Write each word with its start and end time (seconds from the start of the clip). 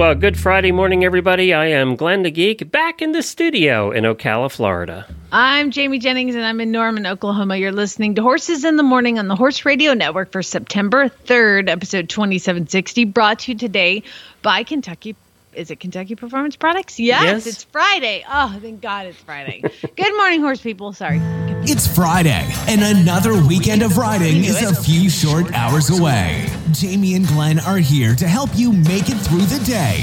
Well, 0.00 0.14
good 0.14 0.38
Friday 0.40 0.72
morning, 0.72 1.04
everybody. 1.04 1.52
I 1.52 1.66
am 1.66 1.94
Glenn 1.94 2.22
the 2.22 2.30
Geek 2.30 2.70
back 2.70 3.02
in 3.02 3.12
the 3.12 3.22
studio 3.22 3.90
in 3.90 4.04
Ocala, 4.04 4.50
Florida. 4.50 5.06
I'm 5.30 5.70
Jamie 5.70 5.98
Jennings 5.98 6.34
and 6.34 6.42
I'm 6.42 6.58
in 6.62 6.70
Norman, 6.70 7.06
Oklahoma. 7.06 7.58
You're 7.58 7.70
listening 7.70 8.14
to 8.14 8.22
Horses 8.22 8.64
in 8.64 8.78
the 8.78 8.82
Morning 8.82 9.18
on 9.18 9.28
the 9.28 9.36
Horse 9.36 9.66
Radio 9.66 9.92
Network 9.92 10.32
for 10.32 10.42
September 10.42 11.10
3rd, 11.10 11.68
episode 11.68 12.08
2760, 12.08 13.04
brought 13.04 13.40
to 13.40 13.52
you 13.52 13.58
today 13.58 14.02
by 14.40 14.62
Kentucky. 14.62 15.16
Is 15.52 15.70
it 15.70 15.80
Kentucky 15.80 16.14
Performance 16.14 16.54
Products? 16.56 17.00
Yes, 17.00 17.22
Yes. 17.24 17.46
it's 17.46 17.64
Friday. 17.64 18.24
Oh, 18.30 18.56
thank 18.62 18.80
God 18.80 19.06
it's 19.06 19.18
Friday. 19.18 19.62
Good 19.96 20.16
morning, 20.16 20.40
horse 20.40 20.60
people. 20.60 20.92
Sorry. 20.92 21.20
It's 21.62 21.86
Friday, 21.92 22.48
and 22.68 22.80
another 22.82 23.34
weekend 23.46 23.82
of 23.82 23.96
riding 23.98 24.44
is 24.44 24.62
a 24.62 24.74
few 24.74 25.10
short 25.10 25.52
hours 25.52 25.90
away. 25.90 26.46
Jamie 26.72 27.14
and 27.14 27.26
Glenn 27.26 27.58
are 27.60 27.78
here 27.78 28.14
to 28.14 28.26
help 28.28 28.50
you 28.54 28.72
make 28.72 29.08
it 29.10 29.16
through 29.18 29.42
the 29.42 29.62
day 29.64 29.98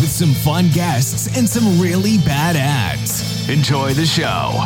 with 0.00 0.10
some 0.10 0.32
fun 0.32 0.68
guests 0.72 1.36
and 1.36 1.48
some 1.48 1.80
really 1.80 2.18
bad 2.18 2.56
ads. 2.56 3.48
Enjoy 3.48 3.92
the 3.94 4.06
show. 4.06 4.64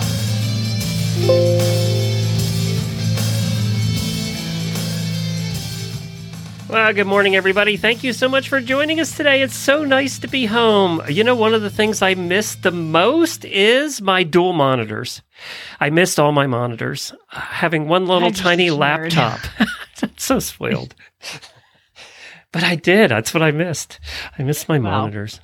Well, 6.69 6.93
good 6.95 7.07
morning, 7.07 7.37
everybody. 7.37 7.77
Thank 7.77 8.03
you 8.03 8.13
so 8.13 8.29
much 8.29 8.49
for 8.49 8.59
joining 8.61 8.99
us 8.99 9.17
today. 9.17 9.43
It's 9.43 9.55
so 9.57 9.85
nice 9.85 10.19
to 10.21 10.29
be 10.29 10.47
home. 10.47 11.03
You 11.09 11.23
know, 11.23 11.35
one 11.35 11.53
of 11.55 11.61
the 11.63 11.71
things 11.71 12.01
I 12.01 12.15
missed 12.15 12.63
the 12.63 12.71
most 12.73 13.45
is 13.45 14.01
my 14.01 14.23
dual 14.23 14.55
monitors. 14.55 15.21
I 15.79 15.91
missed 15.91 16.19
all 16.19 16.33
my 16.33 16.47
monitors. 16.47 17.13
Uh, 17.33 17.41
having 17.41 17.87
one 17.87 18.07
little 18.07 18.31
tiny 18.31 18.71
laptop. 18.71 19.41
So 20.19 20.39
spoiled. 20.39 20.95
but 22.53 22.63
I 22.63 22.75
did. 22.75 23.11
That's 23.11 23.33
what 23.33 23.43
I 23.43 23.53
missed. 23.53 23.99
I 24.39 24.43
missed 24.43 24.69
my 24.69 24.79
Wow. 24.79 24.91
monitors. 24.91 25.41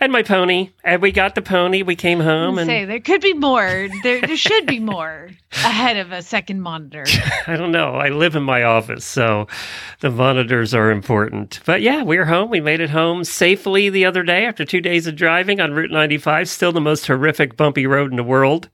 And 0.00 0.12
my 0.12 0.22
pony. 0.22 0.70
And 0.84 1.02
we 1.02 1.12
got 1.12 1.34
the 1.34 1.42
pony. 1.42 1.82
We 1.82 1.96
came 1.96 2.20
home 2.20 2.58
and 2.58 2.68
Say 2.68 2.84
there 2.84 3.00
could 3.00 3.20
be 3.20 3.32
more. 3.34 3.88
There, 4.02 4.20
there 4.20 4.36
should 4.36 4.66
be 4.66 4.78
more 4.78 5.30
ahead 5.52 5.96
of 5.96 6.12
a 6.12 6.22
second 6.22 6.60
monitor. 6.62 7.04
I 7.46 7.56
don't 7.56 7.72
know. 7.72 7.94
I 7.94 8.08
live 8.08 8.36
in 8.36 8.42
my 8.42 8.62
office, 8.62 9.04
so 9.04 9.46
the 10.00 10.10
monitors 10.10 10.74
are 10.74 10.90
important. 10.90 11.60
But 11.64 11.82
yeah, 11.82 12.02
we're 12.02 12.24
home. 12.26 12.50
We 12.50 12.60
made 12.60 12.80
it 12.80 12.90
home 12.90 13.24
safely 13.24 13.88
the 13.90 14.04
other 14.04 14.22
day 14.22 14.44
after 14.46 14.64
two 14.64 14.80
days 14.80 15.06
of 15.06 15.16
driving 15.16 15.60
on 15.60 15.72
Route 15.72 15.90
95. 15.90 16.48
Still 16.48 16.72
the 16.72 16.80
most 16.80 17.06
horrific, 17.06 17.56
bumpy 17.56 17.86
road 17.86 18.10
in 18.10 18.16
the 18.16 18.24
world. 18.24 18.68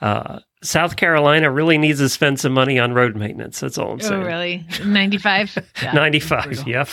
Uh, 0.00 0.40
South 0.62 0.96
Carolina 0.96 1.50
really 1.50 1.78
needs 1.78 1.98
to 2.00 2.08
spend 2.08 2.40
some 2.40 2.52
money 2.52 2.78
on 2.78 2.92
road 2.92 3.16
maintenance. 3.16 3.60
That's 3.60 3.78
all 3.78 3.92
I'm 3.92 4.00
saying. 4.00 4.22
Oh, 4.22 4.26
really? 4.26 4.66
95? 4.84 5.58
Yeah. 5.82 5.92
95, 5.92 6.66
yep. 6.66 6.88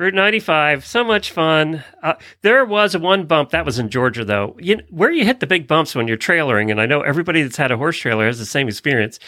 Route 0.00 0.14
95, 0.14 0.86
so 0.86 1.04
much 1.04 1.30
fun. 1.30 1.84
Uh, 2.02 2.14
there 2.40 2.64
was 2.64 2.96
one 2.96 3.26
bump 3.26 3.50
that 3.50 3.66
was 3.66 3.78
in 3.78 3.90
Georgia, 3.90 4.24
though. 4.24 4.56
You, 4.58 4.80
where 4.88 5.10
you 5.12 5.26
hit 5.26 5.40
the 5.40 5.46
big 5.46 5.68
bumps 5.68 5.94
when 5.94 6.08
you're 6.08 6.16
trailering, 6.16 6.70
and 6.70 6.80
I 6.80 6.86
know 6.86 7.02
everybody 7.02 7.42
that's 7.42 7.58
had 7.58 7.70
a 7.70 7.76
horse 7.76 7.98
trailer 7.98 8.24
has 8.24 8.38
the 8.38 8.46
same 8.46 8.66
experience, 8.66 9.18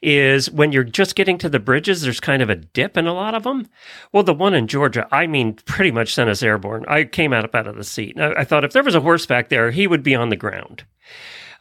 is 0.00 0.50
when 0.50 0.72
you're 0.72 0.84
just 0.84 1.16
getting 1.16 1.36
to 1.36 1.50
the 1.50 1.58
bridges, 1.58 2.00
there's 2.00 2.18
kind 2.18 2.40
of 2.40 2.48
a 2.48 2.56
dip 2.56 2.96
in 2.96 3.06
a 3.06 3.12
lot 3.12 3.34
of 3.34 3.42
them. 3.42 3.68
Well, 4.10 4.22
the 4.22 4.32
one 4.32 4.54
in 4.54 4.68
Georgia, 4.68 5.06
I 5.12 5.26
mean, 5.26 5.52
pretty 5.66 5.90
much 5.90 6.14
sent 6.14 6.30
us 6.30 6.42
airborne. 6.42 6.86
I 6.88 7.04
came 7.04 7.34
out 7.34 7.44
up 7.44 7.54
out 7.54 7.66
of 7.66 7.76
the 7.76 7.84
seat. 7.84 8.18
I, 8.18 8.32
I 8.32 8.44
thought 8.44 8.64
if 8.64 8.72
there 8.72 8.82
was 8.82 8.94
a 8.94 9.02
horse 9.02 9.26
back 9.26 9.50
there, 9.50 9.70
he 9.70 9.86
would 9.86 10.02
be 10.02 10.14
on 10.14 10.30
the 10.30 10.36
ground. 10.36 10.84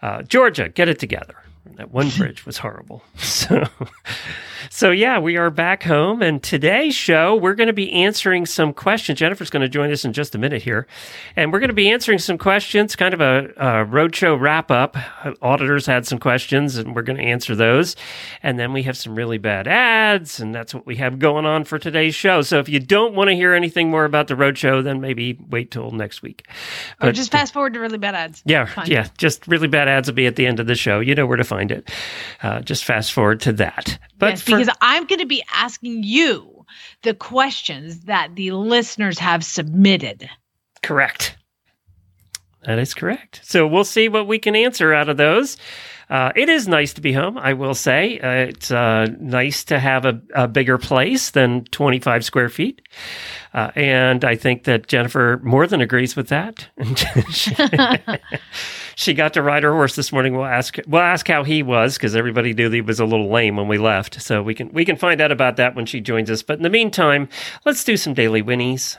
Uh, 0.01 0.22
Georgia, 0.22 0.69
get 0.69 0.88
it 0.88 0.97
together. 0.97 1.35
That 1.75 1.91
one 1.91 2.09
bridge 2.18 2.45
was 2.45 2.59
horrible. 2.59 3.03
So, 3.18 3.66
so 4.69 4.91
yeah, 4.91 5.19
we 5.19 5.38
are 5.38 5.49
back 5.49 5.83
home, 5.83 6.22
and 6.22 6.41
today's 6.41 6.95
show 6.95 7.35
we're 7.35 7.55
going 7.55 7.67
to 7.67 7.73
be 7.73 7.91
answering 7.91 8.45
some 8.45 8.73
questions. 8.73 9.19
Jennifer's 9.19 9.49
going 9.49 9.61
to 9.61 9.69
join 9.69 9.91
us 9.91 10.05
in 10.05 10.13
just 10.13 10.35
a 10.35 10.38
minute 10.38 10.61
here, 10.61 10.88
and 11.35 11.51
we're 11.51 11.59
going 11.59 11.69
to 11.69 11.73
be 11.73 11.89
answering 11.89 12.19
some 12.19 12.38
questions. 12.38 12.95
Kind 12.95 13.13
of 13.13 13.21
a, 13.21 13.45
a 13.57 13.85
roadshow 13.85 14.39
wrap 14.39 14.71
up. 14.71 14.97
Auditors 15.41 15.85
had 15.85 16.05
some 16.05 16.19
questions, 16.19 16.77
and 16.77 16.95
we're 16.95 17.01
going 17.01 17.17
to 17.17 17.23
answer 17.23 17.55
those. 17.55 17.95
And 18.44 18.59
then 18.59 18.73
we 18.73 18.83
have 18.83 18.97
some 18.97 19.16
really 19.16 19.38
bad 19.38 19.67
ads, 19.67 20.39
and 20.39 20.53
that's 20.53 20.73
what 20.73 20.85
we 20.85 20.95
have 20.97 21.19
going 21.19 21.45
on 21.45 21.63
for 21.63 21.79
today's 21.79 22.16
show. 22.16 22.41
So 22.41 22.59
if 22.59 22.69
you 22.69 22.79
don't 22.79 23.13
want 23.16 23.29
to 23.29 23.35
hear 23.35 23.53
anything 23.53 23.89
more 23.89 24.05
about 24.05 24.27
the 24.27 24.35
roadshow, 24.35 24.83
then 24.83 25.01
maybe 25.01 25.38
wait 25.50 25.71
till 25.71 25.91
next 25.91 26.21
week. 26.21 26.45
Or 27.01 27.07
But- 27.07 27.16
just 27.16 27.31
fast 27.31 27.53
forward 27.53 27.73
to 27.73 27.79
really 27.79 27.97
bad 27.97 28.16
ads. 28.16 28.41
yeah, 28.45 28.66
Fine. 28.66 28.88
yeah. 28.88 29.07
Just 29.17 29.47
really 29.47 29.67
bad 29.67 29.88
ads 29.88 30.07
will 30.07 30.16
be 30.16 30.27
at 30.27 30.35
the 30.35 30.45
end 30.47 30.59
of 30.59 30.67
the 30.67 30.75
show. 30.75 31.00
You 31.00 31.16
know 31.16 31.25
where 31.25 31.38
to 31.38 31.44
find 31.44 31.71
it. 31.71 31.89
Uh, 32.41 32.61
just 32.61 32.83
fast 32.85 33.13
forward 33.13 33.39
to 33.41 33.53
that. 33.53 33.97
But 34.17 34.31
yes, 34.31 34.41
for- 34.51 34.59
because 34.59 34.75
I'm 34.81 35.06
going 35.06 35.19
to 35.19 35.25
be 35.25 35.44
asking 35.53 36.03
you 36.03 36.66
the 37.03 37.13
questions 37.13 38.01
that 38.01 38.35
the 38.35 38.51
listeners 38.51 39.17
have 39.19 39.44
submitted. 39.44 40.29
correct. 40.84 41.35
That 42.66 42.78
is 42.78 42.94
correct. 42.94 43.39
So 43.44 43.66
we'll 43.66 43.84
see 43.84 44.07
what 44.07 44.28
we 44.28 44.38
can 44.38 44.56
answer 44.56 44.94
out 44.94 45.09
of 45.09 45.17
those. 45.17 45.57
Uh, 46.11 46.33
it 46.35 46.49
is 46.49 46.67
nice 46.67 46.94
to 46.94 46.99
be 46.99 47.13
home, 47.13 47.38
I 47.38 47.53
will 47.53 47.73
say. 47.73 48.19
Uh, 48.19 48.49
it's 48.49 48.69
uh, 48.69 49.07
nice 49.22 49.63
to 49.63 49.79
have 49.79 50.03
a, 50.03 50.22
a 50.35 50.45
bigger 50.45 50.77
place 50.77 51.31
than 51.31 51.63
25 51.66 52.25
square 52.25 52.49
feet. 52.49 52.81
Uh, 53.53 53.72
and 53.75 54.25
I 54.25 54.35
think 54.35 54.66
that 54.66 54.88
Jennifer 54.88 55.39
more 55.41 55.67
than 55.67 55.79
agrees 55.79 56.17
with 56.17 56.27
that. 56.27 56.67
she, 58.95 59.13
got 59.13 59.33
to 59.33 59.41
ride 59.41 59.63
her 59.63 59.71
horse 59.71 59.95
this 59.95 60.11
morning. 60.11 60.35
We'll 60.35 60.45
ask 60.45 60.77
we'll 60.85 61.01
ask 61.01 61.27
how 61.29 61.45
he 61.45 61.63
was 61.63 61.95
because 61.95 62.13
everybody 62.13 62.53
knew 62.53 62.69
he 62.69 62.81
was 62.81 63.00
a 63.00 63.05
little 63.05 63.31
lame 63.31 63.55
when 63.55 63.69
we 63.69 63.77
left. 63.77 64.21
So 64.21 64.44
we 64.44 64.53
can 64.53 64.69
we 64.73 64.83
can 64.83 64.97
find 64.97 65.21
out 65.21 65.31
about 65.31 65.55
that 65.57 65.75
when 65.75 65.85
she 65.85 66.01
joins 66.01 66.29
us. 66.29 66.44
But 66.44 66.57
in 66.57 66.63
the 66.63 66.69
meantime, 66.69 67.29
let's 67.66 67.85
do 67.85 67.95
some 67.95 68.13
daily 68.13 68.41
winnies. 68.41 68.97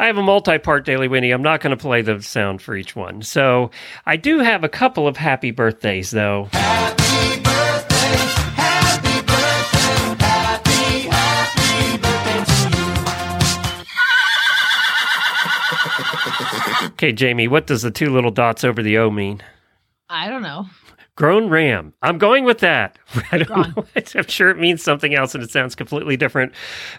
I 0.00 0.06
have 0.06 0.16
a 0.16 0.22
multi-part 0.22 0.84
daily 0.84 1.08
Winnie. 1.08 1.32
I'm 1.32 1.42
not 1.42 1.60
going 1.60 1.76
to 1.76 1.82
play 1.82 2.02
the 2.02 2.22
sound 2.22 2.62
for 2.62 2.76
each 2.76 2.94
one. 2.94 3.22
So 3.22 3.70
I 4.06 4.16
do 4.16 4.38
have 4.38 4.62
a 4.62 4.68
couple 4.68 5.08
of 5.08 5.16
happy 5.16 5.50
birthdays, 5.50 6.10
though. 6.10 6.48
Okay, 16.92 17.12
Jamie, 17.12 17.48
what 17.48 17.66
does 17.66 17.82
the 17.82 17.90
two 17.90 18.12
little 18.12 18.30
dots 18.30 18.64
over 18.64 18.82
the 18.82 18.98
O 18.98 19.10
mean? 19.10 19.42
I 20.08 20.28
don't 20.28 20.42
know. 20.42 20.66
Grown 21.18 21.48
ram. 21.48 21.94
I'm 22.00 22.16
going 22.16 22.44
with 22.44 22.58
that. 22.60 22.96
I 23.32 23.38
don't 23.38 23.76
know. 23.76 23.84
I'm 24.14 24.28
sure 24.28 24.50
it 24.50 24.56
means 24.56 24.84
something 24.84 25.16
else 25.16 25.34
and 25.34 25.42
it 25.42 25.50
sounds 25.50 25.74
completely 25.74 26.16
different. 26.16 26.52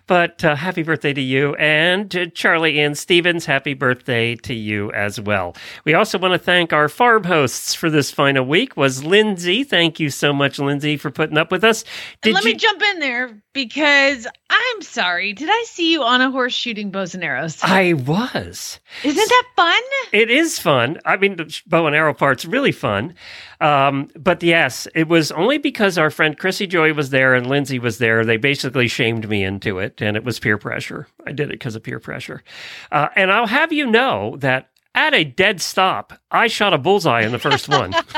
But 0.08 0.44
uh, 0.44 0.58
happy 0.58 0.84
birthday 0.84 1.14
to 1.14 1.22
you. 1.22 1.56
And 1.56 2.12
to 2.12 2.30
Charlie 2.30 2.82
and 2.82 2.98
Stevens, 2.98 3.46
happy 3.46 3.74
birthday 3.76 4.36
to 4.36 4.54
you 4.54 4.92
as 4.92 5.22
well. 5.22 5.56
We 5.86 5.94
also 5.94 6.18
want 6.18 6.34
to 6.34 6.38
thank 6.38 6.74
our 6.74 6.90
farm 6.90 7.24
hosts 7.24 7.74
for 7.74 7.90
this 7.90 8.12
final 8.12 8.46
week 8.46 8.76
was 8.76 9.06
Lindsay. 9.06 9.64
Thank 9.64 10.02
you 10.02 10.10
so 10.10 10.34
much, 10.34 10.60
Lindsay, 10.60 10.98
for 10.98 11.12
putting 11.12 11.38
up 11.38 11.50
with 11.50 11.64
us. 11.64 11.86
And 12.22 12.34
let 12.34 12.44
you- 12.44 12.52
me 12.52 12.58
jump 12.58 12.82
in 12.82 13.00
there 13.00 13.42
because 13.54 14.28
I'm 14.50 14.82
sorry. 14.82 15.32
Did 15.32 15.48
I 15.50 15.64
see 15.66 15.94
you 15.94 16.04
on 16.04 16.20
a 16.20 16.30
horse 16.30 16.54
shooting 16.54 16.92
bows 16.92 17.16
and 17.16 17.24
arrows? 17.24 17.58
I 17.64 17.94
was. 17.94 18.82
Isn't 19.06 19.30
that 19.30 19.44
fun? 19.56 19.82
It 20.12 20.30
is 20.30 20.60
fun. 20.60 21.00
I 21.06 21.16
mean, 21.16 21.38
the 21.38 21.58
bow 21.68 21.88
and 21.88 21.96
arrow 21.96 22.14
part's 22.14 22.44
really 22.44 22.74
fun. 22.74 23.14
Um, 23.62 24.09
but 24.18 24.42
yes, 24.44 24.88
it 24.96 25.08
was 25.08 25.32
only 25.32 25.58
because 25.58 25.98
our 25.98 26.10
friend 26.10 26.38
Chrissy 26.38 26.68
Joy 26.68 26.94
was 26.94 27.10
there 27.10 27.34
and 27.36 27.48
Lindsay 27.48 27.80
was 27.80 27.98
there. 27.98 28.26
They 28.26 28.38
basically 28.38 28.88
shamed 28.88 29.30
me 29.30 29.44
into 29.44 29.80
it, 29.80 30.02
and 30.02 30.16
it 30.16 30.24
was 30.24 30.40
peer 30.40 30.58
pressure. 30.58 31.08
I 31.26 31.32
did 31.32 31.50
it 31.50 31.54
because 31.54 31.76
of 31.76 31.84
peer 31.84 32.00
pressure. 32.00 32.44
Uh, 32.92 33.10
and 33.16 33.32
I'll 33.32 33.48
have 33.48 33.74
you 33.74 33.86
know 33.86 34.36
that 34.38 34.70
at 34.96 35.14
a 35.14 35.24
dead 35.24 35.62
stop, 35.62 36.14
I 36.32 36.48
shot 36.48 36.74
a 36.74 36.78
bullseye 36.78 37.22
in 37.22 37.32
the 37.32 37.40
first 37.40 37.70
one. 37.70 37.94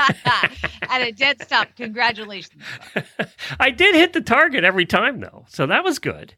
At 0.88 1.00
a 1.00 1.12
dead 1.12 1.40
stop. 1.42 1.68
Congratulations. 1.76 2.62
I 3.60 3.70
did 3.70 3.94
hit 3.94 4.12
the 4.14 4.20
target 4.20 4.64
every 4.64 4.84
time, 4.84 5.20
though, 5.20 5.44
so 5.48 5.66
that 5.66 5.84
was 5.84 5.98
good. 5.98 6.34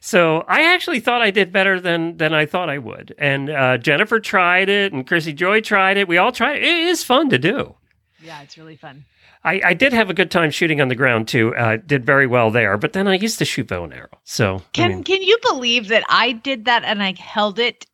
So 0.00 0.44
I 0.48 0.74
actually 0.74 1.00
thought 1.00 1.22
I 1.22 1.30
did 1.30 1.52
better 1.52 1.80
than 1.80 2.16
than 2.16 2.34
I 2.34 2.44
thought 2.46 2.68
I 2.68 2.78
would. 2.78 3.14
And 3.18 3.50
uh, 3.50 3.78
Jennifer 3.78 4.18
tried 4.18 4.68
it, 4.68 4.92
and 4.92 5.06
Chrissy 5.06 5.32
Joy 5.32 5.60
tried 5.60 5.96
it. 5.96 6.08
We 6.08 6.18
all 6.18 6.32
tried 6.32 6.56
it. 6.56 6.64
It 6.64 6.88
is 6.88 7.04
fun 7.04 7.30
to 7.30 7.38
do. 7.38 7.76
Yeah, 8.24 8.42
it's 8.42 8.56
really 8.56 8.76
fun. 8.76 9.04
I, 9.44 9.60
I 9.64 9.74
did 9.74 9.92
have 9.92 10.08
a 10.10 10.14
good 10.14 10.30
time 10.30 10.50
shooting 10.50 10.80
on 10.80 10.88
the 10.88 10.94
ground 10.94 11.28
too. 11.28 11.54
Uh, 11.56 11.78
did 11.84 12.06
very 12.06 12.26
well 12.26 12.50
there, 12.50 12.76
but 12.78 12.92
then 12.92 13.08
I 13.08 13.14
used 13.14 13.38
to 13.38 13.44
shoot 13.44 13.66
bow 13.68 13.84
and 13.84 13.92
arrow. 13.92 14.08
So 14.24 14.56
I 14.56 14.62
Can 14.72 14.88
mean- 14.90 15.04
can 15.04 15.22
you 15.22 15.38
believe 15.42 15.88
that 15.88 16.04
I 16.08 16.32
did 16.32 16.66
that 16.66 16.84
and 16.84 17.02
I 17.02 17.14
held 17.18 17.58
it 17.58 17.86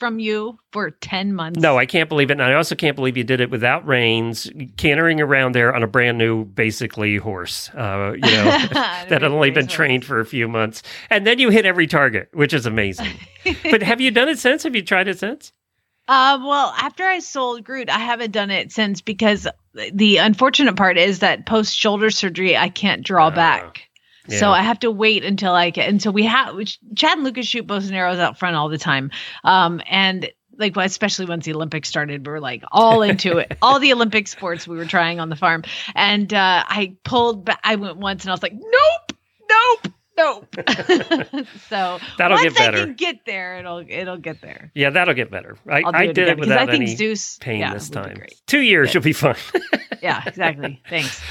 from 0.00 0.18
you 0.18 0.58
for 0.72 0.90
10 0.90 1.34
months? 1.34 1.60
no, 1.60 1.78
I 1.78 1.86
can't 1.86 2.08
believe 2.08 2.30
it. 2.30 2.34
And 2.34 2.42
I 2.42 2.54
also 2.54 2.74
can't 2.74 2.96
believe 2.96 3.16
you 3.16 3.22
did 3.24 3.40
it 3.40 3.50
without 3.50 3.86
reins, 3.86 4.50
cantering 4.76 5.20
around 5.20 5.54
there 5.54 5.74
on 5.74 5.82
a 5.82 5.86
brand 5.86 6.18
new, 6.18 6.44
basically 6.46 7.16
horse. 7.16 7.68
Uh, 7.70 8.12
you 8.14 8.20
know, 8.20 8.44
that 8.72 9.08
had 9.10 9.24
only 9.24 9.50
been 9.50 9.66
trained 9.68 10.04
for 10.04 10.18
a 10.18 10.26
few 10.26 10.48
months, 10.48 10.82
and 11.10 11.26
then 11.26 11.38
you 11.38 11.50
hit 11.50 11.64
every 11.64 11.86
target, 11.86 12.28
which 12.32 12.52
is 12.52 12.66
amazing. 12.66 13.12
but 13.70 13.82
have 13.82 14.00
you 14.00 14.10
done 14.10 14.28
it 14.28 14.38
since? 14.38 14.62
Have 14.64 14.74
you 14.74 14.82
tried 14.82 15.06
it 15.08 15.18
since? 15.18 15.52
Uh, 16.08 16.38
well, 16.42 16.74
after 16.76 17.04
I 17.04 17.20
sold 17.20 17.64
Groot, 17.64 17.88
I 17.88 17.98
haven't 17.98 18.32
done 18.32 18.50
it 18.50 18.72
since 18.72 19.00
because 19.00 19.46
the 19.92 20.18
unfortunate 20.18 20.76
part 20.76 20.98
is 20.98 21.20
that 21.20 21.46
post 21.46 21.76
shoulder 21.76 22.10
surgery, 22.10 22.56
I 22.56 22.68
can't 22.68 23.02
draw 23.02 23.26
Ah, 23.26 23.30
back. 23.30 23.82
So. 24.28 24.50
I 24.50 24.62
have 24.62 24.78
to 24.80 24.90
wait 24.90 25.22
until 25.24 25.52
I 25.52 25.70
can. 25.70 25.84
And 25.86 26.02
so 26.02 26.10
we 26.10 26.24
have 26.24 26.56
Chad 26.96 27.18
and 27.18 27.24
Lucas 27.24 27.46
shoot 27.46 27.66
bows 27.66 27.86
and 27.86 27.94
arrows 27.94 28.18
out 28.18 28.38
front 28.38 28.56
all 28.56 28.70
the 28.70 28.78
time. 28.78 29.10
Um, 29.44 29.82
and 29.86 30.30
like 30.56 30.76
especially 30.76 31.26
once 31.26 31.44
the 31.44 31.52
Olympics 31.52 31.88
started, 31.90 32.26
we 32.26 32.32
were 32.32 32.40
like 32.40 32.62
all 32.72 33.02
into 33.02 33.38
it. 33.38 33.58
All 33.62 33.80
the 33.80 33.92
Olympic 33.92 34.28
sports 34.28 34.66
we 34.68 34.76
were 34.76 34.86
trying 34.86 35.20
on 35.20 35.28
the 35.28 35.36
farm. 35.36 35.64
And 35.94 36.32
uh, 36.32 36.64
I 36.66 36.96
pulled 37.04 37.44
back. 37.44 37.60
I 37.64 37.74
went 37.76 37.96
once 37.98 38.24
and 38.24 38.30
I 38.30 38.34
was 38.34 38.42
like, 38.42 38.54
nope, 38.54 39.18
nope, 39.50 39.92
nope. 40.16 40.46
so 41.68 41.98
That'll 42.18 42.36
once 42.36 42.42
get 42.42 42.54
better. 42.54 42.78
I 42.78 42.84
can 42.84 42.94
get 42.94 43.24
there, 43.26 43.58
it'll 43.58 43.84
it'll 43.88 44.18
get 44.18 44.40
there. 44.40 44.70
Yeah, 44.74 44.90
that'll 44.90 45.14
get 45.14 45.30
better. 45.30 45.56
I, 45.68 45.82
I 45.84 46.06
did 46.06 46.28
it 46.28 46.38
without 46.38 46.58
I 46.58 46.66
think 46.66 46.82
any 46.84 46.96
Zeus 46.96 47.38
pain 47.38 47.60
yeah, 47.60 47.74
this 47.74 47.88
time. 47.88 48.22
Two 48.46 48.60
years, 48.60 48.94
you'll 48.94 49.02
be 49.02 49.12
fine. 49.12 49.36
Yeah, 50.04 50.22
exactly. 50.26 50.82
Thanks. 50.90 51.22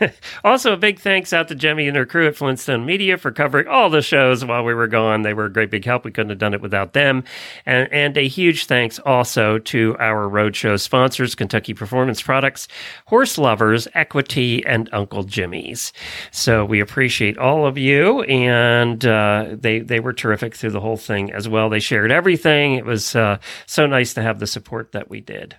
also, 0.44 0.72
a 0.72 0.78
big 0.78 0.98
thanks 0.98 1.34
out 1.34 1.48
to 1.48 1.54
Jemmy 1.54 1.86
and 1.88 1.94
her 1.94 2.06
crew 2.06 2.26
at 2.26 2.34
Flintstone 2.34 2.86
Media 2.86 3.18
for 3.18 3.30
covering 3.30 3.68
all 3.68 3.90
the 3.90 4.00
shows 4.00 4.42
while 4.42 4.64
we 4.64 4.72
were 4.72 4.86
gone. 4.86 5.20
They 5.20 5.34
were 5.34 5.44
a 5.44 5.52
great 5.52 5.70
big 5.70 5.84
help. 5.84 6.06
We 6.06 6.10
couldn't 6.10 6.30
have 6.30 6.38
done 6.38 6.54
it 6.54 6.62
without 6.62 6.94
them. 6.94 7.22
And, 7.66 7.86
and 7.92 8.16
a 8.16 8.26
huge 8.26 8.64
thanks 8.64 8.98
also 9.00 9.58
to 9.58 9.94
our 9.98 10.26
roadshow 10.26 10.80
sponsors, 10.80 11.34
Kentucky 11.34 11.74
Performance 11.74 12.22
Products, 12.22 12.66
Horse 13.08 13.36
Lovers, 13.36 13.86
Equi-Tee, 13.92 14.64
and 14.64 14.88
Uncle 14.94 15.24
Jimmy's. 15.24 15.92
So 16.30 16.64
we 16.64 16.80
appreciate 16.80 17.36
all 17.36 17.66
of 17.66 17.76
you, 17.76 18.23
and 18.24 19.04
uh, 19.04 19.48
they 19.52 19.80
they 19.80 20.00
were 20.00 20.12
terrific 20.12 20.54
through 20.54 20.70
the 20.70 20.80
whole 20.80 20.96
thing 20.96 21.32
as 21.32 21.48
well. 21.48 21.68
They 21.68 21.80
shared 21.80 22.10
everything. 22.10 22.74
It 22.74 22.84
was 22.84 23.14
uh, 23.14 23.38
so 23.66 23.86
nice 23.86 24.14
to 24.14 24.22
have 24.22 24.38
the 24.38 24.46
support 24.46 24.92
that 24.92 25.10
we 25.10 25.20
did. 25.20 25.56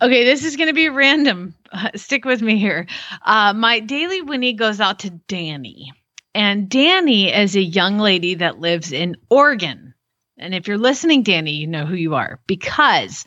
Okay, 0.00 0.24
this 0.24 0.44
is 0.44 0.56
going 0.56 0.68
to 0.68 0.74
be 0.74 0.88
random. 0.88 1.54
Stick 1.96 2.24
with 2.24 2.40
me 2.40 2.56
here. 2.56 2.86
Uh, 3.24 3.52
my 3.52 3.80
daily 3.80 4.22
Winnie 4.22 4.52
goes 4.52 4.80
out 4.80 5.00
to 5.00 5.10
Danny. 5.10 5.92
And 6.34 6.68
Danny 6.68 7.34
is 7.34 7.56
a 7.56 7.62
young 7.62 7.98
lady 7.98 8.34
that 8.36 8.60
lives 8.60 8.92
in 8.92 9.16
Oregon. 9.28 9.94
And 10.38 10.54
if 10.54 10.68
you're 10.68 10.78
listening, 10.78 11.24
Danny, 11.24 11.52
you 11.52 11.66
know 11.66 11.84
who 11.84 11.96
you 11.96 12.14
are 12.14 12.38
because 12.46 13.24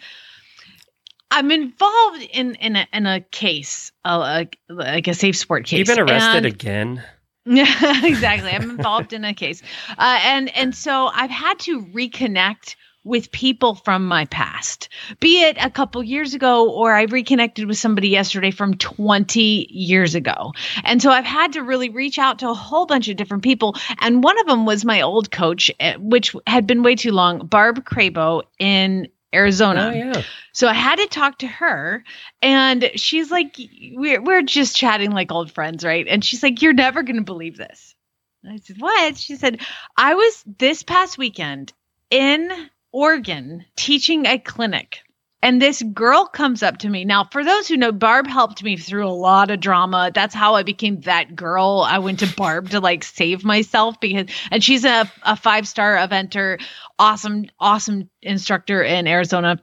I'm 1.31 1.49
involved 1.51 2.21
in 2.21 2.55
in 2.55 2.75
a, 2.75 2.87
in 2.93 3.05
a 3.07 3.21
case, 3.21 3.91
uh, 4.05 4.19
like, 4.19 4.59
like 4.69 5.07
a 5.07 5.13
safe 5.13 5.35
sport 5.37 5.65
case. 5.65 5.79
You've 5.79 5.87
been 5.87 5.99
arrested 5.99 6.37
And- 6.37 6.45
again. 6.45 7.03
yeah, 7.45 8.05
exactly. 8.05 8.51
I'm 8.51 8.69
involved 8.69 9.13
in 9.13 9.23
a 9.25 9.33
case, 9.33 9.63
uh, 9.97 10.19
and 10.23 10.55
and 10.55 10.75
so 10.75 11.07
I've 11.07 11.31
had 11.31 11.57
to 11.59 11.81
reconnect 11.85 12.75
with 13.03 13.31
people 13.31 13.73
from 13.73 14.05
my 14.07 14.25
past, 14.25 14.87
be 15.19 15.41
it 15.41 15.57
a 15.59 15.71
couple 15.71 16.03
years 16.03 16.35
ago 16.35 16.69
or 16.69 16.93
I 16.93 17.05
reconnected 17.05 17.65
with 17.65 17.79
somebody 17.79 18.09
yesterday 18.09 18.51
from 18.51 18.75
20 18.75 19.41
years 19.71 20.13
ago. 20.13 20.51
And 20.83 21.01
so 21.01 21.09
I've 21.09 21.25
had 21.25 21.53
to 21.53 21.63
really 21.63 21.89
reach 21.89 22.19
out 22.19 22.37
to 22.39 22.49
a 22.49 22.53
whole 22.53 22.85
bunch 22.85 23.07
of 23.07 23.15
different 23.17 23.41
people. 23.41 23.75
And 24.01 24.23
one 24.23 24.39
of 24.39 24.45
them 24.45 24.67
was 24.67 24.85
my 24.85 25.01
old 25.01 25.31
coach, 25.31 25.71
eh, 25.79 25.95
which 25.97 26.35
had 26.45 26.67
been 26.67 26.83
way 26.83 26.93
too 26.93 27.11
long, 27.11 27.39
Barb 27.47 27.83
Crabo 27.85 28.43
in 28.59 29.07
Arizona. 29.33 29.91
Oh 29.93 29.97
yeah. 29.97 30.23
So 30.53 30.67
I 30.67 30.73
had 30.73 30.97
to 30.97 31.07
talk 31.07 31.39
to 31.39 31.47
her, 31.47 32.03
and 32.41 32.91
she's 32.95 33.31
like, 33.31 33.55
"We're 33.93 34.21
we're 34.21 34.41
just 34.41 34.75
chatting 34.75 35.11
like 35.11 35.31
old 35.31 35.51
friends, 35.51 35.83
right?" 35.83 36.05
And 36.07 36.23
she's 36.23 36.43
like, 36.43 36.61
"You're 36.61 36.73
never 36.73 37.03
going 37.03 37.17
to 37.17 37.23
believe 37.23 37.57
this." 37.57 37.95
And 38.43 38.53
I 38.53 38.57
said, 38.57 38.77
"What?" 38.79 39.17
She 39.17 39.35
said, 39.35 39.61
"I 39.95 40.15
was 40.15 40.43
this 40.57 40.83
past 40.83 41.17
weekend 41.17 41.73
in 42.09 42.51
Oregon 42.91 43.65
teaching 43.75 44.25
a 44.25 44.37
clinic." 44.37 45.03
And 45.43 45.61
this 45.61 45.81
girl 45.81 46.25
comes 46.25 46.61
up 46.61 46.77
to 46.79 46.89
me. 46.89 47.05
Now, 47.05 47.27
for 47.31 47.43
those 47.43 47.67
who 47.67 47.77
know, 47.77 47.91
Barb 47.91 48.27
helped 48.27 48.63
me 48.63 48.77
through 48.77 49.07
a 49.07 49.09
lot 49.09 49.49
of 49.49 49.59
drama. 49.59 50.11
That's 50.13 50.35
how 50.35 50.55
I 50.55 50.63
became 50.63 51.01
that 51.01 51.35
girl. 51.35 51.85
I 51.87 51.99
went 51.99 52.19
to 52.19 52.33
Barb 52.35 52.69
to 52.69 52.79
like 52.79 53.03
save 53.03 53.43
myself 53.43 53.99
because, 53.99 54.27
and 54.51 54.63
she's 54.63 54.85
a, 54.85 55.11
a 55.23 55.35
five 55.35 55.67
star 55.67 55.95
eventer, 55.95 56.61
awesome, 56.99 57.45
awesome 57.59 58.09
instructor 58.21 58.83
in 58.83 59.07
Arizona 59.07 59.59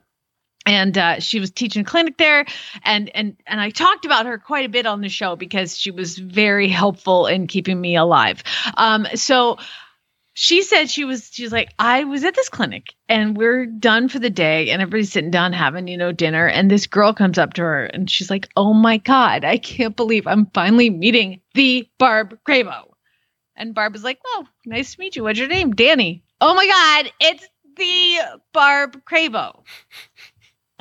and 0.65 0.97
uh, 0.97 1.19
she 1.19 1.39
was 1.39 1.51
teaching 1.51 1.83
clinic 1.83 2.17
there 2.17 2.45
and 2.83 3.09
and 3.15 3.37
and 3.47 3.61
i 3.61 3.69
talked 3.69 4.05
about 4.05 4.25
her 4.25 4.37
quite 4.37 4.65
a 4.65 4.69
bit 4.69 4.85
on 4.85 5.01
the 5.01 5.09
show 5.09 5.35
because 5.35 5.77
she 5.77 5.89
was 5.89 6.17
very 6.17 6.67
helpful 6.67 7.27
in 7.27 7.47
keeping 7.47 7.79
me 7.79 7.95
alive 7.95 8.43
um 8.75 9.07
so 9.15 9.57
she 10.41 10.61
said 10.63 10.89
she 10.89 11.03
was 11.03 11.29
she's 11.33 11.51
like 11.51 11.73
i 11.79 12.05
was 12.05 12.23
at 12.23 12.33
this 12.33 12.47
clinic 12.47 12.95
and 13.09 13.35
we're 13.35 13.65
done 13.65 14.07
for 14.07 14.19
the 14.19 14.29
day 14.29 14.69
and 14.69 14.81
everybody's 14.81 15.11
sitting 15.11 15.31
down 15.31 15.51
having 15.51 15.85
you 15.89 15.97
know 15.97 16.13
dinner 16.13 16.47
and 16.47 16.71
this 16.71 16.87
girl 16.87 17.13
comes 17.13 17.37
up 17.37 17.53
to 17.53 17.61
her 17.61 17.83
and 17.87 18.09
she's 18.09 18.29
like 18.29 18.47
oh 18.55 18.73
my 18.73 18.97
god 18.97 19.43
i 19.43 19.57
can't 19.57 19.97
believe 19.97 20.25
i'm 20.27 20.45
finally 20.53 20.89
meeting 20.89 21.41
the 21.55 21.85
barb 21.97 22.39
Crabo. 22.47 22.85
And 23.57 23.75
barb 23.75 23.93
is 23.97 24.03
like 24.05 24.19
oh 24.25 24.45
nice 24.65 24.95
to 24.95 25.01
meet 25.01 25.17
you. 25.17 25.23
What's 25.23 25.37
your 25.37 25.49
name? 25.49 25.75
Danny. 25.75 26.23
Oh 26.39 26.55
my 26.55 26.65
god 26.65 27.11
it's 27.19 27.45
the 27.75 28.19
barb 28.53 29.03
Crabo. 29.03 29.63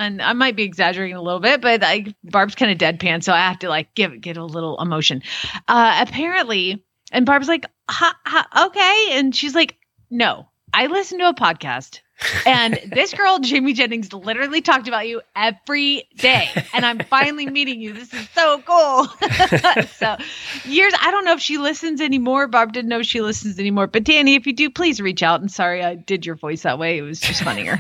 And 0.01 0.23
I 0.23 0.35
might 0.35 0.55
be 0.55 0.63
exaggerating 0.63 1.17
a 1.17 1.23
little 1.23 1.41
bit, 1.41 1.61
but 1.61 1.81
like 1.81 2.15
Barb's 2.23 2.55
kind 2.55 2.71
of 2.71 2.79
deadpan, 2.79 3.25
so 3.25 3.33
I 3.33 3.39
have 3.39 3.59
to 3.59 3.69
like 3.69 3.93
give 3.97 4.21
get 4.21 4.37
a 4.37 4.45
little 4.45 4.81
emotion. 4.81 5.25
Uh, 5.67 6.05
apparently, 6.07 6.85
and 7.13 7.27
Barb's 7.27 7.49
like, 7.49 7.67
ha, 7.89 8.15
ha, 8.25 8.67
okay, 8.67 9.19
and 9.19 9.35
she's 9.35 9.55
like, 9.55 9.77
no, 10.11 10.49
I 10.73 10.87
listened 10.87 11.21
to 11.21 11.29
a 11.29 11.35
podcast, 11.35 12.01
and 12.47 12.79
this 12.93 13.15
girl 13.15 13.39
Jamie 13.39 13.73
Jennings 13.73 14.13
literally 14.13 14.61
talked 14.61 14.89
about 14.89 15.09
you 15.09 15.21
every 15.37 16.09
day, 16.17 16.49
and 16.73 16.85
I'm 16.85 16.99
finally 17.01 17.47
meeting 17.51 17.81
you. 17.81 17.93
This 17.93 18.13
is 18.13 18.29
so 18.31 18.63
cool. 18.67 19.07
so 19.97 20.17
years, 20.65 20.93
I 21.01 21.11
don't 21.11 21.25
know 21.25 21.33
if 21.33 21.41
she 21.41 21.59
listens 21.59 22.01
anymore. 22.01 22.49
Barb 22.49 22.73
didn't 22.73 22.89
know 22.89 23.01
if 23.01 23.07
she 23.07 23.21
listens 23.21 23.59
anymore, 23.59 23.87
but 23.87 24.05
Danny, 24.05 24.35
if 24.35 24.47
you 24.47 24.53
do, 24.53 24.71
please 24.71 25.01
reach 25.01 25.23
out. 25.23 25.41
And 25.41 25.51
sorry, 25.51 25.83
I 25.83 25.95
did 25.95 26.27
your 26.27 26.35
voice 26.35 26.63
that 26.63 26.79
way. 26.79 26.99
It 26.99 27.03
was 27.03 27.21
just 27.21 27.43
funnier. 27.43 27.79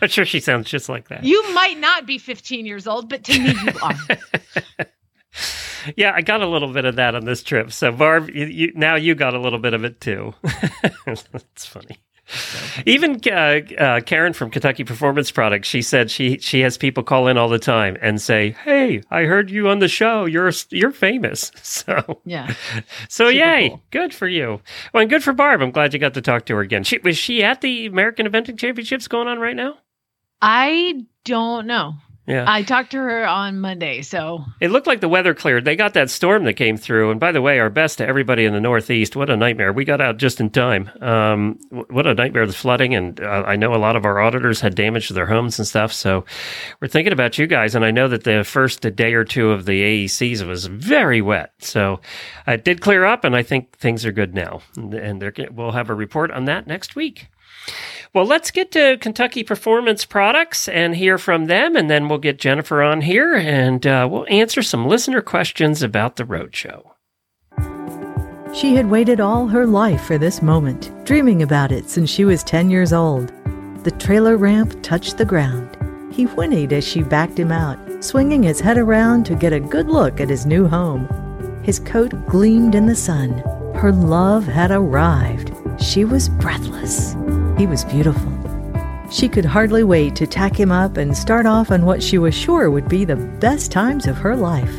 I'm 0.00 0.08
sure 0.08 0.24
she 0.24 0.40
sounds 0.40 0.68
just 0.68 0.88
like 0.88 1.08
that. 1.08 1.24
You 1.24 1.52
might 1.52 1.78
not 1.78 2.06
be 2.06 2.18
15 2.18 2.66
years 2.66 2.86
old, 2.86 3.08
but 3.08 3.24
to 3.24 3.38
me, 3.38 3.54
you 3.64 3.72
are. 3.82 4.86
Yeah, 5.96 6.12
I 6.14 6.22
got 6.22 6.40
a 6.42 6.46
little 6.46 6.72
bit 6.72 6.84
of 6.84 6.96
that 6.96 7.14
on 7.14 7.24
this 7.24 7.42
trip. 7.42 7.72
So, 7.72 7.92
Barb, 7.92 8.30
you, 8.30 8.46
you, 8.46 8.72
now 8.74 8.94
you 8.96 9.14
got 9.14 9.34
a 9.34 9.40
little 9.40 9.58
bit 9.58 9.74
of 9.74 9.84
it 9.84 10.00
too. 10.00 10.34
That's 11.06 11.66
funny. 11.66 11.98
Even 12.84 13.18
uh, 13.26 13.60
uh, 13.78 14.00
Karen 14.00 14.34
from 14.34 14.50
Kentucky 14.50 14.84
Performance 14.84 15.30
Products, 15.30 15.66
she 15.66 15.80
said 15.80 16.10
she 16.10 16.36
she 16.38 16.60
has 16.60 16.76
people 16.76 17.02
call 17.02 17.26
in 17.26 17.38
all 17.38 17.48
the 17.48 17.58
time 17.58 17.96
and 18.02 18.20
say, 18.20 18.50
"Hey, 18.64 19.00
I 19.10 19.22
heard 19.22 19.50
you 19.50 19.70
on 19.70 19.78
the 19.78 19.88
show. 19.88 20.26
You're 20.26 20.52
you're 20.70 20.90
famous." 20.92 21.50
So 21.62 22.20
Yeah. 22.26 22.48
so 23.08 23.28
Super 23.28 23.30
yay, 23.30 23.68
cool. 23.70 23.82
good 23.90 24.12
for 24.14 24.28
you. 24.28 24.60
Well, 24.92 25.00
and 25.02 25.08
good 25.10 25.24
for 25.24 25.32
Barb. 25.32 25.62
I'm 25.62 25.70
glad 25.70 25.94
you 25.94 25.98
got 25.98 26.12
to 26.14 26.20
talk 26.20 26.44
to 26.46 26.54
her 26.56 26.60
again. 26.60 26.84
She 26.84 26.98
was 26.98 27.16
she 27.16 27.42
at 27.42 27.62
the 27.62 27.86
American 27.86 28.26
Eventing 28.28 28.58
Championships 28.58 29.08
going 29.08 29.26
on 29.26 29.38
right 29.38 29.56
now? 29.56 29.78
I 30.42 31.04
don't 31.24 31.66
know. 31.66 31.94
Yeah. 32.28 32.44
I 32.46 32.62
talked 32.62 32.90
to 32.90 32.98
her 32.98 33.26
on 33.26 33.58
Monday, 33.58 34.02
so 34.02 34.44
It 34.60 34.70
looked 34.70 34.86
like 34.86 35.00
the 35.00 35.08
weather 35.08 35.32
cleared. 35.32 35.64
They 35.64 35.76
got 35.76 35.94
that 35.94 36.10
storm 36.10 36.44
that 36.44 36.54
came 36.54 36.76
through. 36.76 37.10
And 37.10 37.18
by 37.18 37.32
the 37.32 37.40
way, 37.40 37.58
our 37.58 37.70
best 37.70 37.98
to 37.98 38.06
everybody 38.06 38.44
in 38.44 38.52
the 38.52 38.60
Northeast. 38.60 39.16
What 39.16 39.30
a 39.30 39.36
nightmare. 39.36 39.72
We 39.72 39.86
got 39.86 40.02
out 40.02 40.18
just 40.18 40.38
in 40.38 40.50
time. 40.50 40.90
Um, 41.00 41.58
what 41.70 42.06
a 42.06 42.12
nightmare, 42.12 42.46
the 42.46 42.52
flooding. 42.52 42.94
And 42.94 43.18
uh, 43.18 43.44
I 43.46 43.56
know 43.56 43.74
a 43.74 43.76
lot 43.76 43.96
of 43.96 44.04
our 44.04 44.20
auditors 44.20 44.60
had 44.60 44.74
damage 44.74 45.08
to 45.08 45.14
their 45.14 45.24
homes 45.24 45.58
and 45.58 45.66
stuff. 45.66 45.90
So 45.90 46.26
we're 46.82 46.88
thinking 46.88 47.14
about 47.14 47.38
you 47.38 47.46
guys. 47.46 47.74
And 47.74 47.82
I 47.82 47.90
know 47.92 48.08
that 48.08 48.24
the 48.24 48.44
first 48.44 48.82
day 48.82 49.14
or 49.14 49.24
two 49.24 49.50
of 49.50 49.64
the 49.64 50.04
AECs 50.04 50.46
was 50.46 50.66
very 50.66 51.22
wet. 51.22 51.54
So 51.60 52.00
it 52.46 52.62
did 52.62 52.82
clear 52.82 53.06
up. 53.06 53.24
And 53.24 53.34
I 53.34 53.42
think 53.42 53.78
things 53.78 54.04
are 54.04 54.12
good 54.12 54.34
now. 54.34 54.60
And, 54.76 55.18
we'll 55.50 55.72
have 55.72 55.88
a 55.88 55.94
report 55.94 56.30
on 56.30 56.44
that 56.44 56.66
next 56.66 56.94
week. 56.94 57.28
Well, 58.14 58.24
let's 58.24 58.50
get 58.50 58.72
to 58.72 58.96
Kentucky 58.98 59.44
Performance 59.44 60.04
Products 60.04 60.66
and 60.68 60.96
hear 60.96 61.18
from 61.18 61.46
them, 61.46 61.76
and 61.76 61.90
then 61.90 62.08
we'll 62.08 62.18
get 62.18 62.38
Jennifer 62.38 62.82
on 62.82 63.02
here 63.02 63.34
and 63.34 63.86
uh, 63.86 64.08
we'll 64.10 64.26
answer 64.28 64.62
some 64.62 64.86
listener 64.86 65.20
questions 65.20 65.82
about 65.82 66.16
the 66.16 66.24
roadshow. 66.24 66.92
She 68.54 68.74
had 68.74 68.90
waited 68.90 69.20
all 69.20 69.46
her 69.48 69.66
life 69.66 70.02
for 70.04 70.16
this 70.16 70.40
moment, 70.40 70.90
dreaming 71.04 71.42
about 71.42 71.70
it 71.70 71.90
since 71.90 72.08
she 72.08 72.24
was 72.24 72.42
10 72.42 72.70
years 72.70 72.92
old. 72.92 73.32
the 73.84 73.90
trailer 73.92 74.36
ramp 74.36 74.74
touched 74.82 75.18
the 75.18 75.24
ground. 75.24 75.76
He 76.12 76.24
whinnied 76.24 76.72
as 76.72 76.86
she 76.86 77.02
backed 77.02 77.38
him 77.38 77.52
out, 77.52 77.78
swinging 78.02 78.42
his 78.42 78.60
head 78.60 78.76
around 78.76 79.24
to 79.26 79.34
get 79.34 79.52
a 79.52 79.60
good 79.60 79.88
look 79.88 80.20
at 80.20 80.28
his 80.28 80.46
new 80.46 80.66
home. 80.66 81.06
His 81.62 81.78
coat 81.78 82.12
gleamed 82.26 82.74
in 82.74 82.86
the 82.86 82.96
sun. 82.96 83.38
Her 83.76 83.92
love 83.92 84.44
had 84.44 84.70
arrived. 84.70 85.52
She 85.80 86.04
was 86.04 86.28
breathless. 86.28 87.14
He 87.58 87.66
was 87.66 87.84
beautiful. 87.84 88.32
She 89.10 89.28
could 89.28 89.44
hardly 89.44 89.82
wait 89.82 90.14
to 90.16 90.26
tack 90.28 90.58
him 90.58 90.70
up 90.70 90.96
and 90.96 91.16
start 91.16 91.44
off 91.44 91.72
on 91.72 91.84
what 91.84 92.00
she 92.00 92.16
was 92.16 92.34
sure 92.34 92.70
would 92.70 92.88
be 92.88 93.04
the 93.04 93.16
best 93.16 93.72
times 93.72 94.06
of 94.06 94.16
her 94.16 94.36
life. 94.36 94.72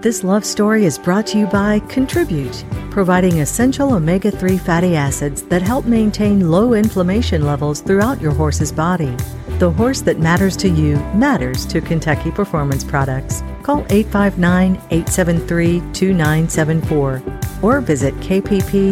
This 0.00 0.22
love 0.22 0.44
story 0.44 0.84
is 0.84 0.96
brought 0.98 1.26
to 1.28 1.38
you 1.38 1.46
by 1.46 1.80
Contribute, 1.88 2.64
providing 2.90 3.40
essential 3.40 3.94
omega 3.94 4.30
3 4.30 4.58
fatty 4.58 4.94
acids 4.94 5.42
that 5.44 5.62
help 5.62 5.86
maintain 5.86 6.50
low 6.50 6.74
inflammation 6.74 7.44
levels 7.44 7.80
throughout 7.80 8.20
your 8.20 8.32
horse's 8.32 8.70
body. 8.70 9.16
The 9.58 9.70
horse 9.70 10.00
that 10.02 10.20
matters 10.20 10.56
to 10.58 10.68
you 10.68 10.96
matters 11.14 11.66
to 11.66 11.80
Kentucky 11.80 12.30
Performance 12.30 12.84
Products. 12.84 13.42
Call 13.62 13.78
859 13.88 14.76
873 14.90 15.80
2974 15.92 17.22
or 17.62 17.80
visit 17.80 18.14
kppusa.com 18.16 18.88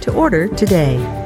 to 0.00 0.12
order 0.14 0.48
today. 0.48 1.25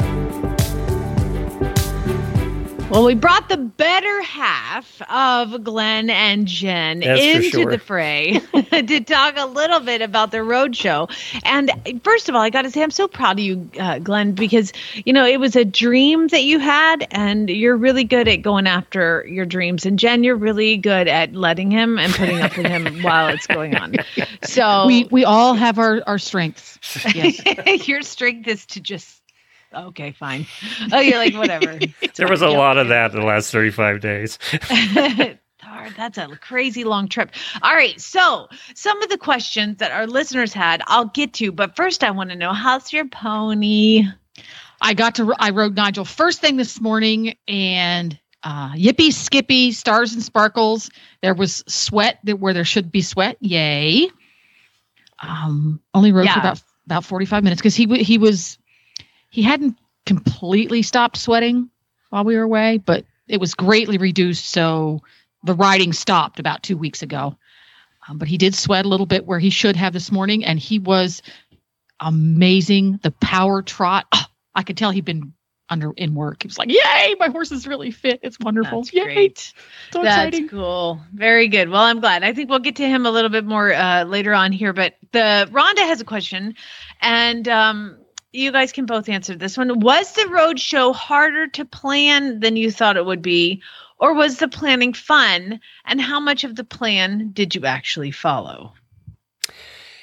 Well, 2.91 3.05
we 3.05 3.15
brought 3.15 3.49
the 3.49 3.57
better 3.57 4.21
half 4.23 5.01
of 5.09 5.63
Glenn 5.63 6.11
and 6.11 6.45
Jen 6.45 6.99
That's 6.99 7.21
into 7.21 7.51
sure. 7.51 7.71
the 7.71 7.79
fray 7.79 8.41
to 8.73 9.01
talk 9.03 9.35
a 9.37 9.47
little 9.47 9.79
bit 9.79 10.03
about 10.03 10.33
the 10.33 10.43
road 10.43 10.75
show. 10.75 11.09
And 11.45 11.71
first 12.03 12.29
of 12.29 12.35
all, 12.35 12.41
I 12.41 12.51
got 12.51 12.63
to 12.63 12.71
say, 12.71 12.83
I'm 12.83 12.91
so 12.91 13.07
proud 13.07 13.39
of 13.39 13.45
you, 13.45 13.71
uh, 13.79 14.01
Glenn, 14.01 14.33
because, 14.33 14.73
you 15.05 15.13
know, 15.13 15.25
it 15.25 15.39
was 15.39 15.55
a 15.55 15.65
dream 15.65 16.27
that 16.29 16.43
you 16.43 16.59
had, 16.59 17.07
and 17.13 17.49
you're 17.49 17.77
really 17.77 18.03
good 18.03 18.27
at 18.27 18.43
going 18.43 18.67
after 18.67 19.25
your 19.29 19.47
dreams. 19.47 19.87
And 19.87 19.97
Jen, 19.97 20.25
you're 20.25 20.35
really 20.35 20.77
good 20.77 21.07
at 21.07 21.33
letting 21.33 21.71
him 21.71 21.97
and 21.97 22.13
putting 22.13 22.41
up 22.41 22.57
with 22.57 22.67
him 22.67 23.03
while 23.03 23.29
it's 23.29 23.47
going 23.47 23.77
on. 23.77 23.95
So 24.43 24.87
We 24.89 25.05
we 25.05 25.25
all 25.25 25.55
have 25.55 25.79
our 25.79 26.03
our 26.09 26.19
strengths. 26.19 26.77
Yes. 27.15 27.87
your 27.89 28.03
strength 28.03 28.49
is 28.49 28.67
to 28.67 28.81
just. 28.81 29.20
Okay, 29.75 30.13
fine. 30.13 30.47
Oh, 30.93 31.01
you're 31.01 31.19
like 31.19 31.35
whatever. 31.35 31.79
There 32.17 32.29
was 32.29 32.43
a 32.43 32.49
lot 32.49 32.77
of 32.79 32.89
that 32.89 33.13
in 33.13 33.21
the 33.21 33.27
last 33.27 33.51
35 33.53 34.01
days. 34.01 34.39
That's 35.97 36.19
a 36.19 36.29
crazy 36.41 36.85
long 36.85 37.09
trip. 37.09 37.31
All 37.63 37.75
right, 37.75 37.99
so 38.01 38.49
some 38.75 39.03
of 39.03 39.09
the 39.09 39.17
questions 39.19 39.79
that 39.79 39.93
our 39.93 40.07
listeners 40.07 40.53
had, 40.53 40.83
I'll 40.87 41.07
get 41.07 41.33
to, 41.35 41.53
but 41.53 41.77
first 41.77 42.03
I 42.05 42.11
want 42.11 42.31
to 42.31 42.37
know 42.37 42.53
how's 42.53 42.93
your 42.93 43.07
pony? 43.09 44.05
I 44.83 44.95
got 44.95 45.15
to 45.17 45.33
I 45.39 45.51
rode 45.51 45.77
Nigel 45.77 46.05
first 46.05 46.41
thing 46.41 46.57
this 46.57 46.81
morning 46.81 47.37
and 47.49 48.19
uh 48.43 48.73
yippee 48.73 49.13
skippy 49.13 49.73
stars 49.73 50.13
and 50.15 50.23
sparkles. 50.23 50.91
There 51.23 51.35
was 51.35 51.63
sweat 51.67 52.19
that 52.25 52.39
where 52.41 52.55
there 52.55 52.65
should 52.65 52.91
be 52.91 53.03
sweat. 53.03 53.37
Yay. 53.41 54.09
Um 55.23 55.81
only 55.95 56.13
rode 56.13 56.25
Yeah. 56.27 56.35
for 56.35 56.41
about 56.41 56.63
about 56.87 57.05
45 57.05 57.45
minutes 57.45 57.61
because 57.61 57.77
he 57.77 57.87
w- 57.87 58.03
he 58.05 58.17
was 58.19 58.59
he 59.31 59.43
hadn't 59.43 59.79
completely 60.07 60.83
stopped 60.83 61.17
sweating 61.17 61.71
while 62.11 62.25
we 62.25 62.37
were 62.37 62.43
away, 62.43 62.79
but 62.79 63.05
it 63.29 63.41
was 63.41 63.55
greatly 63.55 63.97
reduced 63.99 64.45
so 64.45 65.01
the 65.45 65.55
riding 65.55 65.93
stopped 65.93 66.39
about 66.39 66.63
2 66.63 66.77
weeks 66.77 67.03
ago. 67.03 67.37
Um, 68.09 68.19
but 68.19 68.29
he 68.29 68.37
did 68.39 68.55
sweat 68.55 68.85
a 68.85 68.89
little 68.89 69.07
bit 69.07 69.27
where 69.27 69.39
he 69.39 69.51
should 69.51 69.77
have 69.77 69.93
this 69.93 70.11
morning 70.11 70.45
and 70.45 70.59
he 70.59 70.79
was 70.79 71.23
amazing. 72.01 72.99
The 73.03 73.11
power 73.13 73.63
trot. 73.63 74.07
Oh, 74.13 74.25
I 74.55 74.63
could 74.63 74.77
tell 74.77 74.91
he'd 74.91 75.05
been 75.05 75.33
under 75.69 75.93
in 75.93 76.15
work. 76.15 76.43
He 76.43 76.49
was 76.49 76.59
like, 76.59 76.69
"Yay, 76.71 77.15
my 77.21 77.29
horse 77.29 77.53
is 77.53 77.67
really 77.67 77.93
fit. 77.93 78.21
It's 78.23 78.39
wonderful. 78.41 78.83
That's 78.83 78.93
Yay, 78.93 79.05
great. 79.05 79.39
so 79.93 80.03
That's 80.03 80.07
exciting." 80.27 80.49
cool. 80.49 81.01
Very 81.15 81.47
good. 81.47 81.69
Well, 81.69 81.83
I'm 81.83 82.01
glad. 82.01 82.25
I 82.25 82.33
think 82.33 82.51
we'll 82.51 82.59
get 82.59 82.77
to 82.77 82.89
him 82.89 83.07
a 83.07 83.11
little 83.11 83.31
bit 83.31 83.45
more 83.45 83.73
uh, 83.73 84.05
later 84.05 84.35
on 84.35 84.51
here, 84.51 84.73
but 84.73 84.97
the 85.13 85.49
Rhonda 85.53 85.87
has 85.87 86.01
a 86.01 86.05
question, 86.05 86.57
and 87.01 87.47
um, 87.49 87.99
you 88.33 88.53
guys 88.53 88.73
can 88.73 88.87
both 88.87 89.09
answer 89.09 89.35
this 89.35 89.57
one. 89.57 89.81
Was 89.81 90.13
the 90.13 90.29
road 90.29 90.61
show 90.61 90.93
harder 90.93 91.47
to 91.49 91.65
plan 91.65 92.41
than 92.41 92.57
you 92.57 92.71
thought 92.71 92.97
it 92.97 93.07
would 93.07 93.23
be, 93.23 93.63
or 93.99 94.15
was 94.15 94.39
the 94.39 94.49
planning 94.49 94.93
fun? 94.93 95.61
And 95.85 96.01
how 96.01 96.21
much 96.21 96.45
of 96.45 96.57
the 96.57 96.65
plan 96.65 97.31
did 97.33 97.55
you 97.55 97.67
actually 97.67 98.11
follow? 98.11 98.73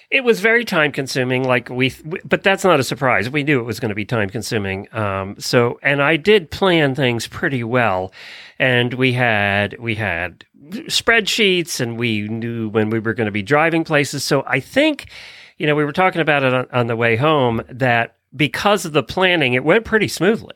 It 0.10 0.24
was 0.24 0.40
very 0.40 0.64
time 0.64 0.94
consuming, 0.94 1.44
like 1.44 1.70
we, 1.70 1.94
but 2.24 2.42
that's 2.42 2.64
not 2.64 2.80
a 2.80 2.84
surprise. 2.84 3.30
We 3.30 3.44
knew 3.44 3.60
it 3.60 3.64
was 3.64 3.82
going 3.82 3.90
to 3.90 3.96
be 3.96 4.06
time 4.06 4.30
consuming. 4.30 4.88
Um, 4.96 5.36
so, 5.38 5.80
and 5.84 6.02
I 6.02 6.16
did 6.16 6.50
plan 6.50 6.96
things 6.96 7.28
pretty 7.28 7.62
well, 7.64 8.14
and 8.58 8.94
we 8.94 9.12
had 9.12 9.78
we 9.80 9.96
had 9.96 10.46
spreadsheets, 10.72 11.82
and 11.82 11.98
we 11.98 12.22
knew 12.30 12.70
when 12.70 12.90
we 12.90 13.00
were 13.00 13.14
going 13.14 13.26
to 13.26 13.34
be 13.34 13.42
driving 13.42 13.84
places. 13.84 14.24
So, 14.24 14.46
I 14.48 14.62
think, 14.62 15.10
you 15.58 15.68
know, 15.68 15.76
we 15.76 15.84
were 15.84 15.92
talking 15.92 16.22
about 16.22 16.44
it 16.44 16.54
on, 16.54 16.68
on 16.72 16.88
the 16.88 16.96
way 16.96 17.18
home 17.18 17.62
that 17.68 18.17
because 18.38 18.86
of 18.86 18.94
the 18.94 19.04
planning, 19.04 19.54
it 19.54 19.64
went 19.64 19.84
pretty 19.86 20.08
smoothly. 20.08 20.56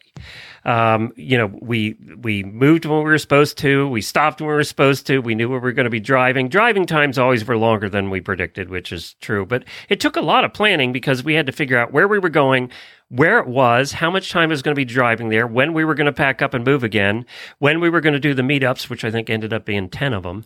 Um, 0.63 1.11
you 1.15 1.37
know, 1.37 1.51
we 1.61 1.95
we 2.19 2.43
moved 2.43 2.85
when 2.85 2.99
we 2.99 3.05
were 3.05 3.17
supposed 3.17 3.57
to. 3.59 3.87
We 3.89 4.01
stopped 4.01 4.41
when 4.41 4.47
we 4.49 4.53
were 4.53 4.63
supposed 4.63 5.07
to. 5.07 5.19
We 5.19 5.33
knew 5.33 5.49
where 5.49 5.59
we 5.59 5.63
were 5.63 5.71
going 5.71 5.85
to 5.85 5.89
be 5.89 5.99
driving. 5.99 6.49
Driving 6.49 6.85
times 6.85 7.17
always 7.17 7.45
were 7.45 7.57
longer 7.57 7.89
than 7.89 8.11
we 8.11 8.21
predicted, 8.21 8.69
which 8.69 8.91
is 8.91 9.15
true. 9.21 9.45
But 9.45 9.65
it 9.89 9.99
took 9.99 10.15
a 10.15 10.21
lot 10.21 10.43
of 10.43 10.53
planning 10.53 10.91
because 10.91 11.23
we 11.23 11.33
had 11.33 11.47
to 11.47 11.51
figure 11.51 11.79
out 11.79 11.91
where 11.91 12.07
we 12.07 12.19
were 12.19 12.29
going, 12.29 12.69
where 13.11 13.39
it 13.39 13.47
was, 13.47 13.91
how 13.91 14.09
much 14.09 14.31
time 14.31 14.47
was 14.49 14.61
going 14.61 14.73
to 14.73 14.79
be 14.79 14.85
driving 14.85 15.27
there, 15.27 15.45
when 15.45 15.73
we 15.73 15.83
were 15.83 15.95
going 15.95 16.05
to 16.05 16.13
pack 16.13 16.41
up 16.41 16.53
and 16.53 16.63
move 16.63 16.81
again, 16.81 17.25
when 17.59 17.81
we 17.81 17.89
were 17.89 17.99
going 17.99 18.13
to 18.13 18.19
do 18.21 18.33
the 18.33 18.41
meetups, 18.41 18.89
which 18.89 19.03
I 19.03 19.11
think 19.11 19.29
ended 19.29 19.51
up 19.51 19.65
being 19.65 19.89
ten 19.89 20.13
of 20.13 20.23
them. 20.23 20.45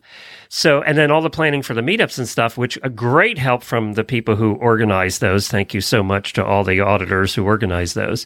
So, 0.49 0.81
and 0.81 0.97
then 0.97 1.11
all 1.11 1.21
the 1.21 1.29
planning 1.29 1.61
for 1.61 1.75
the 1.75 1.81
meetups 1.81 2.17
and 2.17 2.27
stuff, 2.27 2.57
which 2.57 2.79
a 2.81 2.89
great 2.89 3.37
help 3.37 3.61
from 3.61 3.93
the 3.93 4.03
people 4.03 4.35
who 4.35 4.55
organized 4.55 5.21
those. 5.21 5.47
Thank 5.47 5.75
you 5.75 5.81
so 5.81 6.01
much 6.01 6.33
to 6.33 6.43
all 6.43 6.63
the 6.63 6.79
auditors 6.79 7.35
who 7.35 7.45
organized 7.45 7.93
those. 7.93 8.25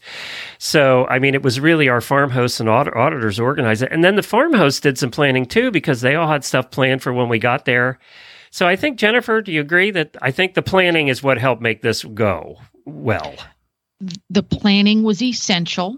So, 0.57 1.05
I 1.07 1.19
mean, 1.19 1.35
it 1.35 1.43
was 1.43 1.59
really 1.59 1.89
our 1.89 1.99
farm 1.99 2.29
hosts 2.29 2.61
and 2.61 2.69
audit- 2.69 2.95
auditors 2.95 3.41
organized 3.41 3.83
it. 3.83 3.91
And 3.91 4.05
then 4.05 4.15
the 4.15 4.23
farm 4.23 4.53
hosts 4.53 4.79
did 4.79 4.97
some 4.97 5.11
planning 5.11 5.45
too, 5.45 5.69
because 5.69 5.99
they 5.99 6.15
all 6.15 6.29
had 6.29 6.45
stuff 6.45 6.71
planned 6.71 7.03
for 7.03 7.11
when 7.11 7.27
we 7.27 7.39
got 7.39 7.65
there. 7.65 7.99
So 8.51 8.67
I 8.67 8.77
think, 8.77 8.97
Jennifer, 8.97 9.41
do 9.41 9.51
you 9.51 9.59
agree 9.59 9.91
that 9.91 10.15
I 10.21 10.31
think 10.31 10.53
the 10.53 10.61
planning 10.61 11.09
is 11.09 11.21
what 11.21 11.37
helped 11.37 11.61
make 11.61 11.81
this 11.81 12.05
go 12.05 12.55
well? 12.85 13.35
The 14.29 14.43
planning 14.43 15.03
was 15.03 15.21
essential. 15.21 15.97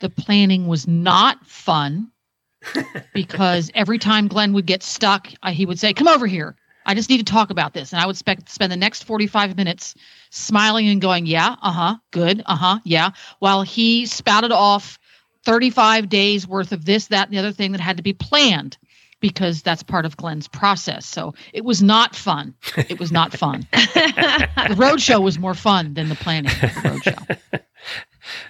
The 0.00 0.10
planning 0.10 0.66
was 0.66 0.86
not 0.86 1.46
fun 1.46 2.10
because 3.14 3.70
every 3.74 3.98
time 3.98 4.28
Glenn 4.28 4.52
would 4.52 4.66
get 4.66 4.82
stuck, 4.82 5.28
I, 5.42 5.52
he 5.52 5.66
would 5.66 5.78
say, 5.78 5.92
"Come 5.94 6.08
over 6.08 6.26
here. 6.26 6.56
I 6.84 6.94
just 6.94 7.08
need 7.08 7.18
to 7.18 7.32
talk 7.32 7.50
about 7.50 7.72
this." 7.72 7.92
And 7.92 8.00
I 8.00 8.06
would 8.06 8.16
spec 8.16 8.48
spend 8.48 8.72
the 8.72 8.76
next 8.76 9.04
45 9.04 9.56
minutes 9.56 9.94
smiling 10.30 10.88
and 10.88 11.00
going, 11.00 11.26
"Yeah, 11.26 11.56
uh-huh, 11.62 11.96
good, 12.10 12.42
uh-huh, 12.46 12.80
yeah," 12.84 13.10
while 13.38 13.62
he 13.62 14.06
spouted 14.06 14.52
off 14.52 14.98
35 15.44 16.08
days 16.08 16.46
worth 16.46 16.72
of 16.72 16.84
this, 16.84 17.06
that, 17.06 17.28
and 17.28 17.34
the 17.34 17.38
other 17.38 17.52
thing 17.52 17.72
that 17.72 17.80
had 17.80 17.96
to 17.98 18.02
be 18.02 18.12
planned 18.12 18.76
because 19.20 19.62
that's 19.62 19.82
part 19.82 20.04
of 20.04 20.16
Glenn's 20.16 20.48
process. 20.48 21.06
So 21.06 21.34
it 21.52 21.64
was 21.64 21.82
not 21.82 22.14
fun. 22.14 22.54
It 22.76 22.98
was 23.00 23.12
not 23.12 23.32
fun. 23.32 23.66
the 23.72 24.74
road 24.76 25.00
show 25.00 25.20
was 25.20 25.38
more 25.38 25.54
fun 25.54 25.94
than 25.94 26.08
the 26.08 26.16
planning 26.16 26.50
of 26.50 26.60
the 26.60 27.36
road 27.56 27.62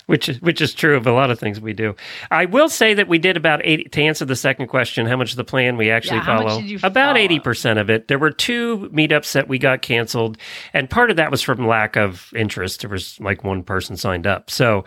which 0.06 0.28
is 0.28 0.40
which 0.40 0.61
is 0.61 0.73
true 0.73 0.96
of 0.96 1.06
a 1.06 1.12
lot 1.12 1.30
of 1.30 1.38
things 1.38 1.61
we 1.61 1.73
do. 1.73 1.94
I 2.30 2.46
will 2.46 2.68
say 2.68 2.94
that 2.94 3.08
we 3.08 3.18
did 3.18 3.37
about 3.37 3.61
eighty. 3.64 3.85
To 3.85 4.02
answer 4.02 4.25
the 4.25 4.37
second 4.37 4.68
question, 4.68 5.06
how 5.06 5.16
much 5.16 5.32
of 5.32 5.37
the 5.37 5.44
plan 5.44 5.76
we 5.76 5.90
actually 5.90 6.18
Yeah, 6.18 6.25
follow? 6.26 6.62
about 6.78 6.94
follow? 6.94 7.16
eighty 7.16 7.38
percent 7.40 7.78
of 7.78 7.90
it. 7.90 8.08
There 8.08 8.18
were 8.18 8.30
two 8.30 8.88
meetups 8.92 9.32
that 9.32 9.49
we 9.49 9.58
got 9.58 9.82
canceled, 9.82 10.38
and 10.73 10.88
part 10.88 11.11
of 11.11 11.16
that 11.16 11.30
was 11.30 11.42
from 11.42 11.66
lack 11.66 11.96
of 11.96 12.32
interest. 12.35 12.80
There 12.80 12.90
was 12.90 13.20
like 13.20 13.44
one 13.44 13.62
person 13.62 13.96
signed 13.96 14.26
up, 14.26 14.50
so 14.50 14.85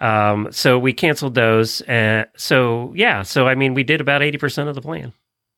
um, 0.00 0.48
so 0.50 0.78
we 0.78 0.92
canceled 0.92 1.34
those. 1.34 1.80
Uh, 1.82 2.24
so 2.36 2.92
yeah, 2.96 3.22
so 3.22 3.46
I 3.46 3.54
mean, 3.54 3.74
we 3.74 3.84
did 3.84 4.00
about 4.00 4.22
eighty 4.22 4.38
percent 4.38 4.68
of 4.68 4.74
the 4.74 4.82
plan. 4.82 5.12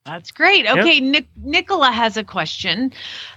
That's 0.05 0.33
great. 0.33 0.67
Okay, 0.71 1.01
Nic- 1.01 1.29
Nicola 1.37 1.91
has 1.91 2.19
a 2.19 2.25
question, 2.25 2.93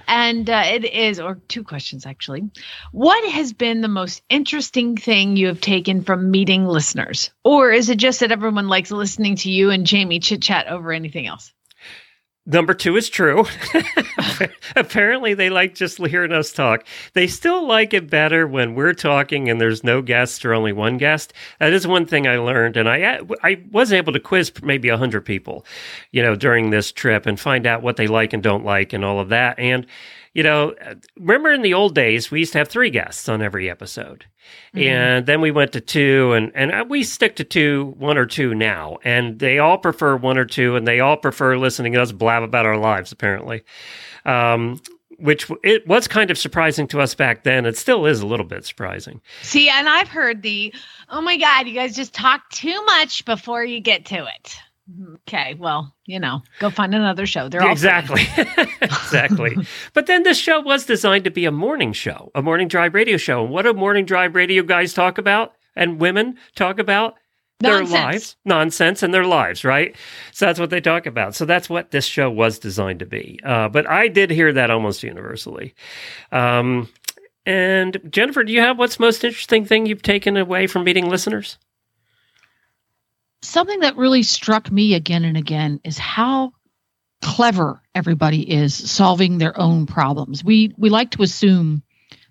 and 0.05 0.49
uh, 0.49 0.63
it 0.65 0.83
is, 0.83 1.17
or 1.17 1.35
two 1.47 1.63
questions 1.63 2.05
actually. 2.05 2.49
What 2.91 3.29
has 3.31 3.53
been 3.53 3.79
the 3.79 3.87
most 3.87 4.21
interesting 4.29 4.97
thing 4.97 5.37
you 5.37 5.47
have 5.47 5.61
taken 5.61 6.03
from 6.03 6.29
meeting 6.29 6.65
listeners? 6.65 7.31
Or 7.45 7.71
is 7.71 7.89
it 7.89 7.97
just 7.97 8.19
that 8.19 8.33
everyone 8.33 8.67
likes 8.67 8.91
listening 8.91 9.37
to 9.37 9.49
you 9.49 9.69
and 9.71 9.85
Jamie 9.85 10.19
chit 10.19 10.41
chat 10.41 10.67
over 10.67 10.91
anything 10.91 11.25
else? 11.25 11.53
Number 12.49 12.73
two 12.73 12.95
is 12.95 13.09
true. 13.09 13.45
Apparently, 14.77 15.33
they 15.33 15.49
like 15.49 15.75
just 15.75 15.97
hearing 15.97 16.31
us 16.31 16.53
talk. 16.53 16.87
They 17.13 17.27
still 17.27 17.67
like 17.67 17.93
it 17.93 18.09
better 18.09 18.47
when 18.47 18.73
we're 18.73 18.93
talking 18.93 19.49
and 19.49 19.59
there's 19.59 19.83
no 19.83 20.01
guest 20.01 20.45
or 20.45 20.53
only 20.53 20.71
one 20.71 20.95
guest. 20.97 21.33
That 21.59 21.73
is 21.73 21.85
one 21.85 22.05
thing 22.05 22.25
I 22.25 22.37
learned, 22.37 22.77
and 22.77 22.87
I 22.87 23.19
I 23.43 23.61
was 23.69 23.91
able 23.91 24.13
to 24.13 24.19
quiz 24.21 24.53
maybe 24.63 24.87
hundred 24.87 25.25
people, 25.25 25.65
you 26.13 26.21
know, 26.21 26.35
during 26.35 26.69
this 26.69 26.93
trip 26.93 27.25
and 27.25 27.37
find 27.37 27.67
out 27.67 27.81
what 27.81 27.97
they 27.97 28.07
like 28.07 28.31
and 28.31 28.41
don't 28.41 28.63
like 28.63 28.93
and 28.93 29.03
all 29.03 29.19
of 29.19 29.27
that. 29.27 29.59
And 29.59 29.85
you 30.33 30.43
know, 30.43 30.73
remember 31.19 31.51
in 31.51 31.63
the 31.63 31.73
old 31.73 31.95
days 31.95 32.31
we 32.31 32.39
used 32.39 32.53
to 32.53 32.59
have 32.59 32.69
three 32.69 32.91
guests 32.91 33.27
on 33.27 33.41
every 33.41 33.69
episode. 33.69 34.23
And 34.73 35.25
then 35.25 35.41
we 35.41 35.49
went 35.49 35.71
to 35.73 35.81
two, 35.81 36.33
and 36.33 36.51
and 36.53 36.89
we 36.89 37.03
stick 37.03 37.35
to 37.37 37.43
two, 37.43 37.95
one 37.97 38.17
or 38.17 38.25
two 38.25 38.53
now. 38.53 38.97
And 39.03 39.39
they 39.39 39.59
all 39.59 39.77
prefer 39.77 40.15
one 40.15 40.37
or 40.37 40.45
two, 40.45 40.75
and 40.75 40.87
they 40.87 40.99
all 40.99 41.17
prefer 41.17 41.57
listening 41.57 41.93
to 41.93 42.01
us 42.01 42.11
blab 42.11 42.43
about 42.43 42.65
our 42.65 42.77
lives. 42.77 43.11
Apparently, 43.11 43.63
um, 44.25 44.79
which 45.17 45.49
it 45.63 45.87
was 45.87 46.07
kind 46.07 46.29
of 46.29 46.37
surprising 46.37 46.87
to 46.87 47.01
us 47.01 47.15
back 47.15 47.43
then. 47.43 47.65
It 47.65 47.77
still 47.77 48.05
is 48.05 48.21
a 48.21 48.27
little 48.27 48.45
bit 48.45 48.65
surprising. 48.65 49.21
See, 49.41 49.69
and 49.69 49.89
I've 49.89 50.07
heard 50.07 50.43
the, 50.43 50.73
oh 51.09 51.21
my 51.21 51.37
God, 51.37 51.67
you 51.67 51.73
guys 51.73 51.95
just 51.95 52.13
talk 52.13 52.49
too 52.51 52.83
much 52.85 53.25
before 53.25 53.63
you 53.63 53.79
get 53.79 54.05
to 54.05 54.25
it. 54.25 54.57
Okay, 55.15 55.55
well, 55.55 55.93
you 56.05 56.19
know, 56.19 56.41
go 56.59 56.69
find 56.69 56.95
another 56.95 57.25
show. 57.25 57.49
They're 57.49 57.61
all 57.61 57.71
exactly. 57.71 58.21
exactly. 58.81 59.57
But 59.93 60.07
then 60.07 60.23
this 60.23 60.37
show 60.37 60.61
was 60.61 60.85
designed 60.85 61.25
to 61.25 61.31
be 61.31 61.45
a 61.45 61.51
morning 61.51 61.93
show 61.93 62.31
a 62.35 62.41
morning 62.41 62.67
drive 62.67 62.93
radio 62.93 63.17
show. 63.17 63.43
And 63.43 63.51
what 63.51 63.63
do 63.63 63.73
morning 63.73 64.05
drive 64.05 64.35
radio 64.35 64.63
guys 64.63 64.93
talk 64.93 65.17
about 65.17 65.53
and 65.75 65.99
women 65.99 66.37
talk 66.55 66.79
about? 66.79 67.15
Their 67.59 67.79
Nonsense. 67.79 67.91
lives. 67.91 68.35
Nonsense 68.45 69.03
and 69.03 69.13
their 69.13 69.25
lives 69.25 69.63
right? 69.63 69.95
So 70.31 70.45
that's 70.45 70.59
what 70.59 70.69
they 70.69 70.79
talk 70.79 71.07
about. 71.07 71.33
So 71.33 71.43
that's 71.43 71.67
what 71.69 71.89
this 71.89 72.05
show 72.05 72.29
was 72.29 72.59
designed 72.59 72.99
to 72.99 73.07
be. 73.07 73.39
Uh, 73.43 73.67
but 73.67 73.89
i 73.89 74.07
did 74.07 74.29
hear 74.29 74.53
that 74.53 74.69
almost 74.69 75.01
universally. 75.01 75.73
Um, 76.31 76.87
and 77.47 77.99
jennifer 78.09 78.43
do 78.43 78.51
you 78.51 78.59
have 78.59 78.77
what's 78.77 78.99
most 78.99 79.23
interesting 79.23 79.65
thing 79.65 79.85
you've 79.85 80.01
taken 80.01 80.35
away 80.35 80.67
from 80.67 80.83
meeting 80.83 81.07
listeners 81.09 81.57
something 83.41 83.81
that 83.81 83.97
really 83.97 84.23
struck 84.23 84.71
me 84.71 84.93
again 84.93 85.23
and 85.25 85.37
again 85.37 85.79
is 85.83 85.97
how 85.97 86.51
clever 87.21 87.81
everybody 87.95 88.41
is 88.51 88.73
solving 88.73 89.37
their 89.37 89.59
own 89.59 89.85
problems. 89.85 90.43
We 90.43 90.73
we 90.77 90.89
like 90.89 91.11
to 91.11 91.23
assume 91.23 91.83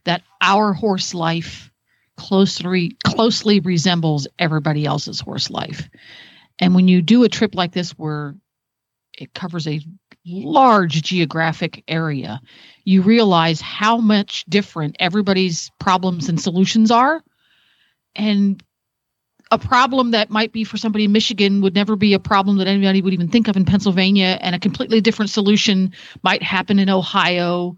that 0.05 0.23
our 0.41 0.73
horse 0.73 1.15
life 1.15 1.71
closely 2.17 2.97
closely 3.05 3.61
resembles 3.61 4.27
everybody 4.39 4.85
else's 4.85 5.21
horse 5.21 5.51
life. 5.51 5.89
And 6.59 6.75
when 6.75 6.89
you 6.89 7.03
do 7.03 7.25
a 7.25 7.29
trip 7.29 7.55
like 7.55 7.73
this 7.73 7.93
where 7.93 8.35
it 9.19 9.35
covers 9.35 9.67
a 9.67 9.81
large 10.25 11.03
geographic 11.03 11.85
area, 11.87 12.41
you 12.85 13.03
realize 13.03 13.61
how 13.61 13.99
much 13.99 14.45
different 14.47 14.97
everybody's 14.99 15.71
problems 15.79 16.29
and 16.29 16.41
solutions 16.41 16.91
are. 16.91 17.23
And 18.15 18.63
a 19.51 19.59
problem 19.59 20.11
that 20.11 20.31
might 20.31 20.53
be 20.53 20.65
for 20.65 20.77
somebody 20.77 21.05
in 21.05 21.13
Michigan 21.13 21.61
would 21.61 21.75
never 21.75 21.97
be 21.97 22.15
a 22.15 22.19
problem 22.19 22.59
that 22.59 22.67
anybody 22.67 23.01
would 23.01 23.15
even 23.15 23.29
think 23.29 23.49
of 23.49 23.57
in 23.57 23.65
Pennsylvania, 23.65 24.39
and 24.41 24.55
a 24.55 24.59
completely 24.59 25.01
different 25.01 25.31
solution 25.31 25.93
might 26.23 26.43
happen 26.43 26.79
in 26.79 26.91
Ohio. 26.91 27.77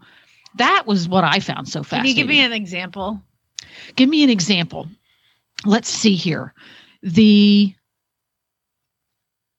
That 0.55 0.83
was 0.87 1.07
what 1.07 1.23
I 1.23 1.39
found 1.39 1.69
so 1.69 1.83
fascinating. 1.83 2.15
Can 2.15 2.17
you 2.17 2.23
give 2.23 2.29
me 2.29 2.43
an 2.43 2.53
example? 2.53 3.21
Give 3.95 4.09
me 4.09 4.23
an 4.23 4.29
example. 4.29 4.87
Let's 5.65 5.89
see 5.89 6.15
here. 6.15 6.53
The 7.03 7.73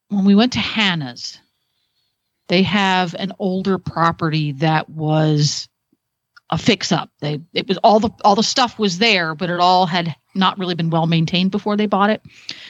when 0.09 0.25
we 0.25 0.35
went 0.35 0.52
to 0.55 0.59
Hannah's, 0.59 1.38
they 2.49 2.62
have 2.64 3.14
an 3.14 3.33
older 3.38 3.79
property 3.79 4.52
that 4.52 4.88
was 4.88 5.69
a 6.50 6.59
fix 6.59 6.90
up. 6.92 7.11
They 7.21 7.40
it 7.54 7.69
was 7.69 7.78
all 7.78 8.00
the 8.00 8.11
all 8.25 8.35
the 8.35 8.42
stuff 8.42 8.78
was 8.78 8.99
there, 8.99 9.35
but 9.35 9.50
it 9.50 9.61
all 9.61 9.87
had 9.87 10.14
not 10.35 10.59
really 10.59 10.75
been 10.75 10.90
well 10.90 11.07
maintained 11.07 11.50
before 11.50 11.76
they 11.76 11.87
bought 11.87 12.11
it. 12.11 12.23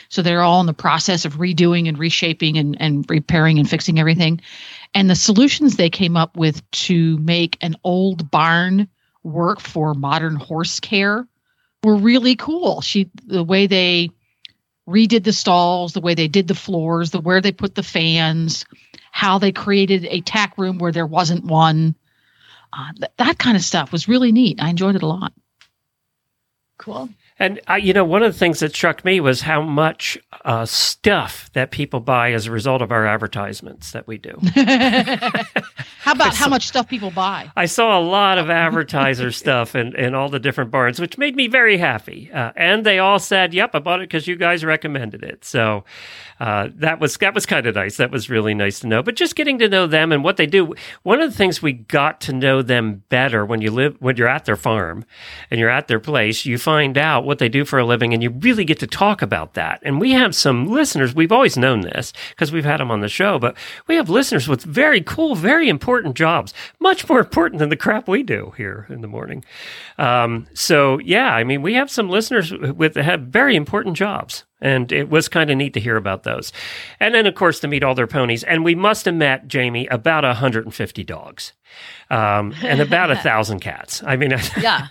So 0.08 0.22
they're 0.22 0.42
all 0.42 0.60
in 0.60 0.66
the 0.66 0.74
process 0.74 1.24
of 1.24 1.36
redoing 1.36 1.88
and 1.88 1.98
reshaping 1.98 2.56
and, 2.58 2.80
and 2.80 3.08
repairing 3.08 3.58
and 3.58 3.68
fixing 3.68 3.98
everything. 3.98 4.40
And 4.94 5.08
the 5.08 5.14
solutions 5.14 5.76
they 5.76 5.90
came 5.90 6.16
up 6.16 6.36
with 6.36 6.68
to 6.70 7.18
make 7.18 7.58
an 7.60 7.76
old 7.84 8.30
barn 8.30 8.88
work 9.22 9.60
for 9.60 9.94
modern 9.94 10.36
horse 10.36 10.80
care 10.80 11.26
were 11.82 11.96
really 11.96 12.36
cool. 12.36 12.80
She 12.80 13.10
the 13.24 13.44
way 13.44 13.66
they 13.66 14.10
redid 14.88 15.24
the 15.24 15.32
stalls, 15.32 15.92
the 15.92 16.00
way 16.00 16.14
they 16.14 16.28
did 16.28 16.48
the 16.48 16.54
floors, 16.54 17.10
the 17.10 17.20
where 17.20 17.40
they 17.40 17.52
put 17.52 17.74
the 17.74 17.82
fans, 17.82 18.64
how 19.10 19.38
they 19.38 19.52
created 19.52 20.04
a 20.06 20.20
tack 20.20 20.58
room 20.58 20.78
where 20.78 20.92
there 20.92 21.06
wasn't 21.06 21.44
one. 21.44 21.94
Uh, 22.72 22.92
th- 22.98 23.12
that 23.18 23.38
kind 23.38 23.56
of 23.56 23.62
stuff 23.64 23.92
was 23.92 24.08
really 24.08 24.32
neat. 24.32 24.60
I 24.62 24.70
enjoyed 24.70 24.96
it 24.96 25.02
a 25.02 25.06
lot. 25.06 25.32
Cool. 26.78 27.08
And 27.40 27.58
I, 27.66 27.78
you 27.78 27.94
know, 27.94 28.04
one 28.04 28.22
of 28.22 28.32
the 28.32 28.38
things 28.38 28.60
that 28.60 28.74
struck 28.74 29.02
me 29.02 29.18
was 29.18 29.40
how 29.40 29.62
much 29.62 30.18
uh, 30.44 30.66
stuff 30.66 31.50
that 31.54 31.70
people 31.70 31.98
buy 31.98 32.32
as 32.32 32.46
a 32.46 32.50
result 32.50 32.82
of 32.82 32.92
our 32.92 33.06
advertisements 33.06 33.92
that 33.92 34.06
we 34.06 34.18
do. 34.18 34.38
How 36.00 36.12
about 36.12 36.34
how 36.34 36.48
much 36.48 36.66
stuff 36.66 36.88
people 36.88 37.10
buy? 37.10 37.52
I 37.54 37.66
saw 37.66 37.98
a 37.98 38.00
lot 38.00 38.38
of 38.38 38.48
advertiser 38.48 39.30
stuff 39.32 39.74
in, 39.74 39.94
in 39.96 40.14
all 40.14 40.28
the 40.30 40.40
different 40.40 40.70
barns, 40.70 40.98
which 40.98 41.18
made 41.18 41.36
me 41.36 41.46
very 41.46 41.76
happy. 41.76 42.30
Uh, 42.32 42.52
and 42.56 42.86
they 42.86 42.98
all 42.98 43.18
said, 43.18 43.52
"Yep, 43.52 43.74
I 43.74 43.78
bought 43.80 44.00
it 44.00 44.08
because 44.08 44.26
you 44.26 44.36
guys 44.36 44.64
recommended 44.64 45.22
it." 45.22 45.44
So 45.44 45.84
uh, 46.40 46.70
that 46.76 47.00
was 47.00 47.18
that 47.18 47.34
was 47.34 47.44
kind 47.44 47.66
of 47.66 47.74
nice. 47.74 47.98
That 47.98 48.10
was 48.10 48.30
really 48.30 48.54
nice 48.54 48.80
to 48.80 48.86
know. 48.86 49.02
But 49.02 49.14
just 49.14 49.36
getting 49.36 49.58
to 49.58 49.68
know 49.68 49.86
them 49.86 50.10
and 50.10 50.24
what 50.24 50.38
they 50.38 50.46
do. 50.46 50.74
One 51.02 51.20
of 51.20 51.30
the 51.30 51.36
things 51.36 51.60
we 51.60 51.74
got 51.74 52.20
to 52.22 52.32
know 52.32 52.62
them 52.62 53.04
better 53.10 53.44
when 53.44 53.60
you 53.60 53.70
live 53.70 53.96
when 54.00 54.16
you're 54.16 54.26
at 54.26 54.46
their 54.46 54.56
farm 54.56 55.04
and 55.50 55.60
you're 55.60 55.68
at 55.68 55.86
their 55.86 56.00
place, 56.00 56.46
you 56.46 56.56
find 56.56 56.96
out 56.96 57.26
what 57.30 57.38
they 57.38 57.48
do 57.48 57.64
for 57.64 57.78
a 57.78 57.86
living, 57.86 58.12
and 58.12 58.22
you 58.22 58.30
really 58.30 58.64
get 58.64 58.80
to 58.80 58.86
talk 58.88 59.22
about 59.22 59.54
that. 59.54 59.80
And 59.84 60.00
we 60.00 60.10
have 60.10 60.34
some 60.34 60.66
listeners. 60.66 61.14
We've 61.14 61.30
always 61.30 61.56
known 61.56 61.82
this 61.82 62.12
because 62.30 62.50
we've 62.50 62.64
had 62.64 62.80
them 62.80 62.90
on 62.90 63.00
the 63.00 63.08
show, 63.08 63.38
but 63.38 63.56
we 63.86 63.94
have 63.94 64.10
listeners 64.10 64.48
with 64.48 64.64
very 64.64 65.00
cool, 65.00 65.36
very 65.36 65.68
important 65.68 66.16
jobs, 66.16 66.52
much 66.80 67.08
more 67.08 67.20
important 67.20 67.60
than 67.60 67.68
the 67.68 67.76
crap 67.76 68.08
we 68.08 68.24
do 68.24 68.52
here 68.56 68.86
in 68.90 69.00
the 69.00 69.06
morning. 69.06 69.44
Um, 69.96 70.48
so 70.54 70.98
yeah, 70.98 71.32
I 71.32 71.44
mean, 71.44 71.62
we 71.62 71.74
have 71.74 71.88
some 71.88 72.10
listeners 72.10 72.52
with 72.52 72.96
have 72.96 73.20
very 73.20 73.54
important 73.54 73.96
jobs. 73.96 74.44
And 74.62 74.92
it 74.92 75.08
was 75.08 75.28
kind 75.28 75.50
of 75.50 75.56
neat 75.56 75.72
to 75.74 75.80
hear 75.80 75.96
about 75.96 76.24
those. 76.24 76.52
And 77.00 77.14
then, 77.14 77.24
of 77.26 77.34
course, 77.34 77.60
to 77.60 77.68
meet 77.68 77.82
all 77.82 77.94
their 77.94 78.06
ponies. 78.06 78.44
And 78.44 78.62
we 78.62 78.74
must 78.74 79.06
have 79.06 79.14
met, 79.14 79.48
Jamie, 79.48 79.86
about 79.86 80.22
150 80.22 81.04
dogs 81.04 81.54
um, 82.10 82.54
and 82.62 82.80
about 82.80 83.10
a 83.10 83.14
1,000 83.20 83.60
cats. 83.60 84.02
I 84.04 84.16
mean, 84.16 84.30
Yeah. 84.60 84.86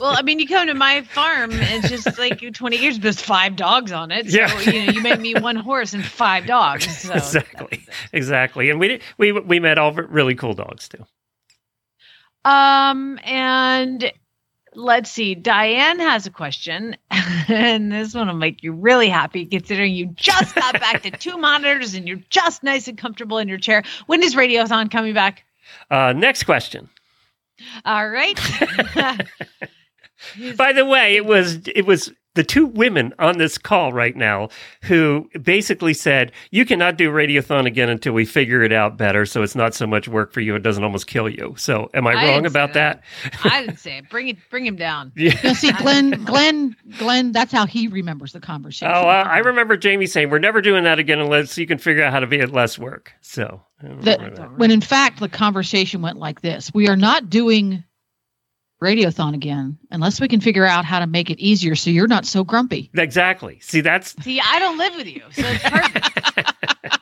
Well, 0.00 0.14
I 0.16 0.22
mean, 0.22 0.38
you 0.38 0.48
come 0.48 0.66
to 0.66 0.74
my 0.74 1.02
farm, 1.02 1.50
it's 1.52 1.90
just 1.90 2.18
like 2.18 2.40
20 2.54 2.76
years, 2.78 2.98
there's 3.00 3.20
five 3.20 3.54
dogs 3.56 3.92
on 3.92 4.10
it. 4.10 4.30
So, 4.30 4.38
Yeah. 4.38 4.60
you 4.60 4.86
know, 4.86 4.92
you 4.92 5.02
make 5.02 5.20
me 5.20 5.34
one 5.34 5.56
horse 5.56 5.92
and 5.92 6.04
five 6.04 6.46
dogs. 6.46 6.86
So 7.02 7.12
exactly. 7.12 7.84
Exactly. 8.14 8.70
And 8.70 8.80
we, 8.80 8.88
did- 8.88 9.02
we, 9.18 9.32
we 9.32 9.60
met 9.60 9.76
all 9.76 9.92
really 9.92 10.34
cool 10.34 10.54
dogs, 10.54 10.88
too. 10.88 11.04
Um, 12.44 13.18
and 13.24 14.10
let's 14.74 15.10
see. 15.10 15.34
Diane 15.34 16.00
has 16.00 16.26
a 16.26 16.30
question, 16.30 16.96
and 17.48 17.92
this 17.92 18.14
one 18.14 18.28
will 18.28 18.34
make 18.34 18.62
you 18.62 18.72
really 18.72 19.08
happy 19.08 19.46
considering 19.46 19.94
you 19.94 20.06
just 20.06 20.54
got 20.54 20.78
back 20.80 21.02
to 21.02 21.10
two 21.10 21.36
monitors 21.38 21.94
and 21.94 22.06
you're 22.06 22.22
just 22.30 22.62
nice 22.62 22.88
and 22.88 22.98
comfortable 22.98 23.38
in 23.38 23.48
your 23.48 23.58
chair. 23.58 23.82
When 24.06 24.22
is 24.22 24.34
Radiothon 24.34 24.90
coming 24.90 25.14
back? 25.14 25.44
Uh, 25.90 26.12
next 26.12 26.44
question. 26.44 26.88
All 27.84 28.08
right. 28.08 28.38
By 30.56 30.72
the 30.72 30.84
way, 30.84 31.16
it 31.16 31.26
was 31.26 31.60
it 31.74 31.86
was 31.86 32.12
the 32.34 32.44
two 32.44 32.66
women 32.66 33.12
on 33.18 33.38
this 33.38 33.58
call 33.58 33.92
right 33.92 34.16
now 34.16 34.48
who 34.82 35.28
basically 35.42 35.94
said 35.94 36.32
you 36.50 36.64
cannot 36.64 36.96
do 36.96 37.10
radiothon 37.10 37.66
again 37.66 37.88
until 37.88 38.12
we 38.12 38.24
figure 38.24 38.62
it 38.62 38.72
out 38.72 38.96
better, 38.96 39.26
so 39.26 39.42
it's 39.42 39.54
not 39.54 39.74
so 39.74 39.86
much 39.86 40.08
work 40.08 40.32
for 40.32 40.40
you. 40.40 40.54
It 40.54 40.62
doesn't 40.62 40.82
almost 40.82 41.06
kill 41.06 41.28
you. 41.28 41.54
So, 41.56 41.90
am 41.94 42.06
I, 42.06 42.12
I 42.12 42.28
wrong 42.28 42.46
about 42.46 42.72
that? 42.74 43.02
I 43.44 43.64
didn't 43.64 43.78
say 43.78 43.98
it. 43.98 44.08
Bring 44.08 44.28
it. 44.28 44.38
Bring 44.50 44.66
him 44.66 44.76
down. 44.76 45.12
Yeah. 45.14 45.38
Now, 45.44 45.52
see, 45.52 45.72
Glenn, 45.72 46.24
Glenn, 46.24 46.76
Glenn. 46.98 47.32
That's 47.32 47.52
how 47.52 47.66
he 47.66 47.88
remembers 47.88 48.32
the 48.32 48.40
conversation. 48.40 48.92
Oh, 48.92 49.08
uh, 49.08 49.24
I 49.28 49.38
remember 49.38 49.76
Jamie 49.76 50.06
saying 50.06 50.30
we're 50.30 50.38
never 50.38 50.60
doing 50.60 50.84
that 50.84 50.98
again 50.98 51.20
unless 51.20 51.58
you 51.58 51.66
can 51.66 51.78
figure 51.78 52.02
out 52.02 52.12
how 52.12 52.20
to 52.20 52.26
be 52.26 52.40
at 52.40 52.52
less 52.52 52.78
work. 52.78 53.12
So, 53.20 53.62
I 53.80 53.84
remember 53.84 54.04
that 54.04 54.36
that. 54.36 54.58
when 54.58 54.70
in 54.70 54.80
fact 54.80 55.20
the 55.20 55.28
conversation 55.28 56.02
went 56.02 56.18
like 56.18 56.40
this 56.40 56.72
we 56.72 56.88
are 56.88 56.96
not 56.96 57.28
doing 57.28 57.84
radiothon 58.82 59.34
again 59.34 59.78
unless 59.90 60.20
we 60.20 60.28
can 60.28 60.40
figure 60.40 60.66
out 60.66 60.84
how 60.84 60.98
to 60.98 61.06
make 61.06 61.30
it 61.30 61.38
easier 61.38 61.74
so 61.74 61.88
you're 61.88 62.08
not 62.08 62.26
so 62.26 62.44
grumpy 62.44 62.90
exactly. 62.94 63.58
See, 63.60 63.80
that's 63.80 64.20
See, 64.22 64.40
I 64.40 64.58
don't 64.58 64.78
live 64.78 64.96
with 64.96 65.06
you, 65.06 65.22
so 65.30 65.42
it's 65.46 65.62
perfect. 65.64 66.98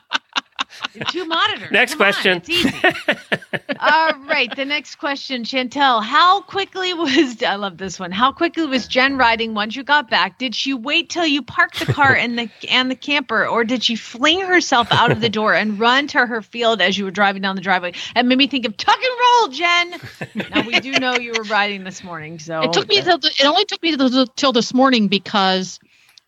Two 1.09 1.25
monitors. 1.25 1.71
Next 1.71 1.93
Come 1.93 2.01
on, 2.01 2.13
question. 2.13 2.37
it's 2.37 2.49
easy. 2.49 2.73
All 3.79 4.13
right, 4.27 4.53
the 4.55 4.65
next 4.65 4.95
question, 4.95 5.43
Chantel. 5.43 6.03
How 6.03 6.41
quickly 6.41 6.93
was 6.93 7.41
I 7.43 7.55
love 7.55 7.77
this 7.77 7.99
one? 7.99 8.11
How 8.11 8.31
quickly 8.31 8.65
was 8.65 8.87
Jen 8.87 9.17
riding 9.17 9.53
once 9.53 9.75
you 9.75 9.83
got 9.83 10.09
back? 10.09 10.37
Did 10.37 10.53
she 10.53 10.73
wait 10.73 11.09
till 11.09 11.25
you 11.25 11.41
parked 11.41 11.79
the 11.79 11.91
car 11.91 12.15
and 12.15 12.37
the 12.37 12.49
and 12.69 12.91
the 12.91 12.95
camper, 12.95 13.47
or 13.47 13.63
did 13.63 13.83
she 13.83 13.95
fling 13.95 14.41
herself 14.41 14.91
out 14.91 15.11
of 15.11 15.21
the 15.21 15.29
door 15.29 15.53
and 15.53 15.79
run 15.79 16.07
to 16.07 16.25
her 16.25 16.41
field 16.41 16.81
as 16.81 16.97
you 16.97 17.05
were 17.05 17.11
driving 17.11 17.41
down 17.41 17.55
the 17.55 17.61
driveway? 17.61 17.93
And 18.15 18.27
made 18.27 18.37
me 18.37 18.47
think 18.47 18.65
of 18.65 18.75
tuck 18.75 18.97
and 18.97 19.19
roll, 19.19 19.47
Jen. 19.49 20.49
now 20.51 20.67
we 20.67 20.79
do 20.79 20.91
know 20.93 21.15
you 21.15 21.33
were 21.37 21.43
riding 21.43 21.83
this 21.83 22.03
morning, 22.03 22.39
so 22.39 22.61
it 22.61 22.73
took 22.73 22.87
me 22.87 23.01
till 23.01 23.17
the, 23.17 23.27
it 23.27 23.45
only 23.45 23.65
took 23.65 23.81
me 23.81 23.95
till, 23.95 24.27
till 24.27 24.51
this 24.51 24.73
morning 24.73 25.07
because 25.07 25.79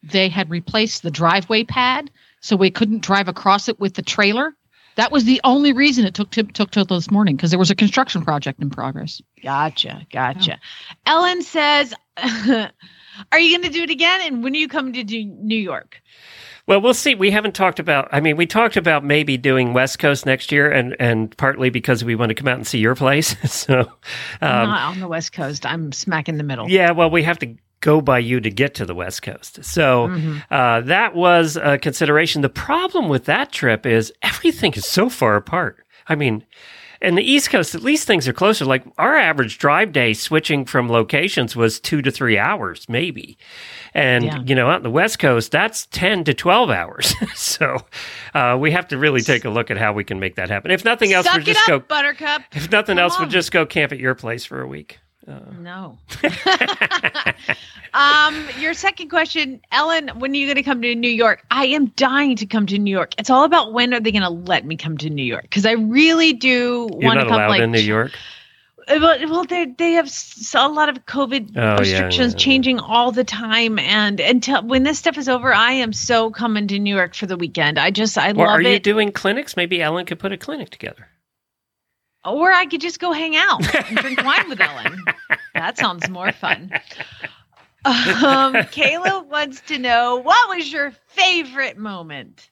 they 0.03 0.29
had 0.29 0.49
replaced 0.49 1.03
the 1.03 1.11
driveway 1.11 1.63
pad 1.63 2.09
so 2.43 2.57
we 2.57 2.69
couldn't 2.69 3.01
drive 3.01 3.29
across 3.29 3.69
it 3.69 3.79
with 3.79 3.93
the 3.93 4.01
trailer 4.01 4.53
That 4.95 5.11
was 5.11 5.23
the 5.23 5.39
only 5.43 5.73
reason 5.73 6.05
it 6.05 6.13
took 6.13 6.29
to, 6.31 6.43
took 6.43 6.71
till 6.71 6.85
this 6.85 7.09
morning 7.09 7.35
because 7.35 7.49
there 7.49 7.57
was 7.57 7.71
a 7.71 7.75
construction 7.75 8.23
project 8.23 8.61
in 8.61 8.69
progress. 8.69 9.21
Gotcha. 9.41 10.05
Gotcha. 10.11 10.59
Ellen 11.07 11.41
says, 11.41 11.95
Are 13.31 13.39
you 13.39 13.57
going 13.57 13.63
to 13.63 13.69
do 13.69 13.83
it 13.83 13.89
again? 13.89 14.21
And 14.21 14.43
when 14.43 14.53
are 14.53 14.57
you 14.57 14.67
coming 14.67 14.93
to 14.93 15.03
do 15.03 15.23
New 15.23 15.57
York? 15.57 16.01
Well, 16.67 16.81
we'll 16.81 16.93
see. 16.93 17.15
We 17.15 17.31
haven't 17.31 17.55
talked 17.55 17.79
about. 17.79 18.07
I 18.11 18.19
mean, 18.19 18.37
we 18.37 18.45
talked 18.45 18.77
about 18.77 19.03
maybe 19.03 19.37
doing 19.37 19.73
West 19.73 19.99
Coast 19.99 20.25
next 20.25 20.51
year, 20.51 20.71
and 20.71 20.95
and 20.97 21.35
partly 21.35 21.69
because 21.69 22.05
we 22.05 22.15
want 22.15 22.29
to 22.29 22.35
come 22.35 22.47
out 22.47 22.55
and 22.55 22.65
see 22.65 22.79
your 22.79 22.95
place. 22.95 23.35
so, 23.51 23.91
I'm 24.41 24.61
um, 24.61 24.69
not 24.69 24.81
on 24.91 24.99
the 25.01 25.07
West 25.09 25.33
Coast. 25.33 25.65
I'm 25.65 25.91
smack 25.91 26.29
in 26.29 26.37
the 26.37 26.43
middle. 26.43 26.69
yeah. 26.69 26.91
Well, 26.91 27.09
we 27.09 27.23
have 27.23 27.37
to 27.39 27.55
go 27.83 28.01
by 28.01 28.17
you 28.17 28.39
to 28.39 28.49
get 28.49 28.73
to 28.75 28.85
the 28.85 28.95
West 28.95 29.21
Coast. 29.21 29.63
So 29.63 30.05
uh, 30.49 30.81
that 30.81 31.13
was 31.13 31.57
a 31.57 31.77
consideration. 31.77 32.41
The 32.41 32.49
problem 32.49 33.09
with 33.09 33.25
that 33.25 33.51
trip 33.51 33.85
is 33.85 34.11
everything 34.23 34.73
is 34.73 34.87
so 34.87 35.09
far 35.09 35.35
apart. 35.35 35.85
I 36.07 36.15
mean. 36.15 36.43
In 37.01 37.15
the 37.15 37.21
East 37.21 37.49
Coast, 37.49 37.75
at 37.75 37.81
least 37.81 38.07
things 38.07 38.29
are 38.29 38.33
closer. 38.33 38.63
Like 38.63 38.85
our 38.97 39.17
average 39.17 39.57
drive 39.57 39.91
day 39.91 40.13
switching 40.13 40.63
from 40.63 40.87
locations 40.87 41.53
was 41.53 41.77
two 41.77 42.01
to 42.01 42.09
three 42.09 42.37
hours, 42.37 42.87
maybe. 42.87 43.37
And, 43.93 44.23
Yeah. 44.23 44.39
you 44.45 44.55
know, 44.55 44.69
out 44.69 44.77
in 44.77 44.83
the 44.83 44.89
West 44.89 45.19
Coast, 45.19 45.51
that's 45.51 45.85
10 45.87 46.23
to 46.23 46.33
12 46.33 46.69
hours. 46.69 47.13
so 47.35 47.81
uh, 48.33 48.55
we 48.57 48.71
have 48.71 48.87
to 48.87 48.97
really 48.97 49.19
take 49.19 49.43
a 49.43 49.49
look 49.49 49.69
at 49.69 49.77
how 49.77 49.91
we 49.91 50.05
can 50.05 50.21
make 50.21 50.35
that 50.35 50.49
happen. 50.49 50.71
If 50.71 50.85
nothing 50.85 51.11
else, 51.11 51.25
Suck 51.25 51.35
we'll 51.35 51.43
just 51.43 51.59
up, 51.63 51.67
go. 51.67 51.79
Buttercup. 51.81 52.43
If 52.53 52.71
nothing 52.71 52.95
Come 52.95 53.03
else, 53.03 53.19
we'll 53.19 53.27
just 53.27 53.51
go 53.51 53.65
camp 53.65 53.91
at 53.91 53.99
your 53.99 54.15
place 54.15 54.45
for 54.45 54.61
a 54.61 54.67
week. 54.67 54.99
No. 55.25 55.97
um, 57.93 58.47
your 58.59 58.73
second 58.73 59.09
question, 59.09 59.61
Ellen, 59.71 60.09
when 60.19 60.31
are 60.31 60.35
you 60.35 60.47
going 60.47 60.55
to 60.55 60.63
come 60.63 60.81
to 60.81 60.95
New 60.95 61.09
York? 61.09 61.45
I 61.51 61.67
am 61.67 61.87
dying 61.95 62.35
to 62.37 62.45
come 62.45 62.65
to 62.67 62.77
New 62.77 62.91
York. 62.91 63.13
It's 63.17 63.29
all 63.29 63.43
about 63.43 63.73
when 63.73 63.93
are 63.93 63.99
they 63.99 64.11
going 64.11 64.23
to 64.23 64.29
let 64.29 64.65
me 64.65 64.75
come 64.75 64.97
to 64.99 65.09
New 65.09 65.23
York? 65.23 65.43
Because 65.43 65.65
I 65.65 65.73
really 65.73 66.33
do 66.33 66.87
want 66.91 67.19
to 67.19 67.25
come. 67.25 67.33
allowed 67.33 67.49
like, 67.49 67.61
in 67.61 67.71
New 67.71 67.79
York. 67.79 68.11
Uh, 68.87 68.97
Well, 68.99 69.29
well, 69.29 69.45
they 69.45 69.65
they 69.65 69.93
have 69.93 70.11
a 70.55 70.67
lot 70.67 70.89
of 70.89 71.05
COVID 71.05 71.55
Oh, 71.55 71.77
restrictions 71.77 72.33
yeah, 72.33 72.37
yeah. 72.37 72.43
changing 72.45 72.79
all 72.79 73.13
the 73.13 73.23
time, 73.23 73.79
and 73.79 74.19
until 74.19 74.61
when 74.63 74.83
this 74.83 74.99
stuff 74.99 75.17
is 75.17 75.29
over, 75.29 75.53
I 75.53 75.71
am 75.71 75.93
so 75.93 76.31
coming 76.31 76.67
to 76.67 76.77
New 76.77 76.93
York 76.93 77.15
for 77.15 77.25
the 77.25 77.37
weekend. 77.37 77.79
I 77.79 77.91
just 77.91 78.17
I 78.17 78.31
Or 78.31 78.33
love 78.33 78.47
are 78.49 78.61
you 78.61 78.69
it. 78.71 78.83
doing 78.83 79.13
clinics? 79.13 79.55
Maybe 79.55 79.81
Ellen 79.81 80.05
could 80.05 80.19
put 80.19 80.33
a 80.33 80.37
clinic 80.37 80.69
together. 80.69 81.07
Or 82.25 82.51
I 82.51 82.65
could 82.65 82.81
just 82.81 82.99
go 82.99 83.11
hang 83.11 83.35
out 83.35 83.61
and 83.89 83.97
drink 83.97 84.23
wine 84.23 84.49
with 84.49 84.59
Ellen. 84.61 85.03
That 85.53 85.77
sounds 85.77 86.09
more 86.09 86.31
fun. 86.31 86.71
Um, 87.85 88.53
Kayla 88.71 89.25
wants 89.27 89.61
to 89.67 89.77
know 89.77 90.15
what 90.17 90.49
was 90.55 90.71
your 90.71 90.91
favorite 91.07 91.77
moment. 91.77 92.49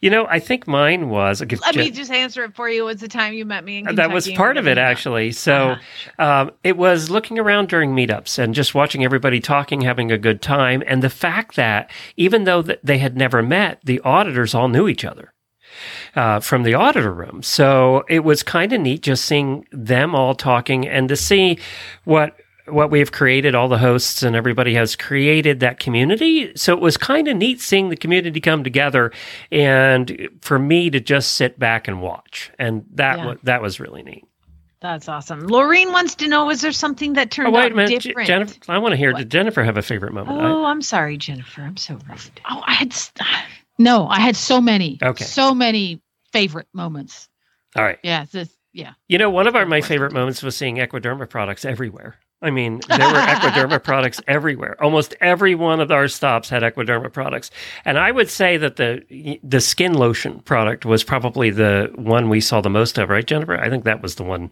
You 0.00 0.08
know, 0.08 0.26
I 0.26 0.38
think 0.38 0.66
mine 0.66 1.08
was. 1.08 1.42
Give 1.42 1.60
Let 1.60 1.74
me 1.74 1.90
just 1.90 2.10
answer 2.10 2.44
it 2.44 2.54
for 2.54 2.68
you. 2.68 2.82
It 2.84 2.86
was 2.86 3.00
the 3.00 3.08
time 3.08 3.34
you 3.34 3.44
met 3.44 3.64
me 3.64 3.78
in 3.78 3.96
that 3.96 4.12
was 4.12 4.30
part 4.30 4.56
of 4.56 4.66
it, 4.68 4.78
actually. 4.78 5.32
So 5.32 5.70
Uh-huh, 5.70 6.24
um, 6.24 6.50
it 6.62 6.76
was 6.76 7.10
looking 7.10 7.38
around 7.38 7.68
during 7.68 7.92
meetups 7.94 8.38
and 8.38 8.54
just 8.54 8.74
watching 8.74 9.04
everybody 9.04 9.40
talking, 9.40 9.80
having 9.80 10.12
a 10.12 10.18
good 10.18 10.40
time. 10.40 10.82
And 10.86 11.02
the 11.02 11.10
fact 11.10 11.56
that 11.56 11.90
even 12.16 12.44
though 12.44 12.62
they 12.62 12.98
had 12.98 13.16
never 13.16 13.42
met, 13.42 13.80
the 13.84 14.00
auditors 14.00 14.54
all 14.54 14.68
knew 14.68 14.86
each 14.88 15.04
other. 15.04 15.33
Uh, 16.14 16.40
from 16.40 16.62
the 16.62 16.74
auditor 16.74 17.12
room. 17.12 17.42
So 17.42 18.04
it 18.08 18.24
was 18.24 18.42
kind 18.42 18.72
of 18.72 18.80
neat 18.80 19.02
just 19.02 19.24
seeing 19.24 19.66
them 19.72 20.14
all 20.14 20.34
talking 20.34 20.86
and 20.86 21.08
to 21.08 21.16
see 21.16 21.58
what 22.04 22.36
what 22.66 22.90
we've 22.90 23.12
created, 23.12 23.54
all 23.54 23.68
the 23.68 23.76
hosts 23.76 24.22
and 24.22 24.34
everybody 24.34 24.72
has 24.72 24.96
created 24.96 25.60
that 25.60 25.78
community. 25.78 26.50
So 26.56 26.72
it 26.72 26.80
was 26.80 26.96
kind 26.96 27.28
of 27.28 27.36
neat 27.36 27.60
seeing 27.60 27.90
the 27.90 27.96
community 27.96 28.40
come 28.40 28.64
together 28.64 29.12
and 29.52 30.28
for 30.40 30.58
me 30.58 30.88
to 30.88 30.98
just 30.98 31.34
sit 31.34 31.58
back 31.58 31.88
and 31.88 32.00
watch. 32.00 32.50
And 32.58 32.84
that 32.94 33.18
Yeah. 33.18 33.26
wa- 33.26 33.34
that 33.42 33.60
was 33.60 33.80
really 33.80 34.02
neat. 34.02 34.24
That's 34.80 35.08
awesome. 35.08 35.42
Laureen 35.48 35.92
wants 35.92 36.14
to 36.16 36.28
know: 36.28 36.50
Is 36.50 36.60
there 36.62 36.72
something 36.72 37.14
that 37.14 37.30
turned 37.30 37.48
Oh, 37.48 37.52
wait 37.52 37.64
out 37.66 37.72
a 37.72 37.74
minute. 37.74 38.00
J- 38.00 38.08
different? 38.10 38.26
Jennifer, 38.28 38.54
I 38.68 38.78
want 38.78 38.92
to 38.92 38.96
hear, 38.96 39.12
What? 39.12 39.18
did 39.18 39.30
Jennifer 39.30 39.62
have 39.64 39.76
a 39.78 39.82
favorite 39.82 40.12
moment? 40.12 40.38
Oh, 40.40 40.64
I'm 40.66 40.82
sorry, 40.82 41.16
Jennifer. 41.16 41.62
I'm 41.62 41.76
so 41.76 41.94
rude. 42.08 42.40
Oh, 42.50 42.62
I 42.66 42.74
had 42.74 42.92
s- 42.92 43.12
no, 43.78 44.06
I 44.08 44.20
had 44.20 44.36
so 44.36 44.60
many. 44.60 44.98
Okay. 45.02 45.24
So 45.24 45.54
many 45.54 46.00
favorite 46.32 46.68
moments. 46.72 47.28
all 47.76 47.82
right. 47.84 47.98
Yeah. 48.02 48.24
This, 48.30 48.48
yeah. 48.72 48.94
You 49.08 49.18
know, 49.18 49.30
one 49.30 49.46
of 49.46 49.54
our 49.54 49.66
my 49.66 49.80
favorite 49.80 50.12
moments 50.12 50.42
was 50.42 50.56
seeing 50.56 50.76
Equiderma 50.76 51.28
products 51.28 51.64
everywhere. 51.64 52.16
I 52.44 52.50
mean, 52.50 52.80
there 52.88 52.98
were 52.98 53.18
Equiderma 53.20 53.82
products 53.82 54.20
everywhere. 54.28 54.80
Almost 54.82 55.14
every 55.20 55.54
one 55.54 55.80
of 55.80 55.90
our 55.90 56.06
stops 56.08 56.48
had 56.48 56.62
Equiderma 56.62 57.12
products, 57.12 57.50
and 57.84 57.98
I 57.98 58.10
would 58.10 58.28
say 58.30 58.56
that 58.58 58.76
the 58.76 59.38
the 59.42 59.60
skin 59.60 59.94
lotion 59.94 60.40
product 60.40 60.84
was 60.84 61.02
probably 61.02 61.50
the 61.50 61.90
one 61.96 62.28
we 62.28 62.40
saw 62.40 62.60
the 62.60 62.70
most 62.70 62.98
of. 62.98 63.08
Right, 63.08 63.26
Jennifer? 63.26 63.56
I 63.56 63.68
think 63.70 63.84
that 63.84 64.02
was 64.02 64.14
the 64.16 64.24
one 64.24 64.50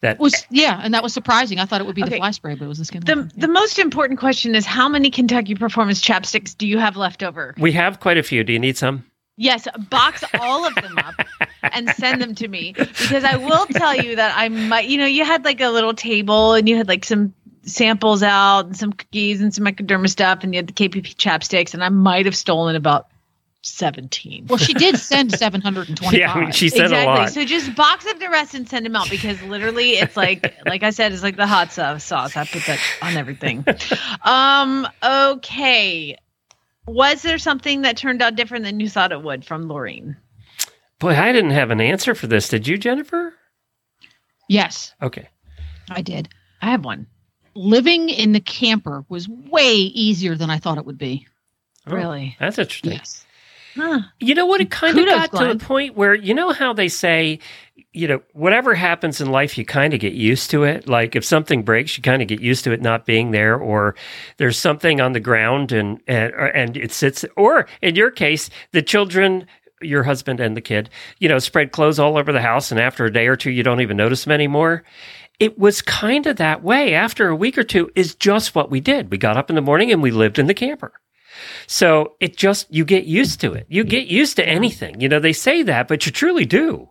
that 0.00 0.18
Was 0.18 0.46
yeah, 0.50 0.80
and 0.82 0.94
that 0.94 1.02
was 1.02 1.12
surprising. 1.12 1.58
I 1.58 1.64
thought 1.66 1.80
it 1.80 1.86
would 1.86 1.96
be 1.96 2.02
Okay. 2.02 2.10
the 2.12 2.16
fly 2.18 2.30
spray, 2.30 2.54
but 2.54 2.64
it 2.64 2.68
was 2.68 2.78
the 2.78 2.84
skin. 2.84 3.02
The 3.04 3.16
lotion. 3.16 3.32
the 3.36 3.48
most 3.48 3.78
important 3.78 4.20
question 4.20 4.54
is: 4.54 4.64
How 4.64 4.88
many 4.88 5.10
Kentucky 5.10 5.54
Performance 5.54 6.00
chapsticks 6.00 6.56
do 6.56 6.66
you 6.66 6.78
have 6.78 6.96
left 6.96 7.22
over? 7.22 7.54
we 7.58 7.72
have 7.72 7.98
quite 8.00 8.16
a 8.18 8.22
few. 8.22 8.44
Do 8.44 8.52
you 8.52 8.58
need 8.60 8.76
some? 8.76 9.04
Yes, 9.36 9.66
box 9.90 10.22
all 10.40 10.64
of 10.64 10.74
them 10.76 10.96
up 10.98 11.14
and 11.62 11.88
send 11.90 12.22
them 12.22 12.34
to 12.36 12.46
me 12.46 12.72
because 12.72 13.24
I 13.24 13.36
will 13.36 13.66
tell 13.66 13.96
you 13.96 14.16
that 14.16 14.32
I 14.36 14.48
might. 14.48 14.88
You 14.88 14.98
know, 14.98 15.06
you 15.06 15.24
had 15.24 15.44
like 15.44 15.60
a 15.60 15.70
little 15.70 15.94
table 15.94 16.54
and 16.54 16.68
you 16.68 16.76
had 16.76 16.86
like 16.86 17.04
some 17.04 17.34
samples 17.62 18.22
out 18.22 18.66
and 18.66 18.76
some 18.76 18.92
cookies 18.92 19.40
and 19.40 19.52
some 19.52 19.64
Equiderma 19.64 20.08
stuff 20.08 20.40
and 20.42 20.54
you 20.54 20.58
had 20.58 20.68
the 20.68 20.72
KPP 20.72 21.16
chapsticks 21.16 21.74
and 21.74 21.82
I 21.82 21.88
might 21.88 22.26
have 22.26 22.36
stolen 22.36 22.76
about 22.76 23.08
seventeen. 23.62 24.46
well, 24.46 24.58
she 24.58 24.74
did 24.74 24.98
send 24.98 25.32
seven 25.32 25.60
hundred 25.60 25.88
and 25.88 25.96
twenty-five. 25.96 26.20
Yeah, 26.20 26.32
I 26.32 26.40
mean, 26.40 26.52
she 26.52 26.68
sent 26.68 26.84
exactly. 26.84 27.12
a 27.12 27.16
lot. 27.16 27.30
So 27.30 27.44
just 27.44 27.74
box 27.74 28.06
up 28.06 28.18
the 28.18 28.28
rest 28.28 28.54
and 28.54 28.68
send 28.68 28.86
them 28.86 28.94
out 28.94 29.10
because 29.10 29.42
literally 29.42 29.92
it's 29.92 30.16
like 30.16 30.54
like 30.66 30.82
I 30.82 30.90
said, 30.90 31.12
it's 31.12 31.22
like 31.22 31.36
the 31.36 31.46
hot 31.46 31.72
sauce 31.72 32.04
sauce. 32.04 32.36
I 32.36 32.44
put 32.44 32.64
that 32.66 32.78
on 33.02 33.16
everything. 33.16 33.64
um, 34.22 34.86
okay. 35.02 36.18
Was 36.86 37.22
there 37.22 37.38
something 37.38 37.82
that 37.82 37.96
turned 37.96 38.20
out 38.22 38.36
different 38.36 38.64
than 38.64 38.80
you 38.80 38.88
thought 38.88 39.12
it 39.12 39.22
would 39.22 39.44
from 39.44 39.68
Laureen? 39.68 40.16
Boy, 40.98 41.14
I 41.16 41.32
didn't 41.32 41.50
have 41.50 41.70
an 41.70 41.80
answer 41.80 42.14
for 42.14 42.26
this. 42.26 42.48
Did 42.48 42.66
you, 42.68 42.78
Jennifer? 42.78 43.34
yes, 44.48 44.94
Okay. 45.02 45.28
I 45.90 46.02
did. 46.02 46.28
I 46.62 46.70
have 46.70 46.84
one. 46.84 47.06
Living 47.54 48.08
in 48.08 48.32
the 48.32 48.40
camper 48.40 49.04
was 49.08 49.28
way 49.28 49.72
easier 49.74 50.34
than 50.34 50.50
I 50.50 50.58
thought 50.58 50.78
it 50.78 50.86
would 50.86 50.98
be. 50.98 51.26
Oh, 51.86 51.94
Really? 51.94 52.36
That's 52.40 52.58
interesting. 52.58 52.92
Yes. 52.92 53.23
Huh. 53.74 54.00
You 54.20 54.34
know 54.34 54.46
what? 54.46 54.60
It 54.60 54.70
kind 54.70 54.98
of 54.98 55.04
Kudos, 55.04 55.28
got 55.28 55.40
to 55.40 55.58
the 55.58 55.64
point 55.64 55.96
where 55.96 56.14
you 56.14 56.34
know 56.34 56.52
how 56.52 56.72
they 56.72 56.88
say, 56.88 57.40
you 57.92 58.06
know, 58.06 58.22
whatever 58.32 58.74
happens 58.74 59.20
in 59.20 59.30
life, 59.30 59.58
you 59.58 59.64
kind 59.64 59.94
of 59.94 60.00
get 60.00 60.12
used 60.12 60.50
to 60.50 60.64
it. 60.64 60.88
Like 60.88 61.16
if 61.16 61.24
something 61.24 61.62
breaks, 61.62 61.96
you 61.96 62.02
kind 62.02 62.22
of 62.22 62.28
get 62.28 62.40
used 62.40 62.64
to 62.64 62.72
it 62.72 62.80
not 62.80 63.04
being 63.04 63.32
there, 63.32 63.56
or 63.56 63.96
there's 64.36 64.58
something 64.58 65.00
on 65.00 65.12
the 65.12 65.20
ground 65.20 65.72
and 65.72 66.00
and 66.06 66.32
and 66.34 66.76
it 66.76 66.92
sits. 66.92 67.24
Or 67.36 67.66
in 67.82 67.96
your 67.96 68.10
case, 68.10 68.50
the 68.72 68.82
children. 68.82 69.46
Your 69.82 70.04
husband 70.04 70.40
and 70.40 70.56
the 70.56 70.62
kid, 70.62 70.88
you 71.18 71.28
know, 71.28 71.38
spread 71.38 71.72
clothes 71.72 71.98
all 71.98 72.16
over 72.16 72.32
the 72.32 72.40
house, 72.40 72.70
and 72.70 72.80
after 72.80 73.04
a 73.04 73.12
day 73.12 73.26
or 73.26 73.36
two, 73.36 73.50
you 73.50 73.62
don't 73.62 73.82
even 73.82 73.98
notice 73.98 74.24
them 74.24 74.32
anymore. 74.32 74.82
It 75.38 75.58
was 75.58 75.82
kind 75.82 76.26
of 76.26 76.36
that 76.36 76.62
way. 76.62 76.94
After 76.94 77.28
a 77.28 77.36
week 77.36 77.58
or 77.58 77.64
two, 77.64 77.90
is 77.94 78.14
just 78.14 78.54
what 78.54 78.70
we 78.70 78.80
did. 78.80 79.10
We 79.10 79.18
got 79.18 79.36
up 79.36 79.50
in 79.50 79.56
the 79.56 79.60
morning 79.60 79.92
and 79.92 80.00
we 80.00 80.10
lived 80.10 80.38
in 80.38 80.46
the 80.46 80.54
camper. 80.54 80.92
So 81.66 82.14
it 82.20 82.36
just, 82.36 82.72
you 82.72 82.84
get 82.84 83.04
used 83.04 83.40
to 83.40 83.52
it. 83.52 83.66
You 83.68 83.84
get 83.84 84.06
used 84.06 84.36
to 84.36 84.48
anything. 84.48 85.00
You 85.00 85.08
know, 85.08 85.20
they 85.20 85.32
say 85.32 85.62
that, 85.64 85.88
but 85.88 86.06
you 86.06 86.12
truly 86.12 86.44
do. 86.44 86.88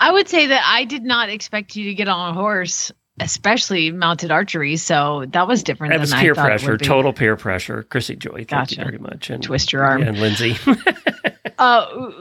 I 0.00 0.12
would 0.12 0.28
say 0.28 0.46
that 0.46 0.62
I 0.64 0.84
did 0.84 1.02
not 1.02 1.28
expect 1.28 1.76
you 1.76 1.86
to 1.86 1.94
get 1.94 2.08
on 2.08 2.30
a 2.30 2.32
horse, 2.34 2.92
especially 3.20 3.90
mounted 3.90 4.30
archery. 4.30 4.76
So 4.76 5.24
that 5.30 5.48
was 5.48 5.62
different. 5.62 5.92
That 5.92 6.00
was 6.00 6.14
peer 6.14 6.34
pressure, 6.34 6.76
total 6.78 7.12
peer 7.12 7.36
pressure. 7.36 7.82
Chrissy 7.82 8.16
Joy, 8.16 8.30
thank 8.30 8.48
Gotcha. 8.48 8.76
you 8.76 8.84
very 8.84 8.98
much. 8.98 9.30
And, 9.30 9.42
Twist 9.42 9.72
your 9.72 9.84
arm. 9.84 10.02
And 10.02 10.18
Lindsay. 10.20 10.56
Uh, 11.58 12.12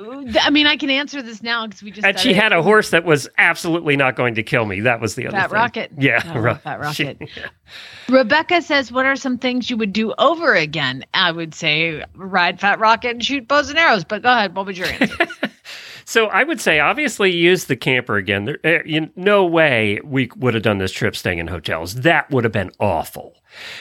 I 0.42 0.50
mean, 0.50 0.66
I 0.66 0.78
can 0.78 0.90
answer 0.90 1.22
this 1.22 1.44
now 1.44 1.68
because 1.68 1.84
we 1.84 1.92
just. 1.92 2.06
and 2.06 2.18
she 2.20 2.32
it. 2.32 2.36
had 2.36 2.54
a 2.54 2.64
horse 2.64 2.90
that 2.90 3.06
was 3.06 3.30
absolutely 3.38 3.96
not 3.96 4.16
going 4.16 4.36
to 4.36 4.44
kill 4.44 4.66
me. 4.66 4.80
That 4.82 5.00
was 5.00 5.16
the 5.16 5.28
other 5.28 5.38
Fat 5.38 5.50
thing. 5.50 5.56
Rocket. 5.56 5.92
Yeah, 5.98 6.22
I 6.26 6.34
love 6.34 6.44
right. 6.44 6.62
Fat 6.62 6.96
She- 6.96 7.06
Rocket. 7.06 7.30
Rebecca 8.10 8.62
says, 8.62 8.92
"What 8.92 9.06
are 9.06 9.16
some 9.16 9.38
things 9.38 9.70
you 9.70 9.78
would 9.78 9.94
do 9.94 10.14
over 10.18 10.56
again?" 10.56 11.06
I 11.14 11.32
would 11.32 11.54
say 11.54 12.04
ride 12.16 12.60
Fat 12.60 12.80
Rocket 12.80 13.12
and 13.12 13.24
shoot 13.24 13.48
bows 13.48 13.70
and 13.70 13.78
arrows. 13.78 14.04
But 14.04 14.24
go 14.24 14.32
ahead. 14.32 14.56
What 14.56 14.66
was 14.66 14.78
your 14.78 14.88
answer? 14.88 15.28
So 16.10 16.28
I 16.28 16.46
would 16.46 16.62
say, 16.62 16.80
obviously, 16.80 17.34
use 17.34 17.66
the 17.66 17.76
camper 17.76 18.16
again. 18.16 18.46
There, 18.46 18.60
uh, 18.64 18.84
you, 18.86 19.10
no 19.18 19.44
way 19.46 20.00
we 20.06 20.30
would 20.38 20.54
have 20.54 20.64
done 20.64 20.78
this 20.78 20.94
trip 20.94 21.18
staying 21.18 21.40
in 21.40 21.48
hotels. 21.48 21.96
That 21.96 22.32
would 22.32 22.46
have 22.46 22.54
been 22.54 22.72
awful. 22.80 23.36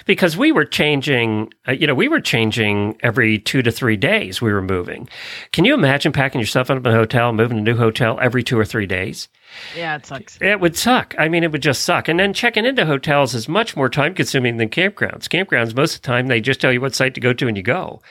Because 0.06 0.36
we 0.36 0.52
were 0.52 0.64
changing. 0.64 1.52
Uh, 1.68 1.72
you 1.72 1.86
know, 1.86 1.94
we 1.94 2.08
were 2.08 2.20
changing 2.20 2.96
every 3.02 3.38
two 3.38 3.62
to 3.62 3.70
three 3.70 3.96
days. 3.96 4.40
We 4.40 4.52
were 4.52 4.62
moving. 4.62 5.08
Can 5.52 5.64
you 5.64 5.74
imagine 5.74 6.12
packing 6.12 6.40
yourself 6.40 6.70
up 6.70 6.78
in 6.78 6.86
a 6.86 6.92
hotel, 6.92 7.32
moving 7.32 7.56
to 7.58 7.60
a 7.62 7.64
new 7.74 7.76
hotel 7.76 8.18
every 8.20 8.42
two 8.42 8.58
or 8.58 8.64
three 8.64 8.86
days? 8.86 9.28
Yeah, 9.76 9.96
it 9.96 10.04
sucks. 10.04 10.38
It 10.40 10.60
would 10.60 10.76
suck. 10.76 11.14
I 11.18 11.28
mean, 11.28 11.44
it 11.44 11.52
would 11.52 11.62
just 11.62 11.82
suck. 11.82 12.08
And 12.08 12.18
then 12.18 12.32
checking 12.34 12.66
into 12.66 12.84
hotels 12.84 13.32
is 13.34 13.48
much 13.48 13.76
more 13.76 13.88
time 13.88 14.12
consuming 14.14 14.56
than 14.56 14.68
campgrounds. 14.68 15.28
Campgrounds, 15.28 15.74
most 15.74 15.94
of 15.96 16.02
the 16.02 16.06
time, 16.06 16.26
they 16.26 16.40
just 16.40 16.60
tell 16.60 16.72
you 16.72 16.80
what 16.80 16.94
site 16.94 17.14
to 17.14 17.20
go 17.20 17.32
to 17.32 17.46
and 17.46 17.56
you 17.56 17.62
go. 17.62 18.02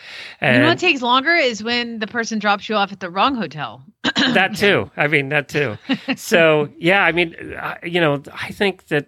And 0.42 0.56
you 0.56 0.62
know 0.64 0.70
what 0.70 0.80
takes 0.80 1.02
longer 1.02 1.34
is 1.36 1.62
when 1.64 2.00
the 2.00 2.08
person 2.08 2.40
drops 2.40 2.70
you 2.70 2.76
off 2.76 2.92
at 2.94 3.00
the 3.02 3.10
wrong 3.10 3.36
hotel. 3.36 3.84
that 4.34 4.56
too. 4.58 4.90
I 4.96 5.08
mean, 5.08 5.30
that 5.30 5.50
too. 5.50 5.78
So, 6.16 6.70
yeah, 6.78 7.04
I 7.04 7.12
mean, 7.12 7.36
I- 7.60 7.80
you 7.84 8.00
know, 8.00 8.24
I 8.34 8.52
think 8.52 8.88
that 8.88 9.08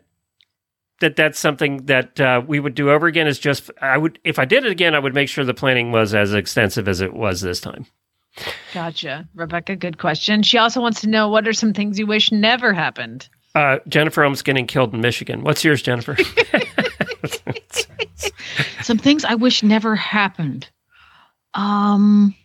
that 1.00 1.16
that's 1.16 1.40
something 1.40 1.86
that 1.86 2.20
uh, 2.20 2.42
we 2.46 2.60
would 2.60 2.76
do 2.76 2.90
over 2.90 3.08
again 3.08 3.28
is 3.28 3.40
just 3.40 3.70
I 3.82 3.98
would 3.98 4.20
if 4.24 4.40
I 4.40 4.46
did 4.46 4.66
it 4.66 4.72
again 4.72 4.96
I 4.96 5.00
would 5.00 5.14
make 5.14 5.30
sure 5.30 5.46
the 5.46 5.54
planning 5.54 5.92
was 5.92 6.14
as 6.14 6.34
extensive 6.34 6.88
as 6.88 7.02
it 7.02 7.14
was 7.14 7.42
this 7.42 7.60
time. 7.60 7.86
Gotcha. 8.74 9.28
Rebecca, 9.34 9.76
good 9.76 9.98
question. 9.98 10.44
She 10.44 10.58
also 10.58 10.80
wants 10.82 11.02
to 11.02 11.10
know 11.10 11.28
what 11.30 11.48
are 11.48 11.54
some 11.54 11.74
things 11.74 11.98
you 11.98 12.06
wish 12.06 12.32
never 12.32 12.72
happened? 12.74 13.28
Uh, 13.56 13.80
Jennifer 13.88 14.24
almost 14.24 14.46
getting 14.46 14.68
killed 14.68 14.94
in 14.94 15.02
Michigan. 15.02 15.42
What's 15.44 15.64
yours, 15.64 15.82
Jennifer? 15.82 16.16
Some 18.82 18.98
things 18.98 19.26
I 19.26 19.36
wish 19.36 19.64
never 19.64 19.96
happened. 19.96 20.70
Um, 21.54 22.36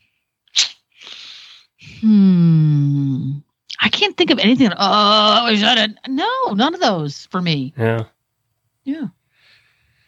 hmm. 2.01 3.33
I 3.81 3.89
can't 3.89 4.17
think 4.17 4.31
of 4.31 4.39
anything. 4.39 4.69
that, 4.71 4.79
Oh, 4.79 5.45
I 5.45 5.51
wish 5.51 5.63
I 5.63 5.75
did. 5.75 5.99
No, 6.09 6.53
none 6.55 6.75
of 6.75 6.81
those 6.81 7.27
for 7.31 7.43
me. 7.43 7.75
yeah. 7.77 8.05
Yeah. 8.85 9.07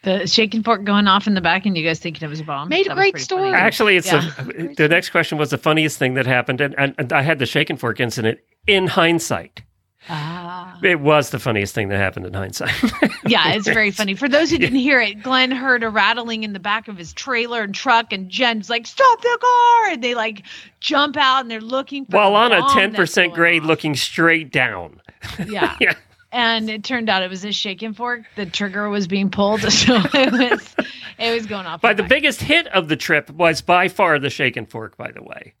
The 0.03 0.27
Shake'n 0.27 0.63
Fork 0.63 0.83
going 0.83 1.07
off 1.07 1.25
in 1.25 1.33
the 1.33 1.41
back 1.41 1.65
and 1.65 1.75
you 1.75 1.83
guys 1.83 1.97
thinking 1.99 2.23
it 2.25 2.29
was 2.29 2.39
a 2.39 2.43
bomb. 2.43 2.69
Made 2.69 2.85
a 2.85 2.89
That 2.89 2.95
was 2.97 3.01
great 3.11 3.19
story. 3.23 3.49
funny. 3.49 3.55
Actually, 3.55 3.97
it's 3.97 4.05
Yeah. 4.07 4.31
the, 4.37 4.73
the 4.77 4.87
next 4.87 5.09
question 5.09 5.37
was 5.39 5.49
the 5.49 5.57
funniest 5.57 5.97
thing 5.97 6.13
that 6.13 6.27
happened, 6.27 6.61
and, 6.61 6.75
and, 6.77 6.93
and 6.99 7.11
I 7.11 7.21
had 7.23 7.39
the 7.39 7.45
Shake'n 7.45 7.77
Fork 7.79 7.99
incident 7.99 8.37
in 8.67 8.85
hindsight. 8.87 9.63
Ah. 10.07 10.77
It 10.83 10.99
was 10.99 11.31
the 11.31 11.39
funniest 11.39 11.73
thing 11.73 11.87
that 11.89 11.97
happened 11.97 12.27
in 12.27 12.33
hindsight. 12.35 12.71
Yeah, 13.27 13.53
it's 13.53 13.67
very 13.67 13.89
funny. 13.89 14.13
For 14.13 14.29
those 14.29 14.51
who 14.51 14.59
didn't 14.59 14.77
hear 14.77 15.01
it, 15.01 15.23
Glenn 15.23 15.49
heard 15.49 15.81
a 15.81 15.89
rattling 15.89 16.43
in 16.43 16.53
the 16.53 16.59
back 16.59 16.87
of 16.87 16.95
his 16.95 17.11
trailer 17.11 17.63
and 17.63 17.73
truck, 17.73 18.13
and 18.13 18.29
Jen's 18.29 18.69
like, 18.69 18.85
"Stop 18.85 19.19
the 19.19 19.37
car!" 19.41 19.89
And 19.93 20.03
they 20.03 20.13
like 20.13 20.43
jump 20.79 21.17
out 21.17 21.39
and 21.39 21.49
they're 21.49 21.59
looking 21.59 22.05
for 22.05 22.17
While 22.17 22.29
the 22.33 22.37
on 22.37 22.51
a 22.63 22.69
ten 22.71 22.93
percent 22.93 23.33
grade, 23.33 23.63
off. 23.63 23.67
looking 23.67 23.95
straight 23.95 24.51
down. 24.51 25.01
Yeah. 25.47 25.75
Yeah. 25.81 25.93
And 26.35 26.69
it 26.69 26.83
turned 26.83 27.07
out 27.07 27.23
it 27.23 27.29
was 27.29 27.45
a 27.45 27.53
Shake'n 27.53 27.95
Fork. 27.95 28.23
The 28.35 28.45
trigger 28.45 28.89
was 28.89 29.07
being 29.07 29.29
pulled, 29.29 29.61
so 29.71 30.01
it 30.13 30.31
was 30.33 30.75
it 31.17 31.31
was 31.33 31.45
going 31.45 31.65
off. 31.65 31.79
But 31.79 31.95
the 31.95 32.03
back. 32.03 32.09
biggest 32.09 32.41
hit 32.41 32.67
of 32.67 32.89
the 32.89 32.97
trip 32.97 33.29
was 33.29 33.61
by 33.61 33.87
far 33.87 34.19
the 34.19 34.27
Shake'n 34.27 34.65
Fork. 34.69 34.97
By 34.97 35.11
the 35.11 35.23
way, 35.23 35.53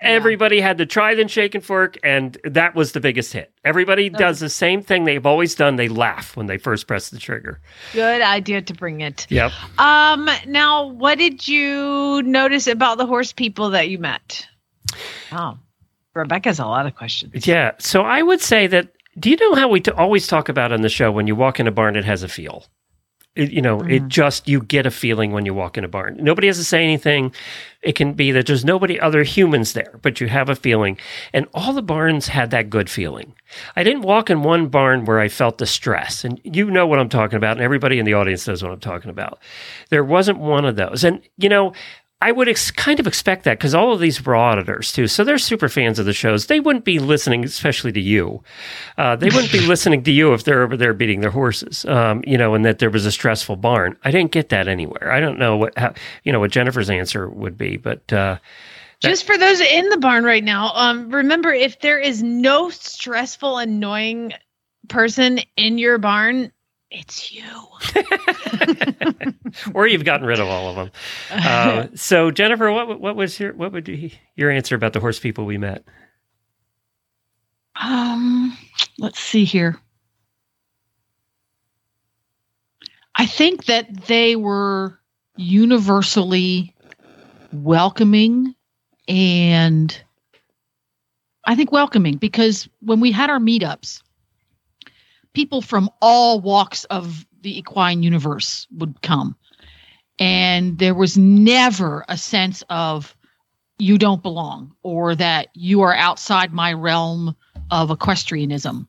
everybody 0.00 0.62
had 0.62 0.78
to 0.78 0.86
try 0.86 1.14
the 1.14 1.24
Shake'n 1.24 1.62
Fork, 1.62 1.98
and 2.02 2.38
that 2.44 2.74
was 2.74 2.92
the 2.92 3.00
biggest 3.00 3.34
hit. 3.34 3.52
Everybody 3.66 4.08
does 4.08 4.40
the 4.40 4.48
same 4.48 4.80
thing 4.82 5.04
they've 5.04 5.26
always 5.26 5.54
done. 5.54 5.76
They 5.76 5.88
laugh 5.88 6.34
when 6.38 6.46
they 6.46 6.56
first 6.56 6.86
press 6.86 7.10
the 7.10 7.18
trigger. 7.18 7.60
good 7.92 8.22
idea 8.22 8.62
to 8.62 8.72
bring 8.72 9.02
it. 9.02 9.26
Yep. 9.28 9.52
Um. 9.78 10.30
Now, 10.46 10.86
what 10.86 11.18
did 11.18 11.46
you 11.46 12.22
notice 12.22 12.66
about 12.66 12.96
the 12.96 13.04
horse 13.04 13.34
people 13.34 13.70
that 13.70 13.90
you 13.90 13.98
met? 13.98 14.46
Oh, 15.32 15.58
Rebecca's 16.14 16.60
a 16.60 16.64
lot 16.64 16.86
of 16.86 16.94
questions. 16.96 17.46
Yeah. 17.46 17.72
So 17.78 18.02
I 18.04 18.22
would 18.22 18.40
say 18.40 18.68
that. 18.68 18.88
Do 19.18 19.30
you 19.30 19.36
know 19.36 19.54
how 19.54 19.68
we 19.68 19.80
t- 19.80 19.90
always 19.92 20.26
talk 20.26 20.48
about 20.48 20.72
on 20.72 20.82
the 20.82 20.88
show 20.88 21.12
when 21.12 21.26
you 21.26 21.36
walk 21.36 21.60
in 21.60 21.66
a 21.66 21.72
barn, 21.72 21.96
it 21.96 22.04
has 22.04 22.22
a 22.22 22.28
feel. 22.28 22.66
It, 23.36 23.50
you 23.50 23.62
know, 23.62 23.80
it 23.80 24.04
mm. 24.04 24.08
just 24.08 24.46
you 24.46 24.62
get 24.62 24.86
a 24.86 24.92
feeling 24.92 25.32
when 25.32 25.44
you 25.44 25.54
walk 25.54 25.76
in 25.76 25.82
a 25.82 25.88
barn. 25.88 26.16
Nobody 26.20 26.46
has 26.46 26.56
to 26.58 26.64
say 26.64 26.84
anything. 26.84 27.34
It 27.82 27.96
can 27.96 28.12
be 28.12 28.30
that 28.30 28.46
there's 28.46 28.64
nobody 28.64 28.98
other 29.00 29.24
humans 29.24 29.72
there, 29.72 29.98
but 30.02 30.20
you 30.20 30.28
have 30.28 30.48
a 30.48 30.54
feeling. 30.54 30.98
And 31.32 31.48
all 31.52 31.72
the 31.72 31.82
barns 31.82 32.28
had 32.28 32.52
that 32.52 32.70
good 32.70 32.88
feeling. 32.88 33.34
I 33.74 33.82
didn't 33.82 34.02
walk 34.02 34.30
in 34.30 34.44
one 34.44 34.68
barn 34.68 35.04
where 35.04 35.18
I 35.18 35.28
felt 35.28 35.58
the 35.58 35.66
stress, 35.66 36.24
and 36.24 36.40
you 36.44 36.70
know 36.70 36.86
what 36.86 37.00
I'm 37.00 37.08
talking 37.08 37.36
about, 37.36 37.56
and 37.56 37.60
everybody 37.60 37.98
in 37.98 38.04
the 38.04 38.14
audience 38.14 38.46
knows 38.46 38.62
what 38.62 38.70
I'm 38.70 38.78
talking 38.78 39.10
about. 39.10 39.40
There 39.90 40.04
wasn't 40.04 40.38
one 40.38 40.64
of 40.64 40.76
those, 40.76 41.02
and 41.04 41.20
you 41.36 41.48
know. 41.48 41.72
I 42.22 42.32
would 42.32 42.48
ex- 42.48 42.70
kind 42.70 43.00
of 43.00 43.06
expect 43.06 43.44
that 43.44 43.58
because 43.58 43.74
all 43.74 43.92
of 43.92 44.00
these 44.00 44.24
were 44.24 44.34
auditors 44.34 44.92
too, 44.92 45.06
so 45.08 45.24
they're 45.24 45.36
super 45.36 45.68
fans 45.68 45.98
of 45.98 46.06
the 46.06 46.14
shows. 46.14 46.46
They 46.46 46.58
wouldn't 46.60 46.86
be 46.86 46.98
listening, 46.98 47.44
especially 47.44 47.92
to 47.92 48.00
you. 48.00 48.42
Uh, 48.96 49.16
they 49.16 49.26
wouldn't 49.28 49.52
be 49.52 49.60
listening 49.66 50.02
to 50.04 50.10
you 50.12 50.32
if 50.32 50.44
they're 50.44 50.62
over 50.62 50.76
there 50.76 50.94
beating 50.94 51.20
their 51.20 51.30
horses, 51.30 51.84
um, 51.84 52.22
you 52.26 52.38
know, 52.38 52.54
and 52.54 52.64
that 52.64 52.78
there 52.78 52.88
was 52.88 53.04
a 53.04 53.12
stressful 53.12 53.56
barn. 53.56 53.98
I 54.04 54.10
didn't 54.10 54.32
get 54.32 54.48
that 54.50 54.68
anywhere. 54.68 55.12
I 55.12 55.20
don't 55.20 55.38
know 55.38 55.56
what, 55.58 55.76
how, 55.78 55.92
you 56.22 56.32
know, 56.32 56.40
what 56.40 56.50
Jennifer's 56.50 56.88
answer 56.88 57.28
would 57.28 57.58
be, 57.58 57.76
but 57.76 58.10
uh, 58.10 58.38
Just 59.00 59.26
for 59.26 59.36
those 59.36 59.60
in 59.60 59.90
the 59.90 59.98
barn 59.98 60.24
right 60.24 60.44
now, 60.44 60.72
um, 60.74 61.10
remember 61.10 61.52
if 61.52 61.80
there 61.80 61.98
is 61.98 62.22
no 62.22 62.70
stressful, 62.70 63.58
annoying 63.58 64.32
person 64.88 65.40
in 65.56 65.76
your 65.76 65.98
barn, 65.98 66.52
it's 66.94 67.32
you. 67.32 67.44
or 69.74 69.86
you've 69.86 70.04
gotten 70.04 70.26
rid 70.26 70.38
of 70.38 70.48
all 70.48 70.70
of 70.70 70.76
them. 70.76 70.90
Uh, 71.30 71.86
so, 71.94 72.30
Jennifer, 72.30 72.70
what 72.70 73.00
what 73.00 73.16
was 73.16 73.38
your 73.38 73.52
what 73.54 73.72
would 73.72 73.84
be 73.84 74.18
your 74.36 74.50
answer 74.50 74.74
about 74.74 74.92
the 74.92 75.00
horse 75.00 75.18
people 75.18 75.44
we 75.44 75.58
met? 75.58 75.84
Um, 77.80 78.56
let's 78.98 79.18
see 79.18 79.44
here. 79.44 79.76
I 83.16 83.26
think 83.26 83.66
that 83.66 84.06
they 84.06 84.36
were 84.36 84.98
universally 85.36 86.74
welcoming 87.52 88.54
and 89.08 90.00
I 91.44 91.54
think 91.56 91.72
welcoming 91.72 92.16
because 92.16 92.68
when 92.80 93.00
we 93.00 93.12
had 93.12 93.30
our 93.30 93.38
meetups, 93.38 94.02
people 95.34 95.60
from 95.60 95.90
all 96.00 96.40
walks 96.40 96.84
of 96.84 97.26
the 97.42 97.58
equine 97.58 98.02
universe 98.02 98.66
would 98.72 99.02
come. 99.02 99.36
And 100.18 100.78
there 100.78 100.94
was 100.94 101.18
never 101.18 102.04
a 102.08 102.16
sense 102.16 102.62
of 102.70 103.14
you 103.78 103.98
don't 103.98 104.22
belong 104.22 104.74
or 104.82 105.14
that 105.16 105.48
you 105.54 105.82
are 105.82 105.94
outside 105.94 106.52
my 106.52 106.72
realm 106.72 107.36
of 107.70 107.90
equestrianism. 107.90 108.86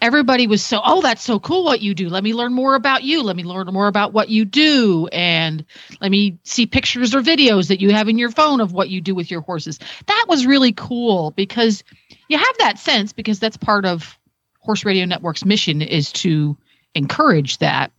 Everybody 0.00 0.48
was 0.48 0.62
so, 0.62 0.80
oh, 0.84 1.00
that's 1.00 1.22
so 1.22 1.38
cool 1.38 1.64
what 1.64 1.80
you 1.80 1.94
do. 1.94 2.08
Let 2.08 2.24
me 2.24 2.34
learn 2.34 2.52
more 2.52 2.74
about 2.74 3.04
you. 3.04 3.22
Let 3.22 3.36
me 3.36 3.44
learn 3.44 3.68
more 3.68 3.86
about 3.86 4.12
what 4.12 4.28
you 4.28 4.44
do. 4.44 5.08
And 5.12 5.64
let 6.00 6.10
me 6.10 6.38
see 6.42 6.66
pictures 6.66 7.14
or 7.14 7.22
videos 7.22 7.68
that 7.68 7.80
you 7.80 7.92
have 7.92 8.08
in 8.08 8.18
your 8.18 8.30
phone 8.30 8.60
of 8.60 8.72
what 8.72 8.90
you 8.90 9.00
do 9.00 9.14
with 9.14 9.30
your 9.30 9.40
horses. 9.40 9.78
That 10.06 10.26
was 10.28 10.46
really 10.46 10.72
cool 10.72 11.30
because 11.30 11.84
you 12.28 12.36
have 12.36 12.58
that 12.58 12.78
sense 12.78 13.12
because 13.12 13.38
that's 13.38 13.56
part 13.56 13.86
of 13.86 14.18
Horse 14.64 14.84
Radio 14.84 15.04
Network's 15.04 15.44
mission 15.44 15.82
is 15.82 16.10
to 16.12 16.56
encourage 16.94 17.58
that. 17.58 17.92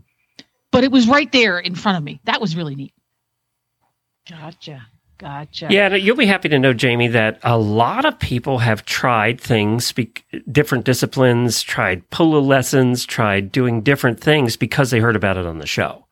But 0.71 0.83
it 0.83 0.91
was 0.91 1.07
right 1.07 1.31
there 1.31 1.59
in 1.59 1.75
front 1.75 1.97
of 1.97 2.03
me. 2.03 2.19
That 2.25 2.41
was 2.41 2.55
really 2.55 2.75
neat. 2.75 2.93
Gotcha. 4.29 4.87
Gotcha. 5.17 5.67
Yeah, 5.69 5.95
you'll 5.95 6.17
be 6.17 6.25
happy 6.25 6.49
to 6.49 6.59
know, 6.59 6.73
Jamie, 6.73 7.07
that 7.07 7.39
a 7.41 7.57
lot 7.57 8.03
of 8.03 8.19
people 8.19 8.57
have 8.57 8.83
tried 8.83 9.39
things, 9.39 9.93
bec- 9.93 10.25
different 10.51 10.83
disciplines, 10.83 11.61
tried 11.61 12.09
polo 12.09 12.41
lessons, 12.41 13.05
tried 13.05 13.51
doing 13.51 13.81
different 13.81 14.19
things 14.19 14.57
because 14.57 14.91
they 14.91 14.99
heard 14.99 15.15
about 15.15 15.37
it 15.37 15.45
on 15.45 15.59
the 15.59 15.67
show. 15.67 16.05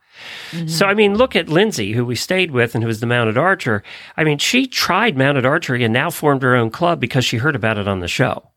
Mm-hmm. 0.52 0.68
So, 0.68 0.86
I 0.86 0.94
mean, 0.94 1.16
look 1.16 1.36
at 1.36 1.50
Lindsay, 1.50 1.92
who 1.92 2.06
we 2.06 2.16
stayed 2.16 2.52
with 2.52 2.76
and 2.76 2.84
who 2.84 2.88
was 2.88 3.02
the 3.02 3.06
mounted 3.06 3.38
archer. 3.38 3.84
I 4.16 4.24
mean, 4.24 4.38
she 4.38 4.68
tried 4.68 5.18
mounted 5.18 5.46
archery 5.46 5.84
and 5.84 5.94
now 5.94 6.10
formed 6.10 6.44
her 6.44 6.56
own 6.56 6.70
club 6.70 7.02
because 7.02 7.26
she 7.26 7.38
heard 7.38 7.58
about 7.58 7.78
it 7.78 7.90
on 7.90 8.00
the 8.00 8.08
show. 8.08 8.53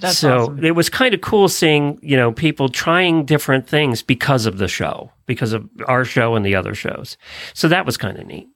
That's 0.00 0.18
so 0.18 0.42
awesome. 0.42 0.64
it 0.64 0.74
was 0.74 0.88
kind 0.88 1.14
of 1.14 1.20
cool 1.20 1.48
seeing, 1.48 1.98
you 2.02 2.16
know, 2.16 2.32
people 2.32 2.68
trying 2.68 3.24
different 3.24 3.68
things 3.68 4.02
because 4.02 4.46
of 4.46 4.58
the 4.58 4.68
show, 4.68 5.10
because 5.26 5.52
of 5.52 5.68
our 5.86 6.04
show 6.04 6.34
and 6.34 6.44
the 6.44 6.54
other 6.54 6.74
shows. 6.74 7.16
So 7.54 7.68
that 7.68 7.86
was 7.86 7.96
kind 7.96 8.18
of 8.18 8.26
neat. 8.26 8.48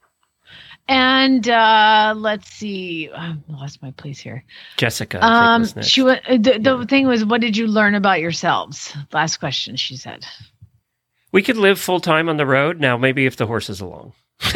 And 0.88 1.48
uh, 1.48 2.14
let's 2.16 2.50
see. 2.50 3.08
I 3.14 3.36
lost 3.48 3.82
my 3.82 3.92
place 3.92 4.18
here. 4.18 4.44
Jessica, 4.76 5.24
Um, 5.24 5.64
she 5.82 6.02
uh, 6.02 6.16
the, 6.28 6.58
the 6.60 6.86
thing 6.88 7.06
was, 7.06 7.24
what 7.24 7.40
did 7.40 7.56
you 7.56 7.66
learn 7.66 7.94
about 7.94 8.20
yourselves? 8.20 8.94
Last 9.12 9.36
question, 9.36 9.76
she 9.76 9.96
said. 9.96 10.26
We 11.30 11.42
could 11.42 11.56
live 11.56 11.80
full 11.80 12.00
time 12.00 12.28
on 12.28 12.36
the 12.36 12.46
road. 12.46 12.80
Now, 12.80 12.96
maybe 12.96 13.26
if 13.26 13.36
the 13.36 13.46
horse 13.46 13.70
is 13.70 13.80
along, 13.80 14.12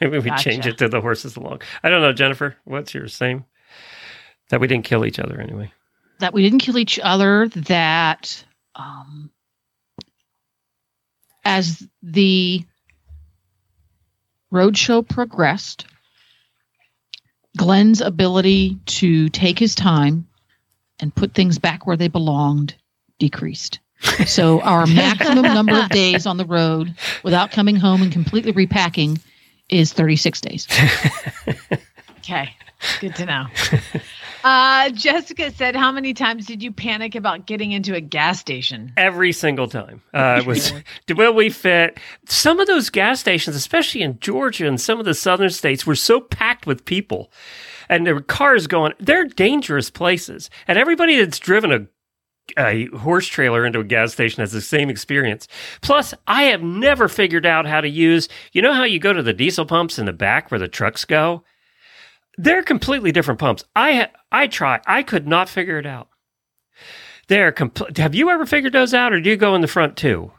maybe 0.00 0.18
we 0.18 0.30
change 0.38 0.66
it 0.66 0.78
to 0.78 0.88
the 0.88 1.00
horses 1.00 1.36
along. 1.36 1.62
I 1.82 1.90
don't 1.90 2.00
know, 2.00 2.12
Jennifer. 2.12 2.56
What's 2.64 2.94
your 2.94 3.08
same? 3.08 3.44
That 4.50 4.60
we 4.60 4.66
didn't 4.66 4.84
kill 4.84 5.04
each 5.04 5.18
other 5.18 5.40
anyway. 5.40 5.72
That 6.20 6.32
we 6.32 6.42
didn't 6.42 6.60
kill 6.60 6.78
each 6.78 6.98
other 7.02 7.48
that 7.48 8.44
um, 8.74 9.30
as 11.44 11.86
the 12.02 12.64
roadshow 14.52 15.06
progressed 15.06 15.86
glenn's 17.56 18.00
ability 18.00 18.78
to 18.86 19.28
take 19.28 19.58
his 19.58 19.74
time 19.74 20.26
and 21.00 21.14
put 21.14 21.34
things 21.34 21.58
back 21.58 21.86
where 21.86 21.96
they 21.96 22.08
belonged 22.08 22.74
decreased 23.18 23.80
So 24.26 24.60
our 24.60 24.86
maximum 24.88 25.42
number 25.42 25.74
of 25.78 25.88
days 25.88 26.26
on 26.26 26.36
the 26.36 26.44
road 26.44 26.94
without 27.22 27.50
coming 27.50 27.76
home 27.76 28.02
and 28.02 28.12
completely 28.12 28.52
repacking 28.52 29.18
is 29.68 29.92
36 29.92 30.40
days. 30.40 30.68
Okay. 32.18 32.56
Good 33.00 33.14
to 33.16 33.26
know. 33.26 33.46
Uh, 34.44 34.90
Jessica 34.90 35.50
said, 35.50 35.74
How 35.74 35.90
many 35.90 36.14
times 36.14 36.46
did 36.46 36.62
you 36.62 36.70
panic 36.70 37.14
about 37.14 37.46
getting 37.46 37.72
into 37.72 37.94
a 37.94 38.00
gas 38.00 38.38
station? 38.38 38.92
Every 38.96 39.32
single 39.32 39.66
time. 39.66 40.02
Uh, 40.12 40.40
it 40.40 40.46
was, 40.46 40.72
will 41.08 41.34
we 41.34 41.50
fit? 41.50 41.98
Some 42.26 42.60
of 42.60 42.66
those 42.66 42.90
gas 42.90 43.20
stations, 43.20 43.56
especially 43.56 44.02
in 44.02 44.20
Georgia 44.20 44.68
and 44.68 44.80
some 44.80 45.00
of 45.00 45.06
the 45.06 45.14
southern 45.14 45.50
states, 45.50 45.86
were 45.86 45.96
so 45.96 46.20
packed 46.20 46.66
with 46.66 46.84
people 46.84 47.32
and 47.88 48.06
there 48.06 48.14
were 48.14 48.20
cars 48.20 48.66
going, 48.66 48.92
they're 48.98 49.24
dangerous 49.24 49.90
places. 49.90 50.50
And 50.66 50.78
everybody 50.78 51.18
that's 51.18 51.38
driven 51.38 51.72
a 51.72 51.86
a 52.58 52.88
horse 52.88 53.26
trailer 53.26 53.64
into 53.64 53.80
a 53.80 53.84
gas 53.84 54.12
station 54.12 54.42
has 54.42 54.52
the 54.52 54.60
same 54.60 54.90
experience. 54.90 55.48
Plus, 55.80 56.12
I 56.26 56.42
have 56.42 56.62
never 56.62 57.08
figured 57.08 57.46
out 57.46 57.64
how 57.64 57.80
to 57.80 57.88
use, 57.88 58.28
you 58.52 58.60
know 58.60 58.74
how 58.74 58.84
you 58.84 58.98
go 58.98 59.14
to 59.14 59.22
the 59.22 59.32
diesel 59.32 59.64
pumps 59.64 59.98
in 59.98 60.04
the 60.04 60.12
back 60.12 60.50
where 60.50 60.60
the 60.60 60.68
trucks 60.68 61.06
go? 61.06 61.42
They're 62.36 62.62
completely 62.62 63.12
different 63.12 63.40
pumps. 63.40 63.64
I 63.74 63.92
ha- 63.94 64.10
I 64.34 64.46
try. 64.48 64.80
I 64.86 65.02
could 65.02 65.26
not 65.26 65.48
figure 65.48 65.78
it 65.78 65.86
out. 65.86 66.08
They're 67.28 67.52
compl- 67.52 67.96
Have 67.96 68.14
you 68.14 68.30
ever 68.30 68.44
figured 68.46 68.72
those 68.72 68.92
out 68.92 69.12
or 69.12 69.20
do 69.20 69.30
you 69.30 69.36
go 69.36 69.54
in 69.54 69.60
the 69.60 69.66
front 69.68 69.96
too? 69.96 70.32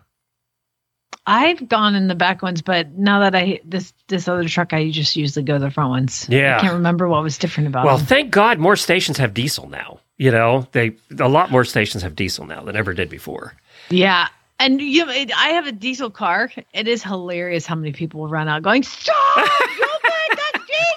I've 1.28 1.68
gone 1.68 1.96
in 1.96 2.08
the 2.08 2.14
back 2.14 2.44
ones, 2.44 2.62
but 2.62 2.92
now 2.92 3.22
that 3.22 3.34
I 3.34 3.60
this 3.66 3.94
this 4.08 4.28
other 4.28 4.48
truck, 4.48 4.74
I 4.74 4.92
just 4.92 5.16
usually 5.16 5.44
go 5.44 5.58
the 5.58 5.72
front 5.72 5.90
ones. 5.90 6.28
Yeah. 6.30 6.58
I 6.58 6.62
can't 6.62 6.74
remember 6.74 7.08
what 7.08 7.24
was 7.24 7.38
different 7.40 7.68
about 7.68 7.86
Well, 7.86 7.98
them. 7.98 8.06
thank 8.06 8.30
God 8.32 8.60
more 8.60 8.76
stations 8.76 9.18
have 9.18 9.34
diesel 9.34 9.68
now. 9.68 10.00
You 10.18 10.30
know, 10.32 10.68
they 10.74 10.96
a 11.20 11.28
lot 11.28 11.50
more 11.50 11.64
stations 11.66 12.04
have 12.04 12.16
diesel 12.16 12.46
now 12.46 12.62
than 12.64 12.76
ever 12.76 12.94
did 12.94 13.10
before. 13.10 13.54
Yeah. 13.90 14.28
And 14.60 14.80
you, 14.80 15.10
it, 15.10 15.32
I 15.36 15.50
have 15.50 15.68
a 15.68 15.72
diesel 15.72 16.10
car. 16.12 16.52
It 16.74 16.88
is 16.88 17.02
hilarious 17.04 17.66
how 17.66 17.76
many 17.76 17.92
people 17.92 18.22
will 18.22 18.30
run 18.30 18.48
out 18.48 18.62
going, 18.62 18.84
"Stop! 18.84 19.16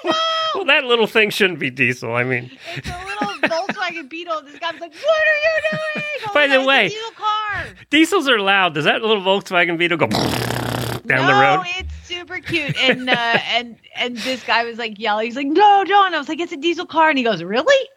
Diesel!" 0.03 0.15
Well, 0.55 0.65
that 0.65 0.83
little 0.85 1.07
thing 1.07 1.29
shouldn't 1.29 1.59
be 1.59 1.69
diesel. 1.69 2.15
I 2.15 2.23
mean, 2.23 2.51
It's 2.75 2.87
a 2.89 3.05
little 3.05 3.27
Volkswagen 3.49 4.09
Beetle. 4.09 4.41
This 4.43 4.59
guy's 4.59 4.79
like, 4.79 4.93
"What 4.93 5.27
are 5.27 5.35
you 5.35 5.61
doing?" 5.71 6.05
I'm 6.27 6.33
By 6.33 6.47
the 6.47 6.55
"It's 6.55 6.63
a 6.63 6.67
way- 6.67 6.87
diesel 6.89 7.11
car. 7.11 7.65
diesels 7.89 8.27
are 8.27 8.39
loud. 8.39 8.73
Does 8.73 8.85
that 8.85 9.01
little 9.01 9.21
Volkswagen 9.23 9.77
Beetle 9.77 9.97
go 9.97 10.07
down 10.07 10.99
the 11.05 11.15
no, 11.15 11.57
road? 11.57 11.65
it's 11.77 11.93
super 12.07 12.39
cute. 12.39 12.77
And 12.77 13.09
uh, 13.09 13.13
and 13.13 13.77
and 13.95 14.17
this 14.17 14.43
guy 14.43 14.63
was 14.65 14.77
like 14.77 14.99
yelling. 14.99 15.25
He's 15.27 15.35
like, 15.35 15.47
"No, 15.47 15.83
don't!" 15.87 16.13
I 16.13 16.17
was 16.19 16.29
like, 16.29 16.39
"It's 16.39 16.51
a 16.51 16.57
diesel 16.57 16.85
car," 16.85 17.09
and 17.09 17.17
he 17.17 17.23
goes, 17.23 17.41
"Really?" 17.43 17.87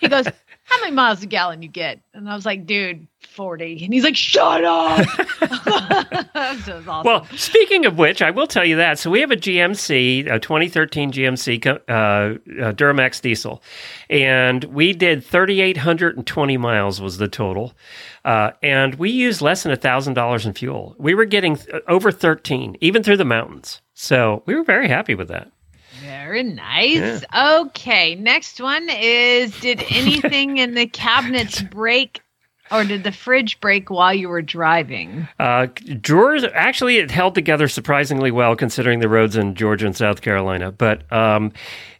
He 0.00 0.08
goes, 0.08 0.26
"How 0.64 0.80
many 0.80 0.92
miles 0.92 1.22
a 1.22 1.26
gallon 1.26 1.62
you 1.62 1.68
get?" 1.68 2.00
And 2.14 2.28
I 2.28 2.34
was 2.34 2.46
like, 2.46 2.66
"Dude, 2.66 3.06
40. 3.20 3.84
And 3.84 3.92
he's 3.92 4.04
like, 4.04 4.16
"Shut 4.16 4.64
up!" 4.64 5.06
so 6.64 6.74
it 6.74 6.76
was 6.76 6.88
awesome. 6.88 7.04
Well, 7.04 7.26
speaking 7.36 7.86
of 7.86 7.98
which, 7.98 8.22
I 8.22 8.30
will 8.30 8.46
tell 8.46 8.64
you 8.64 8.76
that. 8.76 8.98
So 8.98 9.10
we 9.10 9.20
have 9.20 9.30
a 9.30 9.36
GMC, 9.36 10.30
a 10.32 10.38
2013 10.38 11.12
GMC 11.12 11.66
uh, 11.66 11.70
uh, 11.92 12.36
Duramax 12.72 13.20
diesel, 13.20 13.62
and 14.08 14.64
we 14.64 14.92
did 14.92 15.24
3,820 15.24 16.56
miles 16.56 17.00
was 17.00 17.18
the 17.18 17.28
total, 17.28 17.74
uh, 18.24 18.52
and 18.62 18.94
we 18.96 19.10
used 19.10 19.40
less 19.42 19.62
than 19.62 19.76
thousand 19.76 20.14
dollars 20.14 20.46
in 20.46 20.54
fuel. 20.54 20.94
We 20.98 21.14
were 21.14 21.26
getting 21.26 21.56
th- 21.56 21.82
over 21.88 22.10
13, 22.10 22.76
even 22.80 23.02
through 23.02 23.18
the 23.18 23.24
mountains. 23.24 23.82
So 23.94 24.42
we 24.46 24.54
were 24.54 24.64
very 24.64 24.88
happy 24.88 25.14
with 25.14 25.28
that. 25.28 25.50
Very 26.06 26.42
nice. 26.42 27.24
Okay, 27.34 28.14
next 28.14 28.60
one 28.60 28.88
is 28.90 29.58
Did 29.60 29.82
anything 29.90 30.58
in 30.58 30.74
the 30.74 30.86
cabinets 30.86 31.60
break 31.62 32.20
or 32.70 32.84
did 32.84 33.04
the 33.04 33.12
fridge 33.12 33.60
break 33.60 33.90
while 33.90 34.12
you 34.12 34.28
were 34.28 34.42
driving? 34.42 35.28
Uh, 35.38 35.66
drawers 36.00 36.44
actually 36.54 36.96
it 36.98 37.10
held 37.10 37.34
together 37.34 37.68
surprisingly 37.68 38.30
well 38.30 38.56
considering 38.56 38.98
the 38.98 39.08
roads 39.08 39.36
in 39.36 39.54
Georgia 39.54 39.86
and 39.86 39.96
South 39.96 40.20
Carolina. 40.20 40.72
But 40.72 41.10
um, 41.12 41.52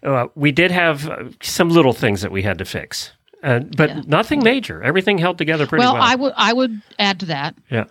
uh, 0.02 0.26
we 0.34 0.50
did 0.52 0.70
have 0.70 1.08
uh, 1.08 1.24
some 1.40 1.68
little 1.70 1.92
things 1.92 2.20
that 2.22 2.32
we 2.32 2.42
had 2.42 2.58
to 2.58 2.64
fix, 2.64 3.12
uh, 3.42 3.60
but 3.76 3.90
Yeah. 3.90 4.02
nothing 4.06 4.42
major. 4.42 4.82
Everything 4.82 5.18
held 5.18 5.38
together 5.38 5.66
pretty 5.66 5.84
well, 5.84 5.94
well. 5.94 6.02
I 6.02 6.14
would 6.16 6.32
I 6.36 6.52
would 6.52 6.82
add 6.98 7.20
to 7.20 7.26
that 7.26 7.54
yeah, 7.70 7.84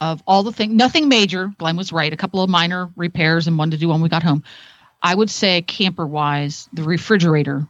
of 0.00 0.22
all 0.26 0.42
the 0.42 0.52
things, 0.52 0.74
nothing 0.74 1.08
major. 1.08 1.52
Glenn 1.58 1.76
was 1.76 1.90
right. 1.92 2.12
A 2.12 2.16
couple 2.18 2.42
of 2.42 2.50
minor 2.50 2.90
repairs 2.96 3.46
and 3.46 3.56
one 3.56 3.70
to 3.70 3.78
do 3.78 3.88
when 3.88 4.02
we 4.02 4.08
got 4.10 4.22
home. 4.22 4.42
I 5.04 5.14
would 5.14 5.30
say 5.30 5.60
camper 5.62 6.06
wise, 6.06 6.66
the 6.72 6.82
refrigerator, 6.82 7.68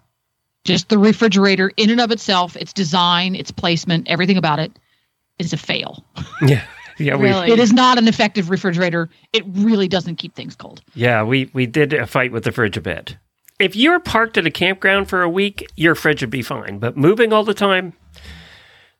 just 0.62 0.88
the 0.88 0.98
refrigerator 0.98 1.72
in 1.76 1.90
and 1.90 2.00
of 2.00 2.12
itself, 2.12 2.56
its 2.56 2.72
design, 2.72 3.34
its 3.34 3.50
placement, 3.50 4.08
everything 4.08 4.36
about 4.36 4.60
it 4.60 4.72
is 5.40 5.52
a 5.52 5.56
fail. 5.56 6.04
yeah, 6.46 6.64
yeah. 6.96 7.16
We 7.16 7.24
Really? 7.24 7.50
It 7.50 7.58
is 7.58 7.72
not 7.72 7.98
an 7.98 8.06
effective 8.06 8.50
refrigerator. 8.50 9.10
It 9.32 9.42
really 9.48 9.88
doesn't 9.88 10.16
keep 10.16 10.36
things 10.36 10.54
cold. 10.54 10.80
yeah 10.94 11.24
we 11.24 11.50
we 11.52 11.66
did 11.66 11.92
a 11.92 12.06
fight 12.06 12.30
with 12.30 12.44
the 12.44 12.52
fridge 12.52 12.76
a 12.76 12.80
bit. 12.80 13.16
If 13.58 13.74
you're 13.74 14.00
parked 14.00 14.38
at 14.38 14.46
a 14.46 14.50
campground 14.50 15.08
for 15.08 15.22
a 15.22 15.28
week, 15.28 15.66
your 15.76 15.96
fridge 15.96 16.22
would 16.22 16.30
be 16.30 16.42
fine. 16.42 16.78
But 16.78 16.96
moving 16.96 17.32
all 17.32 17.44
the 17.44 17.54
time, 17.54 17.94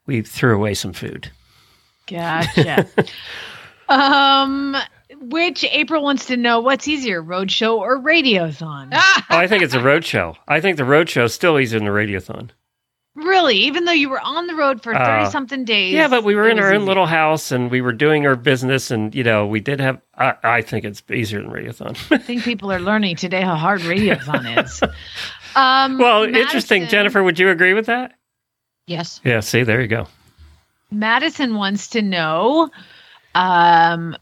we 0.06 0.22
threw 0.22 0.56
away 0.56 0.74
some 0.74 0.92
food. 0.92 1.30
Gotcha. 2.06 2.86
um, 3.88 4.76
which 5.30 5.64
April 5.64 6.02
wants 6.02 6.26
to 6.26 6.36
know 6.36 6.60
what's 6.60 6.86
easier, 6.88 7.22
roadshow 7.22 7.76
or 7.76 7.98
radiothon? 8.00 8.90
Oh, 9.30 9.38
I 9.38 9.46
think 9.46 9.62
it's 9.62 9.74
a 9.74 9.78
roadshow. 9.78 10.36
I 10.46 10.60
think 10.60 10.76
the 10.76 10.82
roadshow 10.84 11.24
is 11.24 11.34
still 11.34 11.58
easier 11.58 11.78
than 11.78 11.86
the 11.86 11.92
radiothon. 11.92 12.50
Really? 13.16 13.56
Even 13.58 13.84
though 13.84 13.92
you 13.92 14.08
were 14.10 14.20
on 14.20 14.46
the 14.48 14.54
road 14.54 14.82
for 14.82 14.94
Uh, 14.94 15.22
30 15.22 15.30
something 15.30 15.64
days. 15.64 15.92
Yeah, 15.94 16.08
but 16.08 16.24
we 16.24 16.34
were 16.34 16.48
in 16.48 16.58
our 16.58 16.70
own 16.72 16.82
easy. 16.82 16.86
little 16.86 17.06
house 17.06 17.50
and 17.52 17.70
we 17.70 17.80
were 17.80 17.92
doing 17.92 18.26
our 18.26 18.34
business, 18.36 18.90
and 18.90 19.14
you 19.14 19.22
know, 19.24 19.46
we 19.46 19.60
did 19.60 19.80
have. 19.80 20.00
I, 20.16 20.34
I 20.42 20.62
think 20.62 20.84
it's 20.84 21.02
easier 21.12 21.40
than 21.40 21.50
Radiothon. 21.50 21.96
I 22.12 22.18
think 22.18 22.42
people 22.42 22.72
are 22.72 22.80
learning 22.80 23.16
today 23.16 23.40
how 23.42 23.54
hard 23.56 23.80
radiothon 23.82 24.64
is. 24.64 24.82
Um, 25.56 25.98
well, 25.98 26.24
interesting, 26.24 26.86
Jennifer. 26.88 27.22
Would 27.22 27.38
you 27.38 27.50
agree 27.50 27.74
with 27.74 27.86
that? 27.86 28.12
Yes. 28.86 29.20
Yeah. 29.24 29.40
See, 29.40 29.62
there 29.62 29.80
you 29.80 29.88
go. 29.88 30.06
Madison 30.90 31.54
wants 31.54 31.88
to 31.88 32.02
know 32.02 32.68
um, 33.34 34.16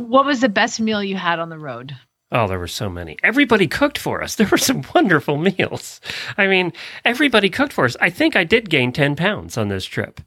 what 0.00 0.24
was 0.26 0.40
the 0.40 0.48
best 0.48 0.80
meal 0.80 1.02
you 1.02 1.16
had 1.16 1.38
on 1.38 1.48
the 1.48 1.58
road? 1.58 1.96
Oh, 2.32 2.46
there 2.46 2.58
were 2.60 2.68
so 2.68 2.88
many. 2.88 3.16
Everybody 3.24 3.66
cooked 3.66 3.98
for 3.98 4.22
us. 4.22 4.34
There 4.40 4.46
were 4.46 4.58
some 4.58 4.84
wonderful 4.94 5.36
meals. 5.36 6.00
I 6.38 6.46
mean, 6.46 6.72
everybody 7.04 7.50
cooked 7.50 7.72
for 7.72 7.84
us. 7.84 7.96
I 8.00 8.10
think 8.10 8.36
I 8.36 8.44
did 8.44 8.70
gain 8.70 8.92
ten 8.92 9.16
pounds 9.16 9.58
on 9.58 9.68
this 9.68 9.84
trip. 9.84 10.20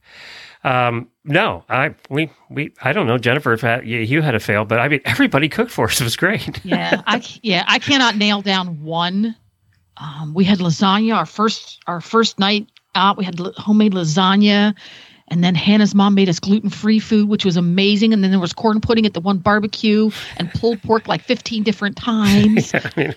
Um, 0.66 1.10
no, 1.26 1.64
I 1.70 1.96
we 2.10 2.30
we 2.50 2.74
I 2.82 2.94
don't 2.94 3.08
know, 3.08 3.18
Jennifer. 3.18 3.54
If 3.54 3.62
had, 3.62 3.86
you, 3.88 4.00
you 4.00 4.22
had 4.22 4.36
a 4.36 4.40
fail, 4.40 4.66
but 4.66 4.80
I 4.80 4.88
mean, 4.88 5.02
everybody 5.06 5.50
cooked 5.50 5.72
for 5.72 5.86
us. 5.86 6.00
It 6.00 6.04
was 6.04 6.16
great. 6.16 6.60
Yeah. 6.66 7.02
I 7.06 7.20
c- 7.20 7.40
yeah 7.44 7.64
I 7.68 7.80
cannot 7.80 8.16
nail 8.18 8.42
down 8.42 8.82
one. 8.84 9.36
Um, 9.98 10.34
we 10.34 10.44
had 10.44 10.60
lasagna 10.60 11.16
our 11.16 11.26
first 11.26 11.80
our 11.88 12.02
first 12.02 12.40
night 12.40 12.68
out. 12.96 13.18
We 13.18 13.26
had 13.26 13.40
homemade 13.58 13.94
lasagna, 13.94 14.74
and 15.30 15.44
then 15.44 15.56
Hannah's 15.56 15.96
mom 15.96 16.14
made 16.16 16.30
us 16.30 16.40
gluten 16.40 16.70
free 16.70 17.00
food, 17.00 17.30
which 17.30 17.46
was 17.46 17.58
amazing. 17.58 18.14
And 18.14 18.24
then 18.24 18.32
there 18.32 18.40
was 18.40 18.54
corn 18.54 18.82
pudding 18.82 19.06
at 19.06 19.14
the 19.14 19.22
one 19.22 19.38
barbecue 19.38 20.12
and 20.38 20.52
pulled 20.54 20.82
pork 20.84 21.08
like 21.08 21.22
fifteen 21.22 21.64
different 21.64 21.96
times. 21.98 22.74
I 22.74 22.92
mean, 22.96 23.16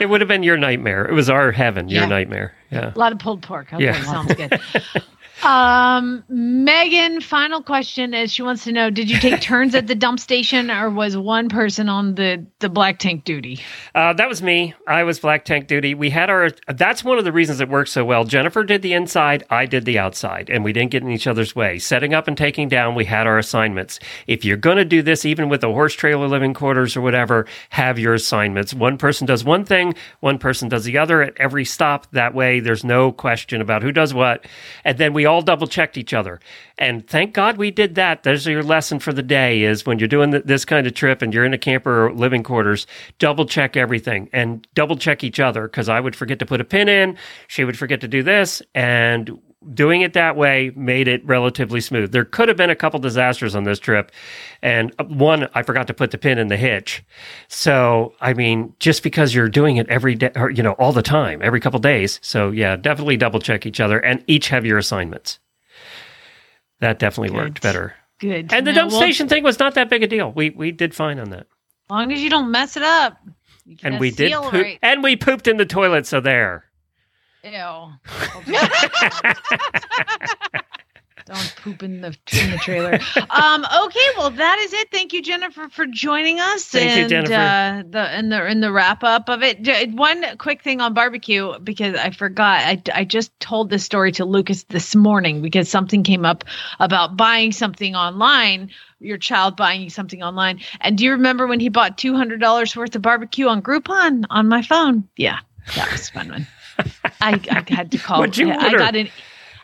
it 0.00 0.06
would 0.06 0.20
have 0.20 0.28
been 0.28 0.42
your 0.42 0.56
nightmare. 0.56 1.04
It 1.06 1.12
was 1.12 1.28
our 1.30 1.52
heaven. 1.52 1.88
Your 1.88 2.06
nightmare. 2.06 2.54
Yeah. 2.70 2.92
A 2.94 2.98
lot 2.98 3.12
of 3.12 3.18
pulled 3.18 3.42
pork. 3.42 3.72
Okay, 3.72 3.84
Yeah. 3.84 4.02
sounds 4.04 4.34
good. 4.34 4.58
Um, 5.44 6.24
Megan, 6.28 7.20
final 7.20 7.62
question 7.62 8.14
is 8.14 8.32
she 8.32 8.42
wants 8.42 8.64
to 8.64 8.72
know: 8.72 8.88
Did 8.88 9.10
you 9.10 9.18
take 9.18 9.40
turns 9.40 9.74
at 9.74 9.86
the 9.86 9.94
dump 9.94 10.18
station, 10.18 10.70
or 10.70 10.88
was 10.88 11.16
one 11.16 11.48
person 11.50 11.88
on 11.88 12.14
the 12.14 12.46
the 12.60 12.70
black 12.70 12.98
tank 12.98 13.24
duty? 13.24 13.60
Uh, 13.94 14.14
that 14.14 14.28
was 14.28 14.42
me. 14.42 14.74
I 14.88 15.04
was 15.04 15.18
black 15.20 15.44
tank 15.44 15.66
duty. 15.66 15.94
We 15.94 16.10
had 16.10 16.30
our. 16.30 16.50
That's 16.68 17.04
one 17.04 17.18
of 17.18 17.24
the 17.24 17.32
reasons 17.32 17.60
it 17.60 17.68
worked 17.68 17.90
so 17.90 18.04
well. 18.04 18.24
Jennifer 18.24 18.64
did 18.64 18.80
the 18.80 18.94
inside. 18.94 19.44
I 19.50 19.66
did 19.66 19.84
the 19.84 19.98
outside, 19.98 20.48
and 20.48 20.64
we 20.64 20.72
didn't 20.72 20.92
get 20.92 21.02
in 21.02 21.10
each 21.10 21.26
other's 21.26 21.54
way. 21.54 21.78
Setting 21.78 22.14
up 22.14 22.26
and 22.26 22.38
taking 22.38 22.68
down. 22.68 22.94
We 22.94 23.04
had 23.04 23.26
our 23.26 23.38
assignments. 23.38 24.00
If 24.26 24.44
you're 24.44 24.56
going 24.56 24.78
to 24.78 24.84
do 24.84 25.02
this, 25.02 25.26
even 25.26 25.50
with 25.50 25.62
a 25.62 25.68
horse 25.68 25.94
trailer 25.94 26.26
living 26.26 26.54
quarters 26.54 26.96
or 26.96 27.02
whatever, 27.02 27.46
have 27.68 27.98
your 27.98 28.14
assignments. 28.14 28.72
One 28.72 28.96
person 28.96 29.26
does 29.26 29.44
one 29.44 29.64
thing. 29.66 29.94
One 30.20 30.38
person 30.38 30.70
does 30.70 30.84
the 30.84 30.96
other 30.96 31.22
at 31.22 31.34
every 31.36 31.66
stop. 31.66 32.10
That 32.12 32.34
way, 32.34 32.60
there's 32.60 32.84
no 32.84 33.12
question 33.12 33.60
about 33.60 33.82
who 33.82 33.92
does 33.92 34.14
what. 34.14 34.46
And 34.84 34.96
then 34.96 35.12
we 35.12 35.26
all 35.26 35.33
double 35.42 35.66
checked 35.66 35.96
each 35.96 36.14
other. 36.14 36.40
And 36.78 37.06
thank 37.06 37.34
God 37.34 37.56
we 37.56 37.70
did 37.70 37.94
that. 37.94 38.22
There's 38.22 38.46
your 38.46 38.62
lesson 38.62 38.98
for 38.98 39.12
the 39.12 39.22
day: 39.22 39.62
is 39.62 39.86
when 39.86 39.98
you're 39.98 40.08
doing 40.08 40.30
this 40.30 40.64
kind 40.64 40.86
of 40.86 40.94
trip 40.94 41.22
and 41.22 41.32
you're 41.32 41.44
in 41.44 41.54
a 41.54 41.58
camper 41.58 42.06
or 42.06 42.12
living 42.12 42.42
quarters, 42.42 42.86
double 43.18 43.46
check 43.46 43.76
everything 43.76 44.28
and 44.32 44.66
double 44.74 44.96
check 44.96 45.24
each 45.24 45.40
other. 45.40 45.62
Because 45.62 45.88
I 45.88 46.00
would 46.00 46.16
forget 46.16 46.38
to 46.40 46.46
put 46.46 46.60
a 46.60 46.64
pin 46.64 46.88
in, 46.88 47.16
she 47.48 47.64
would 47.64 47.78
forget 47.78 48.00
to 48.00 48.08
do 48.08 48.22
this, 48.22 48.62
and 48.74 49.40
doing 49.72 50.00
it 50.02 50.12
that 50.14 50.36
way 50.36 50.72
made 50.76 51.08
it 51.08 51.24
relatively 51.24 51.80
smooth. 51.80 52.12
There 52.12 52.24
could 52.24 52.48
have 52.48 52.56
been 52.56 52.70
a 52.70 52.76
couple 52.76 53.00
disasters 53.00 53.54
on 53.54 53.64
this 53.64 53.78
trip, 53.78 54.12
and 54.62 54.92
uh, 54.98 55.04
one 55.04 55.48
I 55.54 55.62
forgot 55.62 55.86
to 55.86 55.94
put 55.94 56.10
the 56.10 56.18
pin 56.18 56.38
in 56.38 56.48
the 56.48 56.56
hitch. 56.56 57.02
So 57.48 58.14
I 58.20 58.34
mean, 58.34 58.74
just 58.80 59.02
because 59.02 59.34
you're 59.34 59.48
doing 59.48 59.76
it 59.76 59.88
every 59.88 60.14
day, 60.14 60.32
or 60.36 60.50
you 60.50 60.62
know, 60.62 60.72
all 60.72 60.92
the 60.92 61.02
time, 61.02 61.40
every 61.42 61.60
couple 61.60 61.78
days. 61.80 62.18
So 62.22 62.50
yeah, 62.50 62.76
definitely 62.76 63.16
double 63.16 63.40
check 63.40 63.64
each 63.66 63.80
other 63.80 63.98
and 63.98 64.22
each 64.26 64.48
have 64.48 64.64
your 64.66 64.78
assignments. 64.78 65.38
That 66.80 66.98
definitely 66.98 67.36
worked 67.36 67.62
better. 67.62 67.94
Good. 68.18 68.52
And 68.52 68.66
the 68.66 68.72
No, 68.72 68.80
dump 68.82 68.92
well, 68.92 69.00
station 69.00 69.28
thing 69.28 69.42
was 69.42 69.58
not 69.58 69.74
that 69.74 69.88
big 69.88 70.02
a 70.02 70.06
deal. 70.06 70.32
We 70.32 70.50
we 70.50 70.72
did 70.72 70.94
fine 70.94 71.18
on 71.18 71.30
that. 71.30 71.46
As 71.86 71.90
long 71.90 72.12
as 72.12 72.20
you 72.22 72.30
don't 72.30 72.50
mess 72.50 72.76
it 72.76 72.82
up. 72.82 73.16
You 73.66 73.76
And 73.82 73.98
we 73.98 74.10
did 74.10 74.32
poop, 74.32 74.52
right. 74.52 74.78
and 74.82 75.02
we 75.02 75.16
pooped 75.16 75.48
in 75.48 75.56
the 75.56 75.64
toilet, 75.66 76.06
so 76.06 76.20
there. 76.20 76.64
Ew. 77.44 77.92
Don't 81.26 81.56
poop 81.56 81.82
in 81.82 82.02
the 82.02 82.08
in 82.08 82.50
the 82.50 82.58
trailer. 82.58 82.98
Um, 83.30 83.64
okay, 83.64 84.06
well 84.18 84.30
that 84.30 84.58
is 84.58 84.74
it. 84.74 84.90
Thank 84.90 85.14
you, 85.14 85.22
Jennifer, 85.22 85.70
for 85.70 85.86
joining 85.86 86.38
us. 86.38 86.66
Thank 86.66 86.96
you, 86.96 87.02
and, 87.02 87.26
Jennifer. 87.26 87.34
Uh, 87.34 87.82
the 87.88 88.18
in 88.18 88.28
the 88.28 88.46
in 88.46 88.60
the 88.60 88.70
wrap 88.70 89.02
up 89.02 89.30
of 89.30 89.42
it. 89.42 89.66
One 89.94 90.36
quick 90.36 90.62
thing 90.62 90.82
on 90.82 90.92
barbecue 90.92 91.58
because 91.60 91.96
I 91.96 92.10
forgot. 92.10 92.62
I 92.64 92.82
I 92.94 93.04
just 93.04 93.38
told 93.40 93.70
this 93.70 93.84
story 93.84 94.12
to 94.12 94.26
Lucas 94.26 94.64
this 94.64 94.94
morning 94.94 95.40
because 95.40 95.70
something 95.70 96.02
came 96.02 96.26
up 96.26 96.44
about 96.78 97.16
buying 97.16 97.52
something 97.52 97.94
online. 97.94 98.70
Your 99.00 99.18
child 99.18 99.56
buying 99.56 99.88
something 99.88 100.22
online. 100.22 100.60
And 100.80 100.98
do 100.98 101.04
you 101.04 101.12
remember 101.12 101.46
when 101.46 101.60
he 101.60 101.70
bought 101.70 101.96
two 101.96 102.14
hundred 102.14 102.40
dollars 102.40 102.76
worth 102.76 102.96
of 102.96 103.02
barbecue 103.02 103.48
on 103.48 103.62
Groupon 103.62 104.26
on 104.28 104.48
my 104.48 104.60
phone? 104.60 105.08
Yeah, 105.16 105.38
that 105.74 105.90
was 105.90 106.10
a 106.10 106.12
fun 106.12 106.28
one. 106.28 106.46
I, 107.20 107.40
I 107.50 107.64
had 107.68 107.90
to 107.92 107.98
call. 107.98 108.20
What'd 108.20 108.36
you 108.36 108.50
I 108.50 108.72
got 108.72 108.96
an 108.96 109.08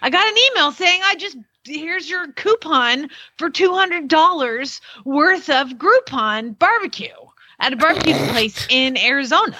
I 0.02 0.10
got 0.10 0.26
an 0.26 0.36
email 0.50 0.72
saying 0.72 1.00
I 1.04 1.16
just 1.16 1.36
here's 1.64 2.08
your 2.08 2.32
coupon 2.32 3.08
for 3.38 3.50
two 3.50 3.74
hundred 3.74 4.08
dollars 4.08 4.80
worth 5.04 5.50
of 5.50 5.70
Groupon 5.70 6.58
barbecue 6.58 7.08
at 7.60 7.72
a 7.72 7.76
barbecue 7.76 8.14
place 8.14 8.66
in 8.70 8.96
Arizona. 8.96 9.56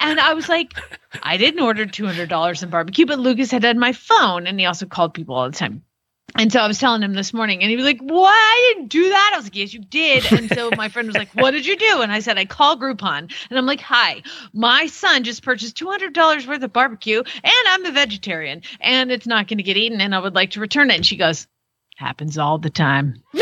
And 0.00 0.20
I 0.20 0.34
was 0.34 0.48
like, 0.48 0.74
I 1.22 1.36
didn't 1.36 1.60
order 1.60 1.86
two 1.86 2.06
hundred 2.06 2.28
dollars 2.28 2.62
in 2.62 2.70
barbecue, 2.70 3.06
but 3.06 3.18
Lucas 3.18 3.50
had 3.50 3.64
on 3.64 3.78
my 3.78 3.92
phone, 3.92 4.46
and 4.46 4.60
he 4.60 4.66
also 4.66 4.86
called 4.86 5.14
people 5.14 5.34
all 5.34 5.50
the 5.50 5.56
time. 5.56 5.82
And 6.36 6.52
so 6.52 6.60
I 6.60 6.66
was 6.68 6.78
telling 6.78 7.02
him 7.02 7.14
this 7.14 7.32
morning, 7.32 7.62
and 7.62 7.70
he 7.70 7.76
was 7.76 7.84
like, 7.84 8.00
"What? 8.00 8.30
I 8.30 8.72
didn't 8.74 8.88
do 8.88 9.08
that." 9.08 9.30
I 9.34 9.36
was 9.38 9.46
like, 9.46 9.56
"Yes, 9.56 9.72
you 9.72 9.80
did." 9.80 10.30
And 10.30 10.48
so 10.50 10.70
my 10.76 10.88
friend 10.88 11.08
was 11.08 11.16
like, 11.16 11.34
"What 11.34 11.52
did 11.52 11.66
you 11.66 11.76
do?" 11.76 12.00
And 12.02 12.12
I 12.12 12.20
said, 12.20 12.38
"I 12.38 12.44
called 12.44 12.80
Groupon." 12.80 13.32
And 13.50 13.58
I'm 13.58 13.66
like, 13.66 13.80
"Hi, 13.80 14.22
my 14.52 14.86
son 14.86 15.24
just 15.24 15.42
purchased 15.42 15.76
two 15.76 15.88
hundred 15.88 16.12
dollars 16.12 16.46
worth 16.46 16.62
of 16.62 16.72
barbecue, 16.72 17.18
and 17.18 17.68
I'm 17.68 17.86
a 17.86 17.92
vegetarian, 17.92 18.62
and 18.80 19.10
it's 19.10 19.26
not 19.26 19.48
going 19.48 19.58
to 19.58 19.64
get 19.64 19.76
eaten, 19.76 20.00
and 20.00 20.14
I 20.14 20.18
would 20.18 20.34
like 20.34 20.52
to 20.52 20.60
return 20.60 20.90
it." 20.90 20.96
And 20.96 21.06
she 21.06 21.16
goes, 21.16 21.46
"Happens 21.96 22.38
all 22.38 22.58
the 22.58 22.70
time." 22.70 23.22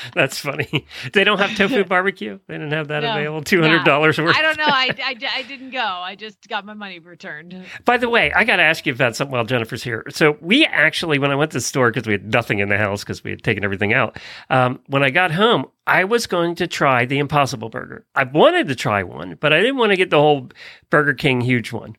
That's 0.14 0.38
funny. 0.38 0.86
They 1.12 1.24
don't 1.24 1.38
have 1.38 1.56
tofu 1.56 1.84
barbecue. 1.88 2.38
They 2.46 2.54
didn't 2.54 2.72
have 2.72 2.88
that 2.88 3.02
No, 3.02 3.12
available. 3.12 3.42
Two 3.42 3.60
hundred 3.60 3.84
dollars 3.84 4.18
worth. 4.18 4.36
I 4.36 4.42
don't 4.42 4.58
know. 4.58 4.64
I, 4.66 4.90
I, 5.02 5.16
I 5.36 5.42
didn't 5.42 5.70
go. 5.70 5.80
I 5.80 6.14
just 6.14 6.46
got 6.48 6.64
my 6.64 6.74
money 6.74 6.98
returned. 6.98 7.64
By 7.84 7.96
the 7.96 8.08
way, 8.08 8.32
I 8.32 8.44
got 8.44 8.56
to 8.56 8.62
ask 8.62 8.86
you 8.86 8.92
about 8.92 9.16
something 9.16 9.32
while 9.32 9.44
Jennifer's 9.44 9.82
here. 9.82 10.04
So 10.10 10.36
we 10.40 10.64
actually, 10.66 11.18
when 11.18 11.30
I 11.30 11.34
went 11.34 11.50
to 11.52 11.56
the 11.56 11.62
store 11.62 11.90
because 11.90 12.06
we 12.06 12.12
had 12.12 12.32
nothing 12.32 12.58
in 12.58 12.68
the 12.68 12.78
house 12.78 13.02
because 13.02 13.24
we 13.24 13.30
had 13.30 13.42
taken 13.42 13.64
everything 13.64 13.92
out. 13.92 14.18
Um, 14.50 14.80
when 14.86 15.02
I 15.02 15.10
got 15.10 15.30
home, 15.32 15.66
I 15.86 16.04
was 16.04 16.26
going 16.26 16.54
to 16.56 16.66
try 16.66 17.06
the 17.06 17.18
Impossible 17.18 17.70
Burger. 17.70 18.04
I 18.14 18.24
wanted 18.24 18.68
to 18.68 18.74
try 18.74 19.02
one, 19.02 19.36
but 19.40 19.54
I 19.54 19.60
didn't 19.60 19.78
want 19.78 19.90
to 19.90 19.96
get 19.96 20.10
the 20.10 20.20
whole 20.20 20.50
Burger 20.90 21.14
King 21.14 21.40
huge 21.40 21.72
one 21.72 21.96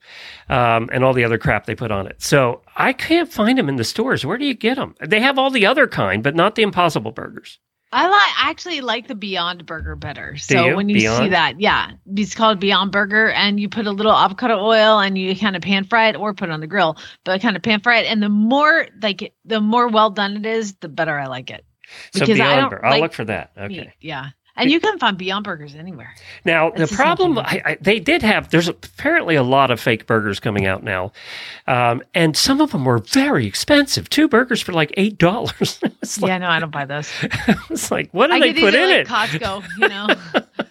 um, 0.48 0.90
and 0.92 1.04
all 1.04 1.14
the 1.14 1.24
other 1.24 1.40
crap 1.40 1.66
they 1.66 1.74
put 1.74 1.90
on 1.90 2.06
it. 2.06 2.22
So 2.22 2.62
I 2.76 2.94
can't 2.94 3.32
find 3.32 3.58
them 3.58 3.68
in 3.68 3.78
the 3.78 3.84
stores. 3.84 4.24
Where 4.26 4.38
do 4.38 4.46
you 4.46 4.54
get 4.54 4.76
them? 4.76 4.94
They 5.04 5.20
have 5.20 5.40
all 5.40 5.50
the 5.50 5.66
other 5.66 5.88
kind, 5.88 6.22
but 6.22 6.36
not 6.36 6.54
the 6.54 6.62
Impossible 6.62 7.12
Burgers. 7.12 7.58
I 7.92 8.08
like 8.08 8.46
I 8.46 8.50
actually 8.52 8.82
like 8.82 9.08
the 9.08 9.16
Beyond 9.16 9.66
Burger 9.66 9.96
better. 9.96 10.38
So 10.38 10.68
you? 10.68 10.76
when 10.76 10.90
you 10.90 11.00
see 11.00 11.30
that, 11.30 11.60
yeah, 11.60 11.92
it's 12.06 12.36
called 12.36 12.60
Beyond 12.60 12.92
Burger, 12.92 13.30
and 13.30 13.60
you 13.60 13.68
put 13.68 13.88
a 13.88 13.92
little 13.92 14.12
avocado 14.12 14.60
oil 14.60 15.00
and 15.00 15.18
you 15.18 15.36
kind 15.36 15.56
of 15.56 15.64
pan 15.64 15.86
fry 15.86 16.10
it 16.10 16.16
or 16.16 16.36
put 16.36 16.50
it 16.50 16.52
on 16.52 16.60
the 16.60 16.68
grill, 16.68 16.98
but 17.24 17.42
kind 17.42 17.56
of 17.56 17.64
pan 17.64 17.80
fry 17.80 18.00
it. 18.00 18.06
And 18.06 18.22
the 18.22 18.30
more 18.30 18.88
like 19.02 19.34
the 19.46 19.60
more 19.60 19.88
well 19.88 20.12
done 20.12 20.38
it 20.38 20.46
is, 20.46 20.76
the 20.76 20.90
better 20.90 21.18
I 21.18 21.26
like 21.26 21.50
it. 21.50 21.66
So 22.14 22.20
Because 22.20 22.40
I 22.40 22.56
Beyond 22.56 22.70
Burger. 22.70 22.86
I'll 22.86 22.92
like 22.92 23.02
look 23.02 23.14
for 23.14 23.26
that. 23.26 23.52
Okay. 23.58 23.68
meat. 23.68 23.90
Yeah, 24.00 24.30
and 24.60 24.72
you 24.72 24.80
can 24.80 25.00
find 25.00 25.18
Beyond 25.18 25.44
Burgers 25.44 25.76
anywhere. 25.76 26.14
Now 26.46 26.72
That's 26.72 26.92
the 26.92 26.96
problem. 26.96 27.38
I, 27.38 27.62
I, 27.66 27.78
they 27.82 28.00
did 28.00 28.22
have. 28.22 28.50
There's 28.50 28.68
apparently 28.68 29.36
a 29.36 29.44
lot 29.44 29.72
of 29.72 29.80
fake 29.80 30.06
burgers 30.06 30.40
coming 30.40 30.66
out 30.66 30.84
now, 30.84 31.12
um, 31.68 32.04
and 32.14 32.36
some 32.36 32.62
of 32.62 32.72
them 32.72 32.86
were 32.86 33.00
very 33.00 33.46
expensive. 33.46 34.10
Two 34.10 34.28
burgers 34.28 34.62
for 34.62 34.74
like 34.74 34.94
eight 34.98 35.18
dollars. 35.18 35.80
it's 36.02 36.20
like, 36.22 36.30
yeah, 36.30 36.38
no, 36.40 36.48
I 36.48 36.60
don't 36.60 36.72
buy 36.72 36.86
those. 36.86 37.12
it's 37.70 37.92
like 37.92 38.12
what 38.14 38.28
do 38.28 38.34
I 38.34 38.40
they 38.40 38.54
put 38.54 38.74
in 38.74 38.90
at 38.90 39.00
it? 39.02 39.08
Costco, 39.08 39.66
you 39.78 39.88
know. 39.88 40.08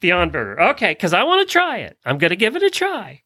Beyond 0.00 0.30
Burger. 0.30 0.60
Okay, 0.70 0.92
because 0.92 1.12
I 1.12 1.24
want 1.24 1.46
to 1.46 1.52
try 1.52 1.78
it. 1.78 1.98
I'm 2.04 2.18
going 2.18 2.30
to 2.30 2.36
give 2.36 2.54
it 2.54 2.62
a 2.62 2.70
try. 2.70 3.20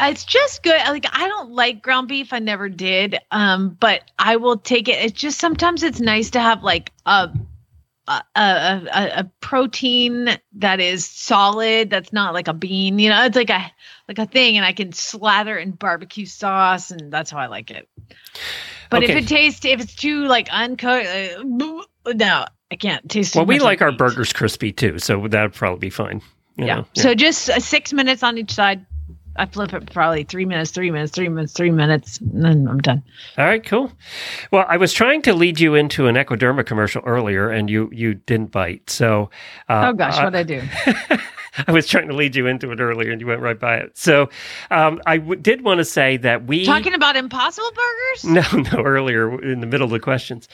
It's 0.00 0.24
just 0.24 0.62
good. 0.62 0.80
Like 0.86 1.06
I 1.12 1.28
don't 1.28 1.50
like 1.50 1.82
ground 1.82 2.08
beef. 2.08 2.32
I 2.32 2.38
never 2.38 2.68
did. 2.68 3.18
Um, 3.30 3.76
but 3.78 4.02
I 4.18 4.36
will 4.36 4.56
take 4.56 4.88
it. 4.88 5.04
It's 5.04 5.20
just 5.20 5.38
sometimes 5.38 5.82
it's 5.82 6.00
nice 6.00 6.30
to 6.30 6.40
have 6.40 6.62
like 6.62 6.92
a 7.06 7.30
a, 8.06 8.22
a, 8.36 9.10
a, 9.16 9.30
protein 9.40 10.28
that 10.54 10.80
is 10.80 11.06
solid. 11.06 11.90
That's 11.90 12.12
not 12.12 12.34
like 12.34 12.48
a 12.48 12.52
bean. 12.52 12.98
You 12.98 13.10
know, 13.10 13.24
it's 13.24 13.36
like 13.36 13.50
a 13.50 13.70
like 14.08 14.18
a 14.18 14.26
thing, 14.26 14.56
and 14.56 14.66
I 14.66 14.72
can 14.72 14.92
slather 14.92 15.58
it 15.58 15.62
in 15.62 15.72
barbecue 15.72 16.26
sauce, 16.26 16.90
and 16.90 17.12
that's 17.12 17.30
how 17.30 17.38
I 17.38 17.46
like 17.46 17.70
it. 17.70 17.88
But 18.90 19.02
Okay. 19.02 19.12
if 19.12 19.24
it 19.24 19.28
tastes, 19.28 19.64
if 19.64 19.80
it's 19.80 19.94
too 19.94 20.26
like 20.26 20.48
uncooked, 20.50 21.06
uh, 21.06 22.12
no, 22.12 22.44
I 22.70 22.76
can't 22.76 23.08
taste. 23.08 23.34
Well, 23.34 23.46
we 23.46 23.58
like 23.58 23.80
our 23.80 23.90
meat. 23.90 23.98
burgers 23.98 24.32
crispy 24.32 24.72
too, 24.72 24.98
so 24.98 25.26
that 25.28 25.42
would 25.42 25.54
probably 25.54 25.78
be 25.78 25.90
fine. 25.90 26.20
Yeah. 26.56 26.76
know? 26.76 26.86
So 26.94 27.14
just 27.14 27.48
uh, 27.48 27.58
six 27.58 27.92
minutes 27.92 28.22
on 28.22 28.38
each 28.38 28.52
side. 28.52 28.84
I 29.36 29.46
flip 29.46 29.72
it 29.72 29.92
probably 29.92 30.24
three 30.24 30.44
minutes, 30.44 30.70
three 30.70 30.90
minutes, 30.90 31.12
three 31.12 31.28
minutes, 31.28 31.52
three 31.52 31.70
minutes, 31.70 32.18
and 32.20 32.44
then 32.44 32.68
I'm 32.68 32.80
done. 32.80 33.02
All 33.36 33.44
right, 33.44 33.64
cool. 33.64 33.90
Well, 34.50 34.64
I 34.68 34.76
was 34.76 34.92
trying 34.92 35.22
to 35.22 35.34
lead 35.34 35.58
you 35.60 35.74
into 35.74 36.06
an 36.06 36.14
Equiderma 36.14 36.64
commercial 36.64 37.02
earlier, 37.04 37.50
and 37.50 37.68
you 37.68 37.90
you 37.92 38.14
didn't 38.14 38.50
bite. 38.50 38.88
So, 38.90 39.30
uh, 39.68 39.86
oh 39.88 39.92
gosh, 39.92 40.18
uh, 40.18 40.22
what 40.22 40.36
I 40.36 40.42
do? 40.42 40.62
I 41.68 41.72
was 41.72 41.86
trying 41.86 42.08
to 42.08 42.14
lead 42.14 42.34
you 42.34 42.46
into 42.46 42.70
it 42.72 42.80
earlier, 42.80 43.12
and 43.12 43.20
you 43.20 43.26
went 43.26 43.40
right 43.40 43.58
by 43.58 43.76
it. 43.76 43.96
So, 43.96 44.28
um, 44.70 45.00
I 45.06 45.18
w- 45.18 45.40
did 45.40 45.62
want 45.62 45.78
to 45.78 45.84
say 45.84 46.16
that 46.18 46.46
we 46.46 46.64
Talking 46.64 46.94
about 46.94 47.16
Impossible 47.16 47.70
Burgers? 47.70 48.24
no, 48.52 48.62
no, 48.72 48.82
earlier 48.84 49.40
in 49.42 49.60
the 49.60 49.66
middle 49.66 49.84
of 49.84 49.92
the 49.92 50.00
questions. 50.00 50.48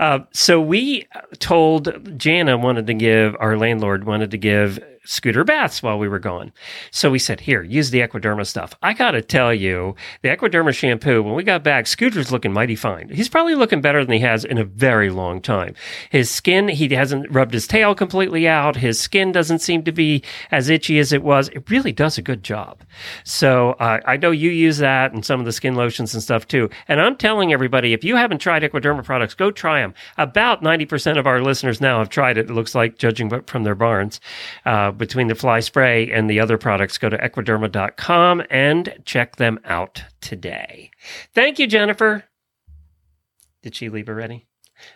Uh, 0.00 0.20
so 0.32 0.60
we 0.60 1.06
told 1.38 2.18
Jana 2.18 2.56
wanted 2.56 2.86
to 2.86 2.94
give 2.94 3.36
our 3.38 3.56
landlord 3.58 4.04
wanted 4.04 4.30
to 4.30 4.38
give 4.38 4.78
Scooter 5.06 5.44
baths 5.44 5.82
while 5.82 5.98
we 5.98 6.08
were 6.08 6.18
gone. 6.18 6.52
So 6.90 7.10
we 7.10 7.18
said, 7.18 7.40
"Here, 7.40 7.62
use 7.62 7.90
the 7.90 8.00
Equiderma 8.00 8.46
stuff." 8.46 8.74
I 8.82 8.92
got 8.92 9.12
to 9.12 9.22
tell 9.22 9.54
you, 9.54 9.94
the 10.22 10.28
Equiderma 10.28 10.74
shampoo. 10.74 11.22
When 11.22 11.34
we 11.34 11.42
got 11.42 11.62
back, 11.62 11.86
Scooter's 11.86 12.32
looking 12.32 12.52
mighty 12.52 12.76
fine. 12.76 13.08
He's 13.08 13.28
probably 13.28 13.54
looking 13.54 13.80
better 13.80 14.04
than 14.04 14.12
he 14.12 14.20
has 14.20 14.44
in 14.44 14.58
a 14.58 14.64
very 14.64 15.10
long 15.10 15.40
time. 15.40 15.74
His 16.10 16.30
skin, 16.30 16.68
he 16.68 16.88
hasn't 16.94 17.30
rubbed 17.30 17.54
his 17.54 17.66
tail 17.66 17.94
completely 17.94 18.46
out. 18.48 18.76
His 18.76 19.00
skin 19.00 19.32
doesn't 19.32 19.60
seem 19.60 19.82
to 19.84 19.92
be 19.92 20.22
as 20.50 20.68
itchy 20.68 20.98
as 20.98 21.12
it 21.12 21.22
was. 21.22 21.48
It 21.50 21.70
really 21.70 21.92
does 21.92 22.18
a 22.18 22.22
good 22.22 22.42
job. 22.42 22.82
So 23.24 23.72
uh, 23.72 24.00
I 24.04 24.16
know 24.16 24.30
you 24.30 24.50
use 24.50 24.78
that 24.78 25.12
and 25.12 25.24
some 25.24 25.40
of 25.40 25.46
the 25.46 25.52
skin 25.52 25.74
lotions 25.74 26.14
and 26.14 26.22
stuff 26.22 26.46
too. 26.46 26.70
And 26.88 27.00
I'm 27.00 27.16
telling 27.16 27.52
everybody, 27.52 27.92
if 27.92 28.04
you 28.04 28.16
haven't 28.16 28.38
tried 28.38 28.62
Equiderma 28.62 29.04
products, 29.04 29.34
go 29.34 29.50
try 29.50 29.80
them. 29.80 29.94
About 30.18 30.62
90% 30.62 31.18
of 31.18 31.26
our 31.26 31.40
listeners 31.40 31.80
now 31.80 31.98
have 31.98 32.08
tried 32.08 32.38
it. 32.38 32.50
It 32.50 32.52
looks 32.52 32.74
like, 32.74 32.98
judging 32.98 33.30
from 33.46 33.64
their 33.64 33.74
barns. 33.74 34.20
Uh, 34.64 34.92
between 34.96 35.28
the 35.28 35.34
fly 35.34 35.60
spray 35.60 36.10
and 36.10 36.28
the 36.28 36.40
other 36.40 36.58
products, 36.58 36.98
go 36.98 37.08
to 37.08 37.16
equiderma.com 37.18 38.42
and 38.50 38.94
check 39.04 39.36
them 39.36 39.58
out 39.64 40.02
today. 40.20 40.90
Thank 41.34 41.58
you, 41.58 41.66
Jennifer. 41.66 42.24
Did 43.62 43.74
she 43.74 43.88
leave 43.88 44.08
already? 44.08 44.46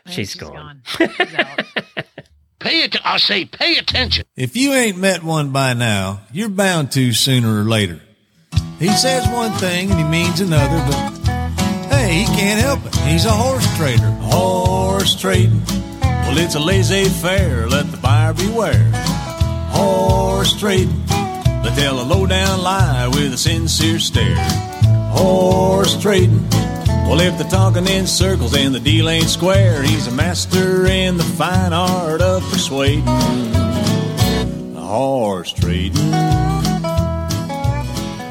She's 0.06 0.34
gone. 0.34 0.82
She's 0.84 1.34
out. 1.34 1.64
Pay 2.60 2.82
it. 2.82 3.06
I 3.06 3.16
say, 3.16 3.46
pay 3.46 3.78
attention. 3.78 4.26
If 4.36 4.54
you 4.54 4.74
ain't 4.74 4.98
met 4.98 5.22
one 5.22 5.50
by 5.50 5.72
now, 5.72 6.20
you're 6.30 6.50
bound 6.50 6.92
to 6.92 7.14
sooner 7.14 7.60
or 7.60 7.64
later. 7.64 8.02
He 8.78 8.88
says 8.88 9.26
one 9.28 9.52
thing 9.52 9.90
and 9.90 9.98
he 9.98 10.04
means 10.04 10.40
another, 10.40 10.76
but 10.86 11.30
hey, 11.88 12.12
he 12.12 12.24
can't 12.26 12.60
help 12.60 12.84
it. 12.84 12.94
He's 12.96 13.24
a 13.24 13.30
horse 13.30 13.66
trader. 13.78 14.10
Horse 14.20 15.18
trading. 15.18 15.62
Well, 16.02 16.36
it's 16.36 16.54
a 16.54 16.60
laissez 16.60 17.08
faire. 17.08 17.66
Let 17.66 17.90
the 17.90 17.96
buyer 17.96 18.34
beware. 18.34 18.90
Horse 19.70 20.58
trading. 20.58 21.04
They 21.06 21.74
tell 21.74 22.00
a 22.00 22.04
low 22.04 22.26
down 22.26 22.62
lie 22.62 23.08
with 23.08 23.34
a 23.34 23.38
sincere 23.38 23.98
stare. 23.98 24.36
Horse 25.12 26.00
trading. 26.00 26.48
Well, 27.10 27.20
if 27.20 27.36
they're 27.38 27.48
talking 27.48 27.86
in 27.88 28.06
circles 28.06 28.54
and 28.54 28.74
the 28.74 28.80
deal 28.80 29.08
ain't 29.08 29.28
square, 29.28 29.82
he's 29.82 30.06
a 30.06 30.12
master 30.12 30.86
in 30.86 31.16
the 31.16 31.24
fine 31.24 31.72
art 31.72 32.20
of 32.20 32.42
persuading. 32.50 33.04
Horse 34.76 35.52
trading. 35.52 36.10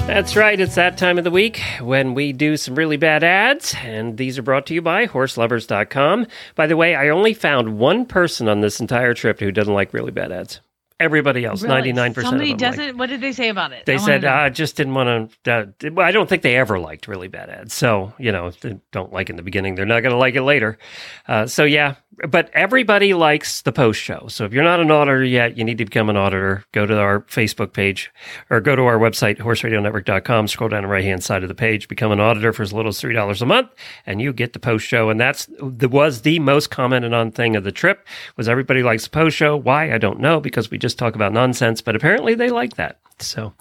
That's 0.09 0.35
right. 0.35 0.59
It's 0.59 0.73
that 0.75 0.97
time 0.97 1.19
of 1.19 1.23
the 1.23 1.29
week 1.29 1.61
when 1.81 2.15
we 2.15 2.33
do 2.33 2.57
some 2.57 2.73
really 2.73 2.97
bad 2.97 3.23
ads, 3.23 3.75
and 3.83 4.17
these 4.17 4.39
are 4.39 4.41
brought 4.41 4.65
to 4.65 4.73
you 4.73 4.81
by 4.81 5.05
horseloverz.com. 5.05 6.25
By 6.55 6.65
the 6.65 6.75
way, 6.75 6.95
I 6.95 7.09
only 7.09 7.35
found 7.35 7.77
one 7.77 8.05
person 8.05 8.47
on 8.47 8.61
this 8.61 8.79
entire 8.79 9.13
trip 9.13 9.39
who 9.39 9.51
doesn't 9.51 9.73
like 9.73 9.93
really 9.93 10.11
bad 10.11 10.31
ads. 10.31 10.61
Everybody 10.99 11.45
else, 11.45 11.63
ninety 11.63 11.93
nine 11.93 12.13
percent 12.13 12.33
of 12.35 12.39
Somebody 12.39 12.53
them. 12.53 12.69
liked 12.69 12.77
doesn't. 12.77 12.97
What 12.97 13.07
did 13.07 13.21
they 13.21 13.31
say 13.31 13.47
about 13.47 13.71
it? 13.71 13.85
They 13.85 13.93
I 13.93 13.97
said. 13.97 14.25
I 14.25 14.49
just 14.49 14.75
didn't 14.75 14.95
want 14.95 15.33
to. 15.45 15.51
Uh, 15.51 15.91
well, 15.93 16.05
I 16.05 16.11
don't 16.11 16.27
think 16.27 16.41
they 16.41 16.57
ever 16.57 16.77
liked 16.77 17.07
really 17.07 17.29
bad 17.29 17.49
ads. 17.49 17.73
So, 17.73 18.13
you 18.19 18.33
know, 18.33 18.47
if 18.47 18.59
they 18.59 18.79
don't 18.91 19.13
like 19.13 19.29
in 19.29 19.37
the 19.37 19.41
beginning, 19.41 19.75
they're 19.75 19.85
not 19.85 20.01
going 20.01 20.11
to 20.11 20.17
like 20.17 20.35
it 20.35 20.43
later. 20.43 20.77
Uh, 21.25 21.47
so, 21.47 21.63
yeah, 21.63 21.95
but 22.27 22.49
everybody 22.53 23.13
likes 23.13 23.61
the 23.61 23.71
post 23.71 24.01
show. 24.01 24.27
So, 24.27 24.45
if 24.45 24.53
you're 24.53 24.63
not 24.63 24.79
an 24.79 24.91
auditor 24.91 25.23
yet, 25.23 25.57
you 25.57 25.63
need 25.63 25.77
to 25.77 25.85
become 25.85 26.09
an 26.09 26.17
auditor. 26.17 26.65
Go 26.71 26.85
to 26.85 26.99
our 26.99 27.21
Facebook 27.21 27.73
page 27.73 28.11
or 28.49 28.59
go 28.61 28.75
to 28.75 28.83
our 28.83 28.97
website, 28.97 29.37
horseradionetwork.com, 29.37 30.47
scroll 30.47 30.69
down 30.69 30.83
the 30.83 30.89
right 30.89 31.03
hand 31.03 31.23
side 31.23 31.43
of 31.43 31.49
the 31.49 31.55
page, 31.55 31.87
become 31.87 32.11
an 32.11 32.19
auditor 32.19 32.53
for 32.53 32.63
as 32.63 32.73
little 32.73 32.89
as 32.89 33.01
$3 33.01 33.41
a 33.41 33.45
month, 33.45 33.69
and 34.05 34.21
you 34.21 34.33
get 34.33 34.53
the 34.53 34.59
post 34.59 34.85
show. 34.85 35.09
And 35.09 35.19
that's 35.19 35.47
the, 35.59 35.87
was 35.87 36.21
the 36.21 36.39
most 36.39 36.69
commented 36.69 37.13
on 37.13 37.31
thing 37.31 37.55
of 37.55 37.63
the 37.63 37.71
trip 37.71 38.07
was 38.35 38.49
everybody 38.49 38.83
likes 38.83 39.03
the 39.03 39.09
post 39.09 39.35
show. 39.35 39.55
Why? 39.55 39.93
I 39.93 39.97
don't 39.97 40.19
know 40.19 40.39
because 40.39 40.71
we 40.71 40.77
just 40.77 40.97
talk 40.97 41.15
about 41.15 41.33
nonsense, 41.33 41.81
but 41.81 41.95
apparently 41.95 42.35
they 42.35 42.49
like 42.49 42.75
that. 42.75 42.99
So 43.21 43.53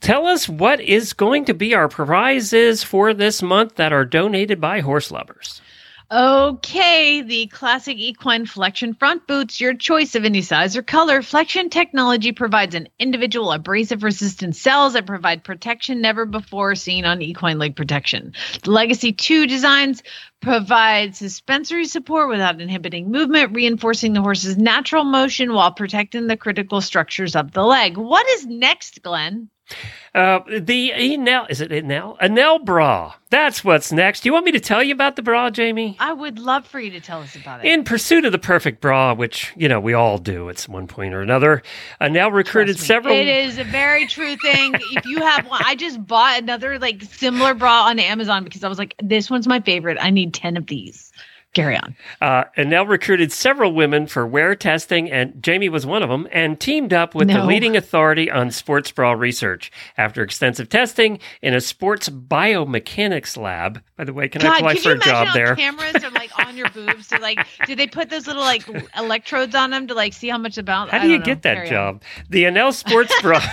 tell 0.00 0.26
us 0.26 0.48
what 0.48 0.80
is 0.80 1.12
going 1.12 1.46
to 1.46 1.54
be 1.54 1.74
our 1.74 1.88
prizes 1.88 2.82
for 2.82 3.14
this 3.14 3.42
month 3.42 3.76
that 3.76 3.92
are 3.92 4.04
donated 4.04 4.60
by 4.60 4.82
Horseloverz. 4.82 5.60
Okay, 6.14 7.22
the 7.22 7.48
classic 7.48 7.96
equine 7.98 8.46
flexion 8.46 8.94
front 8.94 9.26
boots, 9.26 9.60
your 9.60 9.74
choice 9.74 10.14
of 10.14 10.24
any 10.24 10.42
size 10.42 10.76
or 10.76 10.82
color. 10.82 11.22
Flexion 11.22 11.70
technology 11.70 12.30
provides 12.30 12.76
an 12.76 12.88
individual 13.00 13.50
abrasive 13.50 14.04
resistant 14.04 14.54
cells 14.54 14.92
that 14.92 15.06
provide 15.06 15.42
protection 15.42 16.00
never 16.00 16.24
before 16.24 16.76
seen 16.76 17.04
on 17.04 17.20
equine 17.20 17.58
leg 17.58 17.74
protection. 17.74 18.32
The 18.62 18.70
Legacy 18.70 19.10
2 19.10 19.48
designs 19.48 20.04
provide 20.40 21.16
suspensory 21.16 21.86
support 21.86 22.28
without 22.28 22.60
inhibiting 22.60 23.10
movement, 23.10 23.52
reinforcing 23.52 24.12
the 24.12 24.22
horse's 24.22 24.56
natural 24.56 25.02
motion 25.02 25.52
while 25.52 25.72
protecting 25.72 26.28
the 26.28 26.36
critical 26.36 26.80
structures 26.80 27.34
of 27.34 27.50
the 27.50 27.64
leg. 27.64 27.96
What 27.96 28.24
is 28.28 28.46
next, 28.46 29.02
Glenn? 29.02 29.48
Uh, 30.14 30.40
the 30.46 30.92
Enell, 30.94 31.50
is 31.50 31.60
it 31.60 31.70
Enell? 31.70 32.16
Enell 32.20 32.64
bra. 32.64 33.14
That's 33.30 33.64
what's 33.64 33.90
next. 33.90 34.20
Do 34.20 34.28
you 34.28 34.32
want 34.32 34.44
me 34.44 34.52
to 34.52 34.60
tell 34.60 34.80
you 34.80 34.94
about 34.94 35.16
the 35.16 35.22
bra, 35.22 35.50
Jamie? 35.50 35.96
I 35.98 36.12
would 36.12 36.38
love 36.38 36.64
for 36.66 36.78
you 36.78 36.92
to 36.92 37.00
tell 37.00 37.20
us 37.20 37.34
about 37.34 37.64
it. 37.64 37.68
In 37.72 37.82
pursuit 37.82 38.24
of 38.24 38.30
the 38.30 38.38
perfect 38.38 38.80
bra, 38.80 39.14
which, 39.14 39.52
you 39.56 39.68
know, 39.68 39.80
we 39.80 39.92
all 39.92 40.18
do 40.18 40.48
at 40.48 40.60
one 40.62 40.86
point 40.86 41.14
or 41.14 41.20
another, 41.20 41.62
Enell 42.00 42.32
recruited 42.32 42.78
several. 42.78 43.12
It 43.12 43.26
is 43.26 43.58
a 43.58 43.64
very 43.64 44.06
true 44.06 44.36
thing. 44.36 44.74
if 44.92 45.04
you 45.04 45.18
have 45.20 45.48
one, 45.48 45.62
I 45.64 45.74
just 45.74 46.04
bought 46.06 46.40
another 46.40 46.78
like 46.78 47.02
similar 47.02 47.54
bra 47.54 47.86
on 47.86 47.98
Amazon 47.98 48.44
because 48.44 48.62
I 48.62 48.68
was 48.68 48.78
like, 48.78 48.94
this 49.02 49.28
one's 49.28 49.48
my 49.48 49.60
favorite. 49.60 49.98
I 50.00 50.10
need 50.10 50.32
10 50.32 50.56
of 50.56 50.66
these. 50.68 51.03
Carry 51.54 51.76
on. 51.76 51.94
Uh, 52.20 52.44
and 52.56 52.68
now 52.68 52.84
recruited 52.84 53.30
several 53.30 53.72
women 53.72 54.08
for 54.08 54.26
wear 54.26 54.56
testing, 54.56 55.10
and 55.10 55.40
Jamie 55.40 55.68
was 55.68 55.86
one 55.86 56.02
of 56.02 56.08
them, 56.08 56.26
and 56.32 56.58
teamed 56.58 56.92
up 56.92 57.14
with 57.14 57.28
the 57.28 57.44
leading 57.44 57.76
authority 57.76 58.28
on 58.28 58.50
sports 58.50 58.90
bra 58.90 59.12
research. 59.12 59.70
After 59.96 60.22
extensive 60.22 60.68
testing 60.68 61.20
in 61.42 61.54
a 61.54 61.60
sports 61.60 62.08
biomechanics 62.08 63.36
lab, 63.36 63.80
by 63.96 64.02
the 64.02 64.12
way, 64.12 64.28
can 64.28 64.44
I 64.44 64.56
apply 64.56 64.74
can 64.74 64.82
for 64.82 64.88
you 64.90 64.96
a 64.96 64.98
job 64.98 65.22
imagine 65.28 65.34
there? 65.34 65.54
how 65.54 65.54
cameras 65.54 66.04
are 66.04 66.10
like 66.10 66.38
on 66.44 66.56
your 66.56 66.68
boobs? 66.70 67.06
So 67.06 67.18
like, 67.18 67.46
do 67.66 67.76
they 67.76 67.86
put 67.86 68.10
those 68.10 68.26
little 68.26 68.42
like 68.42 68.68
electrodes 68.96 69.54
on 69.54 69.70
them 69.70 69.86
to 69.86 69.94
like 69.94 70.12
see 70.12 70.28
how 70.28 70.38
much 70.38 70.58
about? 70.58 70.90
How 70.90 70.98
do 70.98 71.06
you 71.06 71.18
don't 71.18 71.20
know. 71.20 71.26
get 71.26 71.42
that 71.42 71.54
Carry 71.54 71.68
on. 71.68 71.72
job? 71.72 72.02
The 72.30 72.44
Enell 72.44 72.72
Sports 72.72 73.14
Bra. 73.22 73.38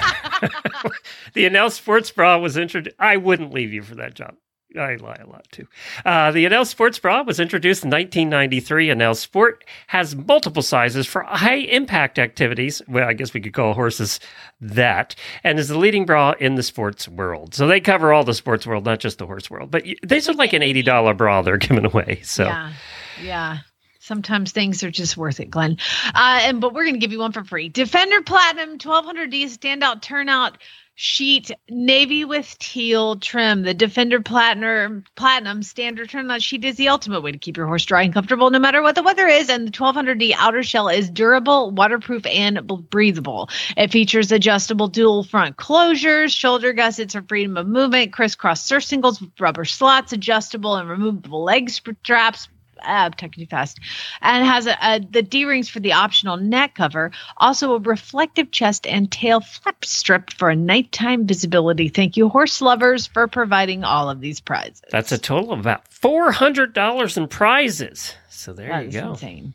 the 1.33 1.45
Enell 1.45 1.71
Sports 1.71 2.09
Bra 2.09 2.39
was 2.39 2.57
introduced. 2.57 2.95
I 2.97 3.17
wouldn't 3.17 3.53
leave 3.53 3.71
you 3.71 3.83
for 3.83 3.93
that 3.95 4.15
job. 4.15 4.33
I 4.77 4.95
lie 4.95 5.19
a 5.21 5.27
lot 5.27 5.45
too. 5.51 5.67
Uh, 6.05 6.31
the 6.31 6.45
Enell 6.45 6.65
Sports 6.65 6.97
Bra 6.97 7.23
was 7.23 7.39
introduced 7.39 7.83
in 7.83 7.89
1993. 7.89 8.87
Enell 8.87 9.15
Sport 9.15 9.65
has 9.87 10.15
multiple 10.15 10.61
sizes 10.61 11.05
for 11.05 11.23
high 11.23 11.55
impact 11.55 12.17
activities. 12.17 12.81
Well, 12.87 13.07
I 13.07 13.13
guess 13.13 13.33
we 13.33 13.41
could 13.41 13.53
call 13.53 13.73
horses 13.73 14.19
that, 14.61 15.15
and 15.43 15.59
is 15.59 15.67
the 15.67 15.77
leading 15.77 16.05
bra 16.05 16.35
in 16.39 16.55
the 16.55 16.63
sports 16.63 17.07
world. 17.07 17.53
So 17.53 17.67
they 17.67 17.79
cover 17.79 18.13
all 18.13 18.23
the 18.23 18.33
sports 18.33 18.65
world, 18.65 18.85
not 18.85 18.99
just 18.99 19.17
the 19.17 19.25
horse 19.25 19.49
world. 19.49 19.71
But 19.71 19.83
these 20.03 20.29
are 20.29 20.33
like 20.33 20.53
an 20.53 20.61
$80 20.61 21.17
bra 21.17 21.41
they're 21.41 21.57
giving 21.57 21.85
away. 21.85 22.21
So 22.23 22.45
Yeah, 22.45 22.73
yeah. 23.21 23.57
Sometimes 23.99 24.51
things 24.51 24.83
are 24.83 24.89
just 24.89 25.15
worth 25.15 25.39
it, 25.39 25.51
Glenn. 25.51 25.77
Uh, 26.07 26.39
and 26.41 26.59
but 26.59 26.73
we're 26.73 26.85
gonna 26.85 26.97
give 26.97 27.11
you 27.11 27.19
one 27.19 27.31
for 27.31 27.43
free. 27.43 27.69
Defender 27.69 28.21
Platinum 28.23 28.79
1200D 28.79 29.43
standout 29.45 30.01
turnout 30.01 30.57
sheet 31.01 31.49
navy 31.67 32.23
with 32.23 32.55
teal 32.59 33.15
trim. 33.15 33.63
The 33.63 33.73
Defender 33.73 34.21
Platinum 34.21 35.03
Platinum 35.15 35.63
standard 35.63 36.11
turnout 36.11 36.43
sheet 36.43 36.63
is 36.63 36.75
the 36.75 36.89
ultimate 36.89 37.21
way 37.21 37.31
to 37.31 37.39
keep 37.39 37.57
your 37.57 37.65
horse 37.65 37.85
dry 37.85 38.03
and 38.03 38.13
comfortable 38.13 38.51
no 38.51 38.59
matter 38.59 38.83
what 38.83 38.93
the 38.93 39.01
weather 39.01 39.27
is. 39.27 39.49
And 39.49 39.67
the 39.67 39.71
1200D 39.71 40.35
outer 40.37 40.61
shell 40.61 40.89
is 40.89 41.09
durable, 41.09 41.71
waterproof, 41.71 42.27
and 42.27 42.67
breathable. 42.91 43.49
It 43.75 43.91
features 43.91 44.31
adjustable 44.31 44.89
dual 44.89 45.23
front 45.23 45.57
closures, 45.57 46.35
shoulder 46.35 46.71
gussets 46.71 47.13
for 47.13 47.23
freedom 47.23 47.57
of 47.57 47.65
movement, 47.65 48.13
crisscross 48.13 48.63
surcingles 48.63 49.19
with 49.19 49.31
rubber 49.39 49.65
slots, 49.65 50.13
adjustable 50.13 50.75
and 50.75 50.87
removable 50.87 51.43
leg 51.43 51.71
straps, 51.71 52.47
uh, 52.83 53.09
too 53.09 53.45
fast, 53.45 53.79
and 54.21 54.45
has 54.45 54.67
a, 54.67 54.77
a, 54.81 54.99
the 54.99 55.21
D 55.21 55.45
rings 55.45 55.69
for 55.69 55.79
the 55.79 55.93
optional 55.93 56.37
neck 56.37 56.75
cover. 56.75 57.11
Also, 57.37 57.73
a 57.75 57.79
reflective 57.79 58.51
chest 58.51 58.87
and 58.87 59.11
tail 59.11 59.41
flap 59.41 59.83
strip 59.85 60.31
for 60.31 60.49
a 60.49 60.55
nighttime 60.55 61.25
visibility. 61.25 61.89
Thank 61.89 62.17
you, 62.17 62.29
Horseloverz, 62.29 63.09
for 63.09 63.27
providing 63.27 63.83
all 63.83 64.09
of 64.09 64.21
these 64.21 64.39
prizes. 64.39 64.81
that's 64.89 65.11
a 65.11 65.17
total 65.17 65.53
of 65.53 65.59
about 65.59 65.89
$400 65.89 67.17
in 67.17 67.27
prizes. 67.27 68.15
So 68.33 68.53
there 68.53 68.69
That 68.69 68.83
you 68.83 68.87
is 68.89 68.95
go. 68.95 69.11
insane. 69.11 69.53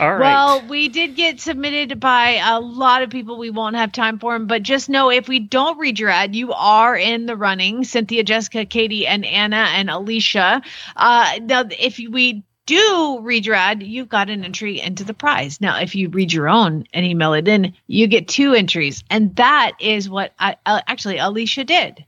All 0.00 0.10
right. 0.10 0.20
Well, 0.20 0.66
we 0.68 0.88
did 0.88 1.14
get 1.14 1.40
submitted 1.40 2.00
by 2.00 2.40
a 2.44 2.58
lot 2.58 3.02
of 3.02 3.10
people. 3.10 3.38
We 3.38 3.50
won't 3.50 3.76
have 3.76 3.92
time 3.92 4.18
for 4.18 4.32
them, 4.32 4.48
but 4.48 4.64
just 4.64 4.88
know 4.88 5.08
if 5.08 5.28
we 5.28 5.38
don't 5.38 5.78
read 5.78 6.00
your 6.00 6.10
ad, 6.10 6.34
you 6.34 6.52
are 6.52 6.96
in 6.96 7.26
the 7.26 7.36
running. 7.36 7.84
Cynthia, 7.84 8.24
Jessica, 8.24 8.64
Katie, 8.64 9.06
and 9.06 9.24
Anna 9.24 9.68
and 9.70 9.88
Alicia. 9.88 10.60
Uh, 10.96 11.38
now, 11.42 11.64
if 11.78 11.98
we 11.98 12.42
do 12.66 13.20
read 13.22 13.46
your 13.46 13.54
ad, 13.54 13.84
you've 13.84 14.08
got 14.08 14.28
an 14.28 14.44
entry 14.44 14.80
into 14.80 15.04
the 15.04 15.14
prize. 15.14 15.60
Now, 15.60 15.78
if 15.78 15.94
you 15.94 16.08
read 16.08 16.32
your 16.32 16.48
own 16.48 16.84
and 16.92 17.06
email 17.06 17.34
it 17.34 17.46
in, 17.46 17.72
you 17.86 18.08
get 18.08 18.26
two 18.26 18.52
entries, 18.52 19.04
and 19.08 19.34
that 19.36 19.72
is 19.80 20.10
what 20.10 20.32
I, 20.40 20.56
uh, 20.66 20.80
actually 20.88 21.18
Alicia 21.18 21.64
did. 21.64 22.04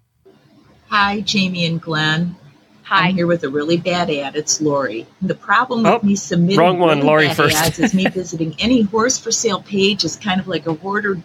Hi, 0.88 1.20
Jamie 1.20 1.66
and 1.66 1.80
Glenn. 1.80 2.34
Hi. 2.91 3.07
I'm 3.07 3.14
here 3.14 3.28
with 3.28 3.45
a 3.45 3.49
really 3.49 3.76
bad 3.76 4.11
ad. 4.11 4.34
It's 4.34 4.61
Lori. 4.61 5.07
The 5.22 5.36
problem 5.36 5.84
with 5.84 5.93
Oh, 6.03 6.05
me 6.05 6.16
submitting 6.16 6.59
wrong 6.59 6.80
one, 6.80 6.97
really 6.99 7.07
Lori 7.09 7.26
bad 7.28 7.36
first. 7.36 7.57
ads 7.57 7.78
is 7.78 7.95
me 7.95 8.09
visiting 8.09 8.57
any 8.59 8.82
horse 8.82 9.16
for 9.16 9.30
sale 9.30 9.62
page 9.62 10.03
is 10.03 10.16
kind 10.16 10.41
of 10.41 10.49
like 10.49 10.66
a 10.66 10.74
hoarder 10.74 11.22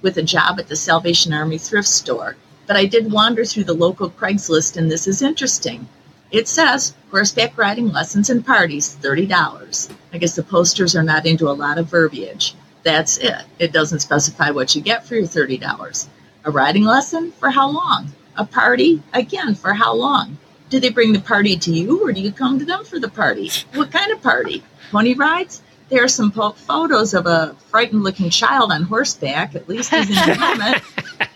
with 0.00 0.16
a 0.16 0.22
job 0.22 0.60
at 0.60 0.68
the 0.68 0.76
Salvation 0.76 1.32
Army 1.32 1.58
thrift 1.58 1.88
store. 1.88 2.36
But 2.68 2.76
I 2.76 2.84
did 2.86 3.10
wander 3.10 3.44
through 3.44 3.64
the 3.64 3.74
local 3.74 4.10
Craigslist, 4.10 4.76
and 4.76 4.88
this 4.88 5.08
is 5.08 5.20
interesting. 5.20 5.88
It 6.30 6.46
says 6.46 6.94
horseback 7.10 7.58
riding 7.58 7.88
lessons 7.88 8.30
and 8.30 8.46
parties, 8.46 8.96
$30. 9.02 9.90
I 10.12 10.18
guess 10.18 10.36
the 10.36 10.44
posters 10.44 10.94
are 10.94 11.02
not 11.02 11.26
into 11.26 11.48
a 11.48 11.58
lot 11.64 11.78
of 11.78 11.90
verbiage. 11.90 12.54
That's 12.84 13.18
it. 13.18 13.42
It 13.58 13.72
doesn't 13.72 14.02
specify 14.06 14.50
what 14.50 14.76
you 14.76 14.82
get 14.82 15.04
for 15.04 15.16
your 15.16 15.26
$30. 15.26 16.06
A 16.44 16.50
riding 16.52 16.84
lesson? 16.84 17.32
For 17.32 17.50
how 17.50 17.68
long? 17.70 18.12
A 18.36 18.44
party? 18.44 19.02
Again, 19.12 19.56
for 19.56 19.72
how 19.72 19.94
long? 19.94 20.38
Do 20.68 20.80
they 20.80 20.90
bring 20.90 21.12
the 21.12 21.20
party 21.20 21.56
to 21.56 21.72
you 21.72 22.02
or 22.06 22.12
do 22.12 22.20
you 22.20 22.32
come 22.32 22.58
to 22.58 22.64
them 22.64 22.84
for 22.84 22.98
the 22.98 23.08
party? 23.08 23.50
What 23.74 23.90
kind 23.90 24.12
of 24.12 24.22
party? 24.22 24.62
Pony 24.90 25.14
rides? 25.14 25.62
There 25.88 26.04
are 26.04 26.08
some 26.08 26.30
po- 26.30 26.52
photos 26.52 27.14
of 27.14 27.26
a 27.26 27.56
frightened 27.70 28.02
looking 28.02 28.28
child 28.30 28.70
on 28.70 28.82
horseback. 28.82 29.54
At 29.54 29.68
least 29.68 29.92
he's 29.94 30.10
in 30.10 30.16
a 30.16 30.34
helmet. 30.34 30.82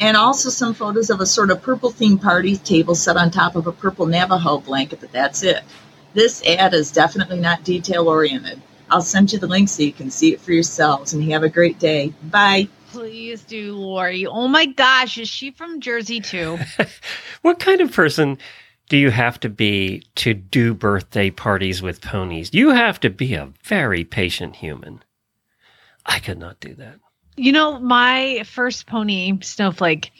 And 0.00 0.16
also 0.16 0.48
some 0.48 0.72
photos 0.72 1.10
of 1.10 1.20
a 1.20 1.26
sort 1.26 1.50
of 1.50 1.62
purple 1.62 1.92
themed 1.92 2.22
party 2.22 2.56
table 2.56 2.94
set 2.94 3.18
on 3.18 3.30
top 3.30 3.54
of 3.54 3.66
a 3.66 3.72
purple 3.72 4.06
Navajo 4.06 4.58
blanket, 4.58 5.00
but 5.00 5.12
that's 5.12 5.42
it. 5.42 5.62
This 6.14 6.42
ad 6.46 6.72
is 6.72 6.90
definitely 6.90 7.38
not 7.38 7.64
detail 7.64 8.08
oriented. 8.08 8.62
I'll 8.90 9.02
send 9.02 9.30
you 9.30 9.38
the 9.38 9.46
link 9.46 9.68
so 9.68 9.82
you 9.82 9.92
can 9.92 10.10
see 10.10 10.32
it 10.32 10.40
for 10.40 10.52
yourselves 10.52 11.12
and 11.12 11.22
have 11.30 11.42
a 11.42 11.50
great 11.50 11.78
day. 11.78 12.14
Bye. 12.24 12.68
Please 12.92 13.42
do, 13.42 13.76
Lori. 13.76 14.26
Oh 14.26 14.48
my 14.48 14.66
gosh, 14.66 15.16
is 15.16 15.28
she 15.28 15.52
from 15.52 15.80
Jersey 15.80 16.20
too? 16.20 16.58
What 17.42 17.58
kind 17.58 17.80
of 17.80 17.90
person 17.92 18.36
do 18.90 18.98
you 18.98 19.10
have 19.10 19.40
to 19.40 19.48
be 19.48 20.02
to 20.16 20.34
do 20.34 20.74
birthday 20.74 21.30
parties 21.30 21.80
with 21.80 22.02
ponies? 22.02 22.52
You 22.52 22.70
have 22.70 23.00
to 23.00 23.08
be 23.08 23.32
a 23.34 23.52
very 23.64 24.04
patient 24.04 24.56
human. 24.56 25.02
I 26.04 26.18
could 26.18 26.38
not 26.38 26.60
do 26.60 26.74
that. 26.74 26.96
You 27.36 27.52
know, 27.52 27.78
my 27.78 28.42
first 28.44 28.86
pony, 28.86 29.38
Snowflake, 29.40 30.10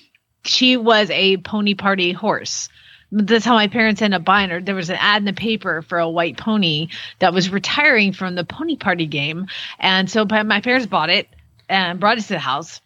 she 0.44 0.78
was 0.78 1.10
a 1.10 1.36
pony 1.38 1.74
party 1.74 2.12
horse. 2.12 2.70
That's 3.12 3.44
how 3.44 3.54
my 3.54 3.66
parents 3.66 4.00
ended 4.00 4.20
up 4.20 4.24
buying 4.24 4.50
her. 4.50 4.62
There 4.62 4.76
was 4.76 4.88
an 4.88 4.96
ad 5.00 5.22
in 5.22 5.26
the 5.26 5.32
paper 5.32 5.82
for 5.82 5.98
a 5.98 6.08
white 6.08 6.38
pony 6.38 6.88
that 7.18 7.34
was 7.34 7.50
retiring 7.50 8.12
from 8.12 8.36
the 8.36 8.44
pony 8.44 8.76
party 8.76 9.06
game. 9.06 9.48
And 9.78 10.08
so 10.08 10.24
my 10.24 10.60
parents 10.60 10.86
bought 10.86 11.10
it 11.10 11.28
and 11.70 12.00
brought 12.00 12.18
it 12.18 12.22
to 12.22 12.28
the 12.34 12.38
house. 12.38 12.80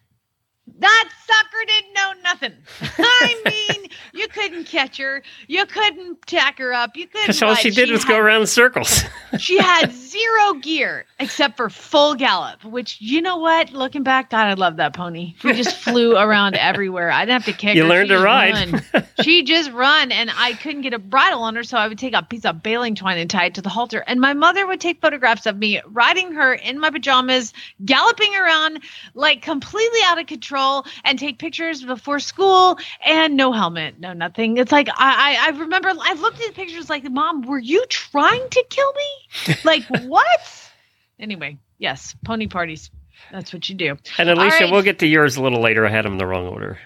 That 0.79 1.09
sucker 1.25 1.65
didn't 1.67 1.93
know 1.93 2.11
nothing. 2.23 2.51
I 2.97 3.41
mean, 3.79 3.87
you 4.13 4.27
couldn't 4.27 4.65
catch 4.65 4.97
her. 4.97 5.21
You 5.47 5.65
couldn't 5.67 6.21
tack 6.25 6.57
her 6.57 6.73
up. 6.73 6.97
You 6.97 7.07
couldn't. 7.07 7.27
Because 7.27 7.41
all 7.43 7.55
she 7.55 7.69
did 7.69 7.89
was 7.91 8.03
had, 8.03 8.09
go 8.09 8.17
around 8.19 8.41
in 8.41 8.47
circles. 8.47 9.03
She 9.37 9.57
had 9.57 9.91
zero 9.93 10.53
gear 10.55 11.05
except 11.19 11.55
for 11.55 11.69
full 11.69 12.15
gallop, 12.15 12.63
which 12.65 12.99
you 12.99 13.21
know 13.21 13.37
what? 13.37 13.71
Looking 13.71 14.03
back, 14.03 14.31
God, 14.31 14.47
I 14.47 14.53
love 14.55 14.75
that 14.77 14.93
pony. 14.95 15.35
She 15.39 15.53
just 15.53 15.75
flew 15.83 16.17
around 16.17 16.55
everywhere. 16.55 17.09
I 17.11 17.21
didn't 17.25 17.43
have 17.43 17.45
to 17.45 17.53
kick 17.53 17.75
You 17.75 17.83
her. 17.83 17.89
learned 17.89 18.09
She 18.09 18.15
to 18.15 18.21
ride. 18.21 18.71
run. 18.93 19.05
she 19.21 19.43
just 19.43 19.71
run, 19.71 20.11
and 20.11 20.31
I 20.35 20.53
couldn't 20.53 20.81
get 20.81 20.93
a 20.93 20.99
bridle 20.99 21.43
on 21.43 21.55
her, 21.55 21.63
so 21.63 21.77
I 21.77 21.87
would 21.87 21.99
take 21.99 22.13
a 22.13 22.23
piece 22.23 22.43
of 22.43 22.61
baling 22.63 22.95
twine 22.95 23.17
and 23.19 23.29
tie 23.29 23.45
it 23.45 23.55
to 23.55 23.61
the 23.61 23.69
halter. 23.69 24.03
And 24.07 24.19
my 24.19 24.33
mother 24.33 24.65
would 24.67 24.81
take 24.81 24.99
photographs 24.99 25.45
of 25.45 25.57
me 25.57 25.79
riding 25.87 26.33
her 26.33 26.53
in 26.55 26.79
my 26.79 26.89
pajamas, 26.89 27.53
galloping 27.85 28.35
around 28.35 28.79
like 29.13 29.41
completely 29.41 29.99
out 30.05 30.19
of 30.19 30.25
control, 30.27 30.54
and 31.03 31.19
take 31.19 31.39
pictures 31.39 31.83
before 31.83 32.19
school 32.19 32.77
and 33.05 33.35
no 33.35 33.51
helmet, 33.51 33.99
no 33.99 34.13
nothing. 34.13 34.57
It's 34.57 34.71
like 34.71 34.89
I 34.89 35.37
I, 35.37 35.47
I 35.47 35.57
remember 35.57 35.89
I 35.89 36.13
looked 36.13 36.41
at 36.41 36.47
the 36.47 36.53
pictures 36.53 36.89
like, 36.89 37.09
Mom, 37.09 37.41
were 37.43 37.59
you 37.59 37.85
trying 37.87 38.49
to 38.49 38.63
kill 38.69 38.93
me? 38.93 39.55
Like 39.63 39.83
what? 40.03 40.71
anyway, 41.19 41.57
yes, 41.77 42.15
pony 42.23 42.47
parties. 42.47 42.91
That's 43.31 43.53
what 43.53 43.67
you 43.69 43.75
do. 43.75 43.97
and 44.17 44.29
Alicia, 44.29 44.65
right. 44.65 44.71
we'll 44.71 44.81
get 44.81 44.99
to 44.99 45.07
yours 45.07 45.37
a 45.37 45.41
little 45.43 45.61
later. 45.61 45.85
I 45.85 45.89
had 45.89 46.05
them 46.05 46.13
in 46.13 46.17
the 46.17 46.27
wrong 46.27 46.47
order. 46.47 46.77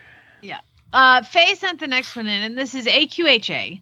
Yeah. 0.42 0.60
Uh, 0.94 1.24
Faye 1.24 1.56
sent 1.56 1.80
the 1.80 1.88
next 1.88 2.16
one 2.16 2.28
in, 2.28 2.44
and 2.44 2.58
this 2.58 2.74
is 2.76 2.86
AQHA, 2.86 3.82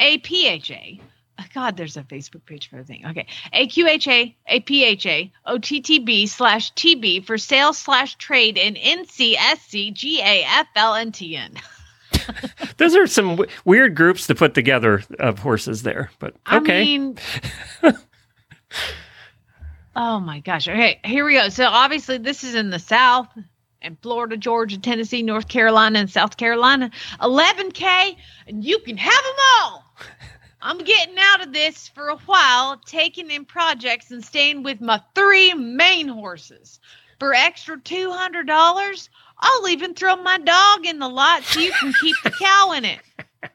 APHA. 0.00 1.00
Oh, 1.40 1.44
God, 1.54 1.76
there's 1.76 1.96
a 1.96 2.02
Facebook 2.02 2.44
page 2.46 2.68
for 2.68 2.76
everything. 2.76 3.06
Okay. 3.06 3.26
AQHA, 3.54 4.34
APHA, 4.50 5.30
OTTB 5.46 6.28
slash 6.28 6.72
TB 6.74 7.24
for 7.26 7.38
sales 7.38 7.78
slash 7.78 8.16
trade 8.16 8.58
in 8.58 8.74
NCSC 8.74 9.94
GAFL 9.94 11.00
and 11.00 11.12
TN. 11.12 11.58
Those 12.76 12.96
are 12.96 13.06
some 13.06 13.30
w- 13.36 13.50
weird 13.64 13.94
groups 13.94 14.26
to 14.26 14.34
put 14.34 14.54
together 14.54 15.02
of 15.18 15.38
horses 15.38 15.82
there, 15.82 16.10
but 16.18 16.34
okay. 16.52 16.80
I 16.80 16.84
mean, 16.84 17.18
oh 19.96 20.20
my 20.20 20.40
gosh. 20.40 20.68
Okay, 20.68 21.00
here 21.04 21.24
we 21.24 21.34
go. 21.34 21.48
So 21.48 21.66
obviously, 21.66 22.18
this 22.18 22.44
is 22.44 22.54
in 22.54 22.70
the 22.70 22.78
South 22.78 23.28
and 23.80 23.96
Florida, 24.02 24.36
Georgia, 24.36 24.78
Tennessee, 24.78 25.22
North 25.22 25.48
Carolina, 25.48 26.00
and 26.00 26.10
South 26.10 26.36
Carolina. 26.36 26.90
11K, 27.20 28.16
and 28.46 28.64
you 28.64 28.78
can 28.80 28.96
have 28.96 29.12
them 29.12 29.36
all. 29.60 29.84
I'm 30.60 30.78
getting 30.78 31.16
out 31.18 31.42
of 31.42 31.52
this 31.52 31.88
for 31.88 32.08
a 32.08 32.16
while, 32.16 32.78
taking 32.84 33.30
in 33.30 33.44
projects 33.44 34.10
and 34.10 34.24
staying 34.24 34.64
with 34.64 34.80
my 34.80 35.00
three 35.14 35.54
main 35.54 36.08
horses. 36.08 36.80
For 37.20 37.34
extra 37.34 37.78
$200, 37.78 39.08
I'll 39.38 39.68
even 39.68 39.94
throw 39.94 40.16
my 40.16 40.38
dog 40.38 40.86
in 40.86 40.98
the 40.98 41.08
lot 41.08 41.44
so 41.44 41.60
you 41.60 41.72
can 41.72 41.92
keep 42.00 42.16
the 42.24 42.30
cow 42.30 42.72
in 42.72 42.84
it. 42.84 43.00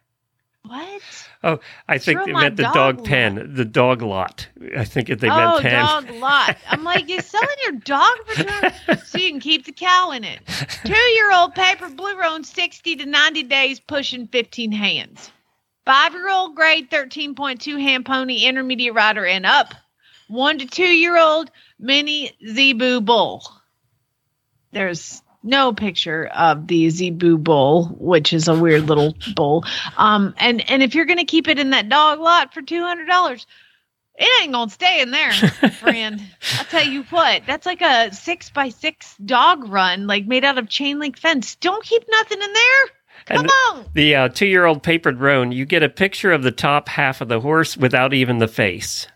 What? 0.66 1.02
oh, 1.44 1.60
I 1.90 1.98
think 1.98 2.20
Throw 2.20 2.26
they 2.26 2.32
meant 2.32 2.56
the 2.56 2.64
dog 2.64 2.74
dog, 2.74 2.98
lot. 3.00 3.06
pen, 3.06 3.52
the 3.54 3.66
dog 3.66 4.02
lot. 4.02 4.48
I 4.78 4.86
think 4.86 5.08
they 5.08 5.30
oh, 5.30 5.36
meant 5.36 5.62
pen. 5.62 5.86
dog 5.86 6.10
lot. 6.12 6.58
I'm 6.70 6.86
like, 6.86 7.10
you're 7.10 7.22
selling 7.22 7.58
your 7.64 7.74
dog 7.74 8.18
for 8.28 8.96
so 9.06 9.18
you 9.18 9.30
can 9.30 9.42
keep 9.42 9.66
the 9.66 9.74
cow 9.74 10.12
in 10.12 10.24
it. 10.24 10.40
Two 10.86 10.94
year 10.94 11.34
old 11.34 11.54
paper 11.54 11.90
blue 11.90 12.18
roan, 12.18 12.46
60 12.46 12.96
to 12.96 13.06
90 13.06 13.44
days, 13.44 13.82
pushing 13.82 14.26
15 14.28 14.72
hands. 14.72 15.32
Five 15.86 16.14
year 16.14 16.30
old 16.30 16.56
grade 16.56 16.90
13.2 16.90 17.82
hand 17.82 18.06
pony, 18.06 18.46
intermediate 18.46 18.94
rider, 18.94 19.26
and 19.26 19.46
up. 19.46 19.74
One 20.28 20.58
to 20.60 20.66
two 20.66 20.84
year 20.84 21.18
old 21.18 21.52
mini 21.78 22.32
zebu 22.46 23.02
bull. 23.02 23.44
There's 24.72 25.22
no 25.44 25.74
picture 25.74 26.26
of 26.28 26.68
the 26.68 26.90
zebu 26.90 27.38
bull, 27.38 27.88
which 28.00 28.32
is 28.32 28.48
a 28.48 28.58
weird 28.58 28.88
little 28.88 29.16
bull. 29.36 29.66
Um, 29.98 30.34
and 30.38 30.68
and 30.70 30.82
if 30.82 30.96
you're 30.96 31.06
gonna 31.06 31.26
keep 31.26 31.48
it 31.48 31.60
in 31.60 31.72
that 31.72 31.90
dog 31.90 32.20
lot 32.20 32.54
for 32.54 32.62
two 32.62 32.82
hundred 32.82 33.08
dollars, 33.08 33.46
it 34.16 34.44
ain't 34.44 34.54
gonna 34.54 34.72
stay 34.72 35.02
in 35.02 35.12
there, 35.12 35.34
friend. 35.80 36.22
I'll 36.58 36.66
tell 36.66 36.88
you 36.88 37.04
what, 37.04 37.44
that's 37.46 37.66
like 37.66 37.82
a 37.82 38.14
six 38.14 38.50
by 38.50 38.70
six 38.70 39.16
dog 39.18 39.68
run, 39.68 40.08
like 40.08 40.26
made 40.26 40.46
out 40.46 40.58
of 40.58 40.70
chain 40.70 41.00
link 41.00 41.18
fence. 41.18 41.56
Don't 41.56 41.84
keep 41.84 42.04
nothing 42.10 42.42
in 42.42 42.54
there. 42.54 43.03
Come 43.26 43.46
on. 43.48 43.86
The 43.94 44.16
uh, 44.16 44.30
two 44.30 44.46
year 44.48 44.66
old 44.66 44.84
papered 44.84 45.20
roan, 45.20 45.52
you 45.52 45.66
get 45.66 45.84
a 45.84 45.90
picture 45.90 46.32
of 46.32 46.44
the 46.44 46.52
top 46.52 46.90
half 46.90 47.22
of 47.22 47.28
the 47.30 47.40
horse 47.40 47.78
without 47.78 48.14
even 48.14 48.38
the 48.40 48.48
face. 48.48 49.08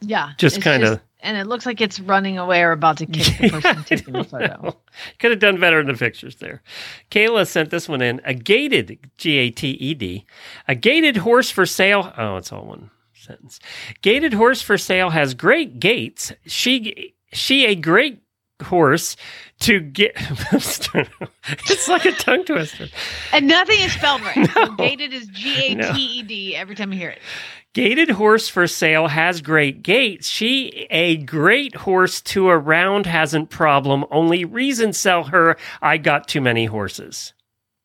Yeah. 0.00 0.32
Just 0.38 0.62
kinda- 0.62 1.02
and 1.22 1.36
it 1.36 1.46
looks 1.46 1.66
like 1.66 1.82
it's 1.82 2.00
running 2.00 2.38
away 2.38 2.62
or 2.62 2.72
about 2.72 2.96
to 2.96 3.06
kick 3.06 3.36
the 3.38 3.48
person 3.60 3.84
taking 3.84 4.14
the 4.14 4.24
photo. 4.24 4.74
Could 5.18 5.32
have 5.32 5.40
done 5.40 5.60
better 5.60 5.78
in 5.80 5.86
the 5.86 5.92
pictures 5.94 6.36
there. 6.36 6.62
Kayla 7.10 7.46
sent 7.46 7.68
this 7.68 7.88
one 7.90 8.00
in. 8.00 8.22
A 8.24 8.32
gated, 8.32 8.98
G 9.18 9.36
A 9.36 9.50
T 9.50 9.68
E 9.72 9.92
D, 9.92 10.24
a 10.66 10.74
gated 10.74 11.18
horse 11.18 11.50
for 11.50 11.66
sale. 11.66 12.12
Oh, 12.16 12.36
it's 12.38 12.50
all 12.52 12.64
one 12.64 12.90
sentence. 13.12 13.60
Gated 14.00 14.32
horse 14.32 14.62
for 14.62 14.78
sale 14.78 15.10
has 15.10 15.34
great 15.34 15.78
gates. 15.78 16.32
She, 16.46 17.12
she 17.34 17.66
a 17.66 17.74
great 17.74 18.22
horse 18.62 19.16
to 19.60 19.80
get. 19.80 20.12
it's 20.52 21.88
like 21.88 22.04
a 22.04 22.12
tongue 22.12 22.44
twister. 22.44 22.88
And 23.32 23.46
nothing 23.46 23.80
is 23.80 23.92
spelled 23.92 24.22
right. 24.22 24.48
So 24.54 24.74
gated 24.74 25.12
is 25.12 25.26
G 25.28 25.72
A 25.72 25.92
T 25.92 26.00
E 26.00 26.22
D 26.22 26.56
every 26.56 26.74
time 26.74 26.92
you 26.92 26.98
hear 26.98 27.10
it. 27.10 27.20
Gated 27.72 28.10
horse 28.10 28.48
for 28.48 28.66
sale 28.66 29.06
has 29.06 29.42
great 29.42 29.82
gates. 29.82 30.26
She 30.28 30.88
a 30.90 31.18
great 31.18 31.76
horse 31.76 32.20
to 32.22 32.48
around 32.48 33.06
hasn't 33.06 33.48
problem. 33.50 34.04
Only 34.10 34.44
reason 34.44 34.92
sell 34.92 35.24
her. 35.24 35.56
I 35.80 35.98
got 35.98 36.26
too 36.26 36.40
many 36.40 36.64
horses. 36.66 37.32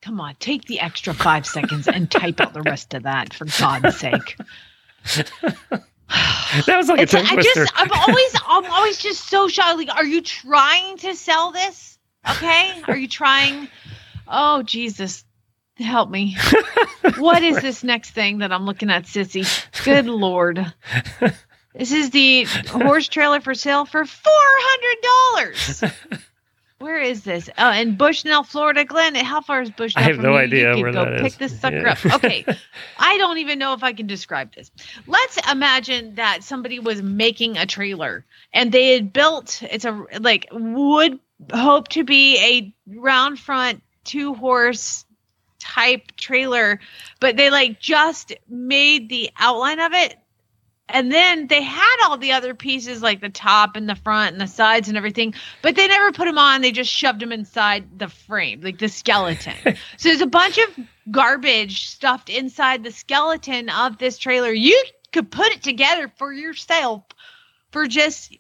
Come 0.02 0.20
on, 0.20 0.36
take 0.40 0.66
the 0.66 0.80
extra 0.80 1.14
five 1.14 1.46
seconds 1.46 1.88
and 1.88 2.10
type 2.10 2.40
out 2.40 2.54
the 2.54 2.62
rest 2.62 2.94
of 2.94 3.04
that 3.04 3.34
for 3.34 3.46
God's 3.60 3.98
sake. 3.98 4.38
That 6.68 6.78
was 6.78 6.88
like 6.88 7.02
It's, 7.02 7.14
a 7.14 7.18
tongue 7.18 7.26
I 7.28 7.34
twister. 7.34 7.66
just, 7.66 7.74
I'm 7.76 7.92
always, 7.92 8.36
I'm 8.48 8.72
always 8.72 8.98
just 8.98 9.28
so 9.30 9.48
shocked. 9.50 9.78
Like, 9.78 9.94
are 9.96 10.06
you 10.06 10.22
trying 10.22 10.98
to 11.00 11.14
sell 11.16 11.52
this? 11.52 11.98
Okay, 12.30 12.82
are 12.88 12.96
you 12.98 13.08
trying? 13.08 13.68
Oh 14.28 14.64
Jesus, 14.64 15.26
help 15.78 16.10
me! 16.10 16.38
what 17.18 17.44
is 17.44 17.62
this 17.62 17.84
next 17.84 18.12
thing 18.12 18.38
that 18.40 18.52
I'm 18.52 18.66
looking 18.66 18.90
at, 18.90 19.04
sissy? 19.04 19.46
Good 19.84 20.06
lord! 20.08 20.74
This 21.76 21.92
is 21.92 22.10
the 22.12 22.46
horse 22.70 23.08
trailer 23.10 23.42
for 23.42 23.54
sale 23.54 23.86
for 23.86 24.06
four 24.06 24.32
hundred 24.34 25.02
dollars. 25.04 25.84
Where 26.86 27.02
is 27.02 27.24
this? 27.24 27.50
Oh, 27.58 27.72
in 27.72 27.96
Bushnell, 27.96 28.44
Florida. 28.44 28.86
Glenn, 28.86 29.16
how 29.16 29.42
far 29.42 29.64
is 29.64 29.72
Bushnell? 29.72 30.04
I 30.04 30.08
have 30.08 30.20
no 30.20 30.34
you? 30.34 30.38
idea 30.38 30.76
You 30.76 30.84
where 30.84 30.92
go 30.94 31.04
that 31.06 31.20
pick 31.20 31.32
is. 31.32 31.38
this 31.38 31.60
sucker 31.60 31.78
Yeah. 31.78 31.94
up. 31.94 32.06
Okay, 32.24 32.46
I 33.00 33.18
don't 33.18 33.40
even 33.40 33.58
know 33.58 33.74
if 33.74 33.82
I 33.82 33.92
can 33.94 34.06
describe 34.06 34.54
this. 34.54 34.70
Let's 35.08 35.40
imagine 35.52 36.14
that 36.14 36.44
somebody 36.44 36.78
was 36.78 37.02
making 37.02 37.58
a 37.58 37.66
trailer 37.66 38.24
and 38.54 38.72
they 38.72 38.94
had 38.94 39.12
built 39.12 39.64
it's 39.64 39.84
a 39.84 40.06
like 40.20 40.46
would 40.52 41.20
hope 41.52 41.88
to 41.90 42.04
be 42.04 42.38
a 42.38 43.00
round 43.00 43.40
front 43.40 43.82
two 44.04 44.36
horse 44.36 45.06
type 45.58 46.12
trailer, 46.18 46.80
but 47.20 47.36
they 47.36 47.50
like 47.50 47.80
just 47.80 48.32
made 48.48 49.10
the 49.10 49.32
outline 49.40 49.80
of 49.80 49.92
it. 49.94 50.18
And 50.90 51.12
then 51.12 51.48
they 51.48 51.64
had 51.64 51.98
all 52.06 52.18
the 52.18 52.32
other 52.32 52.54
pieces 52.54 53.02
like 53.02 53.20
the 53.20 53.30
top 53.30 53.76
and 53.76 53.90
the 53.90 53.96
front 53.96 54.34
and 54.34 54.42
the 54.42 54.48
sides 54.48 54.88
and 54.88 54.96
everything, 54.98 55.34
but 55.64 55.76
they 55.76 55.88
never 55.88 56.12
put 56.12 56.26
them 56.26 56.38
on. 56.38 56.62
They 56.62 56.72
just 56.72 56.92
shoved 56.92 57.22
them 57.22 57.32
inside 57.32 57.98
the 57.98 58.08
frame, 58.08 58.62
like 58.62 58.78
the 58.78 58.88
skeleton. 58.88 59.56
so 59.98 60.10
there's 60.10 60.22
a 60.22 60.28
bunch 60.28 60.60
of 60.60 60.70
garbage 61.10 61.88
stuffed 61.88 62.30
inside 62.30 62.84
the 62.84 62.92
skeleton 62.92 63.70
of 63.70 63.98
this 63.98 64.18
trailer. 64.20 64.52
You 64.52 64.82
could 65.12 65.32
put 65.32 65.48
it 65.48 65.64
together 65.64 66.12
for 66.18 66.32
yourself 66.32 67.04
for 67.72 67.88
just 67.88 68.38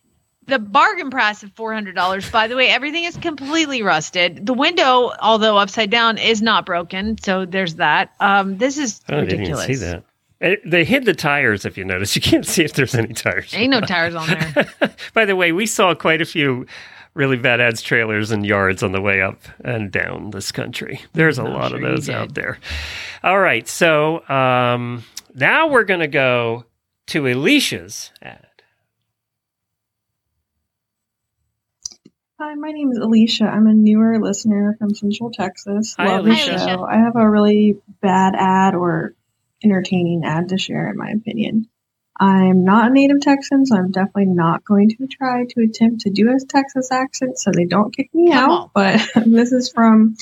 the 0.48 0.60
bargain 0.60 1.10
price 1.10 1.42
of 1.42 1.52
four 1.54 1.74
hundred 1.74 1.96
dollars. 1.96 2.30
By 2.30 2.48
the 2.48 2.56
way, 2.56 2.68
everything 2.70 3.06
is 3.06 3.18
completely 3.18 3.82
rusted. 3.82 4.46
The 4.46 4.54
window, 4.54 5.12
although 5.20 5.58
upside 5.58 5.90
down, 5.90 6.20
is 6.20 6.44
not 6.44 6.68
broken. 6.68 7.18
So 7.18 7.46
there's 7.46 7.76
that. 7.76 8.12
Um, 8.20 8.60
this 8.60 8.78
is 8.78 9.02
Oh, 9.10 9.18
I 9.18 9.22
didn't 9.22 9.28
even 9.30 9.40
ridiculous. 9.40 9.66
see 9.66 9.86
that. 9.86 10.04
Eh, 10.42 10.56
They 10.66 10.84
hid 10.86 11.06
the 11.06 11.14
tires, 11.14 11.66
if 11.66 11.78
you 11.78 11.86
notice. 11.86 12.16
You 12.16 12.22
can't 12.22 12.46
see 12.46 12.64
if 12.64 12.74
there's 12.74 12.96
any 12.96 13.14
tires. 13.14 13.54
Ain't 13.54 13.72
no 13.72 13.82
tires 13.82 14.16
on 14.16 14.28
there. 14.28 14.68
By 15.14 15.26
the 15.26 15.36
way, 15.36 15.52
we 15.52 15.66
saw 15.66 15.94
quite 15.96 16.22
a 16.22 16.26
few 16.26 16.66
really 17.14 17.38
bad 17.38 17.62
ads 17.62 17.82
trailers 17.82 18.32
and 18.32 18.46
yards 18.46 18.84
on 18.84 18.92
the 18.92 19.02
way 19.02 19.22
up 19.22 19.40
and 19.64 19.92
down 19.92 20.32
this 20.32 20.52
country. 20.52 21.00
There's 21.14 21.38
a 21.38 21.44
lot 21.44 21.70
sure 21.70 21.78
of 21.78 21.82
those 21.84 22.10
out 22.10 22.34
there. 22.34 22.60
All 23.24 23.40
right, 23.40 23.68
so 23.68 24.28
um, 24.28 25.04
now 25.34 25.68
we're 25.70 25.86
going 25.86 26.02
to 26.02 26.08
go 26.08 26.66
to 27.08 27.28
Alicia's 27.28 28.12
ad. 28.22 28.42
Hi, 32.38 32.54
my 32.56 32.72
name 32.72 32.92
is 32.92 32.98
Alicia. 32.98 33.46
I'm 33.46 33.66
a 33.66 33.74
newer 33.74 34.20
listener 34.20 34.76
from 34.78 34.94
Central 34.94 35.32
Texas. 35.32 35.96
Hi, 35.98 36.18
Love 36.18 36.26
the 36.26 36.36
show. 36.36 36.84
I 36.84 36.98
have 36.98 37.16
a 37.16 37.30
really 37.30 37.80
bad 38.02 38.36
ad 38.36 38.76
or 38.76 39.14
entertaining 39.66 40.24
ad 40.24 40.50
to 40.50 40.58
share, 40.58 40.90
in 40.90 40.98
my 40.98 41.10
opinion. 41.10 41.68
I'm 42.18 42.64
not 42.64 42.90
a 42.92 42.94
native 42.94 43.20
Texan, 43.20 43.66
so 43.66 43.76
I'm 43.76 43.92
definitely 43.92 44.28
not 44.28 44.64
going 44.64 44.90
to 44.92 45.08
try 45.08 45.44
to 45.50 45.62
attempt 45.64 46.02
to 46.02 46.10
do 46.12 46.30
a 46.30 46.38
Texas 46.48 46.90
accent 46.92 47.38
so 47.38 47.52
they 47.52 47.66
don't 47.66 47.94
kick 47.94 48.10
me 48.14 48.32
Come 48.32 48.38
out. 48.50 48.52
on. 48.52 48.70
But 48.74 49.02
this 49.26 49.52
is 49.52 49.70
from 49.70 50.16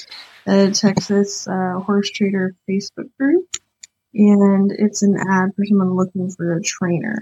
the 0.46 0.72
Texas 0.72 1.48
uh, 1.48 1.80
Horse 1.80 2.10
Trader 2.10 2.56
Facebook 2.68 3.10
group. 3.20 3.48
and 4.16 4.72
it's 4.72 5.04
an 5.04 5.16
ad 5.20 5.52
for 5.56 5.66
someone 5.66 5.96
looking 5.96 6.32
for 6.32 6.56
a 6.58 6.62
trainer. 6.64 7.22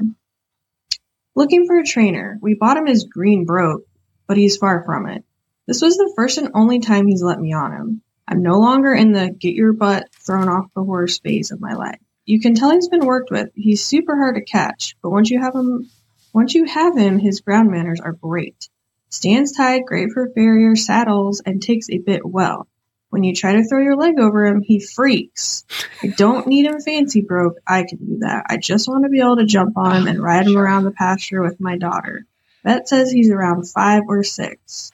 Looking 1.35 1.65
for 1.65 1.77
a 1.79 1.83
trainer. 1.85 2.37
We 2.41 2.53
bought 2.55 2.77
him 2.77 2.87
his 2.87 3.03
green 3.05 3.45
broke, 3.45 3.83
but 4.27 4.37
he's 4.37 4.57
far 4.57 4.83
from 4.85 5.07
it. 5.07 5.23
This 5.67 5.81
was 5.81 5.97
the 5.97 6.11
first 6.15 6.37
and 6.37 6.49
only 6.53 6.79
time 6.79 7.07
he's 7.07 7.21
let 7.23 7.39
me 7.39 7.53
on 7.53 7.71
him. 7.73 8.01
I'm 8.27 8.41
no 8.41 8.59
longer 8.59 8.93
in 8.93 9.11
the 9.11 9.29
get 9.29 9.53
your 9.53 9.73
butt 9.73 10.07
thrown 10.25 10.47
off 10.49 10.65
the 10.75 10.83
horse 10.83 11.19
phase 11.19 11.51
of 11.51 11.59
my 11.61 11.73
life. 11.73 11.99
You 12.25 12.39
can 12.39 12.55
tell 12.55 12.71
he's 12.71 12.87
been 12.87 13.05
worked 13.05 13.31
with. 13.31 13.49
He's 13.55 13.83
super 13.83 14.15
hard 14.15 14.35
to 14.35 14.41
catch, 14.41 14.95
but 15.01 15.09
once 15.09 15.29
you 15.29 15.39
have 15.39 15.55
him, 15.55 15.89
once 16.33 16.53
you 16.53 16.65
have 16.65 16.97
him, 16.97 17.19
his 17.19 17.41
ground 17.41 17.71
manners 17.71 17.99
are 17.99 18.13
great. 18.13 18.69
Stands 19.09 19.51
tied, 19.51 19.85
great 19.85 20.11
for 20.11 20.29
farrier 20.29 20.75
saddles, 20.75 21.41
and 21.45 21.61
takes 21.61 21.89
a 21.89 21.97
bit 21.97 22.25
well. 22.25 22.67
When 23.09 23.23
you 23.25 23.35
try 23.35 23.53
to 23.53 23.63
throw 23.65 23.81
your 23.81 23.97
leg 23.97 24.19
over 24.19 24.45
him, 24.45 24.61
he 24.61 24.79
freaks. 24.79 25.65
I 26.01 26.07
don't 26.07 26.47
need 26.47 26.65
him 26.65 26.79
fancy 26.79 27.19
broke. 27.19 27.57
I 27.67 27.83
can 27.83 27.97
do 27.97 28.19
that. 28.19 28.45
I 28.47 28.55
just 28.55 28.87
want 28.87 29.03
to 29.03 29.09
be 29.09 29.19
able 29.19 29.35
to 29.35 29.45
jump 29.45 29.77
on 29.77 29.97
him 29.97 30.07
and 30.07 30.21
ah, 30.21 30.23
ride 30.23 30.47
him 30.47 30.57
around 30.57 30.85
the 30.85 30.91
pasture 30.91 31.41
with 31.41 31.59
my 31.59 31.77
daughter. 31.77 32.25
Bet 32.63 32.87
says 32.87 33.11
he's 33.11 33.29
around 33.29 33.69
five 33.69 34.03
or 34.07 34.23
six. 34.23 34.91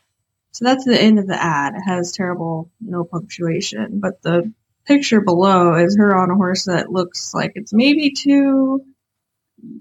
So 0.51 0.65
that's 0.65 0.85
the 0.85 0.99
end 0.99 1.19
of 1.19 1.27
the 1.27 1.39
ad. 1.39 1.75
It 1.75 1.81
has 1.81 2.11
terrible 2.11 2.71
no 2.81 3.03
punctuation, 3.03 3.99
but 3.99 4.19
the 4.23 4.51
picture 4.87 5.21
below 5.21 5.75
is 5.75 5.97
her 5.97 6.15
on 6.15 6.31
a 6.31 6.35
horse 6.35 6.65
that 6.65 6.91
looks 6.91 7.33
like 7.33 7.51
it's 7.55 7.73
maybe 7.73 8.11
too 8.11 8.81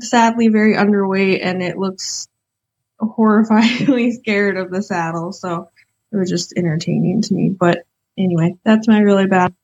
sadly 0.00 0.48
very 0.48 0.74
underweight 0.74 1.44
and 1.44 1.62
it 1.62 1.78
looks 1.78 2.28
horrifyingly 3.00 4.12
scared 4.18 4.56
of 4.56 4.70
the 4.70 4.82
saddle. 4.82 5.32
So 5.32 5.70
it 6.12 6.16
was 6.16 6.30
just 6.30 6.54
entertaining 6.56 7.22
to 7.22 7.34
me. 7.34 7.50
But 7.50 7.84
anyway, 8.18 8.56
that's 8.64 8.88
my 8.88 9.00
really 9.00 9.26
bad. 9.26 9.54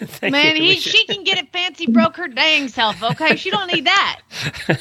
Man, 0.22 0.54
he, 0.54 0.76
she 0.76 1.04
can 1.06 1.24
get 1.24 1.38
it 1.38 1.50
fancy 1.52 1.86
broke 1.86 2.16
her 2.16 2.28
dang 2.28 2.68
self, 2.68 3.02
okay? 3.02 3.34
She 3.34 3.50
don't 3.50 3.72
need 3.72 3.86
that. 3.86 4.20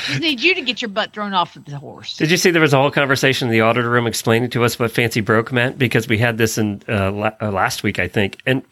She 0.00 0.14
just 0.14 0.20
needs 0.22 0.42
you 0.42 0.54
to 0.56 0.62
get 0.62 0.82
your 0.82 0.88
butt 0.88 1.12
thrown 1.12 1.34
off 1.34 1.54
of 1.54 1.66
the 1.66 1.78
horse. 1.78 2.16
Did 2.16 2.30
you 2.30 2.36
see 2.36 2.50
there 2.50 2.62
was 2.62 2.72
a 2.72 2.78
whole 2.78 2.90
conversation 2.90 3.46
in 3.46 3.52
the 3.52 3.60
auditor 3.60 3.88
room 3.88 4.06
explaining 4.06 4.50
to 4.50 4.64
us 4.64 4.78
what 4.78 4.90
fancy 4.90 5.20
broke 5.20 5.52
meant? 5.52 5.78
Because 5.78 6.08
we 6.08 6.18
had 6.18 6.36
this 6.36 6.58
in 6.58 6.82
uh, 6.88 7.12
la- 7.12 7.32
uh, 7.40 7.52
last 7.52 7.82
week, 7.82 8.00
I 8.00 8.08
think, 8.08 8.38
and 8.46 8.64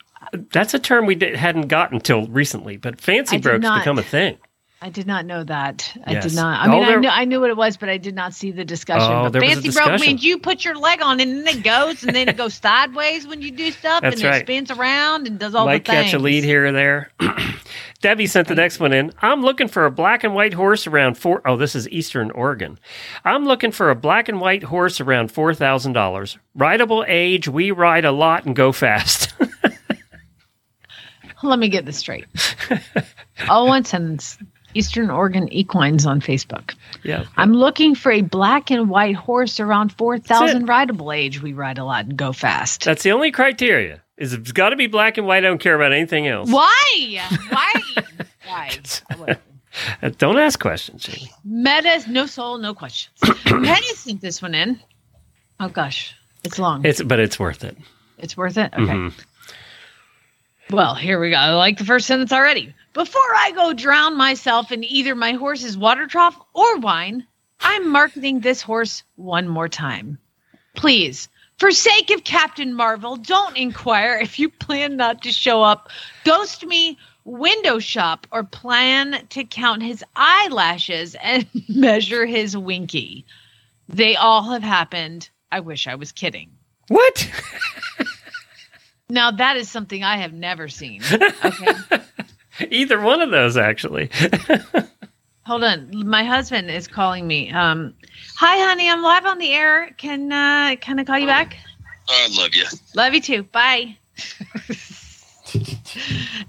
that's 0.52 0.74
a 0.74 0.78
term 0.78 1.06
we 1.06 1.14
did, 1.14 1.36
hadn't 1.36 1.68
gotten 1.68 1.96
until 1.96 2.26
recently. 2.26 2.76
But 2.76 3.00
fancy 3.00 3.36
I 3.36 3.40
broke's 3.40 3.62
not. 3.62 3.80
become 3.80 3.98
a 3.98 4.02
thing. 4.02 4.38
I 4.80 4.90
did 4.90 5.08
not 5.08 5.26
know 5.26 5.42
that. 5.42 5.92
I 6.06 6.12
Yes. 6.12 6.22
did 6.22 6.34
not. 6.36 6.60
I 6.60 6.68
Oh, 6.72 6.78
mean, 6.78 6.84
I 6.84 6.94
knew, 6.94 7.08
I 7.08 7.24
knew 7.24 7.40
what 7.40 7.50
it 7.50 7.56
was, 7.56 7.76
but 7.76 7.88
I 7.88 7.96
did 7.98 8.14
not 8.14 8.32
see 8.32 8.52
the 8.52 8.64
discussion. 8.64 9.10
Oh, 9.12 9.24
but 9.24 9.32
there 9.32 9.40
fancy 9.42 9.70
broke 9.70 9.86
discussion. 9.86 10.06
means 10.06 10.22
you 10.24 10.38
put 10.38 10.64
your 10.64 10.76
leg 10.76 11.02
on 11.02 11.18
and 11.18 11.38
then 11.44 11.48
it 11.58 11.64
goes, 11.64 12.04
and 12.04 12.14
then 12.14 12.28
it 12.28 12.36
goes 12.36 12.54
sideways 12.62 13.26
when 13.26 13.42
you 13.42 13.50
do 13.50 13.72
stuff, 13.72 14.02
That's 14.02 14.20
and 14.20 14.24
right. 14.30 14.36
it 14.42 14.46
spins 14.46 14.70
around 14.70 15.26
and 15.26 15.36
does 15.36 15.56
all 15.56 15.66
Might 15.66 15.84
the 15.84 15.90
things. 15.90 16.04
catch 16.04 16.14
a 16.14 16.20
lead 16.20 16.44
here 16.44 16.66
or 16.66 16.70
there. 16.72 17.10
Debbie 18.02 18.28
sent 18.28 18.46
the 18.46 18.54
next 18.54 18.78
one 18.78 18.92
in. 18.92 19.12
I'm 19.20 19.42
looking 19.42 19.66
for 19.66 19.84
a 19.84 19.90
black 19.90 20.22
and 20.22 20.32
white 20.32 20.54
horse 20.54 20.86
around 20.86 21.18
four 21.18 21.42
oh 21.44 21.56
this 21.56 21.74
is 21.74 21.88
Eastern 21.88 22.30
Oregon. 22.30 22.78
I'm 23.24 23.44
looking 23.46 23.72
for 23.72 23.90
a 23.90 23.96
black 23.96 24.28
and 24.28 24.40
white 24.40 24.62
horse 24.62 25.00
around 25.00 25.32
four 25.32 25.54
thousand 25.54 25.94
dollars. 25.94 26.38
Rideable 26.54 27.04
age, 27.08 27.48
we 27.48 27.72
ride 27.72 28.04
a 28.04 28.12
lot 28.12 28.44
and 28.46 28.54
go 28.54 28.70
fast. 28.70 29.32
Let 31.42 31.58
me 31.58 31.68
get 31.68 31.84
this 31.86 31.98
straight. 31.98 32.26
all 33.48 33.66
one 33.66 33.84
sentence. 33.84 34.38
Eastern 34.74 35.08
Oregon 35.08 35.48
Equines 35.48 36.06
on 36.06 36.20
Facebook. 36.20 36.74
yeah. 37.02 37.24
I'm 37.38 37.52
looking 37.54 37.94
for 37.94 38.12
a 38.12 38.20
black 38.20 38.70
and 38.70 38.90
white 38.90 39.14
horse 39.16 39.58
around 39.60 39.92
four 39.92 40.18
That's 40.18 40.28
thousand 40.28 40.62
it. 40.64 40.68
rideable 40.68 41.10
age. 41.10 41.40
We 41.42 41.54
ride 41.54 41.78
a 41.78 41.84
lot 41.84 42.04
and 42.04 42.16
go 42.16 42.32
fast. 42.34 42.84
That's 42.84 43.02
the 43.02 43.12
only 43.12 43.30
criteria. 43.30 44.02
Is 44.18 44.34
it's 44.34 44.52
got 44.52 44.70
to 44.70 44.76
be 44.76 44.86
black 44.86 45.16
and 45.16 45.26
white. 45.26 45.38
I 45.38 45.48
don't 45.48 45.58
care 45.58 45.74
about 45.74 45.92
anything 45.94 46.26
else. 46.28 46.50
Why? 46.50 47.18
Why? 47.48 47.72
Why? 49.16 49.36
Don't 50.18 50.38
ask 50.38 50.58
questions, 50.58 51.04
Jamie. 51.04 51.30
Meta, 51.44 52.02
no 52.10 52.26
soul, 52.26 52.58
no 52.58 52.74
questions. 52.74 53.14
Meta 53.46 53.94
sent 53.94 54.20
this 54.20 54.42
one 54.42 54.54
in. 54.54 54.80
Oh 55.60 55.68
gosh, 55.68 56.14
it's 56.44 56.58
long. 56.58 56.84
It's 56.84 57.02
but 57.02 57.20
it's 57.20 57.38
worth 57.38 57.62
it. 57.64 57.76
It's 58.18 58.36
worth 58.36 58.58
it. 58.58 58.72
Okay. 58.74 58.82
Mhm. 58.92 59.12
Well, 60.70 60.94
here 60.94 61.18
we 61.18 61.30
go. 61.30 61.36
I 61.36 61.54
like 61.54 61.78
the 61.78 61.84
first 61.84 62.06
sentence 62.06 62.30
already. 62.30 62.74
Before 62.92 63.34
I 63.36 63.52
go 63.54 63.72
drown 63.72 64.18
myself 64.18 64.70
in 64.70 64.84
either 64.84 65.14
my 65.14 65.32
horse's 65.32 65.78
water 65.78 66.06
trough 66.06 66.38
or 66.52 66.78
wine, 66.78 67.26
I'm 67.60 67.88
marketing 67.90 68.40
this 68.40 68.60
horse 68.60 69.02
one 69.16 69.48
more 69.48 69.68
time. 69.68 70.18
Please, 70.74 71.28
for 71.58 71.70
sake 71.70 72.10
of 72.10 72.24
Captain 72.24 72.74
Marvel, 72.74 73.16
don't 73.16 73.56
inquire 73.56 74.18
if 74.18 74.38
you 74.38 74.50
plan 74.50 74.96
not 74.96 75.22
to 75.22 75.32
show 75.32 75.62
up, 75.62 75.88
ghost 76.24 76.66
me, 76.66 76.98
window 77.24 77.78
shop, 77.78 78.26
or 78.30 78.44
plan 78.44 79.26
to 79.30 79.44
count 79.44 79.82
his 79.82 80.04
eyelashes 80.16 81.16
and 81.22 81.46
measure 81.68 82.26
his 82.26 82.56
winky. 82.56 83.24
They 83.88 84.16
all 84.16 84.42
have 84.50 84.62
happened. 84.62 85.30
I 85.50 85.60
wish 85.60 85.86
I 85.86 85.94
was 85.94 86.12
kidding. 86.12 86.50
What? 86.88 87.26
Now 89.10 89.30
that 89.30 89.56
is 89.56 89.70
something 89.70 90.04
I 90.04 90.18
have 90.18 90.34
never 90.34 90.68
seen. 90.68 91.02
Okay. 91.10 92.02
Either 92.70 93.00
one 93.00 93.22
of 93.22 93.30
those, 93.30 93.56
actually. 93.56 94.10
Hold 95.46 95.64
on. 95.64 96.06
My 96.06 96.24
husband 96.24 96.70
is 96.70 96.86
calling 96.86 97.26
me. 97.26 97.50
Um, 97.50 97.94
hi, 98.36 98.58
honey. 98.58 98.90
I'm 98.90 99.02
live 99.02 99.24
on 99.24 99.38
the 99.38 99.50
air. 99.50 99.90
Can 99.96 100.30
uh, 100.30 100.76
can 100.78 100.98
I 100.98 101.04
call 101.04 101.18
you 101.18 101.26
back? 101.26 101.56
I 102.06 102.28
love 102.38 102.54
you. 102.54 102.66
Love 102.94 103.14
you 103.14 103.22
too. 103.22 103.42
Bye. 103.44 103.96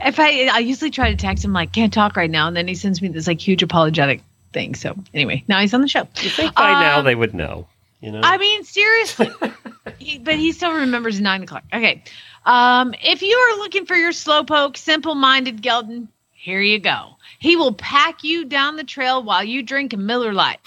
if 0.02 0.20
I 0.20 0.48
I 0.48 0.60
usually 0.60 0.92
try 0.92 1.12
to 1.12 1.16
text 1.16 1.46
him 1.46 1.54
like 1.54 1.72
can't 1.72 1.94
talk 1.94 2.18
right 2.18 2.30
now, 2.30 2.48
and 2.48 2.58
then 2.58 2.68
he 2.68 2.76
sends 2.76 3.02
me 3.02 3.08
this 3.08 3.28
like 3.28 3.40
huge 3.40 3.64
apologetic 3.64 4.22
thing. 4.52 4.76
So 4.76 4.96
anyway, 5.14 5.46
now 5.48 5.62
he's 5.62 5.74
on 5.74 5.80
the 5.80 5.88
show. 5.88 6.08
You 6.22 6.30
think 6.30 6.56
by 6.56 6.74
now 6.74 7.00
Um, 7.00 7.06
they 7.06 7.16
would 7.16 7.34
know? 7.34 7.68
You 8.02 8.12
know. 8.12 8.22
I 8.22 8.38
mean, 8.38 8.66
seriously. 8.66 9.30
he, 10.00 10.20
but 10.20 10.36
he 10.36 10.52
still 10.52 10.74
remembers 10.74 11.22
nine 11.22 11.44
o'clock. 11.44 11.64
Okay. 11.74 12.04
Um, 12.46 12.94
if 13.02 13.22
you 13.22 13.36
are 13.36 13.58
looking 13.58 13.86
for 13.86 13.96
your 13.96 14.12
slowpoke, 14.12 14.78
simple 14.78 15.16
minded 15.16 15.62
Geldon, 15.62 16.08
here 16.32 16.62
you 16.62 16.80
go. 16.80 17.16
He 17.40 17.56
will 17.56 17.74
pack 17.74 18.24
you 18.24 18.46
down 18.46 18.76
the 18.76 18.84
trail 18.84 19.24
while 19.24 19.44
you 19.44 19.62
drink 19.64 19.94
a 19.94 19.98
Miller 19.98 20.34
Lite. 20.34 20.60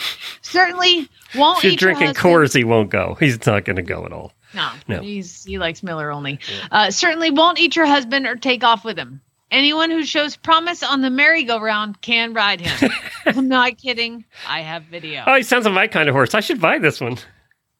Certainly 0.42 1.08
won't 1.34 1.58
if 1.58 1.64
you're 1.64 1.72
eat 1.72 1.80
your 1.80 1.90
drinking 1.92 2.06
husband- 2.08 2.34
Coors, 2.34 2.54
he 2.54 2.64
won't 2.64 2.90
go. 2.90 3.16
He's 3.18 3.44
not 3.46 3.64
going 3.64 3.76
to 3.76 3.82
go 3.82 4.04
at 4.04 4.12
all. 4.12 4.32
No, 4.54 4.70
No. 4.86 5.00
He's 5.00 5.44
he 5.44 5.56
likes 5.58 5.82
Miller 5.82 6.10
only. 6.10 6.38
Uh, 6.70 6.90
certainly 6.90 7.30
won't 7.30 7.58
eat 7.58 7.74
your 7.74 7.86
husband 7.86 8.26
or 8.26 8.36
take 8.36 8.62
off 8.62 8.84
with 8.84 8.98
him. 8.98 9.22
Anyone 9.50 9.90
who 9.90 10.02
shows 10.04 10.36
promise 10.36 10.82
on 10.82 11.00
the 11.02 11.10
merry-go-round 11.10 12.00
can 12.00 12.32
ride 12.34 12.60
him. 12.60 12.90
I'm 13.26 13.48
not 13.48 13.76
kidding. 13.78 14.24
I 14.48 14.60
have 14.60 14.84
video. 14.84 15.24
Oh, 15.26 15.34
he 15.36 15.42
sounds 15.42 15.64
like 15.66 15.74
my 15.74 15.86
kind 15.86 16.08
of 16.08 16.14
horse. 16.14 16.34
I 16.34 16.40
should 16.40 16.60
buy 16.60 16.78
this 16.78 17.00
one. 17.00 17.18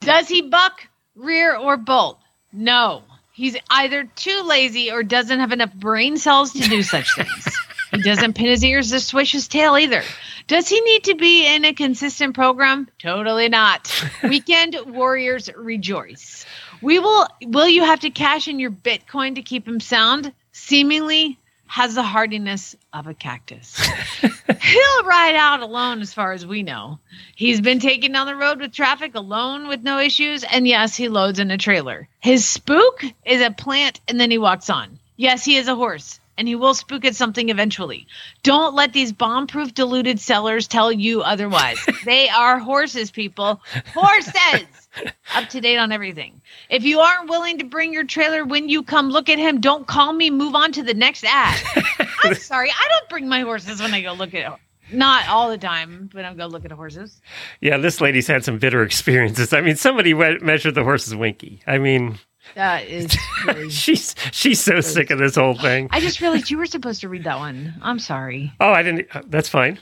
Does 0.01 0.29
he 0.29 0.43
buck, 0.43 0.87
rear, 1.15 1.57
or 1.57 1.77
bolt? 1.79 2.19
No. 2.53 3.03
He's 3.33 3.57
either 3.71 4.05
too 4.15 4.43
lazy 4.43 4.91
or 4.91 5.03
doesn't 5.03 5.41
have 5.41 5.53
enough 5.53 5.73
brain 5.75 6.17
cells 6.19 6.53
to 6.53 6.61
do 6.61 6.83
such 6.83 7.15
things. 7.17 7.57
he 7.91 8.03
doesn't 8.03 8.35
pin 8.35 8.47
his 8.47 8.63
ears 8.65 8.93
or 8.93 9.01
swish 9.01 9.33
his 9.33 9.49
tail 9.49 9.77
either. 9.77 10.03
Does 10.47 10.69
he 10.69 10.81
need 10.81 11.05
to 11.05 11.15
be 11.15 11.47
in 11.47 11.65
a 11.65 11.73
consistent 11.73 12.35
program? 12.35 12.89
Totally 12.99 13.49
not. 13.49 13.91
Weekend 14.23 14.77
warriors 14.87 15.49
rejoice. 15.57 16.45
We 16.83 16.99
will 16.99 17.27
will 17.43 17.69
you 17.69 17.85
have 17.85 18.01
to 18.01 18.11
cash 18.11 18.49
in 18.49 18.59
your 18.59 18.71
Bitcoin 18.71 19.37
to 19.37 19.43
keep 19.43 19.67
him 19.67 19.81
sound? 19.81 20.33
Seemingly 20.53 21.39
has 21.73 21.95
the 21.95 22.03
hardiness 22.03 22.77
of 22.93 23.07
a 23.07 23.15
cactus. 23.15 23.81
He'll 24.21 25.05
ride 25.05 25.35
out 25.37 25.63
alone 25.63 26.03
as 26.03 26.13
far 26.13 26.33
as 26.33 26.45
we 26.45 26.63
know. 26.63 26.99
He's 27.35 27.63
been 27.63 27.81
taken 27.81 28.13
down 28.13 28.27
the 28.27 28.37
road 28.37 28.61
with 28.61 28.73
traffic 28.73 29.15
alone 29.15 29.69
with 29.69 29.83
no 29.83 29.99
issues. 29.99 30.45
And 30.45 30.69
yes, 30.69 30.95
he 30.95 31.09
loads 31.09 31.39
in 31.39 31.51
a 31.51 31.57
trailer. 31.57 32.09
His 32.21 32.45
spook 32.45 33.03
is 33.25 33.41
a 33.41 33.51
plant 33.51 34.03
and 34.07 34.21
then 34.21 34.31
he 34.31 34.37
walks 34.37 34.69
on. 34.69 34.99
Yes, 35.17 35.47
he 35.47 35.57
is 35.57 35.67
a 35.67 35.75
horse 35.75 36.21
and 36.37 36.47
he 36.47 36.55
will 36.55 36.75
spook 36.75 37.07
at 37.07 37.17
something 37.17 37.49
eventually. 37.49 38.07
Don't 38.43 38.75
let 38.75 38.93
these 38.93 39.11
bomb 39.11 39.47
proof 39.47 39.73
deluded 39.73 40.21
sellers 40.21 40.69
tell 40.69 40.93
you 40.93 41.23
otherwise. 41.23 41.79
they 42.05 42.29
are 42.29 42.59
horses, 42.59 43.11
people. 43.11 43.63
Horses! 43.95 44.82
Up 45.35 45.49
to 45.51 45.61
date 45.61 45.79
on 45.79 45.93
everything. 45.93 46.41
If 46.69 46.85
you 46.85 47.01
aren't 47.01 47.31
willing 47.31 47.59
to 47.59 47.65
bring 47.65 47.93
your 47.93 48.05
trailer 48.05 48.45
when 48.45 48.69
you 48.69 48.83
come 48.83 49.09
look 49.11 49.29
at 49.29 49.39
him, 49.39 49.61
don't 49.61 49.87
call 49.87 50.13
me. 50.13 50.31
Move 50.31 50.55
on 50.55 50.73
to 50.73 50.83
the 50.83 50.95
next 50.95 51.25
ad. 51.25 51.59
I'm 52.25 52.35
sorry. 52.35 52.71
I 52.71 52.89
don't 52.89 53.09
bring 53.09 53.29
my 53.29 53.41
horses 53.41 53.81
when 53.81 53.95
I 53.95 54.03
go 54.03 54.13
look 54.13 54.35
at 54.35 54.59
not 54.93 55.27
all 55.29 55.49
the 55.49 55.57
time 55.57 56.11
when 56.13 56.27
I'm 56.27 56.37
go 56.37 56.47
look 56.47 56.65
at 56.67 56.73
horses. 56.73 57.21
Yeah, 57.63 57.79
this 57.79 58.01
lady's 58.03 58.27
had 58.27 58.45
some 58.45 58.59
bitter 58.59 58.83
experiences. 58.83 59.53
I 59.55 59.63
mean, 59.63 59.77
somebody 59.77 60.13
we- 60.13 60.39
measured 60.41 60.75
the 60.75 60.85
horse's 60.85 61.15
winky. 61.17 61.63
I 61.67 61.79
mean, 61.79 62.19
That 62.57 62.87
is 62.87 63.17
really. 63.47 63.71
she's 63.71 64.15
she's 64.33 64.61
so 64.61 64.83
sick 64.83 65.11
of 65.11 65.19
this 65.19 65.37
whole 65.37 65.55
thing. 65.57 65.89
I 65.93 66.01
just 66.01 66.21
realized 66.21 66.51
you 66.51 66.59
were 66.59 66.67
supposed 66.67 67.01
to 67.01 67.09
read 67.09 67.25
that 67.25 67.39
one. 67.39 67.75
I'm 67.81 67.99
sorry. 67.99 68.53
Oh, 68.61 68.71
I 68.73 68.83
didn't. 68.83 69.07
uh, 69.17 69.23
That's 69.27 69.49
fine. 69.49 69.79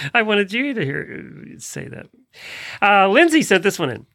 I 0.14 0.22
wanted 0.22 0.52
you 0.52 0.74
to 0.74 0.84
hear 0.84 1.44
say 1.58 1.88
that. 1.88 2.06
Uh, 2.80 3.08
Lindsay 3.08 3.42
sent 3.42 3.62
this 3.62 3.78
one 3.78 3.90
in. 3.90 4.06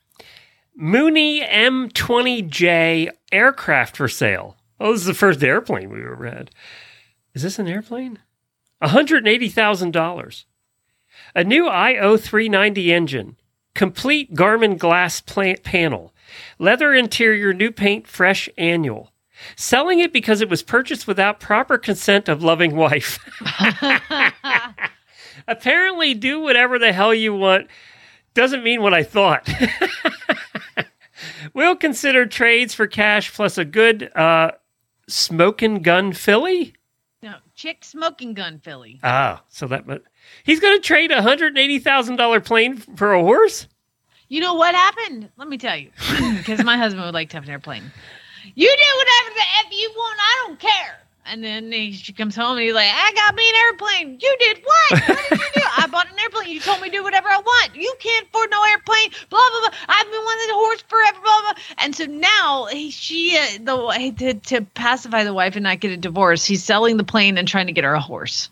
Mooney 0.76 1.42
M20J 1.42 3.10
aircraft 3.32 3.98
for 3.98 4.08
sale. 4.08 4.58
Oh, 4.80 4.92
this 4.92 5.02
is 5.02 5.08
the 5.08 5.14
first 5.14 5.44
airplane 5.44 5.90
we 5.90 6.02
ever 6.02 6.26
had. 6.26 6.52
Is 7.34 7.44
this 7.44 7.60
an 7.60 7.68
airplane? 7.68 8.20
$180,000. 8.82 10.46
A 11.36 11.44
new 11.44 11.68
IO 11.68 12.18
390 12.18 12.94
engine, 12.94 13.38
complete 13.76 14.34
Garmin 14.34 14.78
glass 14.78 15.22
pla- 15.22 15.54
panel, 15.64 16.14
leather 16.60 16.94
interior, 16.94 17.54
new 17.54 17.72
paint, 17.72 18.08
fresh 18.08 18.50
annual. 18.58 19.12
Selling 19.56 20.00
it 20.00 20.14
because 20.14 20.42
it 20.42 20.50
was 20.50 20.64
purchased 20.64 21.08
without 21.08 21.40
proper 21.40 21.78
consent 21.78 22.28
of 22.30 22.44
loving 22.44 22.76
wife. 22.76 23.20
Apparently, 25.48 26.14
do 26.14 26.40
whatever 26.40 26.78
the 26.80 26.94
hell 26.94 27.14
you 27.14 27.34
want 27.34 27.68
doesn't 28.34 28.64
mean 28.64 28.82
what 28.82 28.94
I 28.94 29.04
thought. 29.04 29.48
we'll 31.54 31.76
consider 31.76 32.26
trades 32.26 32.74
for 32.74 32.88
cash 32.88 33.34
plus 33.34 33.58
a 33.58 33.66
good 33.66 34.16
uh, 34.16 34.52
smoking 35.08 35.82
gun 35.82 36.14
filly. 36.14 36.74
No, 37.22 37.36
chick 37.56 37.84
smoking 37.86 38.34
gun 38.34 38.60
filly. 38.60 39.00
Ah, 39.04 39.44
so 39.50 39.68
that 39.68 39.88
mu- 39.88 40.00
he's 40.44 40.60
going 40.60 40.76
to 40.78 40.86
trade 40.86 41.12
a 41.12 41.22
hundred 41.22 41.58
eighty 41.58 41.80
thousand 41.80 42.18
dollar 42.18 42.40
plane 42.42 42.78
for 42.78 43.14
a 43.14 43.22
horse. 43.22 43.68
You 44.28 44.42
know 44.42 44.56
what 44.56 44.74
happened? 44.74 45.30
Let 45.38 45.48
me 45.48 45.58
tell 45.58 45.78
you, 45.78 45.92
because 46.38 46.64
my 46.64 46.78
husband 46.78 47.06
would 47.06 47.14
like 47.14 47.30
to 47.30 47.38
have 47.38 47.44
an 47.44 47.50
airplane. 47.52 47.84
You 48.56 48.68
do 48.68 48.98
whatever 48.98 49.36
the 49.36 49.42
f 49.66 49.72
you 49.72 49.92
want. 49.96 50.20
I 50.20 50.44
don't 50.48 50.60
care. 50.60 51.00
And 51.26 51.42
then 51.42 51.72
he, 51.72 51.94
she 51.94 52.12
comes 52.12 52.36
home 52.36 52.58
and 52.58 52.66
he's 52.66 52.74
like, 52.74 52.90
I 52.92 53.12
got 53.14 53.34
me 53.36 53.50
an 53.50 53.56
airplane. 53.56 54.20
You 54.22 54.36
did 54.40 54.64
what? 54.64 55.08
What 55.08 55.30
did 55.30 55.40
you 55.40 55.46
do? 55.56 55.62
I 55.78 55.88
bought 55.88 56.12
an 56.12 56.20
airplane. 56.20 56.50
You 56.50 56.60
told 56.60 56.82
me 56.82 56.90
to 56.90 56.98
do 56.98 57.04
whatever 57.04 57.30
I 57.30 57.38
want. 57.38 57.76
You 57.76 57.96
can't 58.00 58.28
afford 58.28 58.52
no 58.52 58.62
airplane. 58.66 59.10
Blah 59.30 59.40
blah 59.52 59.60
blah. 59.62 59.78
I've 59.88 60.06
been 60.06 60.22
wanting 60.22 60.50
a 60.50 60.54
horse 60.54 60.84
forever. 60.88 61.20
Blah 61.24 61.42
blah. 61.42 61.64
And 61.78 61.96
so 61.96 62.06
now 62.06 62.66
he, 62.66 62.92
she 62.92 63.38
uh, 63.38 63.64
the 63.64 64.14
to 64.18 64.34
to 64.34 64.62
pacify 64.74 65.24
the 65.24 65.34
wife 65.34 65.56
and 65.56 65.64
not 65.64 65.80
get 65.80 65.92
a 65.92 65.98
divorce. 65.98 66.44
He's 66.44 66.64
selling 66.64 66.98
the 66.98 67.06
plane 67.06 67.38
and 67.38 67.48
trying 67.48 67.68
to 67.68 67.74
get 67.74 67.86
her 67.86 67.94
a 67.94 68.02
horse. 68.02 68.50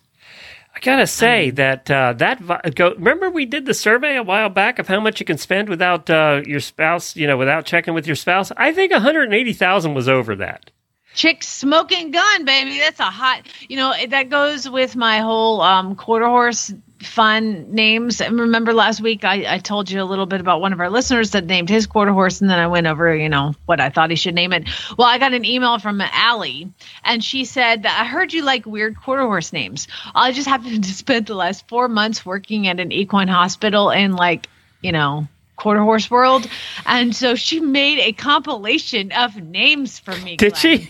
I 0.74 0.80
gotta 0.80 1.08
say 1.08 1.50
that 1.50 1.92
uh, 1.92 2.14
that 2.14 2.40
vi- 2.40 2.62
go. 2.74 2.94
Remember, 2.94 3.30
we 3.30 3.46
did 3.46 3.66
the 3.66 3.74
survey 3.74 4.16
a 4.16 4.24
while 4.24 4.48
back 4.48 4.80
of 4.80 4.88
how 4.88 5.02
much 5.02 5.20
you 5.20 5.26
can 5.26 5.38
spend 5.38 5.68
without 5.68 6.10
uh, 6.10 6.42
your 6.46 6.62
spouse. 6.62 7.18
You 7.18 7.28
know, 7.28 7.36
without 7.36 7.66
checking 7.66 7.94
with 7.94 8.08
your 8.08 8.16
spouse. 8.16 8.54
I 8.56 8.72
think 8.72 8.94
one 8.94 9.02
hundred 9.02 9.34
eighty 9.34 9.52
thousand 9.52 9.94
was 9.94 10.08
over 10.08 10.38
that. 10.38 10.72
Chick 11.14 11.44
smoking 11.44 12.12
gun, 12.12 12.46
baby. 12.46 12.80
That's 12.80 13.00
a 13.00 13.04
hot. 13.04 13.48
You 13.68 13.78
know 13.78 13.94
that 14.10 14.30
goes 14.30 14.70
with 14.70 14.96
my 14.96 15.20
whole 15.20 15.62
um, 15.62 15.96
quarter 15.96 16.28
horse 16.28 16.74
fun 17.04 17.74
names. 17.74 18.22
And 18.22 18.40
remember 18.40 18.74
last 18.74 19.02
week 19.02 19.24
I, 19.24 19.56
I 19.56 19.58
told 19.58 19.90
you 19.90 20.02
a 20.02 20.06
little 20.06 20.26
bit 20.26 20.40
about 20.40 20.62
one 20.62 20.74
of 20.74 20.80
our 20.80 20.90
listeners 20.90 21.32
that 21.32 21.46
named 21.46 21.70
his 21.70 21.88
quarter 21.88 22.12
horse, 22.12 22.42
and 22.42 22.50
then 22.50 22.60
I 22.60 22.68
went 22.68 22.88
over, 22.88 23.16
you 23.16 23.30
know, 23.30 23.56
what 23.66 23.80
I 23.80 23.90
thought 23.90 24.10
he 24.10 24.16
should 24.16 24.36
name 24.36 24.54
it. 24.54 24.68
Well, 24.98 25.08
I 25.08 25.18
got 25.18 25.34
an 25.34 25.46
email 25.46 25.80
from 25.80 26.02
Allie, 26.02 26.72
and 27.04 27.24
she 27.24 27.46
said 27.46 27.84
that 27.84 28.00
I 28.02 28.06
heard 28.06 28.34
you 28.34 28.44
like 28.44 28.66
weird 28.66 28.98
quarter 28.98 29.24
horse 29.24 29.54
names. 29.54 29.88
I 30.14 30.32
just 30.32 30.48
happened 30.48 30.84
to 30.84 30.94
spend 30.94 31.28
the 31.28 31.36
last 31.36 31.68
four 31.68 31.88
months 31.88 32.26
working 32.26 32.68
at 32.68 32.80
an 32.80 32.92
equine 32.92 33.28
hospital 33.28 33.92
and, 33.92 34.16
like, 34.16 34.48
you 34.82 34.92
know, 34.92 35.28
quarter 35.62 35.82
horse 35.84 36.10
world 36.10 36.48
and 36.88 37.16
so 37.16 37.36
she 37.36 37.60
made 37.60 38.00
a 38.00 38.12
compilation 38.14 39.12
of 39.12 39.36
names 39.36 40.00
for 40.00 40.16
me 40.18 40.36
Did 40.36 40.54
Glenn. 40.54 40.80
she? 40.80 40.90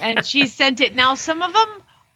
and 0.00 0.26
she 0.26 0.48
sent 0.48 0.80
it 0.80 0.96
now 0.96 1.14
some 1.14 1.40
of 1.40 1.52
them 1.52 1.68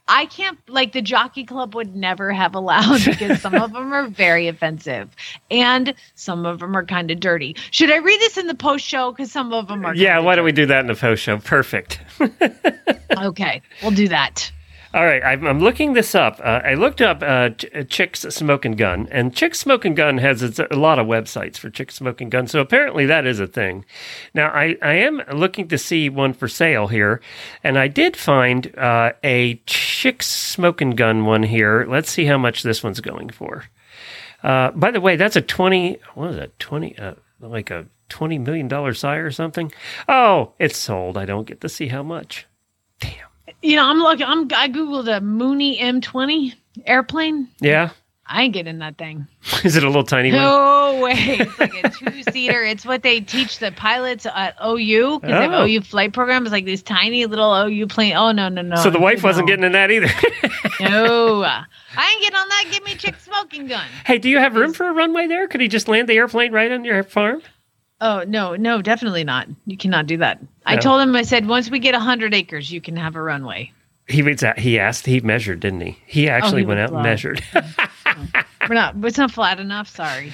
i 0.08 0.26
can't 0.26 0.58
like 0.68 0.92
the 0.92 1.00
jockey 1.00 1.44
club 1.44 1.76
would 1.76 1.94
never 1.94 2.32
have 2.32 2.56
allowed 2.56 3.04
because 3.04 3.40
some 3.40 3.54
of 3.54 3.72
them 3.72 3.92
are 3.92 4.08
very 4.08 4.48
offensive 4.48 5.10
and 5.48 5.94
some 6.16 6.44
of 6.44 6.58
them 6.58 6.76
are 6.76 6.84
kind 6.84 7.12
of 7.12 7.20
dirty 7.20 7.54
should 7.70 7.88
i 7.92 7.98
read 7.98 8.18
this 8.20 8.36
in 8.36 8.48
the 8.48 8.54
post 8.56 8.84
show 8.84 9.12
because 9.12 9.30
some 9.30 9.52
of 9.52 9.68
them 9.68 9.84
are 9.86 9.94
Yeah, 9.94 10.18
why 10.18 10.34
don't 10.34 10.44
we 10.44 10.50
do 10.50 10.66
that 10.66 10.80
in 10.80 10.88
the 10.88 10.96
post 10.96 11.22
show? 11.22 11.38
Perfect. 11.38 12.00
okay 13.16 13.62
we'll 13.80 13.92
do 13.92 14.08
that 14.08 14.50
All 14.94 15.06
right, 15.06 15.24
I'm, 15.24 15.46
I'm 15.46 15.58
looking 15.58 15.94
this 15.94 16.14
up. 16.14 16.38
Uh, 16.38 16.60
I 16.62 16.74
looked 16.74 17.00
up 17.00 17.22
uh, 17.22 17.48
Ch- 17.50 17.88
Chick's 17.88 18.20
Smoking 18.20 18.72
Gun, 18.72 19.08
and 19.10 19.34
Chick's 19.34 19.58
Smoking 19.58 19.94
Gun 19.94 20.18
has 20.18 20.42
its, 20.42 20.58
a 20.58 20.76
lot 20.76 20.98
of 20.98 21.06
websites 21.06 21.56
for 21.56 21.70
Chick's 21.70 21.94
Smoking 21.94 22.28
Gun, 22.28 22.46
so 22.46 22.60
apparently 22.60 23.06
that 23.06 23.24
is 23.26 23.40
a 23.40 23.46
thing. 23.46 23.86
Now, 24.34 24.48
I, 24.48 24.76
I 24.82 24.92
am 24.94 25.22
looking 25.32 25.66
to 25.68 25.78
see 25.78 26.10
one 26.10 26.34
for 26.34 26.46
sale 26.46 26.88
here, 26.88 27.22
and 27.64 27.78
I 27.78 27.88
did 27.88 28.18
find 28.18 28.76
uh, 28.76 29.12
a 29.24 29.54
Chick's 29.64 30.26
Smoking 30.26 30.90
Gun 30.90 31.24
one 31.24 31.44
here. 31.44 31.86
Let's 31.88 32.10
see 32.10 32.26
how 32.26 32.36
much 32.36 32.62
this 32.62 32.82
one's 32.82 33.00
going 33.00 33.30
for. 33.30 33.64
Uh, 34.42 34.72
by 34.72 34.90
the 34.90 35.00
way, 35.00 35.16
that's 35.16 35.36
a 35.36 35.42
20, 35.42 36.00
what 36.16 36.30
is 36.32 36.36
that, 36.36 36.58
20, 36.58 36.98
uh, 36.98 37.14
like 37.40 37.70
a 37.70 37.86
$20 38.10 38.44
million 38.44 38.94
sire 38.94 39.24
or 39.24 39.30
something? 39.30 39.72
Oh, 40.06 40.52
it's 40.58 40.76
sold. 40.76 41.16
I 41.16 41.24
don't 41.24 41.46
get 41.46 41.62
to 41.62 41.70
see 41.70 41.88
how 41.88 42.02
much. 42.02 42.46
You 43.62 43.76
know 43.76 43.84
i'm 43.84 43.98
looking 43.98 44.26
i'm 44.26 44.48
i 44.54 44.68
googled 44.68 45.14
a 45.14 45.20
mooney 45.20 45.78
m20 45.78 46.54
airplane 46.86 47.48
Yeah? 47.60 47.90
i 48.26 48.42
ain't 48.42 48.54
getting 48.54 48.78
that 48.78 48.96
thing 48.98 49.26
Is 49.64 49.76
it 49.76 49.82
a 49.82 49.86
little 49.88 50.04
tiny 50.04 50.30
one? 50.30 50.40
No 50.40 51.00
way. 51.02 51.14
It's 51.14 51.58
like 51.58 51.74
a 51.84 51.90
two 51.90 52.22
seater. 52.30 52.62
It's 52.64 52.86
what 52.86 53.02
they 53.02 53.20
teach 53.20 53.58
the 53.58 53.72
pilots 53.72 54.24
at 54.24 54.54
OU 54.64 55.18
because 55.20 55.30
they 55.36 55.42
have 55.42 55.52
Oh. 55.52 55.64
OU 55.66 55.80
flight 55.80 56.12
programs, 56.12 56.52
like 56.52 56.64
these 56.64 56.80
tiny 56.82 57.26
little 57.26 57.52
OU 57.52 57.88
plane. 57.88 58.14
Oh, 58.14 58.30
no, 58.30 58.48
no, 58.48 58.62
no. 58.62 58.76
so 58.76 58.88
the 58.90 59.00
wife 59.00 59.24
wasn't 59.24 59.46
no. 59.46 59.52
getting 59.52 59.64
in 59.64 59.72
that 59.72 59.90
either. 59.90 60.06
No. 60.80 61.42
I 61.96 62.10
ain't 62.12 62.20
getting 62.22 62.36
on 62.36 62.48
that. 62.48 62.64
Give 62.70 62.84
me 62.84 62.92
a 62.92 62.96
chick 62.96 63.16
smoking 63.20 63.66
gun. 63.66 63.84
hey, 64.06 64.18
do 64.18 64.30
you 64.30 64.38
have 64.38 64.54
room 64.54 64.72
for 64.72 64.88
a 64.88 64.92
runway 64.92 65.26
there? 65.26 65.48
Could 65.48 65.60
he 65.60 65.66
just 65.66 65.88
land 65.88 66.08
the 66.08 66.14
airplane 66.14 66.52
right 66.52 66.70
on 66.70 66.84
your 66.84 67.02
farm? 67.02 67.42
Oh, 68.02 68.24
no, 68.26 68.56
no, 68.56 68.82
definitely 68.82 69.22
not. 69.22 69.46
You 69.64 69.76
cannot 69.76 70.08
do 70.08 70.16
that. 70.16 70.40
I 70.66 70.76
told 70.76 71.00
him, 71.00 71.14
I 71.14 71.22
said, 71.22 71.46
once 71.46 71.70
we 71.70 71.78
get 71.78 71.94
100 71.94 72.34
acres, 72.34 72.72
you 72.72 72.80
can 72.80 72.96
have 72.96 73.14
a 73.14 73.22
runway. 73.22 73.70
He 74.08 74.22
was 74.22 74.42
at, 74.42 74.58
he 74.58 74.76
asked, 74.76 75.06
he 75.06 75.20
measured, 75.20 75.60
didn't 75.60 75.82
he? 75.82 75.98
He 76.04 76.28
oh, 76.28 76.32
actually 76.32 76.62
he 76.62 76.66
went 76.66 76.80
out 76.80 76.92
and 76.92 77.02
measured. 77.02 77.42
Oh. 78.04 78.42
We're 78.68 78.74
not, 78.74 78.94
it's 79.04 79.16
not 79.16 79.30
flat 79.30 79.58
enough. 79.58 79.88
Sorry. 79.88 80.32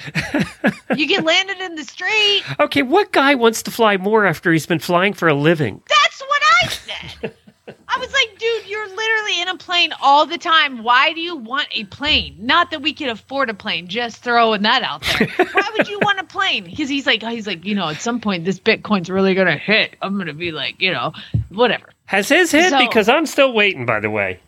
you 0.95 1.07
get 1.07 1.23
landed 1.23 1.59
in 1.59 1.75
the 1.75 1.83
street. 1.83 2.43
okay, 2.59 2.81
what 2.81 3.11
guy 3.13 3.35
wants 3.35 3.63
to 3.63 3.71
fly 3.71 3.95
more 3.95 4.25
after 4.25 4.51
he's 4.51 4.65
been 4.65 4.79
flying 4.79 5.13
for 5.13 5.29
a 5.29 5.33
living? 5.33 5.81
That's 5.87 6.21
what 6.21 6.41
I 6.61 6.67
said. 6.67 7.33
I 7.91 7.97
was 7.97 8.11
like, 8.13 8.37
dude, 8.39 8.67
you're 8.67 8.87
literally 8.87 9.41
in 9.41 9.47
a 9.47 9.57
plane 9.57 9.91
all 10.01 10.25
the 10.25 10.37
time. 10.37 10.83
Why 10.83 11.11
do 11.13 11.19
you 11.21 11.35
want 11.35 11.67
a 11.71 11.85
plane? 11.85 12.35
Not 12.39 12.69
that 12.71 12.81
we 12.83 12.93
can 12.93 13.09
afford 13.09 13.49
a 13.49 13.53
plane. 13.53 13.87
Just 13.87 14.17
throwing 14.23 14.61
that 14.61 14.83
out 14.83 15.01
there. 15.17 15.27
Why 15.53 15.69
would 15.77 15.87
you 15.87 15.99
want 15.99 16.19
a 16.19 16.23
plane? 16.23 16.65
Because 16.69 16.87
he's 16.89 17.05
like, 17.07 17.23
he's 17.23 17.47
like, 17.47 17.65
you 17.65 17.73
know, 17.75 17.89
at 17.89 17.99
some 18.01 18.19
point 18.21 18.45
this 18.45 18.59
Bitcoin's 18.59 19.09
really 19.09 19.33
gonna 19.33 19.57
hit. 19.57 19.95
I'm 20.01 20.17
gonna 20.17 20.33
be 20.33 20.51
like, 20.51 20.79
you 20.81 20.91
know, 20.93 21.13
whatever. 21.49 21.89
Has 22.05 22.29
his 22.29 22.51
hit? 22.51 22.69
So- 22.69 22.79
because 22.79 23.09
I'm 23.09 23.25
still 23.25 23.53
waiting, 23.53 23.85
by 23.85 23.99
the 23.99 24.09
way. 24.09 24.39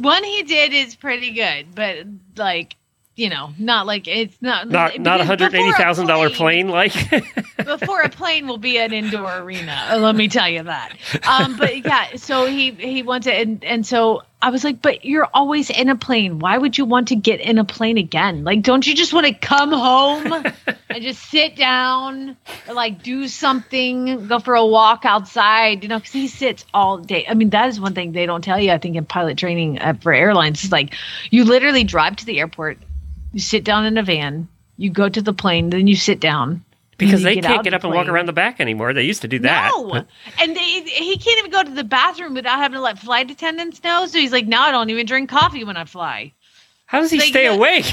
One 0.00 0.22
he 0.24 0.42
did 0.42 0.72
is 0.74 0.94
pretty 0.94 1.30
good, 1.32 1.74
but 1.74 1.98
like, 2.36 2.76
you 3.16 3.28
know, 3.28 3.50
not 3.58 3.86
like 3.86 4.08
it's 4.08 4.36
not 4.42 4.68
Not 4.68 4.98
not 4.98 5.20
a 5.20 5.24
hundred 5.24 5.54
eighty 5.54 5.72
thousand 5.72 6.06
dollar 6.06 6.30
plane 6.30 6.68
like 6.68 6.92
before 7.64 8.00
a 8.00 8.08
plane 8.08 8.46
will 8.46 8.58
be 8.58 8.78
an 8.78 8.92
indoor 8.92 9.38
arena. 9.38 9.88
uh, 9.90 9.98
Let 9.98 10.16
me 10.16 10.28
tell 10.28 10.48
you 10.48 10.64
that. 10.64 10.96
Um, 11.26 11.56
but 11.56 11.84
yeah, 11.84 12.16
so 12.16 12.46
he 12.46 12.72
he 12.72 13.02
wants 13.02 13.26
it, 13.26 13.34
and 13.46 13.64
and 13.64 13.86
so 13.86 14.22
I 14.42 14.50
was 14.50 14.64
like, 14.64 14.82
but 14.82 15.04
you're 15.04 15.28
always 15.32 15.70
in 15.70 15.88
a 15.88 15.96
plane. 15.96 16.38
Why 16.38 16.58
would 16.58 16.76
you 16.76 16.84
want 16.84 17.08
to 17.08 17.16
get 17.16 17.40
in 17.40 17.56
a 17.58 17.64
plane 17.64 17.96
again? 17.98 18.44
Like, 18.44 18.62
don't 18.62 18.86
you 18.86 18.94
just 18.94 19.14
want 19.14 19.26
to 19.26 19.32
come 19.32 19.70
home 19.72 20.44
and 20.90 21.02
just 21.02 21.22
sit 21.30 21.56
down 21.56 22.36
or 22.68 22.74
like 22.74 23.02
do 23.02 23.26
something, 23.28 24.26
go 24.26 24.40
for 24.40 24.54
a 24.54 24.66
walk 24.66 25.04
outside? 25.04 25.82
You 25.82 25.88
know, 25.88 25.98
because 25.98 26.12
he 26.12 26.28
sits 26.28 26.64
all 26.74 26.98
day. 26.98 27.24
I 27.28 27.34
mean, 27.34 27.50
that 27.50 27.68
is 27.68 27.80
one 27.80 27.94
thing 27.94 28.12
they 28.12 28.26
don't 28.26 28.42
tell 28.44 28.60
you. 28.60 28.70
I 28.72 28.78
think 28.78 28.96
in 28.96 29.06
pilot 29.06 29.38
training 29.38 29.78
uh, 29.78 29.94
for 30.00 30.12
airlines 30.12 30.64
is 30.64 30.72
like 30.72 30.94
you 31.30 31.44
literally 31.44 31.84
drive 31.84 32.16
to 32.16 32.26
the 32.26 32.38
airport, 32.40 32.76
you 33.34 33.40
sit 33.40 33.64
down 33.64 33.84
in 33.84 33.98
a 33.98 34.02
van, 34.02 34.48
you 34.78 34.90
go 34.90 35.08
to 35.08 35.20
the 35.20 35.32
plane, 35.32 35.70
then 35.70 35.86
you 35.86 35.96
sit 35.96 36.20
down. 36.20 36.64
because 36.96 37.22
they 37.22 37.34
get 37.34 37.44
can't 37.44 37.64
get 37.64 37.74
up 37.74 37.82
and 37.84 37.92
walk 37.92 38.06
around 38.06 38.26
the 38.26 38.32
back 38.32 38.60
anymore. 38.60 38.94
They 38.94 39.02
used 39.02 39.22
to 39.22 39.28
do 39.28 39.40
that. 39.40 39.72
No, 39.74 40.04
and 40.40 40.56
they, 40.56 40.62
he 40.82 41.18
can't 41.18 41.38
even 41.40 41.50
go 41.50 41.62
to 41.64 41.70
the 41.70 41.84
bathroom 41.84 42.34
without 42.34 42.58
having 42.58 42.76
to 42.76 42.80
let 42.80 42.98
flight 42.98 43.30
attendants 43.30 43.82
know. 43.82 44.06
So 44.06 44.18
he's 44.18 44.32
like, 44.32 44.46
now 44.46 44.62
I 44.62 44.70
don't 44.70 44.88
even 44.88 45.04
drink 45.04 45.28
coffee 45.28 45.64
when 45.64 45.76
I 45.76 45.84
fly. 45.84 46.32
How 46.86 47.00
does 47.00 47.10
he 47.10 47.18
Like, 47.18 47.28
stay 47.28 47.46
awake? 47.46 47.86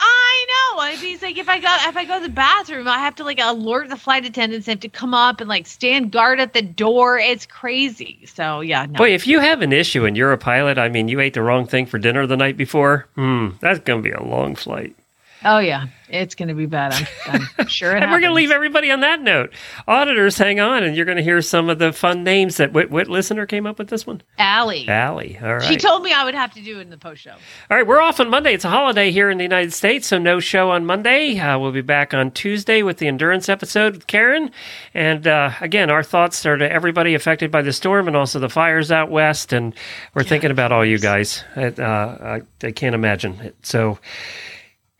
I 0.00 0.46
know. 0.48 0.80
I 0.82 0.90
mean, 0.92 1.00
he's 1.00 1.22
like, 1.22 1.36
if 1.36 1.48
I 1.48 1.58
go, 1.58 1.68
if 1.88 1.96
I 1.96 2.04
go 2.04 2.16
to 2.18 2.22
the 2.22 2.32
bathroom, 2.32 2.88
I 2.88 2.98
have 2.98 3.14
to 3.16 3.24
like 3.24 3.38
alert 3.40 3.88
the 3.88 3.96
flight 3.96 4.24
attendants. 4.24 4.66
They 4.66 4.72
have 4.72 4.80
to 4.80 4.88
come 4.88 5.12
up 5.12 5.40
and 5.40 5.48
like 5.48 5.66
stand 5.66 6.12
guard 6.12 6.40
at 6.40 6.52
the 6.52 6.62
door. 6.62 7.18
It's 7.18 7.46
crazy. 7.46 8.20
So 8.26 8.60
yeah, 8.60 8.86
no. 8.86 8.98
Boy, 8.98 9.12
if 9.12 9.26
you 9.26 9.40
have 9.40 9.60
an 9.60 9.72
issue 9.72 10.04
and 10.04 10.16
you're 10.16 10.32
a 10.32 10.38
pilot, 10.38 10.78
I 10.78 10.88
mean, 10.88 11.08
you 11.08 11.20
ate 11.20 11.34
the 11.34 11.42
wrong 11.42 11.66
thing 11.66 11.86
for 11.86 11.98
dinner 11.98 12.26
the 12.26 12.36
night 12.36 12.56
before. 12.56 13.08
Hmm, 13.16 13.50
that's 13.60 13.80
gonna 13.80 14.02
be 14.02 14.12
a 14.12 14.22
long 14.22 14.54
flight. 14.54 14.94
Oh 15.42 15.58
yeah, 15.58 15.86
it's 16.10 16.34
going 16.34 16.48
to 16.48 16.54
be 16.54 16.66
bad. 16.66 17.08
I'm, 17.26 17.48
I'm 17.56 17.66
sure. 17.66 17.96
It 17.96 18.02
and 18.02 18.12
we're 18.12 18.20
going 18.20 18.30
to 18.30 18.34
leave 18.34 18.50
everybody 18.50 18.90
on 18.90 19.00
that 19.00 19.22
note. 19.22 19.52
Auditors, 19.88 20.36
hang 20.36 20.60
on, 20.60 20.82
and 20.82 20.94
you're 20.94 21.06
going 21.06 21.16
to 21.16 21.22
hear 21.22 21.40
some 21.40 21.70
of 21.70 21.78
the 21.78 21.92
fun 21.92 22.24
names 22.24 22.58
that 22.58 22.72
what, 22.74 22.90
what 22.90 23.08
listener 23.08 23.46
came 23.46 23.66
up 23.66 23.78
with 23.78 23.88
this 23.88 24.06
one? 24.06 24.20
Allie. 24.38 24.86
Allie. 24.86 25.38
All 25.42 25.54
right. 25.54 25.62
She 25.62 25.78
told 25.78 26.02
me 26.02 26.12
I 26.12 26.24
would 26.24 26.34
have 26.34 26.52
to 26.54 26.62
do 26.62 26.78
it 26.78 26.82
in 26.82 26.90
the 26.90 26.98
post 26.98 27.22
show. 27.22 27.30
All 27.32 27.76
right, 27.76 27.86
we're 27.86 28.02
off 28.02 28.20
on 28.20 28.28
Monday. 28.28 28.52
It's 28.52 28.66
a 28.66 28.70
holiday 28.70 29.10
here 29.10 29.30
in 29.30 29.38
the 29.38 29.44
United 29.44 29.72
States, 29.72 30.06
so 30.06 30.18
no 30.18 30.40
show 30.40 30.70
on 30.70 30.84
Monday. 30.84 31.38
Uh, 31.38 31.58
we'll 31.58 31.72
be 31.72 31.80
back 31.80 32.12
on 32.12 32.30
Tuesday 32.32 32.82
with 32.82 32.98
the 32.98 33.08
endurance 33.08 33.48
episode 33.48 33.94
with 33.94 34.06
Karen. 34.06 34.50
And 34.92 35.26
uh, 35.26 35.52
again, 35.62 35.90
our 35.90 36.02
thoughts 36.02 36.44
are 36.44 36.58
to 36.58 36.70
everybody 36.70 37.14
affected 37.14 37.50
by 37.50 37.62
the 37.62 37.72
storm 37.72 38.08
and 38.08 38.16
also 38.16 38.38
the 38.38 38.50
fires 38.50 38.92
out 38.92 39.10
west. 39.10 39.54
And 39.54 39.74
we're 40.14 40.24
thinking 40.24 40.50
about 40.50 40.70
all 40.70 40.84
you 40.84 40.98
guys. 40.98 41.44
Uh, 41.56 41.70
I, 41.80 42.42
I 42.62 42.72
can't 42.72 42.94
imagine 42.94 43.40
it. 43.40 43.54
So 43.62 43.98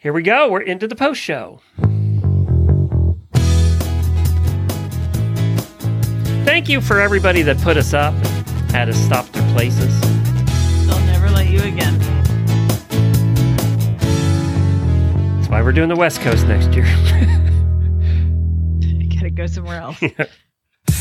here 0.00 0.12
we 0.14 0.22
go. 0.22 0.50
We're 0.50 0.62
into 0.62 0.88
the 0.88 0.96
post 0.96 1.20
show. 1.20 1.60
Thank 6.44 6.68
you 6.68 6.80
for 6.80 7.00
everybody 7.00 7.42
that 7.42 7.58
put 7.58 7.76
us 7.76 7.94
up, 7.94 8.12
and 8.14 8.70
had 8.72 8.88
us 8.88 8.96
stop 8.96 9.26
their 9.26 9.48
places. 9.52 10.00
They'll 10.86 10.98
never 11.06 11.30
let 11.30 11.48
you 11.48 11.60
again. 11.60 11.96
That's 15.36 15.48
why 15.48 15.62
we're 15.62 15.72
doing 15.72 15.88
the 15.88 15.96
West 15.96 16.20
Coast 16.22 16.46
next 16.48 16.74
year. 16.74 16.84
I 16.86 17.48
gotta 19.14 19.30
go 19.30 19.46
somewhere 19.46 19.80
else. 19.80 20.02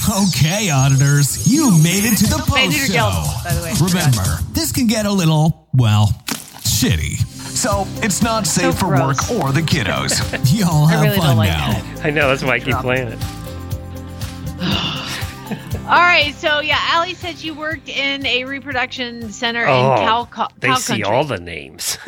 Okay, 0.10 0.72
auditors, 0.72 1.52
you 1.52 1.70
made 1.84 2.04
it 2.04 2.18
to 2.18 2.24
the 2.26 2.44
post 2.48 2.76
show. 2.88 2.94
jealous, 2.94 3.44
by 3.44 3.54
the 3.54 3.62
way. 3.62 3.74
Remember, 3.80 4.40
this 4.54 4.72
can 4.72 4.88
get 4.88 5.06
a 5.06 5.12
little, 5.12 5.68
well, 5.74 6.08
shitty. 6.62 7.20
So 7.60 7.84
it's 7.98 8.22
not 8.22 8.48
safe 8.48 8.80
for 8.80 8.86
gross. 8.88 9.30
work 9.30 9.44
or 9.44 9.52
the 9.52 9.60
kiddos. 9.62 10.14
Y'all 10.58 10.86
I 10.86 10.92
have 10.92 11.02
really 11.04 11.18
fun 11.18 11.28
don't 11.28 11.38
like 11.38 11.50
now. 11.50 11.72
that. 11.74 12.06
I 12.06 12.10
know, 12.10 12.30
that's 12.30 12.42
why 12.42 12.52
I 12.54 12.60
keep 12.60 12.70
Drop. 12.70 12.84
playing 12.84 13.10
it. 13.10 13.20
All 15.90 15.96
right, 16.00 16.34
so 16.36 16.60
yeah, 16.62 16.78
Allie 16.84 17.16
said 17.16 17.38
she 17.38 17.52
worked 17.52 17.90
in 17.90 18.26
a 18.26 18.46
reproduction 18.46 19.30
center 19.32 19.66
Oh, 19.68 19.92
in 19.94 19.98
Cal. 20.00 20.26
cow, 20.28 20.48
They 20.60 20.68
cow 20.70 20.76
see 20.76 21.04
all 21.04 21.24
the 21.26 21.38
names. 21.40 21.98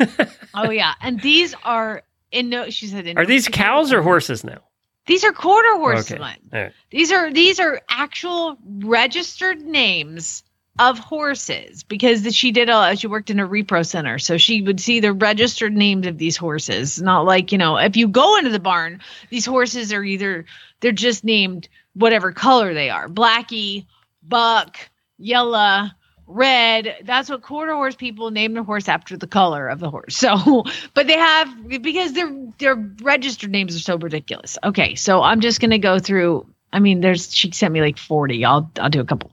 Oh 0.54 0.70
yeah, 0.70 0.92
and 1.00 1.20
these 1.20 1.54
are 1.64 2.02
in 2.30 2.48
no. 2.50 2.68
She 2.70 2.86
said, 2.86 3.06
in 3.06 3.16
Are 3.18 3.24
these 3.26 3.48
cows 3.48 3.90
or 3.92 4.02
horses 4.02 4.44
now? 4.44 4.58
These 5.06 5.24
are 5.24 5.32
quarter 5.32 5.76
horses. 5.76 6.12
Okay. 6.12 6.18
Glenn. 6.18 6.36
All 6.52 6.60
right. 6.62 6.72
These 6.90 7.10
are 7.10 7.32
these 7.32 7.58
are 7.58 7.80
actual 7.88 8.56
registered 8.84 9.62
names 9.62 10.44
of 10.78 10.98
horses 10.98 11.82
because 11.82 12.34
she 12.34 12.50
did 12.50 12.68
a 12.70 12.96
she 12.96 13.06
worked 13.06 13.30
in 13.30 13.40
a 13.40 13.46
repro 13.46 13.84
center, 13.84 14.18
so 14.18 14.38
she 14.38 14.62
would 14.62 14.80
see 14.80 15.00
the 15.00 15.12
registered 15.12 15.74
names 15.74 16.06
of 16.06 16.18
these 16.18 16.36
horses. 16.36 17.00
Not 17.00 17.26
like 17.26 17.52
you 17.52 17.58
know, 17.58 17.76
if 17.76 17.96
you 17.96 18.08
go 18.08 18.38
into 18.38 18.50
the 18.50 18.60
barn, 18.60 19.00
these 19.30 19.44
horses 19.44 19.92
are 19.92 20.02
either 20.02 20.46
they're 20.80 20.92
just 20.92 21.24
named 21.24 21.68
whatever 21.94 22.32
color 22.32 22.72
they 22.72 22.88
are, 22.90 23.08
blackie, 23.08 23.86
buck, 24.22 24.78
yellow. 25.18 25.88
Red. 26.34 26.96
That's 27.04 27.28
what 27.28 27.42
quarter 27.42 27.74
horse 27.74 27.96
people 27.96 28.30
name 28.30 28.54
their 28.54 28.62
horse 28.62 28.88
after 28.88 29.18
the 29.18 29.26
color 29.26 29.68
of 29.68 29.80
the 29.80 29.90
horse. 29.90 30.16
So, 30.16 30.64
but 30.94 31.06
they 31.06 31.18
have 31.18 31.68
because 31.68 32.14
their 32.14 32.32
their 32.58 32.76
registered 33.02 33.50
names 33.50 33.76
are 33.76 33.80
so 33.80 33.98
ridiculous. 33.98 34.56
Okay, 34.64 34.94
so 34.94 35.20
I'm 35.20 35.40
just 35.40 35.60
gonna 35.60 35.78
go 35.78 35.98
through. 35.98 36.46
I 36.72 36.78
mean, 36.78 37.00
there's 37.00 37.34
she 37.34 37.50
sent 37.50 37.74
me 37.74 37.82
like 37.82 37.98
40. 37.98 38.46
I'll 38.46 38.70
I'll 38.80 38.88
do 38.88 39.00
a 39.00 39.04
couple. 39.04 39.30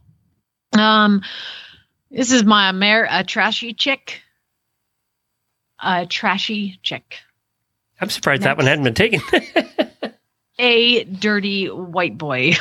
Um, 0.78 1.22
this 2.12 2.32
is 2.32 2.44
my 2.44 2.70
Amer 2.70 3.08
a 3.10 3.24
trashy 3.24 3.74
chick. 3.74 4.22
A 5.82 6.06
trashy 6.06 6.80
chick. 6.84 7.18
I'm 8.02 8.10
surprised 8.10 8.44
that 8.44 8.58
one 8.58 8.66
hadn't 8.66 8.84
been 8.84 8.94
taken. 8.94 9.22
A 10.62 11.04
dirty 11.06 11.68
white 11.68 12.18
boy. 12.18 12.54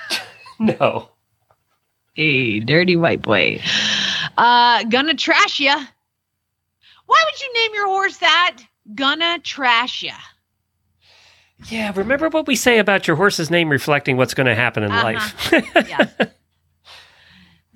no. 0.58 1.08
A 2.16 2.60
dirty 2.60 2.96
white 2.96 3.22
boy. 3.22 3.60
Uh, 4.36 4.82
gonna 4.84 5.14
trash 5.14 5.60
ya. 5.60 5.76
Why 7.06 7.24
would 7.24 7.40
you 7.40 7.52
name 7.54 7.74
your 7.74 7.86
horse 7.86 8.16
that? 8.18 8.58
Gonna 8.96 9.38
trash 9.40 10.02
ya. 10.02 10.14
Yeah, 11.68 11.92
remember 11.94 12.28
what 12.28 12.46
we 12.48 12.56
say 12.56 12.78
about 12.78 13.06
your 13.06 13.16
horse's 13.16 13.48
name 13.50 13.68
reflecting 13.68 14.16
what's 14.16 14.34
going 14.34 14.46
to 14.46 14.54
happen 14.54 14.82
in 14.82 14.92
Uh-huh. 14.92 15.02
life. 15.04 15.52
yeah. 15.88 16.06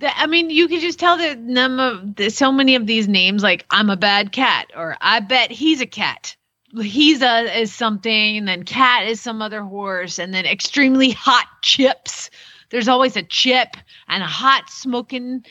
I 0.02 0.26
mean, 0.26 0.50
you 0.50 0.68
could 0.68 0.80
just 0.80 0.98
tell 0.98 1.16
that 1.18 1.38
none 1.38 1.78
of 1.80 2.16
the, 2.16 2.30
so 2.30 2.52
many 2.52 2.74
of 2.74 2.86
these 2.86 3.08
names, 3.08 3.42
like 3.42 3.66
I'm 3.70 3.90
a 3.90 3.96
bad 3.96 4.32
cat, 4.32 4.70
or 4.76 4.96
I 5.00 5.20
bet 5.20 5.50
he's 5.50 5.80
a 5.80 5.86
cat. 5.86 6.36
He's 6.80 7.20
a 7.20 7.60
is 7.60 7.74
something, 7.74 8.36
and 8.36 8.46
then 8.46 8.62
cat 8.62 9.08
is 9.08 9.20
some 9.20 9.42
other 9.42 9.62
horse, 9.62 10.18
and 10.18 10.32
then 10.32 10.46
extremely 10.46 11.10
hot 11.10 11.46
chips. 11.62 12.30
There's 12.70 12.88
always 12.88 13.16
a 13.16 13.22
chip 13.22 13.76
and 14.08 14.22
a 14.22 14.26
hot 14.26 14.70
smoking 14.70 15.44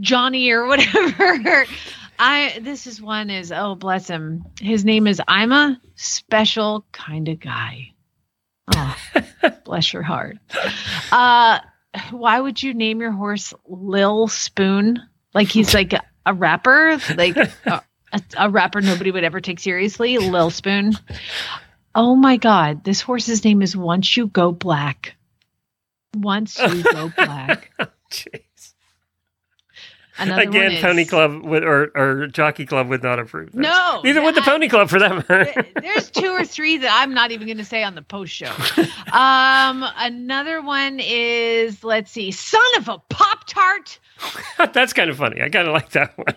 Johnny 0.00 0.50
or 0.50 0.66
whatever. 0.68 1.66
I 2.18 2.58
this 2.60 2.86
is 2.86 3.00
one 3.00 3.30
is 3.30 3.52
oh 3.52 3.74
bless 3.74 4.08
him. 4.08 4.44
His 4.60 4.84
name 4.84 5.06
is 5.06 5.22
I'm 5.26 5.52
a 5.52 5.80
special 5.94 6.84
kind 6.92 7.28
of 7.28 7.40
guy. 7.40 7.92
Oh, 8.74 8.96
bless 9.64 9.92
your 9.92 10.02
heart. 10.02 10.36
Uh 11.10 11.60
why 12.10 12.40
would 12.40 12.62
you 12.62 12.74
name 12.74 13.00
your 13.00 13.12
horse 13.12 13.54
Lil 13.66 14.28
Spoon? 14.28 15.00
Like 15.34 15.48
he's 15.48 15.74
like 15.74 15.92
a, 15.92 16.02
a 16.26 16.34
rapper, 16.34 16.98
like 17.16 17.36
a, 17.66 17.82
a, 18.12 18.22
a 18.36 18.50
rapper 18.50 18.80
nobody 18.80 19.10
would 19.10 19.24
ever 19.24 19.40
take 19.40 19.60
seriously. 19.60 20.18
Lil 20.18 20.50
Spoon. 20.50 20.92
Oh 21.94 22.14
my 22.16 22.36
God, 22.36 22.84
this 22.84 23.00
horse's 23.00 23.44
name 23.44 23.62
is 23.62 23.76
Once 23.76 24.16
You 24.16 24.26
Go 24.28 24.52
Black. 24.52 25.16
Once 26.16 26.58
you 26.58 26.82
go 26.82 27.12
black. 27.16 27.72
Another 30.18 30.42
Again, 30.42 30.72
is- 30.72 30.80
Pony 30.82 31.04
Club 31.04 31.42
would, 31.44 31.62
or, 31.64 31.90
or 31.94 32.26
Jockey 32.26 32.66
Club 32.66 32.88
would 32.88 33.02
not 33.02 33.18
approve. 33.18 33.52
this. 33.52 33.60
No, 33.62 34.00
Neither 34.02 34.20
would 34.22 34.34
the 34.34 34.42
Pony 34.42 34.68
Club 34.68 34.88
for 34.90 34.98
that 34.98 35.28
matter. 35.28 35.64
There's 35.80 36.10
two 36.10 36.28
or 36.30 36.44
three 36.44 36.76
that 36.78 36.90
I'm 37.00 37.14
not 37.14 37.30
even 37.30 37.46
going 37.46 37.58
to 37.58 37.64
say 37.64 37.82
on 37.84 37.94
the 37.94 38.02
post 38.02 38.32
show. 38.32 38.52
Um, 39.12 39.84
another 39.96 40.60
one 40.60 40.98
is 41.00 41.84
let's 41.84 42.10
see, 42.10 42.30
son 42.30 42.60
of 42.78 42.88
a 42.88 42.98
pop 43.10 43.46
tart. 43.46 43.98
That's 44.72 44.92
kind 44.92 45.08
of 45.10 45.16
funny. 45.16 45.40
I 45.40 45.48
kind 45.48 45.68
of 45.68 45.74
like 45.74 45.90
that 45.90 46.16
one. 46.18 46.34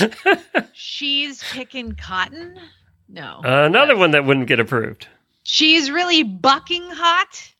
She's 0.72 1.42
picking 1.52 1.92
cotton. 1.92 2.58
No, 3.08 3.40
Another 3.42 3.96
one 3.96 4.10
that 4.10 4.24
wouldn't 4.26 4.48
get 4.48 4.60
approved. 4.60 5.06
she's 5.44 5.90
really 5.90 6.22
bucking 6.24 6.82
hot. 6.90 7.52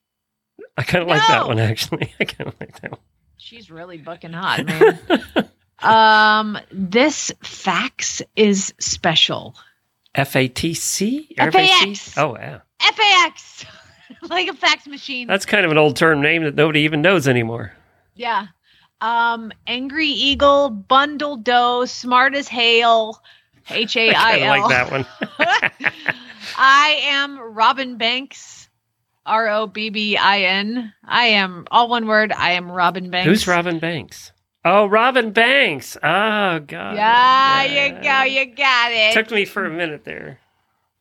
I 0.76 0.82
kind 0.82 1.02
of 1.02 1.08
like 1.08 1.26
that 1.26 1.46
one, 1.46 1.58
actually. 1.58 2.12
I 2.20 2.24
kind 2.24 2.48
of 2.48 2.54
like 2.60 2.78
that 2.82 2.90
one. 2.90 3.00
She's 3.48 3.70
really 3.70 3.96
bucking 3.96 4.34
hot, 4.34 4.66
man. 4.66 4.98
um, 5.78 6.58
this 6.70 7.32
fax 7.42 8.20
is 8.36 8.74
special. 8.78 9.54
FATC? 10.14 11.34
FAX. 11.34 12.18
Oh, 12.18 12.36
yeah. 12.36 12.58
FAX, 12.78 13.64
like 14.28 14.48
a 14.48 14.52
fax 14.52 14.86
machine. 14.86 15.26
That's 15.26 15.46
kind 15.46 15.64
of 15.64 15.72
an 15.72 15.78
old 15.78 15.96
term 15.96 16.20
name 16.20 16.42
that 16.44 16.56
nobody 16.56 16.80
even 16.80 17.00
knows 17.00 17.26
anymore. 17.26 17.72
Yeah. 18.16 18.48
Um, 19.00 19.50
Angry 19.66 20.08
Eagle, 20.08 20.68
Bundle 20.68 21.38
Doe, 21.38 21.86
Smart 21.86 22.34
as 22.34 22.48
Hail, 22.48 23.18
H 23.70 23.96
A 23.96 24.12
I 24.12 24.32
I 24.32 24.40
L. 24.40 24.60
like 24.60 24.68
that 24.68 24.90
one. 24.90 25.06
I 26.58 26.98
am 27.00 27.38
Robin 27.38 27.96
Banks, 27.96 28.67
R 29.28 29.48
O 29.48 29.66
B 29.66 29.90
B 29.90 30.16
I 30.16 30.40
N. 30.40 30.92
I 31.04 31.26
am 31.26 31.66
all 31.70 31.88
one 31.88 32.06
word. 32.06 32.32
I 32.32 32.52
am 32.52 32.70
Robin 32.70 33.10
Banks. 33.10 33.28
Who's 33.28 33.46
Robin 33.46 33.78
Banks? 33.78 34.32
Oh, 34.64 34.86
Robin 34.86 35.30
Banks. 35.30 35.96
Ah, 36.02 36.54
oh, 36.54 36.60
God. 36.60 36.96
Yeah, 36.96 37.62
you 37.64 38.02
go. 38.02 38.22
You 38.22 38.54
got 38.54 38.92
it. 38.92 39.14
Took 39.14 39.30
me 39.30 39.44
for 39.44 39.64
a 39.64 39.70
minute 39.70 40.04
there. 40.04 40.38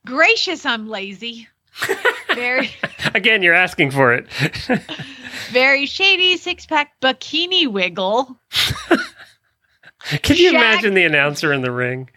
Gracious, 0.06 0.66
I'm 0.66 0.88
lazy. 0.88 1.48
very, 2.34 2.70
Again, 3.14 3.44
you're 3.44 3.54
asking 3.54 3.92
for 3.92 4.14
it. 4.14 4.28
very 5.52 5.86
shady 5.86 6.38
six 6.38 6.66
pack 6.66 7.00
bikini 7.02 7.68
wiggle. 7.68 8.40
Can 10.22 10.38
you 10.38 10.52
Shaq- 10.52 10.56
imagine 10.56 10.94
the 10.94 11.04
announcer 11.04 11.52
in 11.52 11.62
the 11.62 11.72
ring? 11.72 12.10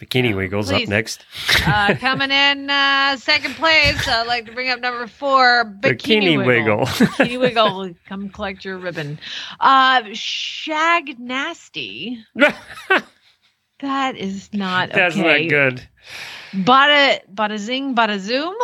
Bikini 0.00 0.36
Wiggles 0.36 0.68
please. 0.70 0.84
up 0.84 0.88
next. 0.88 1.24
Uh, 1.66 1.94
coming 2.00 2.30
in 2.30 2.70
uh, 2.70 3.16
second 3.16 3.54
place, 3.56 4.06
I'd 4.06 4.26
like 4.28 4.46
to 4.46 4.52
bring 4.52 4.70
up 4.70 4.80
number 4.80 5.06
four, 5.08 5.64
Bikini, 5.80 6.36
Bikini 6.36 6.46
Wiggle. 6.46 6.76
Wiggle. 6.78 6.86
Bikini 6.86 7.40
Wiggle, 7.40 7.94
come 8.08 8.28
collect 8.28 8.64
your 8.64 8.78
ribbon. 8.78 9.18
Uh, 9.58 10.04
Shag 10.12 11.18
Nasty. 11.18 12.24
That 13.80 14.16
is 14.16 14.52
not 14.52 14.90
That's 14.90 15.16
okay. 15.16 15.46
not 15.46 15.50
good. 15.50 15.88
Bada, 16.52 17.20
bada 17.32 17.58
zing, 17.58 17.94
bada 17.94 18.18
zoom. 18.18 18.56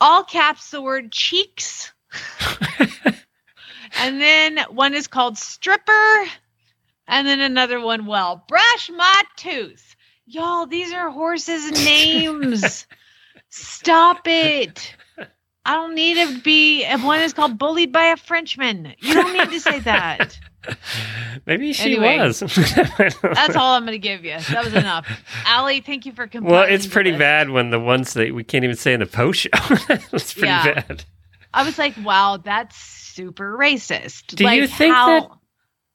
All 0.00 0.24
caps 0.24 0.70
the 0.70 0.80
word 0.80 1.12
cheeks. 1.12 1.92
and 3.98 4.20
then 4.20 4.58
one 4.70 4.94
is 4.94 5.06
called 5.08 5.36
stripper. 5.36 6.24
And 7.06 7.26
then 7.26 7.40
another 7.40 7.80
one, 7.80 8.06
well, 8.06 8.44
brush 8.48 8.90
my 8.90 9.22
tooth. 9.36 9.94
Y'all, 10.26 10.66
these 10.66 10.92
are 10.92 11.10
horses' 11.10 11.70
names. 11.84 12.86
Stop 13.50 14.26
it. 14.26 14.94
I 15.66 15.74
don't 15.74 15.94
need 15.94 16.14
to 16.16 16.40
be. 16.42 16.84
One 16.96 17.20
is 17.20 17.32
called 17.32 17.58
bullied 17.58 17.92
by 17.92 18.04
a 18.06 18.16
Frenchman, 18.16 18.94
you 18.98 19.14
don't 19.14 19.32
need 19.32 19.50
to 19.50 19.60
say 19.60 19.80
that. 19.80 20.38
Maybe 21.46 21.72
she 21.74 21.96
Anyway, 21.96 22.18
was. 22.18 22.40
That's 22.40 23.54
all 23.56 23.74
I'm 23.74 23.82
going 23.84 23.92
to 23.92 23.98
give 23.98 24.24
you. 24.24 24.38
That 24.38 24.64
was 24.64 24.74
enough. 24.74 25.06
Allie, 25.44 25.80
thank 25.80 26.06
you 26.06 26.12
for 26.12 26.26
compiling. 26.26 26.54
Well, 26.54 26.64
it's 26.74 26.86
pretty 26.86 27.12
bad 27.12 27.50
when 27.50 27.70
the 27.70 27.78
ones 27.80 28.14
that 28.14 28.34
we 28.34 28.44
can't 28.44 28.64
even 28.64 28.76
say 28.76 28.94
in 28.94 29.00
the 29.00 29.06
post 29.06 29.40
show. 29.40 29.48
it's 30.12 30.32
pretty 30.32 30.48
Yeah. 30.48 30.80
bad. 30.80 31.04
I 31.52 31.64
was 31.64 31.78
like, 31.78 31.94
wow, 32.02 32.38
that's 32.42 32.76
super 32.76 33.56
racist. 33.56 34.34
Do 34.36 34.44
like, 34.44 34.58
you 34.60 34.66
think 34.66 34.94
how, 34.94 35.20
that 35.20 35.30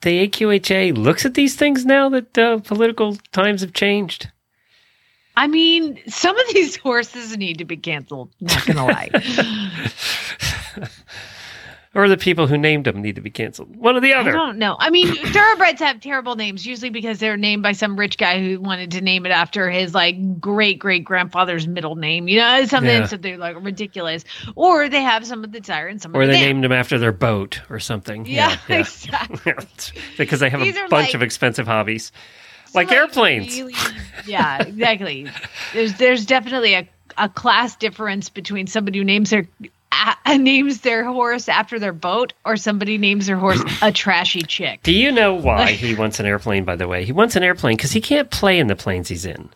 the 0.02 0.28
AQHA 0.28 0.98
looks 0.98 1.26
at 1.26 1.34
these 1.34 1.56
things 1.56 1.86
now 1.86 2.10
that 2.10 2.38
uh, 2.38 2.60
political 2.60 3.16
times 3.32 3.62
have 3.62 3.74
changed? 3.74 4.30
I 5.36 5.48
mean, 5.48 6.00
some 6.08 6.38
of 6.38 6.54
these 6.54 6.76
horses 6.88 7.38
need 7.38 7.60
to 7.60 7.66
be 7.66 7.78
canceled. 7.78 8.32
Not 8.42 8.66
gonna 8.66 8.86
lie. 8.86 9.10
Or 11.96 12.08
the 12.08 12.18
people 12.18 12.46
who 12.46 12.56
named 12.56 12.86
them 12.86 13.02
need 13.02 13.16
to 13.16 13.22
be 13.22 13.32
canceled? 13.32 13.76
One 13.76 13.96
or 13.96 14.00
the 14.00 14.14
other. 14.14 14.30
I 14.30 14.34
don't 14.34 14.60
know. 14.60 14.76
I 14.80 14.92
mean, 14.92 15.12
thoroughbreds 15.34 15.80
have 15.82 16.00
terrible 16.00 16.36
names, 16.36 16.64
usually 16.64 16.92
because 16.92 17.18
they're 17.18 17.36
named 17.36 17.64
by 17.64 17.72
some 17.72 17.98
rich 17.98 18.16
guy 18.20 18.40
who 18.40 18.60
wanted 18.62 18.92
to 18.92 19.02
name 19.02 19.26
it 19.26 19.32
after 19.32 19.72
his 19.72 19.96
like 19.96 20.40
great 20.40 20.78
great 20.78 21.04
grandfather's 21.04 21.68
middle 21.68 21.96
name. 21.96 22.28
You 22.28 22.38
know, 22.40 22.66
something 22.66 22.92
Yeah. 23.02 23.06
so 23.08 23.18
they're 23.18 23.40
like 23.40 23.56
ridiculous. 23.64 24.24
Or 24.56 24.88
they 24.88 25.02
have 25.02 25.26
some 25.26 25.44
of 25.44 25.52
the 25.52 25.58
and 25.74 26.00
some 26.00 26.16
Or 26.16 26.22
of 26.22 26.28
the 26.28 26.34
they 26.34 26.42
named 26.42 26.64
them 26.64 26.72
after 26.72 27.00
their 27.00 27.12
boat 27.12 27.60
or 27.72 27.80
something. 27.80 28.28
Yeah, 28.28 28.56
yeah. 28.68 28.80
exactly. 28.82 29.54
because 30.18 30.40
they 30.42 30.50
have 30.52 30.62
These 30.62 30.78
a 30.78 30.82
bunch 30.90 31.08
like- 31.08 31.14
of 31.16 31.24
expensive 31.24 31.66
hobbies, 31.66 32.12
like 32.76 32.92
airplanes. 32.92 33.58
Really- 33.58 33.74
yeah, 34.28 34.62
exactly. 34.62 35.28
There's 35.74 35.98
there's 35.98 36.26
definitely 36.28 36.76
a, 36.76 36.88
a 37.18 37.30
class 37.30 37.76
difference 37.76 38.30
between 38.30 38.68
somebody 38.68 39.00
who 39.00 39.06
names 39.06 39.32
their 39.32 39.48
a, 40.26 40.38
names 40.38 40.82
their 40.82 41.04
horse 41.06 41.50
after 41.50 41.80
their 41.80 41.94
boat 41.94 42.34
or 42.46 42.56
somebody 42.58 42.98
names 42.98 43.28
their 43.28 43.38
horse 43.38 43.62
a 43.82 43.92
trashy 43.92 44.42
chick. 44.44 44.82
Do 44.84 44.92
you 44.94 45.12
know 45.12 45.34
why 45.34 45.72
he 45.72 45.96
wants 45.96 46.20
an 46.20 46.26
airplane, 46.26 46.64
by 46.66 46.76
the 46.76 46.88
way? 46.88 47.06
He 47.06 47.12
wants 47.12 47.36
an 47.36 47.44
airplane 47.44 47.76
because 47.78 47.92
he 47.92 48.02
can't 48.02 48.30
play 48.30 48.60
in 48.60 48.68
the 48.68 48.76
planes 48.76 49.10
he's 49.10 49.26
in. 49.26 49.50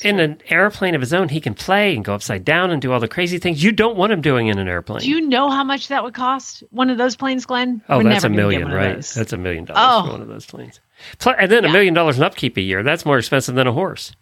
In 0.00 0.18
an 0.18 0.42
airplane 0.48 0.94
of 0.96 1.00
his 1.00 1.14
own, 1.14 1.28
he 1.28 1.40
can 1.40 1.54
play 1.54 1.94
and 1.94 2.04
go 2.04 2.14
upside 2.14 2.44
down 2.44 2.70
and 2.72 2.82
do 2.82 2.92
all 2.92 2.98
the 3.00 3.08
crazy 3.08 3.38
things 3.38 3.62
you 3.62 3.70
don't 3.70 3.96
want 3.96 4.12
him 4.12 4.20
doing 4.20 4.48
in 4.48 4.58
an 4.58 4.66
airplane. 4.68 5.00
Do 5.00 5.08
you 5.08 5.20
know 5.20 5.48
how 5.50 5.62
much 5.62 5.88
that 5.88 6.02
would 6.02 6.14
cost? 6.14 6.64
One 6.70 6.90
of 6.90 6.98
those 6.98 7.14
planes, 7.16 7.46
Glenn? 7.46 7.80
oh, 7.88 7.98
We're 7.98 8.04
that's 8.10 8.24
a 8.24 8.28
million, 8.28 8.68
right? 8.70 8.96
That's 8.96 9.32
a 9.32 9.36
million 9.38 9.64
dollars 9.66 9.80
Oh. 9.80 10.06
for 10.06 10.12
one 10.12 10.20
of 10.20 10.28
those 10.28 10.44
planes. 10.46 10.80
And 11.24 11.50
then 11.50 11.64
a 11.64 11.72
million 11.72 11.94
dollars 11.94 12.18
in 12.18 12.24
upkeep 12.24 12.56
a 12.56 12.60
year. 12.60 12.82
That's 12.82 13.06
more 13.06 13.18
expensive 13.18 13.54
than 13.54 13.68
a 13.68 13.72
horse. 13.72 14.12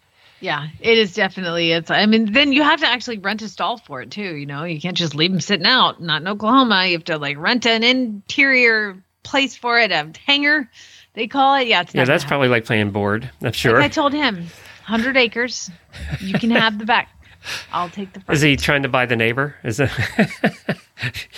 Yeah, 0.43 0.67
it 0.81 0.97
is 0.97 1.13
definitely. 1.13 1.71
It's. 1.71 1.89
I 1.89 2.05
mean, 2.05 2.33
then 2.33 2.51
you 2.51 2.63
have 2.63 2.81
to 2.81 2.85
actually 2.85 3.19
rent 3.19 3.41
a 3.41 3.47
stall 3.47 3.77
for 3.77 4.01
it 4.01 4.11
too. 4.11 4.35
You 4.35 4.45
know, 4.45 4.65
you 4.65 4.81
can't 4.81 4.97
just 4.97 5.15
leave 5.15 5.31
them 5.31 5.39
sitting 5.39 5.65
out. 5.65 6.01
Not 6.01 6.21
in 6.21 6.27
Oklahoma. 6.27 6.85
You 6.85 6.97
have 6.97 7.05
to 7.05 7.17
like 7.17 7.37
rent 7.37 7.65
an 7.65 7.81
interior 7.81 9.01
place 9.23 9.55
for 9.55 9.79
it, 9.79 9.93
a 9.93 10.11
hangar. 10.25 10.69
They 11.13 11.27
call 11.27 11.55
it. 11.55 11.67
Yeah, 11.67 11.83
it's 11.83 11.95
Yeah, 11.95 12.03
that's 12.03 12.25
probably 12.25 12.49
like 12.49 12.65
playing 12.65 12.91
board. 12.91 13.31
I'm 13.41 13.53
sure. 13.53 13.79
Like 13.79 13.85
I 13.85 13.87
told 13.87 14.11
him, 14.11 14.47
hundred 14.83 15.15
acres. 15.15 15.71
You 16.19 16.37
can 16.37 16.51
have 16.51 16.77
the 16.77 16.85
back. 16.85 17.09
I'll 17.71 17.89
take 17.89 18.13
the 18.13 18.19
front. 18.21 18.35
Is 18.35 18.41
he 18.41 18.55
trying 18.55 18.83
to 18.83 18.89
buy 18.89 19.05
the 19.05 19.15
neighbor? 19.15 19.55
Is 19.63 19.79
it? 19.79 19.89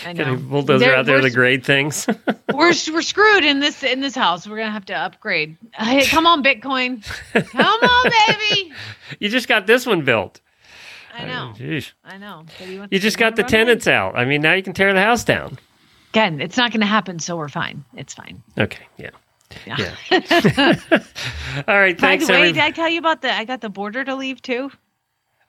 I 0.06 0.14
know. 0.14 0.36
bulldozer 0.38 0.80
They're- 0.86 0.95
out 0.95 1.06
there 1.06 1.22
to 1.22 1.30
grade 1.30 1.64
things. 1.66 2.08
we're 2.53 2.74
we're 2.93 3.01
screwed 3.01 3.43
in 3.43 3.60
this 3.60 3.84
in 3.84 4.01
this 4.01 4.16
house. 4.16 4.47
We're 4.47 4.58
gonna 4.58 4.72
have 4.72 4.86
to 4.86 4.93
upgrade. 4.95 5.58
Hey, 5.74 6.06
come 6.06 6.28
on, 6.28 6.43
Bitcoin. 6.43 7.03
Come 7.34 7.80
on, 7.82 8.12
baby. 8.28 8.74
you 9.20 9.30
just 9.30 9.47
got 9.47 9.68
this 9.68 9.86
one 9.86 10.03
built. 10.03 10.41
I 11.18 11.26
know. 11.26 11.53
I 12.03 12.18
know. 12.18 12.43
But 12.60 12.68
he 12.68 12.78
wants 12.78 12.91
You 12.91 12.99
just 12.99 13.18
got 13.18 13.36
the 13.38 13.43
tenants 13.43 13.88
out. 13.88 14.18
I 14.18 14.26
mean, 14.26 14.41
now 14.41 14.53
you 14.53 14.62
can 14.62 14.74
tear 14.74 14.93
the 14.93 15.01
house 15.01 15.24
down. 15.24 15.58
Again, 16.10 16.41
it's 16.41 16.58
not 16.58 16.72
going 16.72 16.82
to 16.82 16.86
happen, 16.88 17.20
so 17.20 17.38
we're 17.38 17.47
fine. 17.47 17.86
It's 17.95 18.14
fine. 18.14 18.43
Okay. 18.58 18.86
Yeah. 18.97 19.12
Yeah. 19.66 19.95
All 21.70 21.80
right. 21.80 21.97
By 21.97 22.18
the 22.18 22.26
way, 22.28 22.36
every- 22.36 22.51
did 22.51 22.62
I 22.64 22.72
tell 22.72 22.89
you 22.89 22.99
about 22.99 23.22
the? 23.22 23.32
I 23.34 23.45
got 23.45 23.62
the 23.62 23.70
border 23.70 24.03
to 24.03 24.16
leave 24.16 24.41
too. 24.41 24.72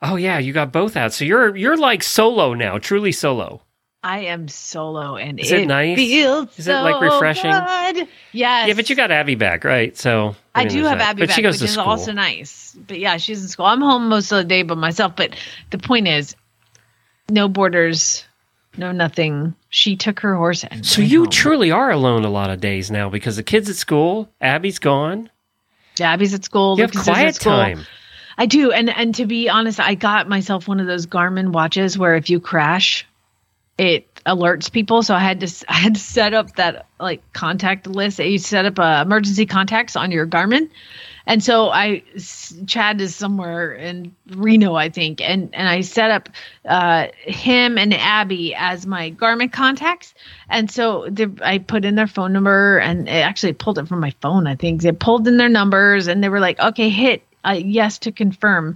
Oh 0.01 0.15
yeah, 0.15 0.37
you 0.39 0.53
got 0.53 0.71
both 0.71 0.95
out. 0.95 1.13
So 1.13 1.25
you're 1.25 1.55
you're 1.55 1.77
like 1.77 2.03
solo 2.03 2.53
now, 2.53 2.77
truly 2.77 3.11
solo. 3.11 3.61
I 4.03 4.19
am 4.19 4.47
solo, 4.47 5.15
and 5.15 5.39
Is 5.39 5.51
it 5.51 5.67
nice? 5.67 5.97
Feels 5.97 6.57
Is 6.57 6.67
it, 6.67 6.73
like, 6.73 7.01
refreshing? 7.01 7.51
Good. 7.51 8.07
Yes. 8.31 8.67
Yeah, 8.67 8.73
but 8.75 8.89
you 8.89 8.95
got 8.95 9.11
Abby 9.11 9.35
back, 9.35 9.63
right? 9.63 9.97
So 9.97 10.35
I, 10.53 10.63
mean, 10.63 10.73
do 10.73 10.83
have 10.85 10.99
that. 10.99 11.09
Abby 11.09 11.21
but 11.23 11.29
back, 11.29 11.35
she 11.35 11.41
goes 11.41 11.55
which 11.55 11.59
to 11.59 11.65
is 11.65 11.71
school. 11.73 11.85
also 11.85 12.11
nice. 12.11 12.77
But 12.87 12.99
yeah, 12.99 13.17
she's 13.17 13.41
in 13.41 13.47
school. 13.47 13.65
I'm 13.65 13.81
home 13.81 14.07
most 14.07 14.31
of 14.31 14.37
the 14.37 14.43
day 14.43 14.61
by 14.63 14.75
myself. 14.75 15.15
But 15.15 15.35
the 15.71 15.79
point 15.79 16.07
is, 16.07 16.35
no 17.29 17.49
borders, 17.49 18.23
no 18.77 18.91
nothing. 18.91 19.55
She 19.69 19.95
took 19.95 20.19
her 20.19 20.35
horse 20.35 20.63
and 20.63 20.85
So 20.85 21.01
you 21.01 21.27
truly 21.27 21.71
are 21.71 21.91
alone 21.91 22.23
a 22.23 22.29
lot 22.29 22.49
of 22.49 22.61
days 22.61 22.89
now 22.91 23.09
because 23.09 23.35
the 23.35 23.43
kids 23.43 23.69
at 23.69 23.75
school, 23.75 24.29
Abby's 24.39 24.79
gone. 24.79 25.29
Yeah, 25.97 26.13
Abby's 26.13 26.33
at 26.33 26.45
school. 26.45 26.77
You 26.77 26.83
have 26.83 26.93
Lucas 26.93 27.01
is 27.01 27.07
at 27.09 27.13
quiet 27.13 27.35
time. 27.35 27.85
I 28.37 28.45
do, 28.45 28.71
and 28.71 28.89
and 28.89 29.15
to 29.15 29.25
be 29.25 29.49
honest, 29.49 29.79
I 29.79 29.95
got 29.95 30.29
myself 30.29 30.67
one 30.67 30.79
of 30.79 30.87
those 30.87 31.07
Garmin 31.07 31.51
watches 31.51 31.97
where 31.97 32.15
if 32.15 32.29
you 32.29 32.39
crash, 32.39 33.05
it 33.77 34.13
alerts 34.25 34.71
people. 34.71 35.01
So 35.01 35.15
I 35.15 35.19
had 35.19 35.39
to 35.39 35.65
I 35.69 35.73
had 35.73 35.95
to 35.95 35.99
set 35.99 36.33
up 36.33 36.55
that 36.55 36.85
like 36.99 37.21
contact 37.33 37.87
list. 37.87 38.19
You 38.19 38.37
set 38.37 38.65
up 38.65 38.77
uh, 38.79 39.03
emergency 39.05 39.45
contacts 39.45 39.95
on 39.95 40.11
your 40.11 40.27
Garmin, 40.27 40.69
and 41.25 41.43
so 41.43 41.69
I, 41.69 42.03
Chad 42.67 43.01
is 43.01 43.15
somewhere 43.15 43.73
in 43.73 44.15
Reno, 44.29 44.75
I 44.75 44.89
think, 44.89 45.19
and 45.19 45.49
and 45.53 45.67
I 45.67 45.81
set 45.81 46.11
up 46.11 46.29
uh, 46.63 47.07
him 47.17 47.79
and 47.79 47.93
Abby 47.93 48.53
as 48.53 48.85
my 48.85 49.11
Garmin 49.11 49.51
contacts, 49.51 50.13
and 50.47 50.69
so 50.69 51.09
I 51.41 51.57
put 51.57 51.85
in 51.85 51.95
their 51.95 52.07
phone 52.07 52.33
number, 52.33 52.77
and 52.77 53.09
it 53.09 53.11
actually 53.11 53.53
pulled 53.53 53.79
it 53.79 53.87
from 53.87 53.99
my 53.99 54.11
phone. 54.21 54.45
I 54.45 54.55
think 54.55 54.83
they 54.83 54.91
pulled 54.91 55.27
in 55.27 55.37
their 55.37 55.49
numbers, 55.49 56.07
and 56.07 56.23
they 56.23 56.29
were 56.29 56.39
like, 56.39 56.59
"Okay, 56.59 56.89
hit 56.89 57.23
uh, 57.45 57.59
yes 57.63 57.97
to 57.99 58.11
confirm." 58.11 58.75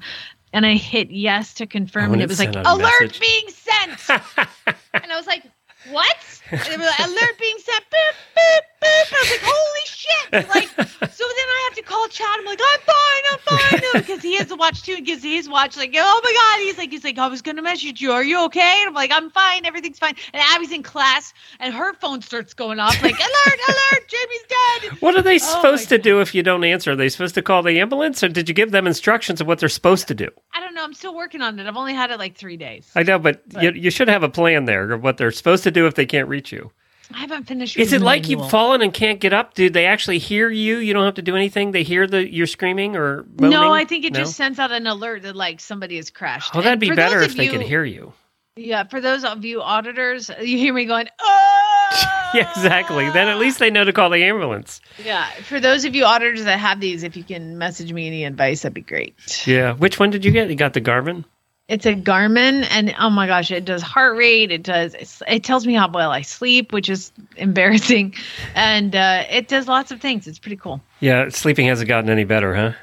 And 0.53 0.65
I 0.65 0.73
hit 0.75 1.11
yes 1.11 1.53
to 1.55 1.65
confirm, 1.65 2.09
Oh, 2.11 2.13
and 2.13 2.21
it 2.21 2.27
was 2.27 2.39
like 2.39 2.53
alert 2.53 3.01
message. 3.01 3.19
being 3.21 3.47
sent. 3.49 4.09
and 4.93 5.11
I 5.11 5.15
was 5.15 5.25
like, 5.27 5.43
"What?" 5.89 6.41
Were 6.51 6.57
like, 6.57 6.99
alert 6.99 7.39
being 7.39 7.57
sent. 7.59 7.83
Boop 7.85 8.15
boop. 8.37 8.61
I 8.83 9.05
was 9.21 9.31
like, 9.31 9.41
"Holy 9.43 9.85
shit!" 9.85 10.07
Like, 10.31 10.69
so 11.11 11.23
then 11.27 11.47
I 11.49 11.67
have 11.69 11.75
to 11.77 11.83
call 11.83 12.07
Chad. 12.07 12.27
I'm 12.39 12.45
like, 12.45 12.59
"I'm 12.61 12.79
fine, 12.79 13.23
I'm 13.31 13.39
fine," 13.39 13.81
because 14.01 14.21
he 14.23 14.35
has 14.37 14.47
to 14.47 14.55
watch 14.55 14.83
too. 14.83 14.95
He 14.95 15.01
gives 15.01 15.23
his 15.23 15.49
watch 15.49 15.75
like, 15.77 15.93
"Oh 15.95 16.21
my 16.23 16.31
god!" 16.33 16.65
He's 16.65 16.77
like, 16.77 16.89
"He's 16.89 17.03
like, 17.03 17.17
I 17.17 17.27
was 17.27 17.41
gonna 17.41 17.61
message 17.61 18.01
you. 18.01 18.11
Are 18.11 18.23
you 18.23 18.43
okay?" 18.45 18.77
And 18.79 18.87
I'm 18.89 18.93
like, 18.93 19.11
"I'm 19.13 19.29
fine. 19.29 19.65
Everything's 19.65 19.99
fine." 19.99 20.15
And 20.33 20.41
Abby's 20.41 20.71
in 20.71 20.83
class, 20.83 21.33
and 21.59 21.73
her 21.73 21.93
phone 21.95 22.21
starts 22.21 22.53
going 22.53 22.79
off 22.79 23.01
like, 23.03 23.15
"Alert! 23.19 23.59
Alert! 23.67 24.07
Jamie's 24.07 24.43
dead." 24.49 25.01
What 25.01 25.15
are 25.15 25.21
they 25.21 25.35
Oh, 25.35 25.37
supposed 25.37 25.89
to 25.89 25.97
do 25.97 26.21
if 26.21 26.33
you 26.33 26.41
don't 26.43 26.63
answer? 26.63 26.91
Are 26.91 26.95
they 26.95 27.09
supposed 27.09 27.35
to 27.35 27.41
call 27.41 27.61
the 27.63 27.79
ambulance, 27.79 28.23
or 28.23 28.29
did 28.29 28.47
you 28.47 28.55
give 28.55 28.71
them 28.71 28.87
instructions 28.87 29.41
of 29.41 29.47
what 29.47 29.59
they're 29.59 29.69
supposed 29.69 30.07
to 30.07 30.13
do? 30.15 30.29
I 30.53 30.59
don't 30.61 30.73
know. 30.73 30.83
I'm 30.83 30.93
still 30.93 31.15
working 31.15 31.41
on 31.41 31.59
it. 31.59 31.67
I've 31.67 31.77
only 31.77 31.93
had 31.93 32.09
it 32.11 32.19
like 32.19 32.35
three 32.35 32.57
days. 32.57 32.89
I 32.95 33.03
know, 33.03 33.19
but 33.19 33.41
you, 33.61 33.71
you 33.71 33.91
should 33.91 34.07
have 34.07 34.23
a 34.23 34.29
plan 34.29 34.65
there 34.65 34.91
of 34.91 35.03
what 35.03 35.17
they're 35.17 35.31
supposed 35.31 35.63
to 35.63 35.71
do 35.71 35.87
if 35.87 35.95
they 35.95 36.05
can't 36.05 36.27
reach 36.29 36.51
you. 36.51 36.71
I 37.15 37.19
haven't 37.19 37.43
finished. 37.45 37.77
Is 37.77 37.93
it 37.93 38.01
like 38.01 38.27
you've 38.29 38.49
fallen 38.49 38.81
and 38.81 38.93
can't 38.93 39.19
get 39.19 39.33
up? 39.33 39.53
Do 39.53 39.69
they 39.69 39.85
actually 39.85 40.17
hear 40.19 40.49
you? 40.49 40.77
You 40.77 40.93
don't 40.93 41.05
have 41.05 41.15
to 41.15 41.21
do 41.21 41.35
anything. 41.35 41.71
They 41.71 41.83
hear 41.83 42.07
the 42.07 42.31
you're 42.31 42.47
screaming 42.47 42.95
or 42.95 43.25
moaning? 43.39 43.49
No, 43.51 43.73
I 43.73 43.85
think 43.85 44.05
it 44.05 44.13
No? 44.13 44.19
just 44.19 44.35
sends 44.35 44.59
out 44.59 44.71
an 44.71 44.87
alert 44.87 45.23
that 45.23 45.35
like 45.35 45.59
somebody 45.59 45.95
has 45.97 46.09
crashed. 46.09 46.55
Oh, 46.55 46.61
that'd 46.61 46.79
be 46.79 46.91
better 46.91 47.21
if 47.21 47.35
they 47.35 47.45
you- 47.45 47.51
could 47.51 47.61
hear 47.61 47.83
you. 47.83 48.13
Yeah, 48.57 48.83
for 48.83 48.99
those 48.99 49.23
of 49.23 49.45
you 49.45 49.61
audiators, 49.61 50.29
you 50.41 50.57
hear 50.57 50.73
me 50.73 50.83
going, 50.83 51.07
oh, 51.21 52.27
Yeah, 52.33 52.49
exactly. 52.51 53.09
Then 53.09 53.27
at 53.29 53.37
least 53.37 53.59
they 53.59 53.69
know 53.69 53.85
to 53.85 53.93
call 53.93 54.09
the 54.09 54.23
ambulance. 54.23 54.81
yeah. 55.03 55.29
For 55.43 55.59
those 55.59 55.85
of 55.85 55.95
you 55.95 56.03
audiators 56.03 56.43
that 56.43 56.59
have 56.59 56.79
these, 56.81 57.03
if 57.03 57.15
you 57.15 57.23
can 57.23 57.57
message 57.57 57.93
me 57.93 58.07
any 58.07 58.25
advice, 58.25 58.61
that'd 58.61 58.73
be 58.73 58.81
great. 58.81 59.15
Yeah. 59.47 59.73
Which 59.73 59.99
one 59.99 60.09
did 60.09 60.25
you 60.25 60.31
get? 60.31 60.49
You 60.49 60.55
got 60.55 60.73
the 60.73 60.81
Garmin? 60.81 61.23
It's 61.67 61.85
a 61.85 61.95
Garmin, 61.95 62.67
and 62.69 62.93
oh 62.99 63.09
my 63.09 63.27
gosh, 63.27 63.49
it 63.49 63.63
does 63.63 63.81
heart 63.81 64.17
rate. 64.17 64.51
It 64.51 64.63
does. 64.63 65.21
It 65.25 65.43
tells 65.43 65.65
me 65.65 65.73
how 65.73 65.89
well 65.89 66.11
I 66.11 66.21
sleep, 66.21 66.73
which 66.73 66.89
is 66.89 67.11
embarrassing, 67.37 68.13
and 68.55 68.93
uh, 68.95 69.23
it 69.29 69.47
does 69.47 69.67
lots 69.67 69.91
of 69.91 70.01
things. 70.01 70.27
It's 70.27 70.39
pretty 70.39 70.57
cool. 70.57 70.81
Yeah, 70.99 71.29
sleeping 71.29 71.67
hasn't 71.67 71.87
gotten 71.87 72.09
any 72.09 72.25
better, 72.25 72.53
huh? 72.55 72.73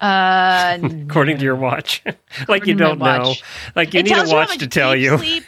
Uh, 0.00 0.78
According 1.08 1.38
to 1.38 1.44
your 1.44 1.56
watch. 1.56 2.02
like 2.48 2.66
you 2.66 2.74
According 2.74 2.78
to 2.78 2.94
my 2.96 3.16
don't 3.18 3.24
know. 3.24 3.34
Like 3.74 3.94
you 3.94 4.00
It 4.00 4.04
need 4.04 4.12
a 4.12 4.14
tells 4.14 4.30
you 4.30 4.36
how 4.36 4.42
watch 4.42 4.58
to 4.58 4.66
tell 4.68 4.94
deep 4.94 5.02
you. 5.02 5.18
Sleep, 5.18 5.44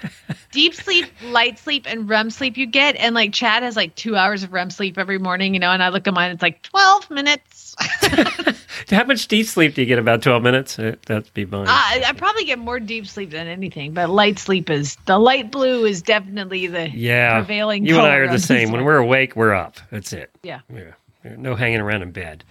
deep 0.50 0.74
sleep, 0.74 1.06
light 1.26 1.58
sleep, 1.58 1.84
and 1.86 2.08
REM 2.08 2.30
sleep 2.30 2.56
you 2.56 2.66
get. 2.66 2.96
And 2.96 3.14
like 3.14 3.32
Chad 3.32 3.62
has 3.62 3.76
like 3.76 3.94
two 3.94 4.16
hours 4.16 4.42
of 4.42 4.52
REM 4.52 4.70
sleep 4.70 4.98
every 4.98 5.18
morning, 5.18 5.54
you 5.54 5.60
know, 5.60 5.70
and 5.70 5.82
I 5.82 5.90
look 5.90 6.08
at 6.08 6.14
mine, 6.14 6.32
it's 6.32 6.42
like 6.42 6.62
12 6.62 7.10
minutes. 7.10 7.49
How 8.90 9.04
much 9.04 9.28
deep 9.28 9.46
sleep 9.46 9.74
do 9.74 9.82
you 9.82 9.86
get? 9.86 9.98
About 9.98 10.22
12 10.22 10.42
minutes? 10.42 10.78
Uh, 10.78 10.96
That'd 11.06 11.32
be 11.34 11.44
fine. 11.44 11.66
I, 11.68 12.02
I 12.06 12.12
probably 12.12 12.44
get 12.44 12.58
more 12.58 12.80
deep 12.80 13.06
sleep 13.06 13.30
than 13.30 13.46
anything, 13.46 13.92
but 13.92 14.10
light 14.10 14.38
sleep 14.38 14.70
is 14.70 14.96
the 15.06 15.18
light 15.18 15.50
blue 15.50 15.84
is 15.84 16.02
definitely 16.02 16.66
the 16.66 16.90
yeah. 16.90 17.38
prevailing. 17.38 17.86
You 17.86 17.98
and 17.98 18.06
I 18.06 18.16
are 18.16 18.28
the 18.28 18.38
same. 18.38 18.72
When 18.72 18.84
we're 18.84 18.98
awake, 18.98 19.36
we're 19.36 19.54
up. 19.54 19.76
That's 19.90 20.12
it. 20.12 20.30
Yeah. 20.42 20.60
Yeah. 20.72 20.92
No 21.36 21.54
hanging 21.54 21.80
around 21.80 22.02
in 22.02 22.12
bed. 22.12 22.44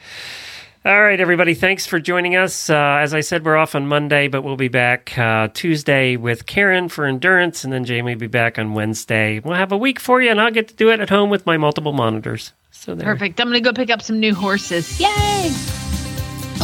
All 0.85 1.01
right, 1.01 1.19
everybody. 1.19 1.55
Thanks 1.55 1.85
for 1.85 1.99
joining 1.99 2.37
us. 2.37 2.69
Uh, 2.69 2.99
as 3.01 3.13
I 3.13 3.19
said, 3.19 3.43
we're 3.43 3.57
off 3.57 3.75
on 3.75 3.85
Monday, 3.85 4.29
but 4.29 4.43
we'll 4.43 4.55
be 4.55 4.69
back 4.69 5.17
uh, 5.17 5.49
Tuesday 5.53 6.15
with 6.15 6.45
Karen 6.45 6.87
for 6.87 7.05
endurance, 7.05 7.65
and 7.65 7.73
then 7.73 7.83
Jamie 7.83 8.15
will 8.15 8.19
be 8.19 8.27
back 8.27 8.57
on 8.57 8.73
Wednesday. 8.73 9.39
We'll 9.39 9.57
have 9.57 9.73
a 9.73 9.77
week 9.77 9.99
for 9.99 10.21
you, 10.21 10.31
and 10.31 10.39
I'll 10.39 10.51
get 10.51 10.69
to 10.69 10.73
do 10.73 10.89
it 10.89 11.01
at 11.01 11.09
home 11.09 11.29
with 11.29 11.45
my 11.45 11.57
multiple 11.57 11.91
monitors. 11.91 12.53
So 12.71 12.95
there. 12.95 13.05
Perfect. 13.05 13.39
I'm 13.39 13.47
going 13.47 13.61
to 13.61 13.67
go 13.67 13.73
pick 13.73 13.89
up 13.89 14.01
some 14.01 14.19
new 14.19 14.33
horses. 14.33 14.99
Yay! 14.99 15.51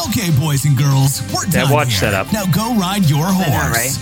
Okay, 0.10 0.30
boys 0.40 0.66
and 0.66 0.78
girls, 0.78 1.22
we're 1.34 1.46
That 1.48 1.64
done 1.66 1.72
watch 1.72 1.88
here. 1.90 1.98
setup. 2.12 2.32
Now 2.34 2.46
go 2.46 2.76
ride 2.76 3.10
your 3.10 3.26
know, 3.28 3.34
horse. 3.34 3.98